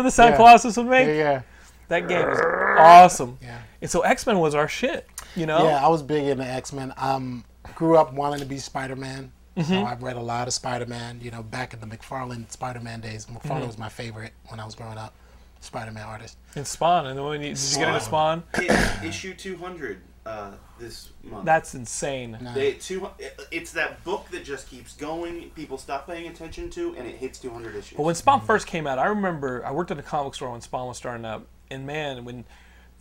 the 0.03 0.11
sound 0.11 0.31
Yeah. 0.33 0.37
Colossus 0.37 0.77
would 0.77 0.87
make? 0.87 1.07
yeah, 1.07 1.15
yeah, 1.15 1.43
That 1.89 2.09
game 2.09 2.29
was 2.29 2.41
awesome. 2.79 3.39
yeah. 3.41 3.59
And 3.81 3.91
so 3.91 4.01
X 4.03 4.27
Men 4.27 4.39
was 4.39 4.55
our 4.55 4.69
shit. 4.69 5.07
You 5.35 5.47
know? 5.47 5.67
Yeah, 5.67 5.85
I 5.85 5.89
was 5.89 6.03
big 6.03 6.25
into 6.25 6.45
X 6.45 6.73
Men. 6.73 6.93
Um, 6.97 7.45
grew 7.75 7.97
up 7.97 8.13
wanting 8.13 8.41
to 8.41 8.47
be 8.47 8.59
Spider 8.59 8.97
Man. 8.97 9.33
Mm-hmm. 9.57 9.73
So 9.73 9.85
I've 9.85 10.03
read 10.03 10.17
a 10.17 10.21
lot 10.23 10.49
of 10.49 10.55
Spider 10.55 10.87
Man. 10.87 11.21
You 11.23 11.31
know, 11.31 11.43
back 11.43 11.73
in 11.73 11.81
the 11.81 11.87
McFarlane 11.87 12.51
Spider 12.51 12.81
Man 12.81 13.01
days. 13.01 13.27
McFarlane 13.27 13.59
Mm-hmm. 13.59 13.67
was 13.69 13.79
my 13.79 13.89
favorite 13.89 14.33
when 14.49 14.61
I 14.61 14.65
was 14.65 14.75
growing 14.75 14.99
up. 14.99 15.15
Spider 15.61 15.91
Man 15.93 16.07
artist. 16.07 16.37
And 16.55 16.67
Spawn. 16.67 17.07
And 17.07 17.19
then 17.19 17.25
when 17.25 17.43
you, 17.43 17.55
did 17.55 17.59
you 17.73 17.79
get 17.79 17.89
into 17.89 18.01
Spawn? 18.01 18.43
It's 18.55 19.03
issue 19.05 19.35
200 19.35 20.01
uh, 20.25 20.51
this 20.79 21.11
month. 21.23 21.45
That's 21.45 21.75
insane. 21.75 22.37
No. 22.41 22.53
They, 22.55 22.73
two, 22.73 23.09
it's 23.51 23.73
that 23.73 24.03
book 24.05 24.29
that 24.31 24.45
just 24.45 24.69
keeps 24.69 24.95
going. 24.95 25.51
People 25.51 25.79
stop 25.79 26.07
paying 26.07 26.29
attention 26.29 26.71
to, 26.71 26.95
and 26.97 27.07
it 27.07 27.17
hits 27.17 27.39
200 27.39 27.75
issues. 27.77 27.97
But 27.97 28.03
when 28.05 28.15
Spawn 28.15 28.41
first 28.41 28.67
came 28.67 28.87
out, 28.87 28.99
I 28.99 29.07
remember 29.07 29.65
I 29.65 29.71
worked 29.71 29.91
at 29.91 29.99
a 29.99 30.03
comic 30.03 30.35
store 30.35 30.51
when 30.51 30.61
Spawn 30.61 30.89
was 30.89 30.97
starting 30.97 31.25
up, 31.25 31.47
and 31.71 31.87
man, 31.87 32.25
when 32.25 32.45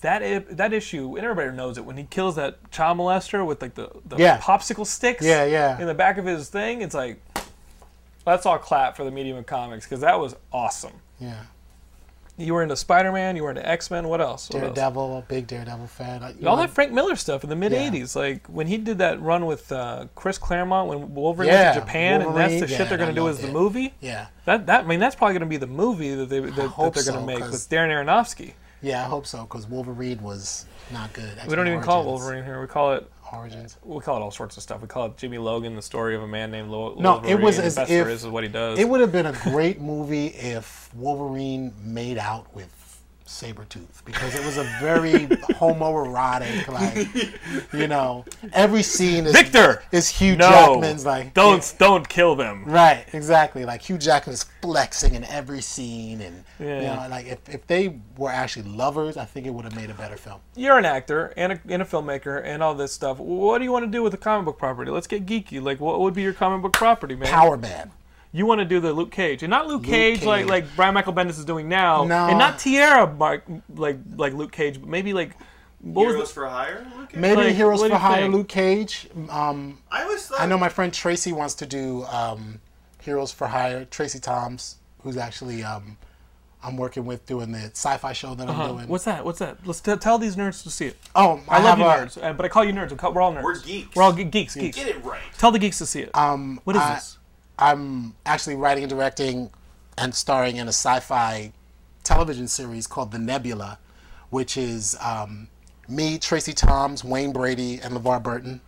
that 0.01 0.58
that 0.58 0.74
issue, 0.74 1.16
and 1.16 1.26
everybody 1.26 1.56
knows 1.56 1.78
it, 1.78 1.86
when 1.86 1.97
he 1.97 2.03
kills 2.03 2.36
that 2.36 2.70
child 2.72 2.97
molester 2.97 3.45
with 3.45 3.62
like 3.62 3.74
the, 3.76 3.89
the 4.06 4.18
Yeah. 4.18 4.39
popsicle 4.39 4.86
sticks, 4.86 5.26
Yeah, 5.26 5.45
yeah. 5.45 5.80
in 5.80 5.88
the 5.88 5.93
back 5.93 6.18
of 6.18 6.26
his 6.26 6.49
thing, 6.49 6.82
it's 6.82 6.93
like 6.93 7.22
that's 8.26 8.45
all 8.45 8.58
clap 8.58 8.95
for 8.95 9.03
the 9.03 9.12
medium 9.12 9.38
of 9.38 9.45
comics 9.45 9.86
because 9.86 10.01
that 10.01 10.20
was 10.20 10.36
awesome. 10.51 10.93
Yeah. 11.20 11.41
You 12.38 12.53
were 12.53 12.63
into 12.63 12.75
Spider 12.75 13.13
Man, 13.13 13.38
you 13.38 13.43
were 13.43 13.49
into 13.49 13.67
X 13.67 13.89
Men. 13.89 14.09
What 14.09 14.19
else? 14.19 14.49
What 14.49 14.61
else? 14.61 14.75
Daredevil, 14.75 15.25
big 15.29 15.47
Daredevil 15.47 15.88
fan. 15.88 16.21
You 16.38 16.49
All 16.49 16.57
know, 16.57 16.63
that 16.63 16.69
Frank 16.69 16.91
Miller 16.91 17.15
stuff 17.15 17.43
in 17.45 17.49
the 17.49 17.55
mid 17.55 17.71
'80s, 17.71 18.13
like 18.15 18.45
when 18.47 18.67
he 18.67 18.77
did 18.77 18.97
that 18.97 19.21
run 19.21 19.45
with 19.45 19.71
uh, 19.71 20.07
Chris 20.15 20.38
Claremont 20.38 20.89
when 20.89 21.15
Wolverine 21.15 21.47
Yeah, 21.47 21.63
went 21.63 21.73
to 21.75 21.79
Japan, 21.81 22.21
and 22.21 22.36
that's 22.36 22.53
the 22.53 22.59
Wolverine, 22.59 22.77
shit 22.77 22.89
they're 22.89 22.97
gonna 22.97 23.11
I 23.11 23.15
do 23.15 23.29
as 23.29 23.39
the 23.39 23.47
movie. 23.47 23.93
Yeah. 24.01 24.27
That 24.43 24.65
that 24.65 24.83
I 24.83 24.88
mean 24.88 24.99
that's 24.99 25.15
probably 25.15 25.33
gonna 25.33 25.45
be 25.45 25.57
the 25.57 25.67
movie 25.67 26.13
that 26.13 26.27
they 26.27 26.41
that, 26.41 26.55
that 26.55 26.93
they're 26.93 27.03
gonna 27.03 27.03
so, 27.03 27.25
make 27.25 27.39
with 27.39 27.69
Darren 27.69 27.89
Aronofsky. 27.89 28.53
Yeah, 28.81 29.01
I 29.01 29.05
hope 29.05 29.25
so 29.25 29.43
because 29.43 29.65
Wolverine 29.67 30.21
was 30.21 30.65
not 30.91 31.13
good. 31.13 31.23
We 31.36 31.39
X-Men 31.39 31.57
don't 31.57 31.67
even 31.67 31.81
call 31.81 32.01
it 32.01 32.05
Wolverine 32.05 32.43
here. 32.43 32.59
We 32.59 32.67
call 32.67 32.93
it 32.93 33.09
Origins. 33.36 33.77
we 33.83 33.99
call 34.01 34.17
it 34.17 34.21
all 34.21 34.31
sorts 34.31 34.57
of 34.57 34.63
stuff. 34.63 34.81
We 34.81 34.88
call 34.88 35.05
it 35.07 35.17
Jimmy 35.17 35.38
Logan, 35.38 35.75
the 35.75 35.81
story 35.81 36.15
of 36.15 36.23
a 36.23 36.27
man 36.27 36.51
named 36.51 36.69
Lo- 36.69 36.95
No, 36.97 37.13
Wolverine. 37.13 37.38
it 37.38 37.43
was 37.43 37.59
as 37.59 37.77
if- 37.77 37.89
is 38.07 38.25
what 38.27 38.43
he 38.43 38.49
does. 38.49 38.79
It 38.79 38.88
would 38.89 39.01
have 39.01 39.11
been 39.11 39.25
a 39.27 39.33
great 39.43 39.79
movie 39.93 40.27
if 40.27 40.89
Wolverine 40.95 41.73
made 41.83 42.17
out 42.17 42.53
with 42.55 42.69
Sabretooth 43.26 44.05
because 44.05 44.36
it 44.36 44.45
was 44.45 44.57
a 44.57 44.63
very 44.80 45.26
homoerotic, 45.59 46.67
like, 46.67 47.73
you 47.73 47.88
know, 47.88 48.23
every 48.53 48.84
scene 48.84 49.26
is 49.26 49.34
Victor! 49.34 49.82
is 49.91 50.07
Hugh 50.09 50.36
no, 50.36 50.47
Jackman's 50.49 51.05
like 51.05 51.34
don't 51.34 51.73
don't 51.80 52.07
kill 52.07 52.36
them. 52.36 52.63
Right, 52.65 53.03
exactly. 53.13 53.65
Like 53.65 53.82
Hugh 53.82 53.97
Jackman 53.97 54.36
is 54.36 54.45
flexing 54.61 55.15
in 55.15 55.23
every 55.26 55.61
scene, 55.61 56.21
and 56.21 56.43
you 56.59 56.67
Yeah. 56.67 56.95
know, 57.03 57.07
like 57.09 57.26
if, 57.26 57.49
if 57.49 57.65
they 57.67 57.99
were 58.15 58.30
actually 58.32 58.69
lovers, 58.69 59.17
I 59.17 59.26
think 59.26 59.47
it 59.47 59.53
would 59.53 59.65
have 59.65 59.76
made 59.76 59.89
a 59.89 59.95
better 59.95 60.17
film. 60.17 60.39
You're 60.55 60.78
an 60.78 60.86
actor 60.86 61.34
and 61.36 61.53
a, 61.53 61.59
and 61.67 61.82
a 61.82 61.86
filmmaker 61.86 62.43
and 62.45 62.61
all 62.61 62.76
this 62.76 62.91
stuff. 62.93 63.17
What 63.19 63.57
do 63.57 63.63
you 63.63 63.71
want 63.71 63.86
to 63.86 63.91
do 63.91 64.03
with 64.03 64.13
a 64.13 64.17
comic 64.17 64.45
book 64.45 64.59
property? 64.59 64.91
Let's 64.91 65.07
get 65.07 65.26
geeky. 65.26 65.61
Like, 65.61 65.80
what 65.80 65.99
would 65.99 66.13
be 66.13 66.21
your 66.21 66.34
comic 66.34 66.61
book 66.61 66.73
property, 66.73 67.15
man? 67.15 67.28
Power 67.30 67.57
Man. 67.57 67.91
You 68.36 68.45
want 68.45 68.59
to 68.59 68.65
do 68.65 68.81
the 68.81 68.91
Luke 68.91 69.11
Cage, 69.11 69.43
and 69.43 69.49
not 69.49 69.67
Luke, 69.67 69.83
Cage, 69.86 70.23
like 70.23 70.41
Cage. 70.41 70.49
like 70.49 70.65
Brian 70.75 70.93
Michael 70.93 71.13
Bendis 71.13 71.38
is 71.39 71.45
doing 71.45 71.69
now, 71.69 72.03
No. 72.03 72.27
and 72.27 72.38
not 72.38 72.59
Tierra 72.59 73.07
Mark 73.11 73.45
like 73.73 73.97
like 74.17 74.33
Luke 74.33 74.51
Cage, 74.51 74.79
but 74.81 74.89
maybe 74.89 75.13
like 75.13 75.31
what 75.79 76.01
Heroes 76.07 76.19
was 76.19 76.29
the, 76.29 76.33
for 76.33 76.47
Hire? 76.49 76.86
Okay. 77.03 77.17
Maybe 77.19 77.36
Like, 77.43 77.55
Heroes 77.55 77.81
for 77.81 77.95
Hire, 77.95 78.23
think? 78.23 78.33
Luke 78.33 78.49
Cage. 78.49 79.07
Um, 79.29 79.77
I 79.89 80.03
always 80.03 80.27
thought. 80.27 80.41
I 80.41 80.47
know 80.47 80.57
my 80.57 80.67
friend 80.69 80.93
Tracy 80.93 81.31
wants 81.31 81.53
to 81.55 81.65
do 81.65 82.03
um, 82.05 82.59
Heroes 83.01 83.31
for 83.31 83.47
Hire. 83.47 83.86
Tracie 83.86 84.19
Thoms, 84.19 84.77
who's 85.03 85.15
actually 85.15 85.63
um, 85.63 85.97
I'm 86.61 86.75
working 86.75 87.05
with 87.05 87.25
doing 87.27 87.53
the 87.53 87.59
sci-fi 87.73 88.11
show 88.13 88.36
that 88.36 88.49
I'm 88.49 88.59
uh, 88.59 88.67
doing. 88.67 88.88
what's 88.89 89.05
that? 89.05 89.23
What's 89.23 89.39
that? 89.39 89.59
Let's 89.65 89.79
t- 89.79 89.95
tell 89.95 90.17
these 90.17 90.36
nerds 90.36 90.61
to 90.63 90.69
see 90.69 90.88
it. 90.88 90.97
oh, 91.15 91.39
I, 91.47 91.61
love 91.63 91.77
you 91.79 91.86
a- 91.86 91.88
nerds, 91.88 92.21
uh, 92.21 92.33
but 92.33 92.45
I 92.45 92.49
call 92.49 92.65
you 92.65 92.73
nerds. 92.73 92.89
We 92.91 92.97
call- 92.97 93.13
We're 93.13 93.21
all 93.21 93.33
nerds. 93.33 93.43
We're 93.43 93.59
geeks. 93.61 93.95
We're 93.95 94.03
all 94.03 94.11
ge- 94.13 94.29
geeks. 94.29 94.55
Geeks. 94.55 94.75
Get 94.75 94.88
it 94.89 95.01
right. 95.05 95.21
Tell 95.38 95.51
the 95.51 95.59
geeks 95.59 95.77
to 95.77 95.86
see 95.86 96.01
it. 96.01 96.09
Um, 96.17 96.59
what 96.65 96.75
is 96.75 96.81
I- 96.81 96.95
this? 96.95 97.17
I'm 97.58 98.16
actually 98.26 98.56
writing 98.56 98.84
and 98.84 98.89
directing 98.89 99.49
and 99.97 100.14
starring 100.14 100.58
in 100.58 100.68
a 100.68 100.74
sci-fi 100.74 101.51
television 102.03 102.47
series 102.47 102.88
called 102.88 103.12
The 103.12 103.20
Nebula, 103.20 103.80
which 104.30 104.58
is 104.58 104.97
um, 105.01 105.47
me, 105.88 106.18
Tracie 106.18 106.53
Thoms, 106.53 107.03
Wayne 107.03 107.32
Brady, 107.32 107.80
and 107.82 107.93
LeVar 107.93 108.22
Burton. 108.22 108.62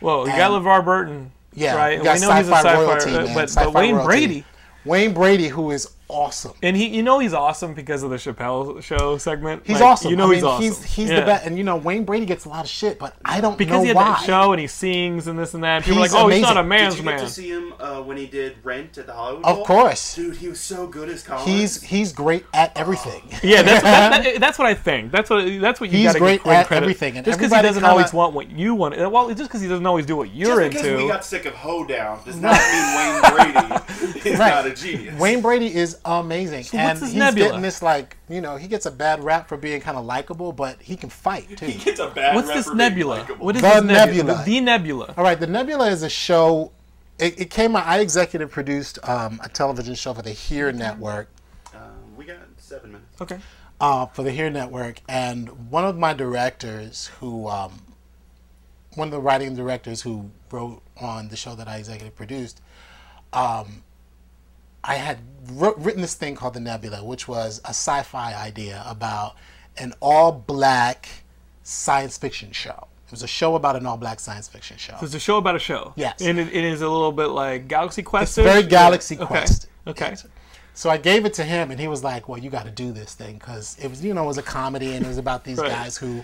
Whoa, 0.00 0.24
you 0.26 0.32
got 0.32 0.50
LeVar 0.50 0.84
Burton. 0.84 1.32
Yeah, 1.54 1.74
right. 1.76 2.00
we 2.00 2.08
And 2.08 2.20
know 2.20 2.32
he's 2.32 2.48
a 2.48 2.54
sci-fi 2.54 2.74
royalty, 2.74 3.10
uh, 3.10 3.34
but, 3.34 3.52
but 3.54 3.74
Wayne 3.74 3.94
royalty. 3.96 4.06
Brady. 4.06 4.44
Wayne 4.84 5.12
Brady, 5.12 5.48
who 5.48 5.70
is 5.72 5.90
awesome. 6.08 6.52
And 6.62 6.76
he, 6.76 6.88
you 6.88 7.02
know, 7.02 7.18
he's 7.18 7.34
awesome 7.34 7.74
because 7.74 8.02
of 8.02 8.10
the 8.10 8.16
Chappelle 8.16 8.82
Show 8.82 9.18
segment. 9.18 9.62
He's 9.66 9.74
Like, 9.80 9.84
awesome. 9.84 10.10
You 10.10 10.16
know, 10.16 10.30
I 10.30 10.34
he's 10.34 10.42
mean, 10.42 10.50
awesome. 10.52 10.62
He's, 10.64 10.82
he's 10.84 11.10
Yeah. 11.10 11.20
the 11.20 11.26
best. 11.26 11.46
And 11.46 11.58
you 11.58 11.64
know, 11.64 11.76
Wayne 11.76 12.04
Brady 12.04 12.26
gets 12.26 12.44
a 12.44 12.48
lot 12.48 12.64
of 12.64 12.70
shit, 12.70 12.98
but 12.98 13.14
I 13.24 13.40
don't 13.40 13.42
know 13.42 13.48
why. 13.50 13.56
because 13.56 13.72
know 13.76 13.82
he 13.82 13.88
had 13.88 13.96
why. 13.96 14.04
that 14.04 14.22
show 14.24 14.52
and 14.52 14.60
he 14.60 14.66
sings 14.66 15.26
and 15.26 15.38
this 15.38 15.54
and 15.54 15.62
that. 15.64 15.82
People 15.84 15.98
are 15.98 16.00
like, 16.02 16.10
He's 16.10 16.20
oh, 16.20 16.28
he's 16.28 16.42
not 16.42 16.56
a 16.56 16.60
amazing. 16.60 16.68
man's 16.68 16.94
Did 16.94 17.04
you 17.04 17.10
get 17.10 17.16
man. 17.16 17.24
to 17.24 17.30
see 17.30 17.48
him 17.50 17.74
uh, 17.78 18.02
when 18.02 18.16
he 18.16 18.26
did 18.26 18.56
Rent 18.64 18.98
at 18.98 19.06
the 19.06 19.12
Hollywood 19.12 19.44
Of 19.44 19.56
Bowl? 19.56 19.64
course. 19.66 20.14
Dude, 20.14 20.36
he 20.36 20.48
was 20.48 20.60
so 20.60 20.86
good 20.86 21.08
as 21.08 21.22
Collins. 21.22 21.46
He's 21.46 21.82
he's 21.82 22.12
great 22.12 22.44
at 22.54 22.76
everything. 22.76 23.22
Yeah, 23.42 23.62
that's, 23.62 23.82
that, 23.82 24.22
that- 24.24 24.40
that's 24.40 24.58
what 24.58 24.66
I 24.66 24.74
think. 24.74 25.12
That's 25.12 25.30
what 25.30 25.44
that's 25.60 25.80
what 25.80 25.90
you 25.90 25.98
He's 25.98 26.06
got 26.08 26.12
to 26.14 26.18
great 26.18 26.32
give 26.36 26.42
Quinn 26.42 26.56
at 26.56 26.66
credit. 26.66 26.82
everything, 26.84 27.16
and 27.16 27.24
just 27.24 27.38
because 27.38 27.54
he 27.54 27.62
doesn't 27.62 27.82
kinda- 27.82 27.90
always 27.90 28.12
want 28.12 28.34
what 28.34 28.50
you 28.50 28.74
want. 28.74 28.96
Well, 29.10 29.28
just 29.28 29.48
because 29.50 29.60
he 29.60 29.68
doesn't 29.68 29.86
always 29.86 30.06
do 30.06 30.16
what 30.16 30.30
you're 30.34 30.56
Just 30.60 30.70
because 30.70 30.86
into. 30.86 31.02
we 31.04 31.08
got 31.08 31.24
sick 31.24 31.44
of 31.44 31.54
Hoedown 31.54 32.20
does 32.24 32.36
not 32.40 32.58
mean 32.72 32.96
Wayne 32.96 33.52
Brady 33.52 34.28
is 34.30 34.38
Right. 34.38 34.48
not 34.50 34.66
a 34.66 34.74
genius. 34.74 35.18
Wayne 35.20 35.40
Brady 35.40 35.74
is 35.74 35.97
amazing, 36.04 36.68
what's 36.72 36.74
and 36.74 36.98
this 37.00 37.12
he's 37.12 37.18
Nebula? 37.18 37.48
getting 37.48 37.62
this 37.62 37.82
like 37.82 38.16
you 38.28 38.40
know 38.40 38.56
he 38.56 38.68
gets 38.68 38.86
a 38.86 38.90
bad 38.90 39.22
rap 39.24 39.48
for 39.48 39.56
being 39.56 39.80
kind 39.80 39.96
of 39.96 40.04
likable, 40.04 40.52
but 40.52 40.80
he 40.82 40.96
can 40.96 41.10
fight 41.10 41.56
too. 41.56 41.66
he 41.66 41.78
gets 41.78 42.00
a 42.00 42.08
bad 42.08 42.34
What's 42.34 42.48
rep 42.48 42.56
this 42.56 42.66
for 42.66 42.74
being 42.74 42.90
nebula? 42.90 43.14
likable. 43.14 43.44
What 43.46 43.56
is 43.56 43.62
The 43.62 43.68
this 43.68 43.82
nebula? 43.84 44.24
Nebula. 44.24 44.44
The 44.44 44.60
nebula. 44.60 45.14
All 45.16 45.24
right, 45.24 45.38
the 45.38 45.46
Nebula 45.46 45.88
is 45.90 46.02
a 46.02 46.08
show. 46.08 46.72
It, 47.18 47.40
it 47.40 47.50
came 47.50 47.74
out. 47.76 47.86
I 47.86 47.98
executive 48.00 48.50
produced 48.50 48.98
um, 49.08 49.40
a 49.42 49.48
television 49.48 49.94
show 49.94 50.14
for 50.14 50.22
the 50.22 50.30
Here 50.30 50.70
Network. 50.72 51.28
Um, 51.74 51.80
we 52.16 52.24
got 52.24 52.36
seven 52.58 52.92
minutes. 52.92 53.20
Okay. 53.20 53.38
uh, 53.80 54.06
for 54.06 54.22
the 54.22 54.30
Here 54.30 54.50
Network, 54.50 55.00
and 55.08 55.70
one 55.70 55.84
of 55.84 55.96
my 55.98 56.12
directors, 56.14 57.10
who 57.20 57.48
um, 57.48 57.80
one 58.94 59.08
of 59.08 59.12
the 59.12 59.20
writing 59.20 59.54
directors 59.56 60.02
who 60.02 60.30
wrote 60.50 60.82
on 61.00 61.28
the 61.28 61.36
show 61.36 61.54
that 61.54 61.68
I 61.68 61.76
executive 61.78 62.14
produced, 62.16 62.60
um, 63.32 63.82
I 64.84 64.94
had 64.94 65.18
wr- 65.52 65.76
written 65.76 66.02
this 66.02 66.14
thing 66.14 66.34
called 66.34 66.54
the 66.54 66.60
Nebula, 66.60 67.04
which 67.04 67.28
was 67.28 67.60
a 67.64 67.68
sci-fi 67.70 68.34
idea 68.34 68.82
about 68.86 69.34
an 69.76 69.92
all-black 70.00 71.08
science 71.62 72.16
fiction 72.18 72.52
show. 72.52 72.86
It 73.06 73.10
was 73.12 73.22
a 73.22 73.26
show 73.26 73.54
about 73.54 73.76
an 73.76 73.86
all-black 73.86 74.20
science 74.20 74.48
fiction 74.48 74.76
show. 74.76 74.94
So 75.00 75.06
it's 75.06 75.14
a 75.14 75.18
show 75.20 75.38
about 75.38 75.56
a 75.56 75.58
show. 75.58 75.92
Yes. 75.96 76.20
And 76.20 76.38
it, 76.38 76.48
it 76.48 76.64
is 76.64 76.82
a 76.82 76.88
little 76.88 77.12
bit 77.12 77.28
like 77.28 77.66
Galaxy 77.68 78.02
Quest. 78.02 78.36
It's 78.38 78.46
very 78.46 78.62
Galaxy 78.62 79.16
okay. 79.16 79.26
Quest. 79.26 79.66
Okay. 79.86 80.14
So 80.74 80.90
I 80.90 80.96
gave 80.96 81.24
it 81.24 81.34
to 81.34 81.44
him, 81.44 81.72
and 81.72 81.80
he 81.80 81.88
was 81.88 82.04
like, 82.04 82.28
"Well, 82.28 82.38
you 82.38 82.50
got 82.50 82.64
to 82.66 82.70
do 82.70 82.92
this 82.92 83.12
thing 83.14 83.34
because 83.38 83.76
it 83.82 83.88
was, 83.88 84.04
you 84.04 84.14
know, 84.14 84.22
it 84.24 84.26
was 84.28 84.38
a 84.38 84.42
comedy, 84.42 84.94
and 84.94 85.04
it 85.04 85.08
was 85.08 85.18
about 85.18 85.42
these 85.42 85.58
Right. 85.58 85.70
guys 85.70 85.96
who 85.96 86.22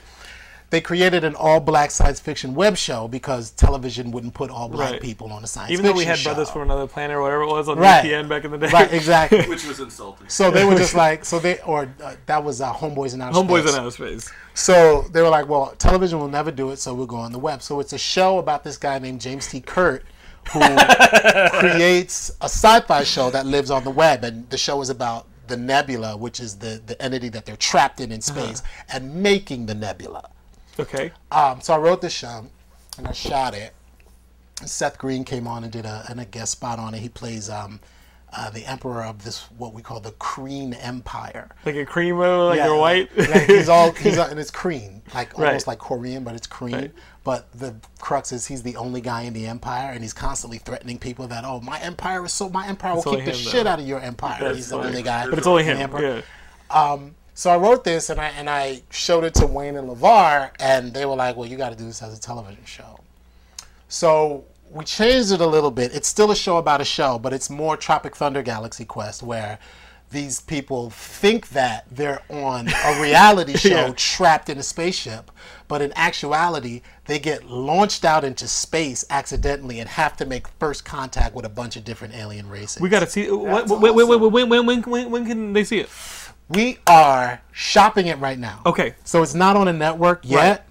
they 0.70 0.80
created 0.80 1.22
an 1.24 1.34
all-black 1.36 1.90
science 1.92 2.18
fiction 2.18 2.54
web 2.54 2.76
show 2.76 3.06
because 3.06 3.50
television 3.52 4.10
wouldn't 4.10 4.34
put 4.34 4.50
all 4.50 4.68
black 4.68 4.92
Right. 4.92 5.00
people 5.00 5.32
on 5.32 5.44
a 5.44 5.46
science 5.46 5.68
fiction. 5.68 5.68
show. 5.68 5.72
Even 5.72 5.84
though 5.84 5.98
we 5.98 6.04
had 6.04 6.18
show. 6.18 6.30
Brothers 6.30 6.50
from 6.50 6.62
Another 6.62 6.86
Planet 6.88 7.16
or 7.16 7.22
whatever 7.22 7.42
it 7.42 7.48
was 7.48 7.68
on 7.68 7.78
Right. 7.78 8.04
UPN 8.04 8.28
back 8.28 8.44
in 8.44 8.50
the 8.50 8.58
day. 8.58 8.68
right, 8.68 8.92
exactly. 8.92 9.42
Which 9.48 9.64
was 9.66 9.78
insulting. 9.78 10.28
So 10.28 10.50
they 10.50 10.64
were 10.64 10.74
just 10.74 10.94
like, 11.04 11.24
so 11.24 11.38
they, 11.38 11.60
or 11.60 11.92
uh, 12.02 12.14
that 12.26 12.42
was 12.42 12.60
uh, 12.60 12.72
Homeboys 12.72 13.14
in 13.14 13.22
Outer 13.22 13.36
Homeboys 13.38 13.60
Space. 13.62 13.70
Homeboys 13.70 13.74
in 13.74 13.80
Outer 13.80 13.90
Space. 13.92 14.32
So 14.54 15.02
they 15.12 15.22
were 15.22 15.28
like, 15.28 15.48
well, 15.48 15.74
television 15.78 16.18
will 16.18 16.28
never 16.28 16.50
do 16.50 16.70
it, 16.70 16.78
so 16.78 16.92
we'll 16.94 17.06
go 17.06 17.16
on 17.16 17.30
the 17.32 17.38
web. 17.38 17.62
So 17.62 17.78
it's 17.80 17.92
a 17.92 17.98
show 17.98 18.38
about 18.38 18.64
this 18.64 18.76
guy 18.76 18.98
named 18.98 19.20
James 19.20 19.46
T. 19.46 19.60
Kurt, 19.60 20.04
who 20.52 20.60
creates 21.60 22.30
a 22.40 22.44
sci-fi 22.44 23.04
show 23.04 23.30
that 23.30 23.46
lives 23.46 23.70
on 23.70 23.84
the 23.84 23.90
web, 23.90 24.24
and 24.24 24.48
the 24.50 24.58
show 24.58 24.80
is 24.80 24.90
about 24.90 25.26
the 25.46 25.56
nebula, 25.56 26.16
which 26.16 26.40
is 26.40 26.56
the 26.56 26.80
the 26.86 27.00
entity 27.02 27.28
that 27.28 27.44
they're 27.46 27.56
trapped 27.56 28.00
in 28.00 28.10
in 28.12 28.20
space, 28.20 28.62
and 28.92 29.14
making 29.14 29.66
the 29.66 29.74
nebula. 29.74 30.30
Okay. 30.78 31.12
Um, 31.30 31.60
so 31.60 31.74
I 31.74 31.78
wrote 31.78 32.00
this 32.00 32.12
show, 32.12 32.46
and 32.98 33.06
I 33.06 33.12
shot 33.12 33.54
it. 33.54 33.72
Seth 34.64 34.98
Green 34.98 35.24
came 35.24 35.46
on 35.46 35.64
and 35.64 35.72
did 35.72 35.84
a, 35.84 36.04
and 36.08 36.20
a 36.20 36.24
guest 36.24 36.52
spot 36.52 36.78
on 36.78 36.94
it. 36.94 37.00
He 37.00 37.08
plays 37.08 37.50
um, 37.50 37.80
uh, 38.36 38.50
the 38.50 38.64
emperor 38.66 39.04
of 39.04 39.24
this 39.24 39.42
what 39.58 39.72
we 39.74 39.82
call 39.82 40.00
the 40.00 40.12
Kreen 40.12 40.76
Empire. 40.80 41.50
Like 41.64 41.76
a 41.76 41.84
creamo, 41.84 42.48
like 42.48 42.58
Yeah, 42.58 42.66
you're 42.66 42.76
white. 42.76 43.10
yeah, 43.16 43.40
he's 43.46 43.68
all 43.68 43.92
he's 43.92 44.16
and 44.16 44.38
it's 44.38 44.50
Korean, 44.50 45.02
like 45.14 45.36
Right. 45.38 45.48
almost 45.48 45.66
like 45.66 45.78
Korean, 45.78 46.24
but 46.24 46.34
it's 46.34 46.46
Korean. 46.46 46.80
Right. 46.80 46.92
But 47.24 47.52
the 47.52 47.74
crux 48.00 48.32
is 48.32 48.46
he's 48.46 48.62
the 48.62 48.76
only 48.76 49.00
guy 49.00 49.22
in 49.22 49.32
the 49.32 49.46
empire, 49.46 49.90
and 49.92 50.02
he's 50.02 50.12
constantly 50.12 50.58
threatening 50.58 50.98
people 50.98 51.26
that 51.28 51.44
oh 51.44 51.60
my 51.60 51.80
empire 51.80 52.24
is 52.24 52.32
so 52.32 52.48
my 52.48 52.66
empire 52.66 52.94
will 52.94 53.02
kick 53.02 53.24
the 53.24 53.30
him, 53.30 53.36
shit 53.36 53.64
though. 53.64 53.70
out 53.70 53.80
of 53.80 53.86
your 53.86 54.00
empire. 54.00 54.38
That's 54.40 54.56
he's 54.56 54.68
the 54.68 54.78
only 54.78 55.02
guy. 55.02 55.28
but 55.28 55.38
it's 55.38 55.46
only 55.46 55.64
him. 55.64 55.78
Yeah. 55.98 56.22
So 57.36 57.50
I 57.50 57.56
wrote 57.56 57.82
this 57.84 58.10
and 58.10 58.20
I 58.20 58.28
and 58.28 58.48
I 58.48 58.82
showed 58.90 59.24
it 59.24 59.34
to 59.34 59.46
Wayne 59.46 59.76
and 59.76 59.88
LeVar, 59.88 60.50
and 60.60 60.92
they 60.94 61.04
were 61.04 61.16
like, 61.16 61.36
"Well, 61.36 61.48
you 61.48 61.56
got 61.56 61.70
to 61.70 61.76
do 61.76 61.84
this 61.84 62.00
as 62.02 62.16
a 62.16 62.20
television 62.20 62.64
show." 62.64 63.00
So 63.88 64.44
we 64.70 64.84
changed 64.84 65.32
it 65.32 65.40
a 65.40 65.46
little 65.46 65.70
bit. 65.70 65.94
It's 65.94 66.08
still 66.08 66.30
a 66.30 66.36
show 66.36 66.56
about 66.58 66.80
a 66.80 66.84
show, 66.84 67.18
but 67.18 67.32
it's 67.32 67.50
more 67.50 67.76
Tropic 67.76 68.16
Thunder 68.16 68.42
Galaxy 68.42 68.84
Quest, 68.84 69.22
where 69.22 69.58
these 70.10 70.40
people 70.40 70.90
think 70.90 71.48
that 71.48 71.86
they're 71.90 72.22
on 72.30 72.68
a 72.68 73.00
reality 73.02 73.56
show 73.56 73.86
Yeah. 73.86 73.92
trapped 73.96 74.48
in 74.48 74.58
a 74.58 74.62
spaceship, 74.62 75.30
but 75.66 75.82
in 75.82 75.92
actuality, 75.96 76.82
they 77.06 77.18
get 77.18 77.44
launched 77.44 78.04
out 78.04 78.22
into 78.22 78.46
space 78.46 79.04
accidentally 79.10 79.80
and 79.80 79.88
have 79.88 80.16
to 80.18 80.26
make 80.26 80.46
first 80.60 80.84
contact 80.84 81.34
with 81.34 81.44
a 81.44 81.48
bunch 81.48 81.74
of 81.76 81.84
different 81.84 82.14
alien 82.14 82.48
races. 82.48 82.80
We 82.80 82.88
got 82.88 83.00
to 83.00 83.08
see. 83.08 83.28
What, 83.28 83.66
That's 83.66 83.72
wait, 83.72 83.92
wait, 83.94 84.06
wait, 84.06 84.16
awesome. 84.16 84.32
wait, 84.32 84.44
when, 84.48 84.66
when, 84.66 84.82
when, 84.82 85.10
when 85.10 85.26
can 85.26 85.52
they 85.52 85.64
see 85.64 85.80
it? 85.80 85.88
We 86.48 86.78
are 86.86 87.40
shopping 87.52 88.06
it 88.06 88.18
right 88.18 88.38
now. 88.38 88.60
Okay. 88.66 88.94
So 89.04 89.22
it's 89.22 89.34
not 89.34 89.56
on 89.56 89.66
a 89.68 89.72
network 89.72 90.20
yet, 90.24 90.66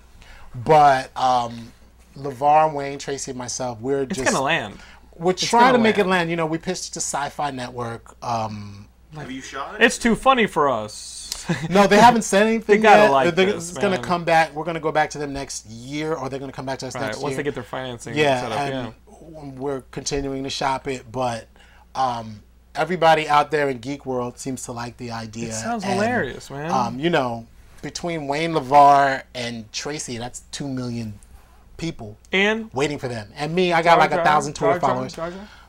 but 0.54 1.10
um, 1.18 1.72
LeVar, 2.18 2.74
Wayne, 2.74 3.00
Tracy, 3.00 3.32
and 3.32 3.38
myself, 3.38 3.80
we're 3.82 4.04
It's 4.04 4.18
just 4.18 4.32
gonna 4.32 4.44
land. 4.44 4.78
we're 5.16 5.34
trying 5.34 5.68
to 5.68 5.72
gonna 5.74 5.84
make 5.84 5.98
it 5.98 6.06
land. 6.06 6.30
You 6.30 6.36
know, 6.36 6.46
we 6.46 6.58
pitched 6.60 6.90
it 6.90 6.94
to 6.94 7.00
Sci-Fi 7.00 7.52
Network. 7.52 8.16
Um, 8.24 8.88
Have 9.16 9.32
you 9.32 9.42
shot 9.42 9.76
it? 9.76 9.84
It's 9.84 9.98
too 9.98 10.16
funny 10.16 10.46
for 10.46 10.70
us. 10.70 11.22
no, 11.70 11.88
they 11.88 11.98
haven't 12.00 12.22
said 12.22 12.44
anything 12.48 12.78
they 12.78 12.82
gotta 12.84 13.04
yet. 13.04 13.12
like 13.12 13.36
They're- 13.36 13.48
this, 13.54 13.70
it's 13.72 13.78
going 13.80 13.96
to 14.00 14.02
come 14.02 14.24
back. 14.24 14.54
We're 14.54 14.64
going 14.66 14.76
to 14.76 14.80
go 14.80 14.92
back 14.92 15.10
to 15.12 15.18
them 15.18 15.34
next 15.34 15.66
year, 15.66 16.14
or 16.14 16.30
they're 16.30 16.40
going 16.40 16.52
to 16.52 16.56
come 16.56 16.66
back 16.68 16.80
to 16.80 16.88
us 16.88 16.96
right. 16.96 17.02
next 17.08 17.18
Once 17.18 17.32
year. 17.32 17.38
they 17.38 17.44
get 17.44 17.56
their 17.56 17.64
financing 17.64 18.16
yeah, 18.16 18.42
set 18.42 18.52
up. 18.52 18.60
and 18.60 18.94
Yeah. 19.10 19.44
we're 19.60 19.82
continuing 19.92 20.44
to 20.44 20.50
shop 20.52 20.88
it, 20.88 21.12
but. 21.12 21.48
Um, 21.96 22.42
Everybody 22.76 23.28
out 23.28 23.52
there 23.52 23.70
in 23.70 23.80
geek 23.80 24.06
world 24.06 24.40
seems 24.40 24.64
to 24.66 24.72
like 24.72 24.98
the 24.98 25.12
idea. 25.12 25.50
It 25.50 25.54
sounds 25.54 25.84
and, 25.84 25.94
hilarious, 25.94 26.50
man. 26.50 26.72
Um, 26.72 27.00
you 27.00 27.10
know, 27.10 27.46
between 27.82 28.28
Wayne 28.28 28.54
LeVar 28.54 29.24
and 29.36 29.72
Tracy, 29.72 30.18
that's 30.18 30.42
two 30.52 30.68
million 30.68 31.20
people 31.78 32.18
and 32.32 32.74
waiting 32.74 32.98
for 32.98 33.08
them. 33.08 33.30
And 33.36 33.54
me, 33.54 33.74
I 33.74 33.82
got 33.82 34.00
like 34.00 34.12
a 34.12 34.24
thousand 34.24 34.54
Twitter 34.54 34.80
followers. 34.80 35.16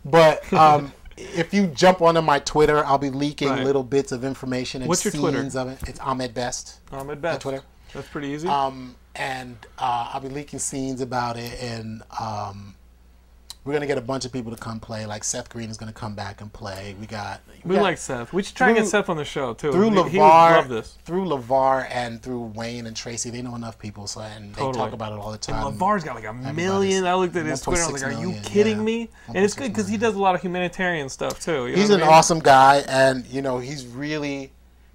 But 0.04 0.50
um, 0.52 0.92
if 1.16 1.52
you 1.52 1.66
jump 1.68 2.00
onto 2.02 2.20
my 2.22 2.38
Twitter, 2.38 2.84
I'll 2.84 2.98
be 2.98 3.10
leaking 3.10 3.48
Right. 3.48 3.64
little 3.64 3.82
bits 3.82 4.12
of 4.12 4.24
information 4.24 4.82
and 4.82 4.88
What's 4.88 5.04
your 5.04 5.12
Twitter? 5.12 5.40
scenes 5.40 5.56
of 5.56 5.68
it. 5.68 5.78
It's 5.88 6.00
Ahmed 6.00 6.34
Best. 6.34 6.80
Ahmed 6.92 7.20
Best. 7.20 7.42
Twitter. 7.42 7.62
That's 7.92 8.08
pretty 8.08 8.28
easy. 8.28 8.48
Um, 8.48 8.96
and 9.14 9.56
uh, 9.78 10.10
I'll 10.12 10.20
be 10.20 10.28
leaking 10.28 10.58
scenes 10.58 11.00
about 11.00 11.36
it, 11.36 11.62
and 11.62 12.02
um, 12.18 12.74
we're 13.64 13.72
gonna 13.72 13.86
get 13.86 13.96
a 13.96 14.02
bunch 14.02 14.24
of 14.26 14.32
people 14.32 14.54
to 14.54 14.58
come 14.60 14.78
play. 14.78 15.06
Like 15.06 15.24
Seth 15.24 15.48
Green 15.48 15.70
is 15.70 15.76
gonna 15.78 15.92
come 15.92 16.14
back 16.14 16.40
and 16.42 16.52
play. 16.52 16.94
We 17.00 17.06
got 17.06 17.40
we 17.64 17.76
got- 17.76 17.82
like 17.82 17.98
Seth. 17.98 18.32
We 18.32 18.42
should 18.42 18.54
try 18.54 18.68
and 18.68 18.76
get 18.76 18.86
Seth 18.86 19.08
on 19.08 19.16
the 19.16 19.24
show 19.24 19.54
too. 19.54 19.72
through 19.72 19.90
he, 19.90 19.96
Levar, 19.96 20.08
he 20.10 20.18
love 20.18 20.68
this. 20.68 20.98
through 21.04 21.24
Levar, 21.24 21.86
and 21.90 22.22
through 22.22 22.52
Wayne 22.54 22.86
and 22.86 22.94
Tracy. 22.94 23.30
They 23.30 23.40
know 23.42 23.54
enough 23.54 23.78
people, 23.78 24.06
so 24.06 24.20
and 24.20 24.54
they 24.54 24.72
talk 24.72 24.92
about 24.92 25.12
it 25.12 25.18
all 25.18 25.32
the 25.32 25.38
time. 25.38 25.64
LeVar's 25.64 26.04
got 26.04 26.14
like 26.14 26.26
a 26.26 26.32
million. 26.32 27.06
I 27.06 27.14
looked 27.14 27.36
at 27.36 27.46
his 27.46 27.62
Twitter. 27.62 27.82
I 27.82 27.90
was 27.90 28.02
1.6 28.02 28.02
like, 28.02 28.16
"Are 28.16 28.20
you 28.20 28.40
kidding 28.42 28.78
yeah. 28.78 28.82
me?" 28.82 29.10
And 29.28 29.38
it's 29.38 29.54
good 29.54 29.72
because 29.72 29.88
he 29.88 29.96
does 29.96 30.14
a 30.14 30.20
lot 30.20 30.34
of 30.34 30.42
humanitarian 30.42 31.08
stuff 31.08 31.40
too. 31.40 31.66
you 31.66 31.72
know 31.72 31.80
he's 31.80 31.90
an 31.90 32.02
I 32.02 32.04
mean? 32.04 32.12
awesome 32.12 32.40
guy, 32.40 32.84
and 32.86 33.24
you 33.26 33.40
know 33.40 33.58
he's 33.58 33.86
really 33.86 34.52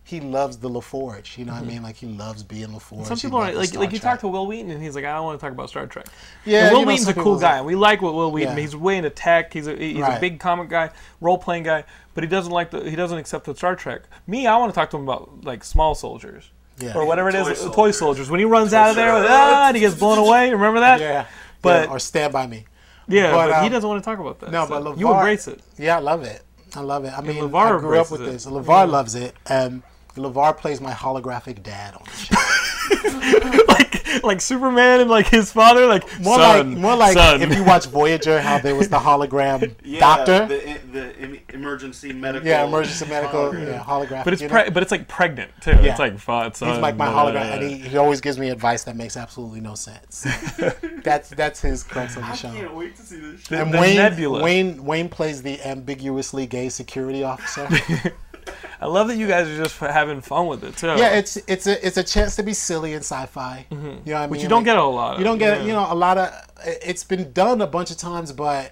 he 0.10 0.20
loves 0.20 0.58
the 0.58 0.70
LaForge. 0.70 1.38
You 1.38 1.46
know 1.46 1.54
what 1.54 1.62
I 1.62 1.66
mean? 1.66 1.84
Like 1.84 1.96
he 1.96 2.08
loves 2.08 2.42
being 2.42 2.70
LaForge. 2.70 2.80
Mm-hmm. 2.80 3.04
Some 3.04 3.18
people 3.20 3.38
are 3.38 3.54
like, 3.54 3.68
Star 3.70 3.80
like 3.84 3.92
you 3.92 4.00
Trek. 4.00 4.14
talk 4.14 4.20
to 4.22 4.28
Wil 4.28 4.48
Wheaton, 4.48 4.72
and 4.72 4.82
he's 4.82 4.96
like, 4.96 5.06
"I 5.06 5.14
don't 5.14 5.26
want 5.26 5.40
to 5.40 5.46
talk 5.46 5.54
about 5.54 5.70
Star 5.70 5.86
Trek." 5.86 6.08
Yeah, 6.46 6.64
And 6.66 6.72
Will 6.74 6.80
you 6.80 6.86
know, 6.86 6.92
Wheaton's 6.94 7.08
a 7.10 7.14
cool 7.14 7.38
guy, 7.40 7.58
and 7.58 7.66
we 7.68 7.76
like 7.76 8.02
Will 8.02 8.16
Wil 8.16 8.32
Wheaton. 8.32 8.56
Yeah. 8.58 8.62
He's 8.62 8.76
way 8.76 8.98
into 8.98 9.12
tech. 9.12 9.54
He's 9.54 9.68
a 9.68 9.76
he's 9.76 10.04
a 10.04 10.18
big 10.20 10.40
comic 10.40 10.70
guy, 10.70 10.90
role 11.22 11.38
playing 11.38 11.64
guy, 11.64 11.84
but 12.16 12.24
he 12.24 12.30
doesn't 12.30 12.52
like 12.52 12.72
the 12.72 12.90
he 12.90 12.96
doesn't 12.96 13.18
accept 13.20 13.46
the 13.46 13.56
Star 13.56 13.76
Trek. 13.76 14.02
Me, 14.26 14.48
I 14.48 14.58
want 14.58 14.74
to 14.74 14.76
talk 14.76 14.90
to 14.92 14.98
him 14.98 15.04
about 15.04 15.44
like 15.44 15.64
small 15.64 15.94
soldiers. 15.94 16.50
Yeah. 16.80 16.96
Or 16.96 17.06
whatever 17.06 17.28
it 17.30 17.36
is, 17.36 17.46
Toy 17.46 17.52
uh, 17.52 17.56
toy 17.56 17.66
soldiers. 17.92 17.98
soldiers. 17.98 18.30
When 18.32 18.40
he 18.40 18.46
runs 18.46 18.74
out 18.74 18.90
of 18.90 18.96
there, 18.96 19.14
with, 19.14 19.26
ah, 19.30 19.68
and 19.68 19.76
he 19.76 19.82
gets 19.82 19.96
blown 19.96 20.18
away. 20.18 20.50
Remember 20.50 20.80
that? 20.80 21.02
Yeah, 21.02 21.26
But- 21.62 21.90
yeah, 21.90 21.94
or 21.94 22.00
Stand 22.00 22.32
by 22.32 22.48
Me. 22.48 22.64
Yeah, 23.10 23.32
but, 23.32 23.50
But, 23.50 23.60
he 23.62 23.66
um, 23.66 23.72
doesn't 23.74 23.90
want 23.90 24.02
to 24.02 24.10
talk 24.10 24.20
about 24.20 24.40
that. 24.40 24.52
No, 24.52 24.66
so 24.66 24.82
but 24.82 24.98
you 24.98 25.12
embrace 25.12 25.48
it. 25.50 25.60
Yeah, 25.78 25.98
I 25.98 26.00
love 26.00 26.24
it. 26.24 26.42
I 26.76 26.80
love 26.82 27.04
it. 27.04 27.12
I 27.18 27.22
mean, 27.22 27.36
LeVar 27.38 27.78
I 27.78 27.80
grew 27.80 28.00
up 28.00 28.12
with 28.12 28.22
embraces 28.22 28.46
this. 28.46 28.54
it. 28.54 28.56
LeVar 28.56 28.90
loves 28.90 29.16
it, 29.16 29.36
and 29.48 29.82
LeVar 30.20 30.58
plays 30.58 30.82
my 30.82 30.92
holographic 30.92 31.64
dad 31.64 31.96
on 31.96 32.04
the 32.06 32.12
show. 32.12 32.36
like 33.68 34.24
like 34.24 34.42
Superman 34.42 35.02
and 35.02 35.10
like 35.10 35.28
his 35.28 35.52
father, 35.52 35.86
like 35.86 36.04
More 36.20 36.38
son, 36.38 36.70
like, 36.72 36.78
more 36.80 36.96
like 36.96 37.14
son. 37.14 37.42
if 37.42 37.56
you 37.56 37.64
watch 37.64 37.86
Voyager, 37.86 38.42
how 38.42 38.60
there 38.60 38.76
was 38.76 38.90
the 38.90 38.98
hologram 39.00 39.76
yeah, 39.84 40.00
doctor. 40.00 40.46
The, 40.48 40.80
the 40.92 41.40
emergency 41.54 42.14
medical. 42.14 42.48
yeah, 42.48 42.66
emergency 42.66 43.06
medical, 43.08 43.52
hologram. 43.52 43.68
yeah, 43.68 43.84
holographic. 43.84 44.24
but 44.24 44.34
it's 44.34 44.42
you 44.42 44.48
know? 44.48 44.62
pre- 44.62 44.70
but 44.72 44.84
it's 44.84 44.92
like 44.92 45.08
pregnant 45.08 45.52
too. 45.62 45.72
Yeah. 45.72 45.92
It's 45.92 46.00
like 46.00 46.18
fun. 46.18 46.52
He's 46.52 46.62
like 46.62 46.96
my 46.98 47.08
hologram, 47.08 47.42
and 47.54 47.64
he, 47.64 47.78
he 47.78 47.98
always 47.98 48.22
gives 48.22 48.40
me 48.40 48.50
advice 48.50 48.84
that 48.86 48.96
makes 48.96 49.16
absolutely 49.18 49.62
no 49.62 49.76
sense. 49.76 50.26
that's 51.04 51.30
that's 51.30 51.62
his 51.62 51.84
crux 51.84 52.16
of 52.16 52.24
the 52.24 52.34
show. 52.36 52.50
I 52.50 52.54
show. 52.54 52.60
can't 52.62 52.76
wait 52.76 52.96
to 52.96 53.02
see 53.04 53.20
this. 53.20 53.42
The- 53.48 53.56
Shit. 53.56 53.60
And 53.60 53.74
the 53.74 53.80
Wayne, 53.80 53.96
nebula. 53.98 54.44
Wayne 54.44 54.84
Wayne 54.84 55.10
plays 55.10 55.42
the 55.42 55.62
ambiguously 55.66 56.48
gay 56.48 56.70
security 56.70 57.24
officer. 57.24 57.68
I 58.82 58.86
love 58.88 59.08
that 59.10 59.18
you 59.18 59.28
guys 59.28 59.48
are 59.48 59.58
just 59.58 59.78
having 59.78 60.22
fun 60.22 60.48
with 60.48 60.64
it 60.64 60.78
too. 60.78 60.88
yeah, 60.88 61.10
it's 61.18 61.36
it's 61.48 61.68
a 61.68 61.86
it's 61.86 61.98
a 61.98 62.04
chance 62.04 62.36
to 62.38 62.44
be 62.44 62.54
silly 62.54 62.94
in 62.94 63.00
sci-fi. 63.00 63.66
You 63.70 63.78
know 63.78 63.84
what 63.84 63.90
I 63.90 63.94
mean? 63.94 64.06
Mm-hmm. 64.06 64.32
which 64.32 64.42
you 64.42 64.48
don't 64.50 64.60
Like, 64.60 64.66
get 64.66 64.78
a 64.78 64.84
lot. 64.84 65.14
Of, 65.16 65.20
You 65.20 65.26
don't 65.26 65.38
get 65.38 65.60
yeah. 65.60 65.66
you 65.66 65.74
know 65.74 65.88
a 65.90 65.96
lot 65.96 66.18
of. 66.18 66.32
It's 66.66 67.04
been 67.04 67.32
done 67.34 67.62
a 67.62 67.68
bunch 67.68 67.92
of 67.92 67.98
times, 67.98 68.32
but 68.32 68.72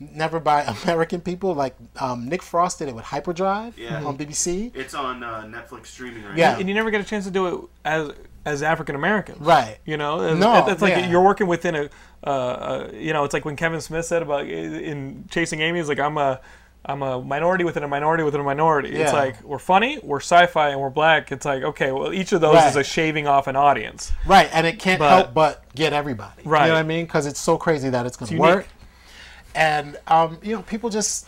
never 0.00 0.38
by 0.38 0.62
American 0.84 1.20
people. 1.20 1.54
Like 1.54 1.74
um, 2.00 2.28
Nick 2.28 2.42
Frost 2.42 2.78
did 2.78 2.88
it 2.88 2.94
with 2.94 3.04
Hyperdrive 3.04 3.76
Yeah. 3.76 4.04
on 4.04 4.16
BBC. 4.16 4.70
It's 4.76 4.94
on 4.94 5.22
uh, 5.24 5.42
Netflix 5.42 5.86
streaming 5.86 6.24
right 6.24 6.36
Yeah. 6.36 6.52
now. 6.52 6.58
and 6.60 6.68
you 6.68 6.74
never 6.74 6.90
get 6.92 7.00
a 7.00 7.04
chance 7.04 7.24
to 7.24 7.30
do 7.32 7.46
it 7.48 7.60
as 7.84 8.12
as 8.44 8.62
African 8.62 8.94
Americans. 8.94 9.40
Right. 9.40 9.78
You 9.84 9.96
know, 9.96 10.22
It's- 10.22 10.38
No, 10.38 10.66
it's 10.68 10.80
like 10.80 10.92
yeah. 10.96 11.10
you're 11.10 11.20
working 11.22 11.48
within 11.48 11.74
a, 11.74 11.90
uh, 12.24 12.30
uh, 12.30 12.90
you 12.94 13.12
know, 13.12 13.24
it's 13.24 13.34
like 13.34 13.44
when 13.44 13.56
Kevin 13.56 13.80
Smith 13.82 14.06
said 14.06 14.22
about 14.22 14.46
in 14.46 15.24
Chasing 15.30 15.60
Amy, 15.60 15.80
he's 15.80 15.88
like, 15.88 15.98
I'm 15.98 16.16
a, 16.16 16.40
I'm 16.88 17.02
a 17.02 17.22
minority 17.22 17.64
within 17.64 17.82
a 17.82 17.88
minority 17.88 18.24
within 18.24 18.40
a 18.40 18.44
minority. 18.44 18.88
It's 18.96 19.12
like 19.12 19.42
we're 19.44 19.58
funny, 19.58 19.98
we're 20.02 20.20
sci-fi, 20.20 20.70
and 20.70 20.80
we're 20.80 20.88
black. 20.88 21.30
It's 21.30 21.44
like 21.44 21.62
okay, 21.62 21.92
well, 21.92 22.12
each 22.14 22.32
of 22.32 22.40
those 22.40 22.54
Right. 22.54 22.68
is 22.70 22.76
a 22.76 22.82
shaving 22.84 23.26
off 23.26 23.46
an 23.46 23.56
audience. 23.56 24.10
Right, 24.26 24.48
and 24.52 24.66
it 24.66 24.78
can't 24.78 24.98
But- 24.98 25.08
help 25.10 25.34
but 25.34 25.62
get 25.74 25.92
everybody. 25.92 26.42
Right. 26.44 26.62
You 26.62 26.68
know 26.68 26.74
what 26.74 26.80
I 26.80 26.82
mean? 26.84 27.04
Because 27.04 27.26
it's 27.26 27.40
so 27.40 27.58
crazy 27.58 27.90
that 27.90 28.06
it's 28.06 28.16
going 28.16 28.30
to 28.30 28.38
work. 28.38 28.66
And 29.54 29.98
um, 30.06 30.38
you 30.42 30.54
know, 30.56 30.62
people 30.62 30.88
just 30.90 31.26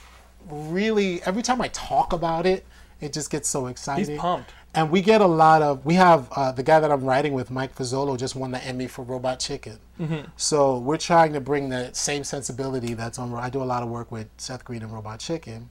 really 0.49 1.23
every 1.25 1.43
time 1.43 1.61
I 1.61 1.69
talk 1.69 2.13
about 2.13 2.47
it, 2.47 2.65
it 3.01 3.13
just 3.13 3.31
gets 3.31 3.49
so 3.49 3.67
exciting. 3.67 4.07
He's 4.07 4.19
pumped. 4.19 4.53
And 4.73 4.91
we 4.91 5.01
get 5.03 5.21
a 5.21 5.27
lot 5.27 5.63
of. 5.63 5.85
We 5.85 5.95
have 5.95 6.29
uh, 6.31 6.53
the 6.53 6.63
guy 6.63 6.79
that 6.79 6.93
I'm 6.93 7.05
writing 7.05 7.33
with, 7.33 7.51
Mike 7.51 7.75
Fasolo, 7.75 8.17
just 8.17 8.37
won 8.37 8.53
the 8.53 8.63
Emmy 8.65 8.87
for 8.87 9.03
Robot 9.05 9.41
Chicken. 9.41 9.79
Mm-hmm. 9.99 10.29
So 10.37 10.79
we're 10.79 10.97
trying 10.97 11.33
to 11.33 11.41
bring 11.41 11.71
that 11.71 11.97
same 11.97 12.23
sensibility 12.23 12.95
that's 12.95 13.19
on. 13.19 13.35
I 13.35 13.51
do 13.51 13.63
a 13.63 13.65
lot 13.65 13.83
of 13.83 13.89
work 13.89 14.13
with 14.13 14.29
Seth 14.37 14.65
Green 14.65 14.83
and 14.83 14.93
Robot 14.93 15.19
Chicken, 15.19 15.71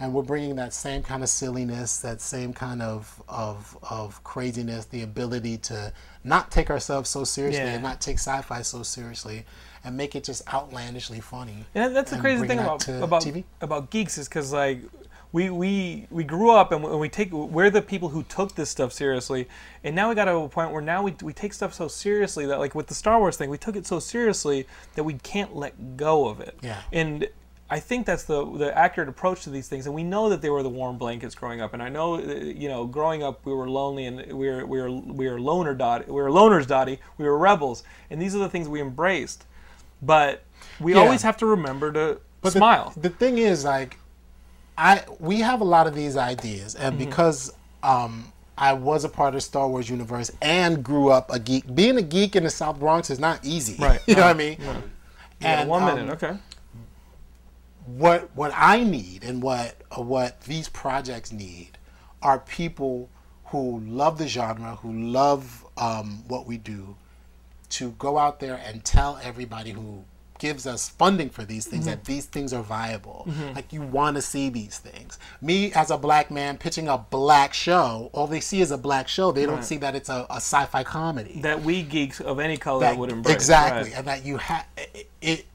and 0.00 0.12
we're 0.12 0.22
bringing 0.24 0.56
that 0.56 0.74
same 0.74 1.04
kind 1.04 1.22
of 1.22 1.28
silliness, 1.28 1.98
that 2.00 2.20
same 2.20 2.52
kind 2.52 2.82
of 2.82 3.22
of 3.28 3.78
of 3.88 4.22
craziness, 4.24 4.86
the 4.86 5.02
ability 5.02 5.56
to 5.58 5.92
not 6.24 6.50
take 6.50 6.70
ourselves 6.70 7.08
so 7.08 7.22
seriously 7.22 7.62
Yeah. 7.62 7.74
and 7.74 7.82
not 7.84 8.00
take 8.00 8.16
sci-fi 8.18 8.62
so 8.62 8.82
seriously, 8.82 9.46
and 9.84 9.96
make 9.96 10.16
it 10.16 10.24
just 10.24 10.42
outlandishly 10.52 11.20
funny. 11.20 11.66
And 11.76 11.94
that's 11.94 12.10
the 12.10 12.16
and 12.16 12.22
crazy 12.24 12.48
thing 12.48 12.58
about 12.58 12.86
about 12.88 13.22
TV. 13.22 13.44
about 13.60 13.90
geeks 13.90 14.18
is 14.18 14.28
because 14.28 14.52
like 14.52 14.80
we 15.32 15.50
we 15.50 16.06
we 16.10 16.24
grew 16.24 16.50
up 16.50 16.72
and 16.72 16.82
we, 16.82 16.96
we 16.96 17.08
take 17.08 17.32
we're 17.32 17.70
the 17.70 17.82
people 17.82 18.08
who 18.10 18.22
took 18.22 18.54
this 18.54 18.70
stuff 18.70 18.92
seriously, 18.92 19.48
and 19.84 19.94
now 19.94 20.08
we 20.08 20.14
got 20.14 20.24
to 20.26 20.36
a 20.36 20.48
point 20.48 20.72
where 20.72 20.82
now 20.82 21.02
we 21.02 21.14
we 21.22 21.32
take 21.32 21.52
stuff 21.52 21.74
so 21.74 21.88
seriously 21.88 22.46
that 22.46 22.58
like 22.58 22.74
with 22.74 22.86
the 22.86 22.94
Star 22.94 23.18
Wars 23.18 23.36
thing, 23.36 23.50
we 23.50 23.58
took 23.58 23.76
it 23.76 23.86
so 23.86 23.98
seriously 23.98 24.66
that 24.94 25.04
we 25.04 25.14
can't 25.14 25.54
let 25.54 25.96
go 25.96 26.28
of 26.28 26.40
it. 26.40 26.58
Yeah. 26.62 26.80
And 26.92 27.28
I 27.70 27.80
think 27.80 28.06
that's 28.06 28.24
the 28.24 28.42
the 28.56 28.76
accurate 28.76 29.10
approach 29.10 29.42
to 29.44 29.50
these 29.50 29.68
things, 29.68 29.84
and 29.84 29.94
we 29.94 30.02
know 30.02 30.30
that 30.30 30.40
they 30.40 30.48
were 30.48 30.62
the 30.62 30.70
warm 30.70 30.96
blankets 30.96 31.34
growing 31.34 31.60
up. 31.60 31.74
And 31.74 31.82
I 31.82 31.90
know, 31.90 32.14
uh, 32.14 32.20
you 32.22 32.68
know, 32.68 32.86
growing 32.86 33.22
up 33.22 33.44
we 33.44 33.52
were 33.52 33.68
lonely 33.68 34.06
and 34.06 34.32
we 34.32 34.48
were 34.48 34.64
we 34.64 34.80
were 34.80 34.90
we 34.90 35.28
were 35.28 35.38
loner 35.38 35.74
dot 35.74 36.06
we 36.08 36.14
were 36.14 36.30
loners, 36.30 36.66
dotty, 36.66 36.98
We 37.18 37.26
were 37.26 37.36
rebels, 37.36 37.82
and 38.08 38.22
these 38.22 38.34
are 38.34 38.38
the 38.38 38.48
things 38.48 38.68
we 38.68 38.80
embraced. 38.80 39.44
But 40.00 40.44
we 40.80 40.94
Yeah. 40.94 41.00
always 41.00 41.20
have 41.22 41.36
to 41.38 41.46
remember 41.46 41.92
to 41.92 42.20
But 42.40 42.52
the- 42.54 42.58
smile. 42.60 42.92
The, 42.96 43.10
thing 43.10 43.36
is, 43.38 43.64
like, 43.64 43.98
I 44.78 45.04
we 45.18 45.40
have 45.40 45.60
a 45.60 45.64
lot 45.64 45.86
of 45.86 45.94
these 45.94 46.16
ideas, 46.16 46.74
and 46.76 46.94
Mm-hmm. 46.96 47.04
because 47.04 47.52
um, 47.82 48.32
I 48.56 48.72
was 48.72 49.04
a 49.04 49.08
part 49.08 49.28
of 49.28 49.34
the 49.34 49.40
Star 49.40 49.68
Wars 49.68 49.90
universe 49.90 50.30
and 50.40 50.82
grew 50.82 51.10
up 51.10 51.30
a 51.32 51.38
geek, 51.38 51.74
being 51.74 51.96
a 51.98 52.02
geek 52.02 52.36
in 52.36 52.44
the 52.44 52.50
South 52.50 52.78
Bronx 52.78 53.10
is 53.10 53.18
not 53.18 53.44
easy. 53.44 53.76
Right. 53.82 54.00
you 54.06 54.14
know 54.14 54.22
what 54.22 54.30
I 54.30 54.38
mean? 54.38 54.56
Yeah, 54.60 54.80
And 55.60 55.68
one 55.68 55.82
um, 55.82 55.94
minute, 55.94 56.10
okay. 56.22 56.38
what 57.86 58.30
what 58.34 58.52
I 58.54 58.82
need 58.84 59.24
and 59.24 59.42
what 59.42 59.74
uh, 59.96 60.02
what 60.02 60.40
these 60.42 60.68
projects 60.68 61.32
need 61.32 61.78
are 62.22 62.38
people 62.40 63.08
who 63.46 63.80
love 63.80 64.18
the 64.18 64.28
genre, 64.28 64.76
who 64.76 64.92
love 64.92 65.64
um, 65.76 66.22
what 66.28 66.46
we 66.46 66.56
do, 66.58 66.96
to 67.70 67.90
go 67.92 68.18
out 68.18 68.40
there 68.40 68.60
and 68.64 68.84
tell 68.84 69.18
everybody 69.22 69.70
who 69.70 70.04
gives 70.38 70.66
us 70.66 70.88
funding 70.88 71.30
for 71.30 71.44
these 71.44 71.66
things 71.66 71.86
that 71.86 72.02
mm-hmm. 72.02 72.12
these 72.12 72.26
things 72.26 72.52
are 72.52 72.62
viable. 72.62 73.26
Mm-hmm. 73.28 73.54
Like 73.54 73.72
you 73.72 73.82
want 73.82 74.16
to 74.16 74.22
see 74.22 74.48
these 74.48 74.78
things. 74.78 75.18
Me 75.40 75.72
as 75.72 75.90
a 75.90 75.98
black 75.98 76.30
man 76.30 76.58
pitching 76.58 76.88
a 76.88 76.98
black 76.98 77.54
show, 77.54 78.10
all 78.12 78.26
they 78.26 78.40
see 78.40 78.60
is 78.60 78.70
a 78.70 78.78
black 78.78 79.08
show. 79.08 79.32
They 79.32 79.46
don't 79.46 79.64
see 79.64 79.76
that 79.78 79.94
it's 79.94 80.08
a, 80.08 80.26
a 80.30 80.36
sci-fi 80.36 80.84
comedy 80.84 81.40
That 81.42 81.62
we 81.62 81.82
geeks 81.82 82.20
of 82.20 82.38
any 82.38 82.56
color 82.56 82.80
that- 82.80 82.96
would 82.96 83.10
embrace. 83.12 83.34
exactly, 83.34 83.90
right. 83.90 83.98
and 83.98 84.06
that 84.06 84.24
you 84.24 84.38
have 84.38 84.66
it, 84.76 85.08
it. 85.20 85.46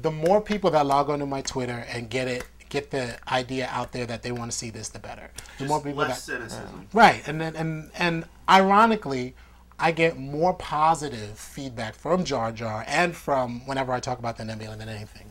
The 0.00 0.10
more 0.10 0.40
people 0.40 0.70
that 0.70 0.86
log 0.86 1.10
onto 1.10 1.26
my 1.26 1.42
Twitter 1.42 1.84
and 1.90 2.08
get 2.08 2.26
it, 2.26 2.44
get 2.70 2.90
the 2.90 3.18
idea 3.30 3.68
out 3.70 3.92
there 3.92 4.06
that 4.06 4.22
they 4.22 4.32
want 4.32 4.50
to 4.50 4.56
see 4.56 4.70
this, 4.70 4.88
the 4.88 4.98
better. 4.98 5.30
The 5.58 5.66
more 5.66 5.80
people 5.80 5.98
Less 6.00 6.24
that 6.24 6.32
cynicism. 6.32 6.88
right, 6.94 7.22
and 7.26 7.40
then 7.40 7.54
and 7.56 7.90
and 7.98 8.24
ironically, 8.48 9.34
I 9.82 9.90
get 9.90 10.16
more 10.16 10.54
positive 10.54 11.36
feedback 11.38 11.94
from 11.94 12.24
Jar 12.24 12.52
Jar 12.52 12.84
and 12.86 13.16
from 13.16 13.66
whenever 13.66 13.92
I 13.92 13.98
talk 14.00 14.18
about 14.20 14.36
the 14.36 14.44
Nebula 14.44 14.76
than 14.76 14.88
anything. 14.88 15.26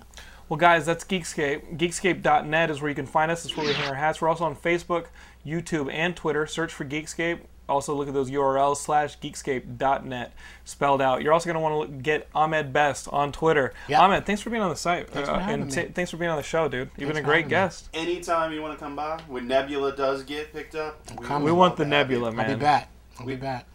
Well, 0.50 0.58
guys, 0.58 0.86
that's 0.86 1.06
Geekscape. 1.06 1.78
Geekscape.net 1.78 2.70
is 2.70 2.82
where 2.82 2.90
you 2.90 2.96
can 2.96 3.06
find 3.06 3.32
us. 3.32 3.46
It's 3.46 3.56
where 3.56 3.66
we 3.66 3.72
hang 3.72 3.88
our 3.88 3.96
hats. 3.96 4.22
We're 4.22 4.28
also 4.28 4.44
on 4.44 4.58
Facebook, 4.58 5.06
YouTube, 5.46 5.90
and 5.94 6.14
Twitter. 6.18 6.46
Search 6.46 6.74
for 6.74 6.84
Geekscape. 6.84 7.40
Also, 7.70 7.96
look 7.96 8.10
at 8.10 8.14
those 8.14 8.30
URLs 8.30 8.78
slash 8.78 9.18
geekscape.net 9.20 10.34
spelled 10.66 11.02
out. 11.02 11.22
You're 11.22 11.32
also 11.32 11.46
going 11.46 11.56
to 11.56 11.62
want 11.62 11.90
to 11.90 11.98
get 12.04 12.28
Ahmed 12.36 12.74
Best 12.74 13.08
on 13.14 13.32
Twitter. 13.32 13.74
Yeah. 13.88 14.02
Ahmed, 14.02 14.26
thanks 14.26 14.42
for 14.42 14.50
being 14.50 14.62
on 14.62 14.70
the 14.70 14.76
site. 14.76 15.10
Thanks 15.10 15.30
for 15.30 15.36
Uh, 15.36 15.40
having 15.40 15.62
and 15.62 15.74
me. 15.74 15.84
ta- 15.86 15.92
thanks 15.96 16.12
for 16.12 16.18
being 16.18 16.30
on 16.32 16.36
the 16.36 16.44
show, 16.44 16.68
dude. 16.68 16.90
You've 16.98 17.08
been 17.08 17.16
a 17.16 17.22
great 17.22 17.44
having 17.44 17.48
me. 17.48 17.50
guest. 17.52 17.90
Anytime 17.94 18.52
you 18.52 18.62
want 18.62 18.78
to 18.78 18.84
come 18.84 18.98
by, 18.98 19.22
when 19.30 19.48
Nebula 19.48 19.96
does 19.96 20.24
get 20.24 20.52
picked 20.52 20.76
up, 20.76 21.00
we. 21.18 21.44
We 21.46 21.52
want 21.54 21.78
the 21.78 21.86
to 21.86 21.90
have 21.96 22.12
you. 22.12 22.18
Nebula, 22.18 22.28
I'll 22.32 22.36
man. 22.36 22.58
be 22.58 22.62
back. 22.62 22.90
I'll 23.18 23.26
We- 23.26 23.36
be 23.36 23.42
back. 23.42 23.66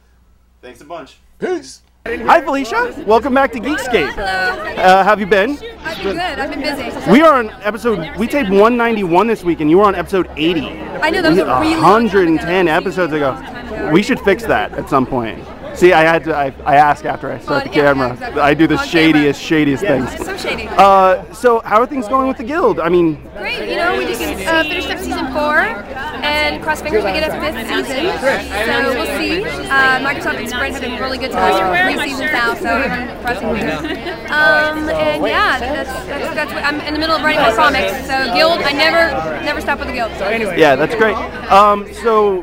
Thanks 0.67 0.81
a 0.81 0.85
bunch. 0.85 1.19
Peace. 1.39 1.81
Hi, 2.05 2.41
Felicia. 2.41 3.05
Welcome 3.07 3.33
back 3.33 3.53
to 3.53 3.61
Geekscape. 3.61 4.13
Hello. 4.15 4.27
Uh, 4.27 5.05
how 5.05 5.11
have 5.11 5.21
you 5.21 5.27
been? 5.27 5.51
I've 5.53 5.97
been 6.03 6.17
good. 6.17 6.19
I've 6.19 6.51
been 6.51 6.61
busy. 6.61 7.09
We 7.09 7.23
are 7.23 7.39
on 7.39 7.51
episode. 7.63 8.17
We 8.17 8.27
taped 8.27 8.51
191 8.51 9.29
this 9.29 9.45
week, 9.45 9.61
and 9.61 9.71
you 9.71 9.79
were 9.79 9.85
on 9.85 9.95
episode 9.95 10.29
80. 10.35 10.63
I 10.63 11.11
know 11.11 11.23
that 11.23 11.29
was 11.31 11.39
a 11.39 11.45
really 11.61 11.77
long 11.77 12.09
time 12.09 12.17
110 12.17 12.67
episodes 12.67 13.13
ago. 13.13 13.31
Long 13.31 13.45
time 13.45 13.75
ago. 13.75 13.93
We 13.93 14.03
should 14.03 14.19
fix 14.19 14.43
that 14.47 14.73
at 14.73 14.91
some 14.91 15.07
point. 15.07 15.39
See, 15.77 15.93
I 15.93 16.03
had 16.03 16.25
to. 16.25 16.35
I, 16.35 16.47
I 16.65 16.77
ask 16.77 17.05
after 17.05 17.31
I 17.31 17.39
start 17.39 17.65
On- 17.67 17.69
the 17.71 17.77
yeah, 17.77 17.83
camera. 17.85 18.07
yeah, 18.09 18.13
exactly. 18.15 18.41
I 18.41 18.55
do 18.55 18.67
the 18.67 18.79
On 18.79 18.87
shadiest, 18.87 19.41
camera. 19.49 19.67
shadiest 19.67 19.83
It's 19.83 20.15
things. 20.15 20.27
so 20.27 20.37
shady. 20.49 20.69
Uh, 20.69 21.33
so 21.35 21.61
how 21.61 21.81
are 21.81 21.87
things 21.87 22.09
going 22.09 22.29
with 22.29 22.39
the 22.39 22.45
guild? 22.45 22.81
I 22.81 22.89
mean, 22.89 23.21
Great. 23.37 23.69
You 23.69 23.77
know, 23.77 23.97
we 23.99 24.07
just 24.07 24.23
uh, 24.23 24.63
finished 24.65 24.89
up 24.91 24.99
season 24.99 25.27
four, 25.33 25.59
and 26.25 26.63
cross 26.63 26.81
fingers 26.81 27.05
we 27.05 27.13
get 27.13 27.29
a 27.29 27.33
fifth 27.41 27.61
season. 27.69 28.09
So 28.19 28.95
we'll 28.97 29.19
see. 29.21 29.45
Uh, 29.45 30.01
Microsoft 30.01 30.39
and 30.41 30.49
Sprint 30.49 30.73
have 30.75 30.83
been 30.83 30.99
really 31.01 31.19
good 31.19 31.31
to 31.33 31.39
us 31.39 31.61
for 31.61 31.69
three 31.85 32.09
seasons 32.09 32.33
now, 32.33 32.55
so 32.55 32.69
I'm 32.69 33.21
crossing 33.21 33.55
fingers. 33.55 34.09
Um, 34.33 34.89
and 34.89 35.27
yeah, 35.27 35.59
that's, 35.61 35.89
that's, 36.07 36.35
that's 36.35 36.53
what, 36.55 36.65
I'm 36.65 36.81
in 36.81 36.95
the 36.95 37.01
middle 37.01 37.15
of 37.17 37.23
writing 37.23 37.43
my 37.43 37.55
comics. 37.55 37.93
So 38.07 38.33
guild, 38.35 38.61
I 38.65 38.73
never 38.73 39.45
never 39.45 39.61
stop 39.61 39.79
with 39.79 39.89
the 39.89 39.95
guild. 39.95 40.13
So 40.19 40.25
anyway. 40.27 40.59
Yeah, 40.59 40.75
that's 40.75 40.95
great. 40.95 41.17
Um, 41.53 41.87
so. 42.03 42.43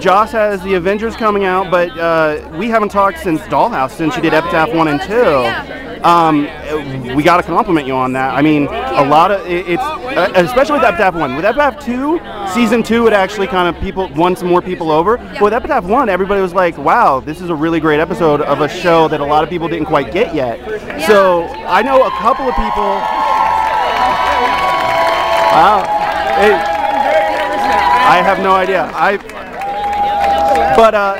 Joss 0.00 0.32
has 0.32 0.62
the 0.62 0.74
Avengers 0.74 1.16
coming 1.16 1.44
out, 1.44 1.70
but 1.70 1.96
uh, 1.98 2.48
we 2.58 2.68
haven't 2.68 2.90
talked 2.90 3.18
since 3.18 3.40
Dollhouse, 3.42 3.92
since 3.92 4.16
you 4.16 4.22
did 4.22 4.34
Epitaph 4.34 4.74
1 4.74 4.88
and 4.88 5.00
2. 5.00 5.76
Um, 6.04 7.16
we 7.16 7.22
got 7.22 7.38
to 7.38 7.42
compliment 7.42 7.86
you 7.86 7.94
on 7.94 8.12
that. 8.12 8.34
I 8.34 8.42
mean, 8.42 8.66
a 8.66 9.04
lot 9.04 9.30
of 9.30 9.46
it, 9.46 9.68
it's 9.68 9.82
uh, 9.82 10.30
especially 10.36 10.74
with 10.74 10.84
Epitaph 10.84 11.14
One. 11.14 11.34
With 11.34 11.44
Epitaph 11.44 11.84
Two, 11.84 12.20
season 12.54 12.82
two, 12.82 13.06
it 13.06 13.12
actually 13.12 13.46
kind 13.48 13.74
of 13.74 13.82
people 13.82 14.08
won 14.14 14.36
some 14.36 14.46
more 14.46 14.62
people 14.62 14.92
over. 14.92 15.16
But 15.16 15.42
with 15.42 15.52
Epitaph 15.52 15.84
One, 15.84 16.08
everybody 16.08 16.40
was 16.40 16.54
like, 16.54 16.78
"Wow, 16.78 17.20
this 17.20 17.40
is 17.40 17.50
a 17.50 17.54
really 17.54 17.80
great 17.80 17.98
episode 17.98 18.40
of 18.42 18.60
a 18.60 18.68
show 18.68 19.08
that 19.08 19.20
a 19.20 19.24
lot 19.24 19.42
of 19.42 19.50
people 19.50 19.66
didn't 19.68 19.86
quite 19.86 20.12
get 20.12 20.34
yet." 20.34 20.60
So 21.06 21.44
I 21.66 21.82
know 21.82 22.06
a 22.06 22.10
couple 22.10 22.46
of 22.46 22.54
people. 22.54 23.00
Wow. 25.56 25.82
I 28.08 28.22
have 28.22 28.38
no 28.38 28.52
idea. 28.52 28.90
I. 28.94 29.18
But 30.76 30.94
uh, 30.94 31.14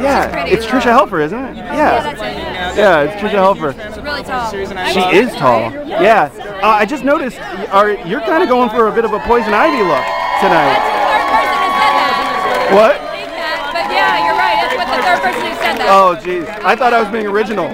yeah, 0.00 0.44
it's 0.46 0.66
Tricia 0.66 0.90
Helfer, 0.96 1.22
isn't 1.24 1.38
it? 1.38 1.56
Yeah, 1.56 1.74
Yeah. 1.74 2.02
that's 2.02 2.20
it. 2.20 2.76
Yeah, 2.78 3.00
it's 3.02 3.20
Tricia 3.22 3.38
Helfer. 3.38 3.72
She's 3.94 4.02
really 4.02 4.22
tall. 4.22 4.50
She 4.50 5.16
is 5.16 5.32
tall. 5.36 5.70
Yeah. 5.86 6.30
Uh, 6.62 6.66
I 6.68 6.84
just 6.84 7.04
noticed 7.04 7.38
are 7.70 7.90
you're 8.06 8.20
kind 8.20 8.42
of 8.42 8.48
going 8.48 8.70
for 8.70 8.88
a 8.88 8.92
bit 8.92 9.04
of 9.04 9.12
a 9.12 9.20
poison 9.20 9.54
ivy 9.54 9.78
look 9.82 10.04
tonight. 10.40 10.74
the 10.74 10.94
third 11.04 11.24
person 11.30 11.54
who 11.62 11.70
said 11.78 11.94
that. 11.94 12.70
What? 12.74 12.96
I 12.98 13.16
think 13.16 13.30
that, 13.30 13.70
But 13.72 13.86
yeah, 13.92 14.24
you're 14.26 14.38
right. 14.38 14.58
That's 14.58 14.76
what 14.76 14.88
the 14.90 15.02
third 15.02 15.20
person 15.22 15.42
who 15.46 15.54
said 15.62 15.76
that. 15.78 15.88
Oh, 15.88 16.16
jeez. 16.18 16.64
I 16.64 16.74
thought 16.74 16.92
I 16.92 17.00
was 17.02 17.10
being 17.12 17.26
original. 17.26 17.68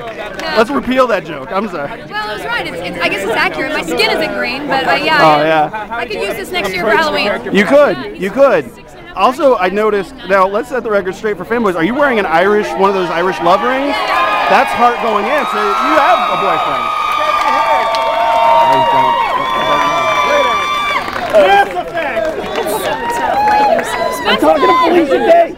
Let's 0.56 0.70
repeal 0.70 1.06
that 1.06 1.24
joke. 1.24 1.50
I'm 1.52 1.68
sorry. 1.68 2.02
Well, 2.10 2.30
it 2.30 2.34
was 2.36 2.44
right. 2.44 2.66
It's, 2.66 2.76
it's, 2.76 2.98
I 3.00 3.08
guess 3.08 3.22
it's 3.22 3.32
accurate. 3.32 3.72
My 3.72 3.82
skin 3.82 4.10
isn't 4.10 4.34
green, 4.36 4.66
but 4.66 4.84
uh, 4.86 4.94
yeah. 4.94 5.18
Oh, 5.22 5.42
yeah. 5.42 5.88
I 5.90 6.04
could 6.06 6.16
use 6.20 6.34
this 6.34 6.50
next 6.50 6.70
year 6.74 6.84
for 6.84 6.90
Halloween. 6.90 7.54
You 7.54 7.64
could. 7.64 8.20
You 8.20 8.30
could. 8.30 8.66
Also, 9.16 9.56
I 9.56 9.68
noticed. 9.68 10.14
Now, 10.28 10.46
let's 10.46 10.68
set 10.68 10.82
the 10.82 10.90
record 10.90 11.14
straight 11.14 11.36
for 11.36 11.44
fanboys. 11.44 11.74
Are 11.74 11.84
you 11.84 11.94
wearing 11.94 12.18
an 12.18 12.26
Irish, 12.26 12.68
one 12.78 12.90
of 12.90 12.94
those 12.94 13.10
Irish 13.10 13.40
love 13.40 13.60
rings? 13.62 13.94
That's 14.48 14.70
heart 14.74 14.96
going 15.02 15.24
in. 15.24 15.44
So 15.50 15.58
you 15.58 15.94
have 15.98 16.18
a 16.30 16.38
boyfriend. 16.42 17.00
I'm 24.26 24.38
talking 24.38 24.68
to 24.68 24.74
Felicia 24.88 25.18
Day. 25.18 25.56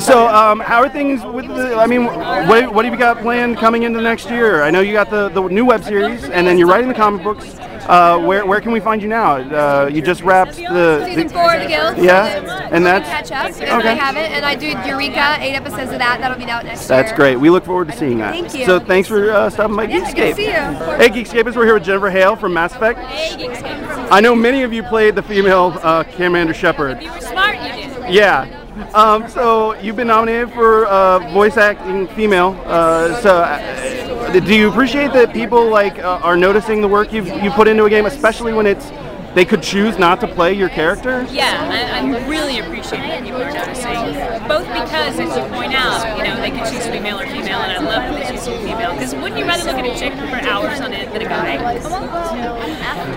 so, 0.00 0.26
um, 0.28 0.58
how 0.60 0.80
are 0.80 0.88
things 0.88 1.22
with 1.24 1.46
the? 1.46 1.76
I 1.76 1.86
mean, 1.86 2.06
what, 2.06 2.74
what 2.74 2.84
have 2.84 2.92
you 2.92 2.98
got 2.98 3.18
planned 3.18 3.56
coming 3.58 3.84
into 3.84 4.00
next 4.00 4.30
year? 4.30 4.62
I 4.62 4.70
know 4.70 4.80
you 4.80 4.92
got 4.92 5.10
the, 5.10 5.28
the 5.28 5.42
new 5.48 5.64
web 5.64 5.84
series, 5.84 6.24
and 6.24 6.46
then 6.46 6.58
you're 6.58 6.66
writing 6.66 6.88
the 6.88 6.94
comic 6.94 7.22
books. 7.22 7.56
Uh, 7.90 8.18
where, 8.24 8.46
where 8.46 8.60
can 8.60 8.70
we 8.70 8.78
find 8.78 9.02
you 9.02 9.08
now? 9.08 9.36
Uh, 9.38 9.86
you 9.92 10.00
just 10.00 10.22
wrapped 10.22 10.54
the. 10.56 11.04
Season 11.04 11.26
the- 11.26 11.32
four 11.32 11.52
of 11.54 11.60
the 11.60 11.66
Guild. 11.66 11.98
Yeah, 11.98 12.34
so 12.34 12.50
and 12.74 12.86
that's- 12.86 13.08
catch 13.28 13.32
up. 13.32 13.46
And 13.60 13.80
okay. 13.80 13.90
I 13.90 13.94
have 13.94 14.16
it, 14.16 14.30
and 14.30 14.44
I 14.44 14.54
do 14.54 14.68
Eureka, 14.88 15.38
eight 15.40 15.54
episodes 15.54 15.90
of 15.90 15.98
that. 15.98 16.20
That'll 16.20 16.38
be 16.38 16.44
out 16.44 16.64
next 16.64 16.86
That's 16.86 17.08
year. 17.10 17.16
great. 17.16 17.36
We 17.36 17.50
look 17.50 17.64
forward 17.64 17.88
to 17.88 17.96
seeing 17.96 18.18
that. 18.18 18.32
Thank 18.32 18.54
you. 18.54 18.64
So 18.64 18.78
thanks 18.78 19.08
for 19.08 19.32
uh, 19.32 19.50
stopping 19.50 19.74
by 19.76 19.84
Yeah, 19.84 20.02
Geekscape. 20.04 20.14
good 20.14 20.28
to 20.30 20.34
see 20.36 20.46
you. 20.46 20.52
Hey, 20.52 21.08
Geekscapers, 21.08 21.56
we're 21.56 21.64
here 21.64 21.74
with 21.74 21.82
Jennifer 21.84 22.10
Hale 22.10 22.36
from 22.36 22.54
Mass 22.54 22.72
Effect. 22.74 23.00
Hey 23.00 23.36
Geekscape. 23.48 24.08
I 24.12 24.20
know 24.20 24.36
many 24.36 24.62
of 24.62 24.72
you 24.72 24.84
played 24.84 25.16
the 25.16 25.22
female 25.22 25.76
uh, 25.82 26.04
Commander 26.04 26.54
Shepard. 26.54 27.02
You 27.02 27.10
were 27.12 27.20
smart, 27.20 27.56
you 27.56 27.72
did. 27.72 28.14
Yeah. 28.14 28.56
Um, 28.94 29.28
so 29.28 29.74
you've 29.80 29.96
been 29.96 30.06
nominated 30.08 30.52
for 30.52 30.86
uh, 30.86 31.18
voice 31.32 31.56
acting 31.56 32.06
female. 32.08 32.60
Uh, 32.64 33.20
so 33.20 33.36
uh, 33.38 34.09
do 34.38 34.54
you 34.54 34.68
appreciate 34.68 35.12
that 35.12 35.32
people 35.32 35.68
like 35.68 35.98
uh, 35.98 36.20
are 36.22 36.36
noticing 36.36 36.80
the 36.80 36.88
work 36.88 37.12
you've 37.12 37.26
you 37.26 37.50
put 37.50 37.66
into 37.66 37.84
a 37.84 37.90
game, 37.90 38.06
especially 38.06 38.52
when 38.52 38.66
it's 38.66 38.90
they 39.34 39.44
could 39.44 39.62
choose 39.62 39.98
not 39.98 40.20
to 40.20 40.28
play 40.28 40.52
your 40.52 40.68
character? 40.68 41.26
Yeah, 41.30 41.68
I, 41.70 42.00
I 42.00 42.28
really 42.28 42.58
appreciate 42.58 43.00
that 43.00 43.22
people 43.22 43.42
are 43.42 43.52
noticing. 43.52 44.48
Both 44.48 44.66
because, 44.66 45.18
as 45.18 45.36
you 45.36 45.54
point 45.54 45.74
out, 45.74 46.18
you 46.18 46.24
know, 46.24 46.36
they 46.40 46.50
can 46.50 46.70
choose 46.72 46.84
to 46.84 46.92
be 46.92 46.98
male 46.98 47.20
or 47.20 47.26
female, 47.26 47.60
and 47.60 47.72
I 47.72 47.78
love 47.78 48.12
that 48.12 48.26
they 48.26 48.34
choose 48.34 48.44
to 48.44 48.50
be 48.50 48.58
female. 48.58 48.92
Because 48.94 49.14
wouldn't 49.14 49.38
you 49.38 49.44
rather 49.44 49.64
look 49.64 49.76
at 49.76 49.86
a 49.86 49.98
chick 49.98 50.12
for 50.14 50.48
hours 50.48 50.80
on 50.80 50.92
it 50.92 51.12
than 51.12 51.22
a 51.22 51.24
guy? 51.24 51.56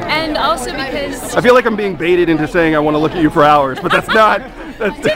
And 0.08 0.38
also 0.38 0.72
because 0.72 1.36
I 1.36 1.42
feel 1.42 1.54
like 1.54 1.66
I'm 1.66 1.76
being 1.76 1.96
baited 1.96 2.30
into 2.30 2.48
saying 2.48 2.76
I 2.76 2.80
want 2.80 2.96
to 2.96 3.00
look 3.00 3.14
at 3.14 3.22
you 3.22 3.30
for 3.30 3.44
hours, 3.44 3.80
but 3.82 3.92
that's 3.92 4.08
not. 4.08 4.42
That's 4.78 5.08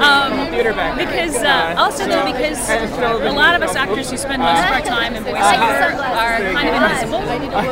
Um, 0.00 0.50
because 0.96 1.36
uh, 1.36 1.74
also 1.76 2.06
though 2.06 2.24
because 2.24 2.68
a 2.70 3.32
lot 3.32 3.54
of 3.54 3.62
us 3.62 3.76
actors 3.76 4.10
who 4.10 4.16
spend 4.16 4.42
most 4.42 4.64
of 4.64 4.70
our 4.70 4.80
time 4.80 5.14
in 5.14 5.22
voiceover 5.24 5.94
are 5.94 6.38
kind 6.52 6.68
of 6.68 6.74
invisible, 6.82 7.18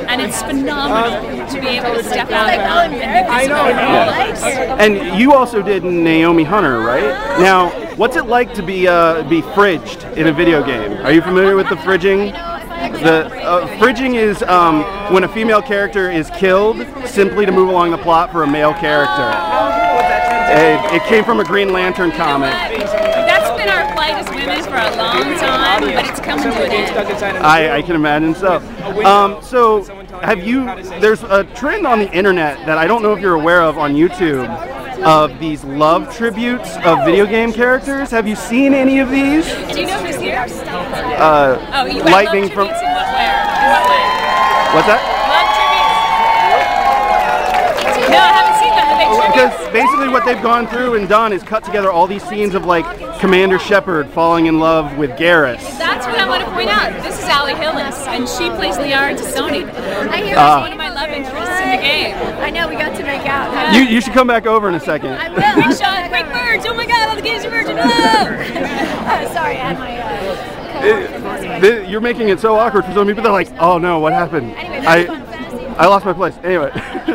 and 0.09 0.21
it's 0.21 0.43
phenomenal 0.43 1.47
to 1.49 1.61
be 1.61 1.69
able 1.69 1.95
to 1.95 2.05
step 2.05 2.31
out 2.31 2.51
um, 2.61 2.93
and 2.95 3.27
be 3.27 3.35
visible 3.39 3.67
in 3.67 3.79
all 3.79 4.09
of 4.09 4.15
us. 4.15 4.43
And 4.81 5.19
you 5.19 5.33
also 5.33 5.63
did 5.63 5.85
Naomi 5.85 6.45
Hunter, 6.45 6.81
right? 6.81 7.05
Now, 7.41 7.71
what's 7.97 8.17
it 8.17 8.27
like 8.27 8.53
to 8.55 8.63
be 8.63 8.87
uh, 8.87 9.23
be 9.29 9.41
fridged 9.41 10.17
in 10.17 10.27
a 10.27 10.33
video 10.33 10.65
game? 10.65 10.93
Are 11.05 11.13
you 11.13 11.23
familiar 11.23 11.57
with 11.57 11.69
the 11.69 11.77
fridging? 11.77 12.33
The 13.03 13.27
uh, 13.43 13.67
fridging 13.79 14.15
is 14.17 14.43
um, 14.43 14.83
when 15.13 15.25
a 15.25 15.29
female 15.29 15.63
character 15.63 16.11
is 16.11 16.31
killed 16.31 16.85
simply 17.07 17.47
to 17.47 17.53
move 17.53 17.69
along 17.69 17.93
the 17.93 17.99
plot 17.99 18.33
for 18.33 18.43
a 18.43 18.47
male 18.47 18.75
character. 18.75 19.31
It, 20.51 20.97
it 20.97 21.03
came 21.09 21.25
from 21.25 21.39
a 21.41 21.45
Green 21.45 21.73
Lantern 21.73 22.11
comic. 22.11 22.51
That's 22.51 23.57
been 23.57 23.69
our 23.69 23.95
fight 23.95 24.15
as 24.15 24.29
women 24.31 24.63
for 24.65 24.77
a 24.77 24.97
long 24.97 25.39
time, 25.39 25.83
but 25.95 26.07
it's 26.09 26.21
coming 26.21 26.45
to 26.45 26.65
an 26.65 26.71
end. 26.73 27.39
I, 27.39 27.77
I 27.77 27.83
can 27.83 27.95
imagine 27.95 28.35
so. 28.35 28.57
Um, 29.05 29.41
so, 29.43 29.85
have 30.23 30.45
you? 30.45 30.65
There's 31.01 31.23
a 31.23 31.45
trend 31.55 31.87
on 31.87 32.01
the 32.01 32.11
internet 32.13 32.59
that 32.67 32.79
I 32.79 32.87
don't 32.87 33.03
know 33.03 33.13
if 33.13 33.21
you're 33.21 33.35
aware 33.35 33.63
of 33.63 33.79
on 33.79 33.95
YouTube 33.95 34.49
of 35.05 35.39
these 35.39 35.63
love 35.63 36.13
tributes 36.17 36.77
of 36.79 37.05
video 37.05 37.25
game 37.25 37.53
characters. 37.53 38.11
Have 38.11 38.27
you 38.27 38.35
seen 38.35 38.75
any 38.75 38.99
of 38.99 39.11
these? 39.11 39.47
Do 39.73 39.81
you 39.81 39.87
know 39.87 39.99
who's 40.05 40.17
here? 40.17 40.45
Uh, 40.49 41.57
Oh, 41.73 41.85
you 41.85 42.03
Lightning 42.03 42.49
from 42.49 42.67
tributes 42.67 42.83
in 42.83 42.89
what 42.89 43.07
way? 43.15 43.25
In 43.25 43.71
what 43.71 43.85
way? 43.91 44.58
What's 44.75 44.87
that? 44.87 45.01
Love 45.33 45.49
tributes. 45.57 45.97
No, 48.13 48.19
I 48.21 48.31
haven't 48.37 48.59
seen 48.61 48.73
them. 48.77 48.87
Are 48.89 48.99
they 49.01 49.09
tributes? 49.09 49.57
Because 49.57 49.73
basically 49.73 50.09
what 50.09 50.25
they've 50.25 50.43
gone 50.43 50.67
through 50.67 50.95
and 50.97 51.09
done 51.09 51.33
is 51.33 51.43
cut 51.43 51.65
together 51.65 51.91
all 51.91 52.07
these 52.07 52.23
scenes 52.23 52.55
of 52.55 52.65
like 52.67 52.85
Commander 53.19 53.59
Shepard 53.59 54.09
falling 54.11 54.47
in 54.47 54.61
love 54.61 54.97
with 54.99 55.11
Garrus. 55.13 55.61
That's 55.79 56.07
what 56.07 56.19
I 56.19 56.29
want 56.29 56.45
to 56.45 56.51
point 56.53 56.69
out. 56.71 56.93
This 57.03 57.19
is 57.23 57.29
Ali 57.29 57.55
Hillis, 57.55 57.97
and 58.07 58.29
she 58.29 58.51
plays 58.51 58.77
Liara 58.77 59.17
T'Soni. 59.17 59.65
I 60.11 60.17
hear 60.23 60.35
Ah. 60.39 60.61
One 60.61 60.73
of 60.73 60.79
my 60.79 60.91
love 60.93 61.09
interests 61.11 61.61
in 61.61 61.71
the 61.71 61.83
game. 61.83 62.15
I 62.41 62.51
know 62.51 62.69
we 62.69 62.75
got 62.77 62.95
to 62.97 63.03
make 63.05 63.27
out. 63.27 63.75
You, 63.75 63.83
you 63.83 64.01
should 64.01 64.13
come 64.13 64.27
back 64.27 64.47
over 64.47 64.69
in 64.69 64.75
a 64.75 64.81
second. 64.81 65.13
I 65.13 65.29
Quick 65.33 65.67
will. 65.67 65.75
shot, 65.75 66.09
quick 66.11 66.27
birds! 66.27 66.65
Oh 66.69 66.75
my 66.75 66.87
god, 66.87 67.09
all 67.09 67.17
the 67.17 67.23
games 67.23 67.45
are 67.45 67.51
virgin. 67.51 67.77
Oh! 67.79 68.85
Oh, 69.09 69.33
sorry, 69.33 69.57
I 69.57 69.73
had 69.73 69.79
my. 69.79 69.99
Uh, 69.99 70.58
It- 70.89 71.89
you're 71.89 72.01
making 72.01 72.29
it 72.29 72.41
so 72.41 72.57
awkward 72.57 72.85
for 72.85 72.93
some 72.93 73.07
people. 73.07 73.23
They're 73.23 73.33
like, 73.33 73.51
"Oh 73.59 73.79
no, 73.79 73.99
what 73.99 74.13
happened?" 74.13 74.53
I, 74.57 75.05
that's 75.05 75.07
fun. 75.07 75.27
Fantasy. 75.27 75.67
I 75.79 75.87
lost 75.87 76.05
my 76.05 76.13
place. 76.13 76.35
Anyway, 76.45 76.71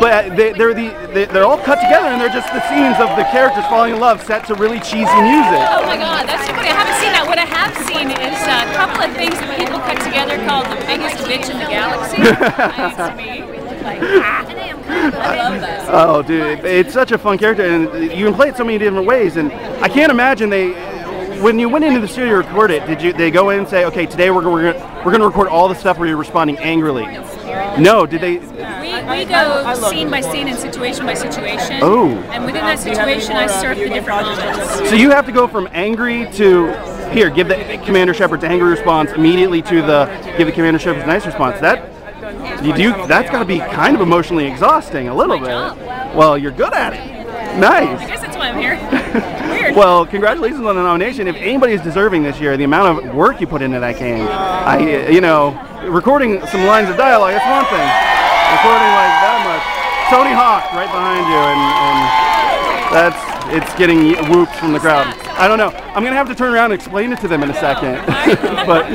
but 0.00 0.10
uh, 0.12 0.34
they, 0.34 0.52
they're 0.52 0.74
the 0.74 0.88
they, 1.12 1.24
they're 1.26 1.44
all 1.44 1.58
cut 1.58 1.76
together, 1.76 2.08
and 2.08 2.20
they're 2.20 2.28
just 2.32 2.48
the 2.52 2.60
scenes 2.68 2.96
of 3.00 3.14
the 3.16 3.24
characters 3.30 3.64
falling 3.66 3.94
in 3.94 4.00
love, 4.00 4.22
set 4.22 4.46
to 4.46 4.54
really 4.54 4.80
cheesy 4.80 5.20
music. 5.22 5.62
Oh 5.70 5.84
my 5.86 5.96
god, 5.96 6.26
that's 6.28 6.46
so 6.46 6.52
funny. 6.54 6.68
I 6.68 6.74
haven't 6.74 6.98
seen 7.00 7.12
that. 7.12 7.26
What 7.28 7.38
I 7.38 7.46
have 7.46 7.74
seen 7.86 8.10
is 8.10 8.38
a 8.48 8.64
couple 8.74 9.02
of 9.04 9.12
things 9.16 9.34
that 9.40 9.58
people 9.58 9.78
cut 9.80 10.00
together 10.02 10.36
called 10.46 10.66
the 10.66 10.80
biggest 10.86 11.22
bitch 11.24 11.50
in 11.50 11.58
the 11.58 11.68
galaxy. 11.68 13.54
Like, 13.78 14.00
ah. 14.02 14.44
I 14.90 15.36
love 15.50 15.60
that. 15.60 15.88
Oh, 15.90 16.20
dude, 16.22 16.64
it's 16.64 16.92
such 16.92 17.12
a 17.12 17.16
fun 17.16 17.38
character, 17.38 17.64
and 17.64 18.12
you 18.12 18.26
can 18.26 18.34
play 18.34 18.48
it 18.48 18.56
so 18.56 18.64
many 18.64 18.76
different 18.76 19.06
ways. 19.06 19.36
And 19.36 19.50
I 19.82 19.88
can't 19.88 20.10
imagine 20.10 20.50
they, 20.50 20.72
when 21.40 21.58
you 21.58 21.68
went 21.68 21.84
into 21.84 22.00
the 22.00 22.08
studio 22.08 22.42
to 22.42 22.48
record 22.48 22.70
it, 22.70 22.86
did 22.86 23.02
you 23.02 23.12
they 23.12 23.30
go 23.30 23.50
in 23.50 23.60
and 23.60 23.68
say, 23.68 23.84
okay, 23.86 24.06
today 24.06 24.30
we're 24.30 24.48
we're 24.48 24.72
gonna, 24.72 25.02
we're 25.04 25.12
gonna 25.12 25.26
record 25.26 25.48
all 25.48 25.68
the 25.68 25.74
stuff 25.74 25.98
where 25.98 26.08
you're 26.08 26.16
responding 26.16 26.58
angrily? 26.58 27.04
No, 27.78 28.06
did 28.06 28.20
they? 28.20 28.38
We, 28.38 29.18
we 29.18 29.24
go 29.24 29.74
scene 29.90 30.10
by 30.10 30.20
scene 30.20 30.48
and 30.48 30.58
situation 30.58 31.06
by 31.06 31.14
situation. 31.14 31.80
Oh. 31.82 32.08
And 32.30 32.44
within 32.44 32.62
that 32.62 32.78
situation, 32.78 33.32
I 33.32 33.46
surf 33.46 33.78
the 33.78 33.88
different 33.88 34.22
moments. 34.22 34.88
So 34.88 34.94
you 34.94 35.10
have 35.10 35.26
to 35.26 35.32
go 35.32 35.46
from 35.46 35.68
angry 35.72 36.30
to 36.32 36.72
here, 37.10 37.30
give 37.30 37.48
the 37.48 37.80
Commander 37.84 38.14
Shepard's 38.14 38.44
angry 38.44 38.68
response 38.68 39.10
immediately 39.12 39.62
to 39.62 39.82
the 39.82 40.06
give 40.36 40.46
the 40.46 40.52
Commander 40.52 40.78
Shepard's 40.78 41.06
nice 41.06 41.24
response. 41.26 41.60
That 41.60 41.94
you 42.64 42.74
do. 42.74 42.90
That's 43.06 43.30
got 43.30 43.38
to 43.38 43.44
be 43.44 43.58
kind 43.58 43.94
of 43.94 44.02
emotionally 44.02 44.46
exhausting 44.46 45.08
a 45.08 45.14
little 45.14 45.38
bit. 45.38 45.48
Well, 46.14 46.36
you're 46.36 46.52
good 46.52 46.74
at 46.74 46.94
it. 46.94 47.18
Nice. 47.58 48.00
I 48.00 48.06
guess 48.06 48.20
that's 48.20 48.36
why 48.36 48.50
I'm 48.50 48.58
here. 48.58 49.34
Weird. 49.78 49.86
Well, 49.86 50.06
congratulations 50.06 50.60
on 50.60 50.74
the 50.76 50.82
nomination. 50.82 51.28
If 51.28 51.36
anybody 51.36 51.72
is 51.72 51.80
deserving 51.82 52.22
this 52.24 52.40
year, 52.40 52.56
the 52.56 52.64
amount 52.64 53.06
of 53.06 53.14
work 53.14 53.40
you 53.40 53.46
put 53.46 53.62
into 53.62 53.78
that 53.78 53.98
game, 53.98 54.26
I, 54.28 55.08
you 55.08 55.20
know, 55.20 55.54
recording 55.88 56.44
some 56.46 56.64
lines 56.64 56.88
of 56.90 56.96
dialogue, 56.96 57.32
that's 57.32 57.46
one 57.46 57.64
thing. 57.70 57.86
Recording 58.58 58.90
like 58.98 59.14
that 59.22 59.38
much. 59.46 59.64
Tony 60.10 60.32
Hawk 60.34 60.72
right 60.72 60.88
behind 60.90 61.24
you, 61.28 61.38
and, 61.52 61.62
and 61.84 61.98
that's, 62.90 63.20
it's 63.54 63.78
getting 63.78 64.16
whoops 64.30 64.58
from 64.58 64.72
the 64.72 64.80
crowd. 64.80 65.06
I 65.38 65.46
don't 65.46 65.58
know. 65.58 65.68
I'm 65.68 66.02
going 66.02 66.12
to 66.12 66.16
have 66.16 66.28
to 66.28 66.34
turn 66.34 66.52
around 66.52 66.72
and 66.72 66.80
explain 66.80 67.12
it 67.12 67.20
to 67.20 67.28
them 67.28 67.42
in 67.42 67.50
a 67.50 67.54
second. 67.54 67.96
but 68.66 68.88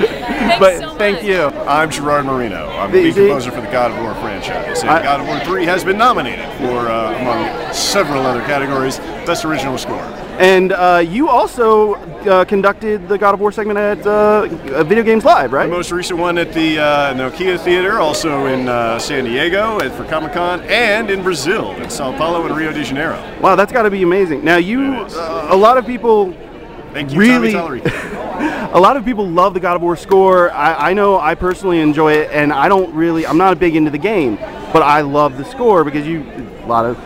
but 0.60 0.80
so 0.80 0.96
thank 0.98 1.24
you. 1.24 1.44
I'm 1.66 1.90
Gerard 1.90 2.26
Marino. 2.26 2.68
I'm 2.70 2.92
The- 2.92 2.98
the 2.98 3.04
lead 3.06 3.16
composer 3.16 3.52
for 3.52 3.62
the 3.62 3.72
God 3.72 3.92
of 3.92 4.00
War 4.00 4.14
franchise. 4.16 4.82
And 4.82 4.90
I- 4.90 5.04
God 5.04 5.22
of 5.22 5.28
War 5.28 5.40
3 5.40 5.66
has 5.66 5.84
been 5.84 5.98
nominated 5.98 6.46
for, 6.58 6.90
uh, 6.90 7.18
among 7.22 7.74
several 7.74 8.24
other 8.26 8.42
categories, 8.42 8.98
Best 9.26 9.46
Original 9.46 9.78
Score. 9.78 10.04
And 10.40 10.72
uh, 10.72 11.04
you 11.08 11.30
also 11.30 11.94
uh, 11.94 12.44
conducted 12.46 13.08
the 13.08 13.18
God 13.20 13.36
of 13.36 13.40
War 13.40 13.52
segment 13.52 13.78
at 13.78 14.06
uh, 14.06 14.84
Video 14.84 15.04
Games 15.04 15.24
Live, 15.24 15.54
right? 15.54 15.68
The 15.68 15.72
most 15.72 15.92
recent 15.92 16.20
one 16.20 16.40
at 16.40 16.54
the 16.54 16.80
uh, 16.80 17.14
Nokia 17.14 17.60
Theater, 17.60 18.00
also 18.00 18.48
in 18.48 18.68
uh, 18.68 18.98
San 18.98 19.26
Diego 19.26 19.80
at, 19.80 19.92
for 19.92 20.06
Comic 20.06 20.34
Con, 20.34 20.62
and 20.62 21.12
in 21.12 21.22
Brazil, 21.22 21.72
in 21.74 21.90
Sao 21.90 22.18
Paulo 22.18 22.46
and 22.48 22.56
Rio 22.56 22.74
de 22.74 22.84
Janeiro. 22.84 23.22
Wow, 23.42 23.56
that's 23.56 23.72
got 23.72 23.84
to 23.84 23.92
be 23.92 24.02
amazing. 24.02 24.44
Now, 24.44 24.58
you, 24.58 24.82
uh, 24.82 25.50
a 25.52 25.56
lot 25.56 25.78
of 25.78 25.86
people 25.86 26.34
Thank 26.94 27.12
you, 27.12 27.20
Really? 27.20 27.54
A 28.74 28.80
lot 28.80 28.98
of 28.98 29.06
people 29.06 29.28
love 29.28 29.54
the 29.54 29.60
God 29.60 29.76
of 29.76 29.82
War 29.82 29.96
score. 29.96 30.52
I, 30.52 30.90
I 30.90 30.94
know 30.94 31.20
I 31.20 31.36
personally 31.36 31.80
enjoy 31.80 32.14
it, 32.14 32.32
and 32.32 32.52
I 32.52 32.68
don't 32.68 32.94
really. 32.94 33.26
I'm 33.26 33.38
not 33.38 33.54
a 33.54 33.56
big 33.56 33.76
into 33.76 33.92
the 33.92 34.00
game, 34.00 34.36
but 34.74 34.82
I 34.82 35.02
love 35.02 35.38
the 35.38 35.46
score 35.46 35.84
because 35.84 36.08
you 36.08 36.24
a 36.64 36.68
lot 36.68 36.86
of 36.86 36.98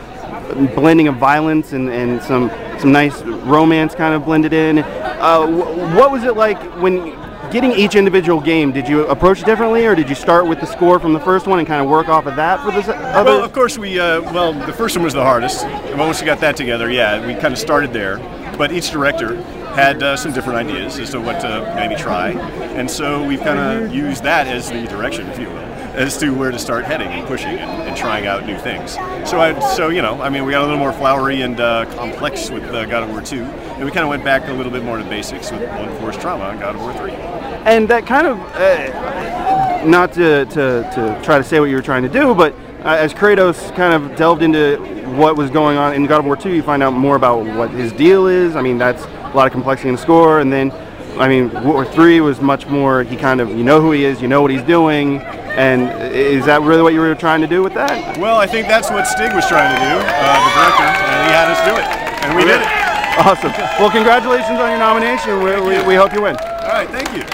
blending 0.76 1.10
of 1.10 1.16
violence 1.16 1.74
and, 1.74 1.90
and 1.90 2.22
some 2.24 2.50
some 2.80 2.92
nice 2.92 3.22
romance 3.22 3.96
kind 3.96 4.14
of 4.14 4.26
blended 4.26 4.54
in. 4.54 4.80
Uh, 4.80 5.48
what 5.96 6.12
was 6.12 6.24
it 6.24 6.36
like 6.36 6.62
when 6.82 7.16
getting 7.52 7.72
each 7.72 7.96
individual 7.96 8.42
game? 8.42 8.72
Did 8.72 8.88
you 8.88 9.08
approach 9.08 9.42
it 9.42 9.46
differently, 9.46 9.86
or 9.86 9.96
did 9.96 10.10
you 10.10 10.16
start 10.16 10.48
with 10.48 10.60
the 10.60 10.66
score 10.66 11.00
from 11.00 11.14
the 11.14 11.20
first 11.20 11.48
one 11.48 11.60
and 11.60 11.68
kind 11.68 11.82
of 11.82 11.90
work 11.90 12.10
off 12.10 12.26
of 12.26 12.36
that 12.36 12.64
for 12.64 12.72
the 12.72 12.96
other? 12.96 13.32
Well, 13.32 13.44
of 13.44 13.54
course, 13.54 13.78
we, 13.78 14.00
uh, 14.00 14.22
well, 14.34 14.54
the 14.54 14.74
first 14.74 14.96
one 14.96 15.04
was 15.04 15.14
the 15.14 15.24
hardest. 15.24 15.66
Once 15.96 16.20
we 16.22 16.26
got 16.26 16.40
that 16.42 16.56
together, 16.58 16.92
yeah, 16.92 17.26
we 17.26 17.34
kind 17.34 17.54
of 17.54 17.58
started 17.58 17.94
there. 17.94 18.18
But 18.58 18.72
each 18.72 18.92
director 18.92 19.42
had 19.74 20.02
uh, 20.02 20.18
some 20.18 20.34
different 20.34 20.58
ideas 20.58 20.98
as 20.98 21.12
to 21.12 21.22
what 21.22 21.40
to 21.42 21.74
maybe 21.76 21.96
try. 21.96 22.30
And 22.30 22.90
so 22.90 23.24
we've 23.24 23.40
kind 23.40 23.60
of 23.60 23.94
used 23.94 24.24
that 24.24 24.48
as 24.48 24.72
the 24.72 24.88
direction, 24.88 25.28
if 25.28 25.40
you 25.40 25.48
will, 25.48 25.67
as 25.98 26.16
to 26.20 26.30
where 26.30 26.52
to 26.52 26.60
start 26.60 26.86
heading 26.86 27.08
and 27.08 27.28
pushing 27.28 27.58
and, 27.58 27.82
and 27.82 27.98
trying 27.98 28.28
out 28.28 28.46
new 28.46 28.58
things. 28.60 28.94
So, 29.28 29.40
I, 29.40 29.60
so 29.76 29.90
you 29.90 30.04
know, 30.04 30.22
I 30.22 30.30
mean, 30.30 30.46
we 30.46 30.52
got 30.52 30.62
a 30.62 30.66
little 30.66 30.78
more 30.78 30.94
flowery 30.94 31.42
and 31.42 31.60
uh, 31.60 31.86
complex 31.96 32.52
with 32.52 32.64
uh, 32.66 32.86
God 32.86 33.04
of 33.04 33.10
War 33.10 33.22
2. 33.22 33.42
And 33.44 33.84
we 33.84 33.90
kind 33.90 34.04
of 34.04 34.10
went 34.10 34.24
back 34.24 34.48
a 34.48 34.54
little 34.54 34.72
bit 34.72 34.84
more 34.84 34.98
to 34.98 35.04
basics 35.06 35.52
with 35.52 35.68
One 35.70 35.90
Force 36.00 36.16
Trauma 36.18 36.50
and 36.50 36.60
God 36.60 36.76
of 36.76 36.82
War 36.82 36.94
3. 36.94 37.12
and 37.12 37.88
that 37.90 38.06
kind 38.06 38.28
of 38.28 38.38
uh, 38.54 39.84
not 39.86 40.14
to, 40.14 40.46
to, 40.46 40.90
to 40.94 41.22
try 41.24 41.40
to 41.40 41.44
say 41.44 41.60
what 41.60 41.66
you 41.66 41.76
were 41.76 41.82
trying 41.82 42.04
to 42.04 42.10
do, 42.10 42.36
but 42.36 42.54
uh, 42.84 42.90
as 42.90 43.12
Kratos 43.12 43.76
kind 43.76 43.94
of 43.94 44.16
delved 44.16 44.44
into 44.44 44.78
what 45.16 45.36
was 45.36 45.50
going 45.50 45.78
on 45.78 45.96
in 45.96 46.06
God 46.06 46.20
of 46.20 46.26
War 46.26 46.38
2, 46.38 46.54
you 46.54 46.62
find 46.62 46.84
out 46.84 46.94
more 46.94 47.16
about 47.16 47.44
what 47.44 47.72
his 47.72 47.92
deal 47.92 48.28
is. 48.28 48.56
I 48.56 48.62
mean, 48.62 48.78
that's 48.78 49.04
a 49.04 49.32
lot 49.34 49.48
of 49.48 49.52
complexity 49.52 49.90
in 49.90 49.96
the 49.96 50.02
score, 50.02 50.42
and 50.42 50.54
then, 50.54 50.72
I 51.18 51.28
mean, 51.28 51.52
War 51.64 51.86
3 51.86 52.22
was 52.22 52.40
much 52.40 52.68
more. 52.68 53.02
He 53.02 53.16
kind 53.16 53.42
of, 53.42 53.50
you 53.50 53.64
know 53.64 53.82
who 53.82 53.92
he 53.92 54.06
is, 54.06 54.22
you 54.22 54.28
know 54.28 54.44
what 54.44 54.52
he's 54.52 54.62
doing, 54.62 55.22
and 55.58 55.90
is 56.14 56.46
that 56.46 56.62
really 56.62 56.84
what 56.84 56.94
you 56.94 57.02
were 57.02 57.16
trying 57.16 57.42
to 57.42 57.48
do 57.48 57.64
with 57.64 57.74
that? 57.74 58.18
Well, 58.18 58.38
I 58.38 58.46
think 58.46 58.68
that's 58.68 58.90
what 58.94 59.08
Stig 59.10 59.34
was 59.34 59.50
trying 59.50 59.74
to 59.74 59.80
do, 59.82 59.96
uh, 59.98 60.38
the 60.46 60.52
director, 60.54 60.86
and 60.86 61.18
he 61.26 61.32
had 61.34 61.50
us 61.50 61.60
do 61.66 61.74
it. 61.74 61.88
And 62.24 62.38
we 62.38 62.46
did 62.46 62.62
it. 62.62 62.70
Awesome. 63.18 63.50
Well, 63.82 63.90
congratulations 63.90 64.62
on 64.62 64.70
your 64.70 64.78
nomination. 64.78 65.42
We, 65.42 65.58
we, 65.58 65.82
we 65.82 65.96
hope 65.98 66.14
you 66.14 66.22
win. 66.22 66.38
All 66.38 66.78
right, 66.78 66.88
thank 66.94 67.10
you. 67.18 67.26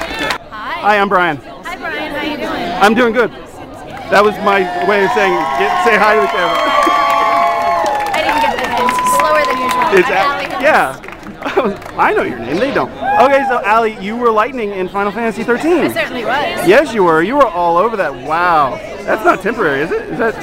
Hi. 0.50 0.80
Hi, 0.80 0.98
I'm 0.98 1.10
Brian. 1.10 1.36
Hi, 1.36 1.76
Brian. 1.76 2.16
How 2.16 2.24
you 2.24 2.38
doing? 2.40 2.64
I'm 2.80 2.96
doing 2.96 3.12
good. 3.12 3.30
That 4.08 4.24
was 4.24 4.40
my 4.48 4.64
way 4.88 5.04
of 5.04 5.12
saying 5.12 5.36
get, 5.60 5.72
say 5.84 6.00
hi 6.00 6.16
to 6.16 6.22
the 6.24 6.32
camera. 6.32 6.56
I 8.16 8.24
didn't 8.24 8.40
get 8.40 8.56
the 8.56 8.68
hint. 8.72 8.96
Slower 9.20 9.44
than 9.44 9.58
usual. 9.60 10.00
It's 10.00 10.08
I'm 10.08 10.16
Al- 10.16 10.96
Ali. 10.96 11.13
I 11.98 12.14
know 12.14 12.24
your 12.24 12.40
name. 12.40 12.58
They 12.58 12.74
don't. 12.74 12.92
Okay, 12.92 13.46
so 13.48 13.62
Ali, 13.66 13.98
you 14.00 14.18
were 14.18 14.32
Lightning 14.32 14.72
in 14.72 14.90
Final 14.90 15.12
Fantasy 15.12 15.44
I 15.44 15.46
13. 15.46 15.94
certainly 15.94 16.26
was. 16.26 16.68
Yes, 16.68 16.94
you 16.94 17.04
were. 17.04 17.22
You 17.22 17.36
were 17.36 17.48
all 17.48 17.78
over 17.78 17.96
that. 17.98 18.14
Wow. 18.14 18.76
That's 19.04 19.24
not 19.24 19.42
temporary, 19.42 19.82
is 19.82 19.92
it? 19.92 20.02
Is 20.10 20.18
that 20.20 20.36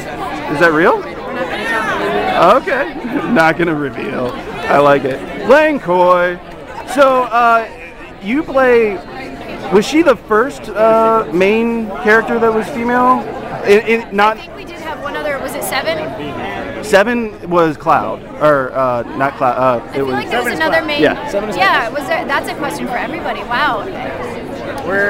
is 0.53 0.61
that 0.61 0.73
real? 0.73 0.99
Not 0.99 1.07
going 1.07 1.59
to 1.59 1.71
talk 1.71 1.85
about 1.85 2.67
it. 2.67 2.69
Okay. 2.69 2.95
not 3.33 3.59
gonna 3.59 3.75
reveal. 3.75 4.29
I 4.69 4.79
like 4.79 5.05
it. 5.05 5.49
Lang 5.49 5.79
Coy. 5.79 6.39
So, 6.95 7.25
uh, 7.25 7.69
you 8.23 8.43
play. 8.43 8.95
Was 9.73 9.87
she 9.87 10.03
the 10.03 10.17
first 10.17 10.69
uh, 10.71 11.31
main 11.33 11.89
character 12.03 12.39
that 12.39 12.53
was 12.53 12.67
female? 12.69 13.21
It, 13.65 13.87
in, 13.89 14.03
I 14.03 14.11
not 14.11 14.37
seven? 15.63 16.85
seven 16.85 17.51
was 17.51 17.77
Cloud, 17.77 18.23
or 18.43 18.73
uh, 18.73 19.03
not 19.17 19.35
Cloud. 19.37 19.57
Uh, 19.59 19.85
I 19.85 19.89
it 19.89 19.93
feel 19.95 20.07
was. 20.07 20.15
like 20.15 20.31
there 20.31 20.43
was 20.43 20.55
another 20.55 20.83
main. 20.83 21.03
Yeah. 21.03 21.31
Yeah. 21.55 21.89
Was 21.91 22.07
there? 22.07 22.25
That's 22.27 22.49
a 22.49 22.55
question 22.57 22.87
for 22.87 22.97
everybody. 22.97 23.41
Wow. 23.41 23.85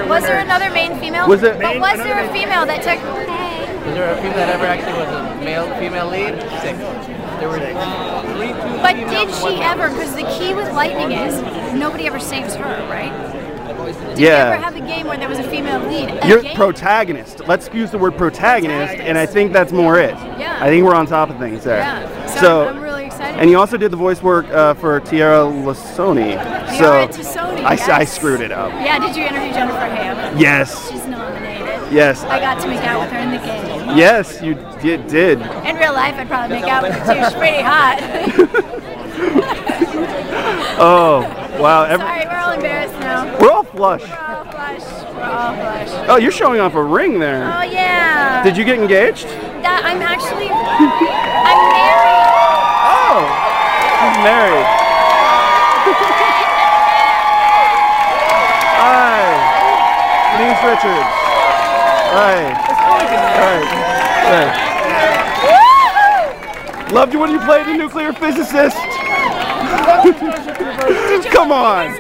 Was 0.09 0.22
there 0.24 0.40
another 0.40 0.70
main 0.70 0.98
female? 0.98 1.28
Was 1.28 1.43
it- 1.43 1.59
But 1.60 1.78
was 1.81 1.97
there 1.98 2.18
a 2.24 2.32
female 2.32 2.66
that 2.66 2.82
took? 2.82 3.01
Was 3.86 3.94
there 3.94 4.12
a 4.12 4.16
female 4.16 4.36
that 4.36 4.48
ever 4.51 4.66
actually 4.66 4.93
was 4.93 5.09
a 5.09 5.44
male 5.44 5.66
female 5.78 6.09
lead? 6.09 6.35
Six. 6.60 6.78
There 7.40 7.48
were 7.48 7.56
three, 8.36 8.52
two 8.52 8.82
But 8.85 8.94
did 9.09 9.35
she 9.35 9.62
ever? 9.62 9.89
Because 9.89 10.14
the 10.14 10.24
key 10.39 10.52
with 10.55 10.70
Lightning 10.74 11.12
is 11.12 11.40
nobody 11.74 12.06
ever 12.06 12.20
saves 12.20 12.55
her, 12.56 12.86
right? 12.90 13.12
Did 13.86 14.19
Yeah. 14.19 14.48
you 14.48 14.55
ever 14.55 14.62
have 14.62 14.77
a 14.77 14.81
game 14.81 15.07
where 15.07 15.16
there 15.19 15.28
was 15.28 15.39
a 15.39 15.44
female 15.44 15.81
lead? 15.81 16.11
A 16.23 16.27
You're 16.28 16.43
game? 16.43 16.55
protagonist. 16.57 17.47
Let's 17.47 17.69
use 17.73 17.90
the 17.90 17.98
word 17.98 18.16
protagonist, 18.16 18.94
and 18.94 19.16
I 19.19 19.27
think 19.27 19.52
that's 19.52 19.73
more 19.73 19.98
it. 19.98 20.15
Yeah. 20.39 20.59
I 20.61 20.69
think 20.69 20.85
we're 20.85 20.94
on 20.94 21.07
top 21.07 21.31
of 21.31 21.39
things 21.39 21.65
there. 21.65 21.78
Yeah. 21.78 22.27
So, 22.27 22.40
So, 22.40 22.69
I'm 22.69 22.81
really 22.81 23.07
excited 23.07 23.40
and 23.40 23.51
you 23.51 23.59
also 23.59 23.77
did 23.77 23.90
the 23.90 23.97
voice 23.97 24.23
work 24.23 24.47
uh, 24.51 24.74
for 24.74 25.01
Tierra 25.01 25.44
Lasoni. 25.44 26.32
Tiara 26.77 27.09
Tassoni, 27.09 27.65
I, 27.65 27.70
I 27.73 27.74
yes. 28.01 28.12
screwed 28.12 28.40
it 28.40 28.52
up. 28.52 28.70
Yeah, 28.73 28.98
did 28.98 29.16
you 29.16 29.24
interview 29.24 29.52
Jennifer 29.52 29.78
Ham? 29.78 30.36
Yes. 30.39 30.90
She's 30.90 31.07
nominated. 31.07 31.93
Yes. 31.93 32.23
I 32.24 32.39
got 32.39 32.61
to 32.61 32.69
make 32.69 32.81
out 32.85 33.01
with 33.01 33.11
her 33.11 33.19
in 33.19 33.31
the 33.31 33.39
game. 33.39 33.97
Yes, 33.97 34.40
you 34.43 34.55
did. 34.81 35.07
did. 35.09 35.40
In 35.40 35.77
real 35.77 35.93
life, 35.93 36.15
I'd 36.15 36.28
probably 36.28 36.61
make 36.61 36.70
out 36.70 36.82
with 36.82 36.93
her 36.93 37.15
too. 37.15 37.24
She's 37.24 37.35
pretty 37.35 37.62
hot. 37.62 38.77
Oh, 40.82 41.20
wow. 41.61 41.82
Every, 41.85 42.07
Sorry, 42.07 42.24
we're 42.24 42.39
all 42.39 42.52
embarrassed 42.52 42.94
now. 43.01 43.39
we're 43.39 43.51
all 43.51 43.65
flush. 43.65 44.01
We're 44.01 44.16
all 44.16 44.44
flush. 44.44 44.81
We're 45.12 45.23
all 45.23 45.55
flush. 45.55 45.90
Oh, 46.09 46.16
you're 46.16 46.32
showing 46.32 46.59
off 46.59 46.74
a 46.74 46.82
ring 46.82 47.19
there. 47.19 47.52
Oh 47.52 47.61
yeah. 47.62 48.43
Did 48.43 48.57
you 48.57 48.65
get 48.65 48.78
engaged? 48.78 49.27
That 49.61 49.85
I'm 49.85 50.01
actually 50.01 50.48
I'm 50.48 51.61
married. 51.69 52.32
Oh, 52.81 53.28
he's 54.01 54.16
married. 54.24 54.65
Hi, 58.81 59.20
Denise 60.32 60.65
Richards. 60.65 61.12
Hi. 62.16 62.57
Hi. 63.36 63.61
Hi. 64.32 64.48
Loved 66.90 67.12
you 67.12 67.19
when 67.20 67.31
you 67.31 67.39
played 67.40 67.66
the 67.66 67.77
nuclear 67.77 68.15
physicist. 68.15 68.78
Come 71.30 71.52
on, 71.52 71.92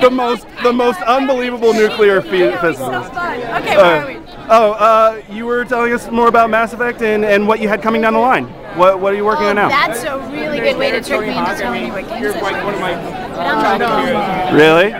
the 0.00 0.10
most 0.10 0.46
the 0.62 0.72
most 0.72 1.00
unbelievable 1.02 1.72
nuclear 1.72 2.20
phy- 2.20 2.56
physicist. 2.60 2.80
Okay, 2.82 3.74
uh, 3.74 3.82
where 3.82 4.02
are 4.02 4.06
we? 4.06 4.16
Oh, 4.48 4.72
uh, 4.72 5.22
you 5.30 5.46
were 5.46 5.64
telling 5.64 5.92
us 5.92 6.10
more 6.10 6.28
about 6.28 6.50
Mass 6.50 6.72
Effect 6.72 7.00
and, 7.02 7.24
and 7.24 7.46
what 7.46 7.60
you 7.60 7.68
had 7.68 7.80
coming 7.80 8.02
down 8.02 8.14
the 8.14 8.18
line. 8.18 8.46
What 8.76 9.00
what 9.00 9.12
are 9.12 9.16
you 9.16 9.24
working 9.24 9.46
on 9.46 9.58
um, 9.58 9.68
now? 9.68 9.68
That's 9.68 10.02
a 10.04 10.18
really 10.30 10.58
good 10.60 10.76
way 10.76 10.90
to 10.90 11.00
trick 11.00 11.20
me 11.20 11.38
into 11.38 11.54
telling 11.56 11.86
you 11.86 11.92
what 11.92 12.08
games 12.08 12.34
I 12.34 12.40
play. 12.40 12.52
But 12.52 13.80
I'm 13.80 14.54
Really? 14.54 14.90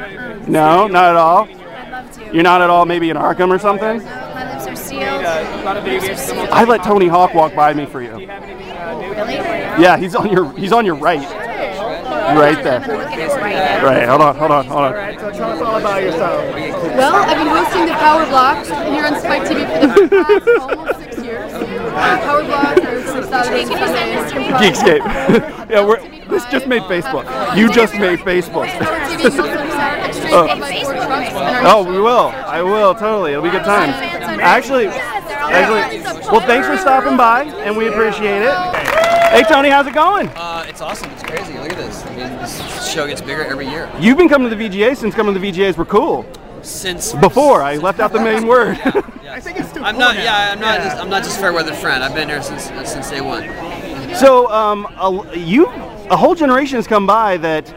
No, 0.51 0.87
not 0.87 1.11
at 1.11 1.17
all. 1.17 1.49
I'd 1.49 1.91
love 1.91 2.13
to. 2.13 2.35
You're 2.35 2.43
not 2.43 2.63
at 2.63 2.71
all 2.71 2.87
maybe 2.87 3.11
in 3.11 3.17
Arkham 3.17 3.51
or 3.51 3.59
something? 3.59 4.05
My 4.05 4.53
lips 4.53 4.67
are 4.67 4.77
sealed. 4.77 5.23
Lips 5.85 6.09
are 6.09 6.17
sealed. 6.17 6.49
I 6.51 6.65
let 6.65 6.85
Tony 6.85 7.09
Hawk 7.09 7.35
walk 7.35 7.55
by 7.55 7.75
me 7.75 7.87
for 7.87 8.01
you. 8.01 8.13
Really? 8.13 9.35
Yeah, 9.83 9.97
he's 9.97 10.15
on 10.15 10.31
your 10.31 10.53
he's 10.59 10.73
on 10.73 10.85
your 10.87 10.97
right. 10.97 11.42
Right 12.13 12.63
there. 12.63 12.81
gonna 12.81 12.99
look 12.99 13.07
at 13.09 13.19
his 13.19 13.33
right 13.83 14.09
hold 14.09 14.21
on, 14.23 14.37
hold 14.37 14.51
on, 14.51 14.67
hold 14.67 14.81
on. 14.85 15.19
So 15.19 15.31
tell 15.33 15.51
us 15.51 15.61
all 15.63 15.77
about 15.77 16.03
yourself. 16.03 16.55
Well, 16.97 17.15
I've 17.17 17.37
been 17.37 17.47
hosting 17.47 17.87
the 17.87 17.93
Power 17.95 18.27
Blocks 18.27 18.69
here 18.69 19.05
on 19.07 19.21
Spike 19.21 19.43
TV 19.43 19.67
for 19.67 20.09
the 20.09 20.25
past 20.25 20.49
almost 20.79 20.99
six 21.01 21.19
years. 21.23 21.53
Uh, 21.53 22.19
Power 22.23 22.45
Blocks 22.45 22.81
are 22.81 23.03
some 23.07 23.25
Saturdays 23.25 23.69
and 23.71 24.55
Geekscape. 24.57 25.05
yeah, 25.71 25.85
we're 25.87 26.01
this 26.29 26.45
just 26.47 26.67
made 26.67 26.83
Facebook. 26.83 27.25
You 27.57 27.71
just 27.73 27.95
made 27.95 28.21
Facebook. 28.21 28.67
TV 28.67 29.23
most 29.23 29.39
of 29.39 29.45
the 29.45 29.71
Saturdays, 29.71 30.17
straight 30.17 30.33
Oh. 30.33 30.47
up 30.49 30.59
by 30.61 30.75
sports 30.81 31.05
trucks 31.05 31.31
and 31.31 31.67
our 31.67 31.75
Oh, 31.75 31.83
we 31.85 32.01
will. 32.01 32.29
I 32.47 32.63
will 32.63 32.95
totally. 32.95 33.33
It'll 33.33 33.43
be 33.45 33.51
good 33.51 33.65
times. 33.65 33.95
Actually, 34.41 34.87
actually, 35.51 36.23
well, 36.31 36.41
thanks 36.41 36.67
for 36.67 36.77
stopping 36.77 37.17
by, 37.17 37.45
and 37.45 37.77
we 37.77 37.89
appreciate 37.89 38.43
it. 38.43 38.55
Hey, 39.33 39.43
Tony, 39.45 39.71
how's 39.71 39.87
it 39.87 39.95
going? 39.95 40.29
Uh, 40.29 40.67
it's 40.69 40.81
awesome. 40.81 41.11
It's 41.13 41.23
crazy. 41.23 41.55
Look 41.55 41.73
at 41.73 41.79
this. 41.79 42.05
I 42.05 42.17
mean, 42.17 42.39
this 42.39 42.93
show 42.93 43.07
gets 43.07 43.23
bigger 43.23 43.45
every 43.45 43.67
year. 43.67 43.91
You've 43.99 44.19
been 44.19 44.29
coming 44.29 44.51
to 44.51 44.55
the 44.55 44.69
VGA 44.69 44.97
since 44.97 45.15
coming 45.15 45.33
to 45.33 45.41
the 45.41 45.51
VGAs 45.51 45.77
were 45.77 45.87
cool. 45.87 46.27
Since 46.63 47.15
Before, 47.15 47.63
I 47.63 47.77
left 47.77 47.99
out 47.99 48.13
the 48.13 48.21
main 48.21 48.47
word. 48.47 48.79
I 49.33 49.41
think 49.41 49.59
it's 49.59 49.73
too 49.73 49.83
I'm 49.83 49.99
not. 49.99 50.17
Yeah, 50.17 50.53
I'm 50.53 50.61
not. 50.61 50.81
Just, 50.81 50.97
I'm 50.99 51.09
not 51.09 51.25
just 51.25 51.41
fair 51.41 51.53
weather 51.53 51.73
friend. 51.73 52.05
I've 52.05 52.15
been 52.15 52.29
here 52.29 52.43
since 52.43 52.65
since 52.89 53.11
day 53.11 53.23
one. 53.23 53.49
So, 54.15 54.51
um, 54.51 54.87
a, 54.99 55.37
you, 55.37 55.67
a 55.67 56.17
whole 56.17 56.35
generation 56.35 56.77
has 56.77 56.87
come 56.87 57.07
by 57.07 57.39
that 57.39 57.75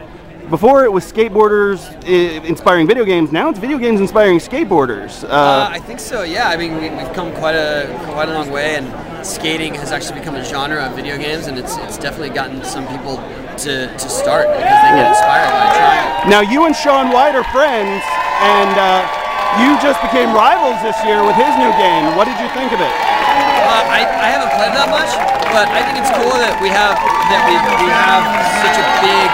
before 0.50 0.84
it 0.84 0.92
was 0.92 1.04
skateboarders 1.10 1.80
uh, 2.04 2.44
inspiring 2.46 2.86
video 2.86 3.04
games. 3.04 3.32
Now 3.32 3.48
it's 3.50 3.58
video 3.58 3.78
games 3.78 4.00
inspiring 4.00 4.38
skateboarders. 4.38 5.24
Uh, 5.24 5.28
Uh, 5.32 5.68
I 5.70 5.78
think 5.80 6.00
so. 6.00 6.22
Yeah. 6.22 6.48
I 6.48 6.56
mean, 6.56 6.74
we, 6.80 6.90
we've 6.90 7.12
come 7.12 7.32
quite 7.34 7.54
a 7.54 7.86
quite 8.14 8.28
a 8.28 8.34
long 8.34 8.50
way, 8.50 8.76
and 8.76 8.86
skating 9.26 9.74
has 9.74 9.90
actually 9.92 10.18
become 10.20 10.36
a 10.36 10.44
genre 10.44 10.84
of 10.86 10.94
video 10.94 11.16
games, 11.18 11.46
and 11.46 11.58
it's 11.58 11.76
it's 11.78 11.98
definitely 11.98 12.30
gotten 12.30 12.62
some 12.64 12.86
people 12.88 13.16
to, 13.64 13.88
to 13.88 14.08
start 14.08 14.46
because 14.52 14.78
they 14.84 14.90
get 15.00 15.08
inspired 15.08 15.50
by 15.50 15.66
trying. 15.74 16.30
now 16.30 16.40
you 16.44 16.66
and 16.66 16.76
Shaun 16.76 17.10
White 17.10 17.34
are 17.34 17.46
friends, 17.56 18.02
and 18.44 18.72
uh, 18.78 19.02
you 19.62 19.74
just 19.82 19.98
became 20.04 20.30
rivals 20.36 20.78
this 20.84 20.96
year 21.08 21.24
with 21.24 21.34
his 21.40 21.52
new 21.56 21.72
game. 21.80 22.14
What 22.16 22.28
did 22.30 22.38
you 22.38 22.48
think 22.52 22.70
of 22.76 22.80
it? 22.84 22.92
Uh, 22.92 23.82
I, 23.98 24.00
I 24.06 24.28
haven't 24.30 24.52
played 24.54 24.74
that 24.76 24.90
much, 24.92 25.10
but 25.50 25.66
I 25.72 25.80
think 25.82 25.98
it's 25.98 26.12
cool 26.14 26.36
that 26.38 26.54
we 26.62 26.68
have 26.68 26.94
that 27.32 27.42
we, 27.48 27.56
we 27.82 27.88
have 27.90 28.22
such 28.62 28.76
a 28.78 28.86
big 29.02 29.28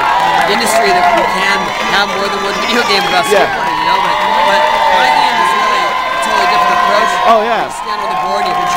industry 0.52 0.88
that 0.92 1.04
we 1.16 1.24
can 1.36 1.58
have 1.96 2.08
more 2.16 2.28
than 2.28 2.40
one 2.44 2.56
video 2.64 2.82
game 2.88 3.04
about 3.08 3.24
Yeah. 3.28 3.46
skateboarding. 3.46 3.76
You 3.78 3.86
know, 3.88 3.98
but, 4.02 4.16
but 4.48 4.60
my 4.98 5.08
game 5.12 5.36
is 5.42 5.50
really 5.52 5.82
a 5.82 5.90
totally 6.24 6.46
different 6.52 6.76
approach. 6.80 7.10
Oh, 7.28 7.40
yeah. 7.44 8.21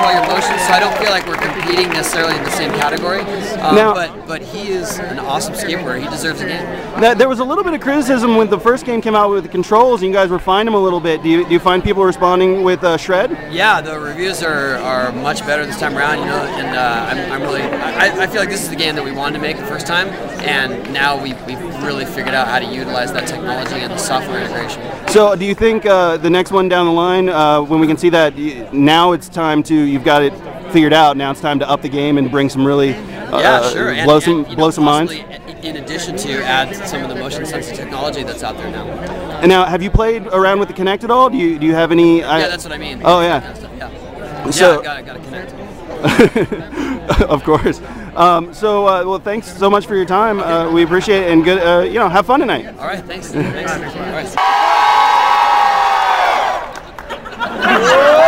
You 0.05 0.21
stand 0.21 0.25
on 0.25 0.25
the 0.25 0.29
board, 0.29 0.43
you 0.43 0.55
control 0.55 0.55
your 0.55 0.57
motions, 0.57 0.61
so 0.67 0.71
I 0.73 0.79
don't 0.79 0.97
feel 0.97 1.09
like 1.09 1.25
we're 1.27 1.35
competing 1.35 1.89
necessarily 1.89 2.35
in 2.37 2.43
the 2.43 2.51
same 2.51 2.71
category. 2.71 3.21
Um, 3.61 3.75
Now- 3.75 3.93
but 3.93 4.11
but 4.27 4.41
he 4.41 4.69
is 4.69 4.97
an 4.97 5.19
awesome 5.19 5.53
skateboarder. 5.53 6.01
He 6.01 6.09
deserves 6.09 6.41
a 6.41 6.45
game. 6.47 6.65
That, 6.99 7.17
there 7.19 7.29
was 7.29 7.39
a 7.39 7.43
little 7.43 7.63
bit 7.63 7.73
of 7.73 7.81
criticism 7.81 8.35
when 8.35 8.49
the 8.49 8.59
first 8.59 8.85
game 8.85 9.01
came 9.01 9.13
out 9.15 9.29
with 9.29 9.43
the 9.43 9.49
controls, 9.49 10.01
and 10.01 10.09
you 10.09 10.13
guys 10.13 10.29
refined 10.29 10.67
them 10.67 10.73
a 10.73 10.79
little 10.79 10.99
bit. 10.99 11.21
Do 11.21 11.29
you, 11.29 11.45
do 11.45 11.53
you 11.53 11.59
find 11.59 11.83
people 11.83 12.03
responding 12.03 12.63
with 12.63 12.83
uh, 12.83 12.97
Shred? 12.97 13.31
Yeah, 13.51 13.81
the 13.81 13.99
reviews 13.99 14.41
are, 14.41 14.77
are 14.77 15.11
much 15.11 15.41
better 15.45 15.65
this 15.65 15.79
time 15.79 15.95
around, 15.95 16.19
you 16.19 16.25
know, 16.25 16.41
and 16.41 16.75
uh, 16.75 17.07
I'm, 17.09 17.31
I'm 17.33 17.41
really, 17.43 17.61
I, 17.61 18.23
I 18.23 18.27
feel 18.27 18.39
like 18.41 18.49
this 18.49 18.63
is 18.63 18.69
the 18.69 18.75
game 18.75 18.95
that 18.95 19.03
we 19.03 19.11
wanted 19.11 19.35
to 19.35 19.41
make 19.41 19.57
the 19.57 19.65
first 19.65 19.85
time, 19.85 20.07
and 20.39 20.91
now 20.91 21.21
we, 21.21 21.33
we've 21.45 21.61
really 21.83 22.05
figured 22.05 22.33
out 22.33 22.47
how 22.47 22.57
to 22.59 22.65
utilize 22.65 23.13
that 23.13 23.27
technology 23.27 23.75
and 23.75 23.91
the 23.93 23.97
software 23.97 24.39
integration. 24.39 24.81
So, 25.09 25.35
do 25.35 25.45
you 25.45 25.53
think 25.53 25.85
uh, 25.85 26.17
the 26.17 26.29
next 26.29 26.51
one 26.51 26.67
down 26.67 26.87
the 26.87 26.91
line, 26.91 27.29
uh, 27.29 27.61
when 27.61 27.79
we 27.79 27.85
can 27.87 27.97
see 27.97 28.09
that, 28.09 28.35
now 28.73 29.11
it's 29.11 29.29
time 29.29 29.61
to, 29.63 29.75
you've 29.95 30.03
got 30.03 30.21
it 30.21 30.33
figured 30.71 30.93
out, 30.93 31.17
now 31.17 31.31
it's 31.31 31.41
time 31.41 31.57
to 31.59 31.69
up 31.69 31.81
the 31.81 31.89
game 31.89 32.17
and 32.17 32.29
bring 32.29 32.49
some 32.49 32.65
really, 32.67 32.93
uh, 32.93 33.39
yeah, 33.39 33.69
sure. 33.69 33.89
And, 33.89 34.05
blow 34.05 34.19
some, 34.19 34.45
and, 34.45 34.55
blow 34.55 34.67
know, 34.67 34.71
some 34.71 34.83
minds? 34.83 35.13
In 35.13 35.77
addition 35.77 36.17
to 36.17 36.43
add 36.43 36.75
some 36.87 37.01
of 37.01 37.09
the 37.09 37.15
motion 37.15 37.45
sensor 37.45 37.73
technology 37.73 38.23
that's 38.23 38.43
out 38.43 38.57
there 38.57 38.69
now. 38.69 38.85
And 39.39 39.49
now, 39.49 39.65
have 39.65 39.81
you 39.81 39.89
played 39.89 40.27
around 40.27 40.59
with 40.59 40.67
the 40.67 40.73
Kinect 40.73 41.03
at 41.05 41.11
all? 41.11 41.29
Do 41.29 41.37
you, 41.37 41.57
do 41.57 41.65
you 41.65 41.73
have 41.73 41.91
any? 41.91 42.19
yeah, 42.19 42.47
that's 42.47 42.63
what 42.65 42.73
I 42.73 42.77
mean. 42.77 43.01
Oh, 43.03 43.21
yeah. 43.21 43.55
Yeah, 43.77 44.51
So- 44.51 44.83
yeah, 44.83 45.01
got 45.01 45.05
got 45.05 45.13
to 45.13 45.19
connect. 45.23 45.53
of 47.21 47.43
course. 47.43 47.81
Um, 48.15 48.53
so, 48.53 48.85
uh, 48.87 49.03
well, 49.05 49.19
thanks 49.19 49.51
so 49.57 49.69
much 49.69 49.85
for 49.87 49.95
your 49.95 50.05
time. 50.05 50.39
Uh, 50.39 50.69
we 50.71 50.83
appreciate 50.83 51.23
it, 51.23 51.31
and 51.31 51.43
good. 51.43 51.59
Uh, 51.61 51.81
you 51.83 51.95
know, 51.95 52.09
have 52.09 52.25
fun 52.25 52.39
tonight. 52.41 52.67
All 52.77 52.85
right, 52.85 53.03
thanks. 53.05 53.27
thanks. 53.31 53.71
All 53.71 54.11
right. 54.11 54.35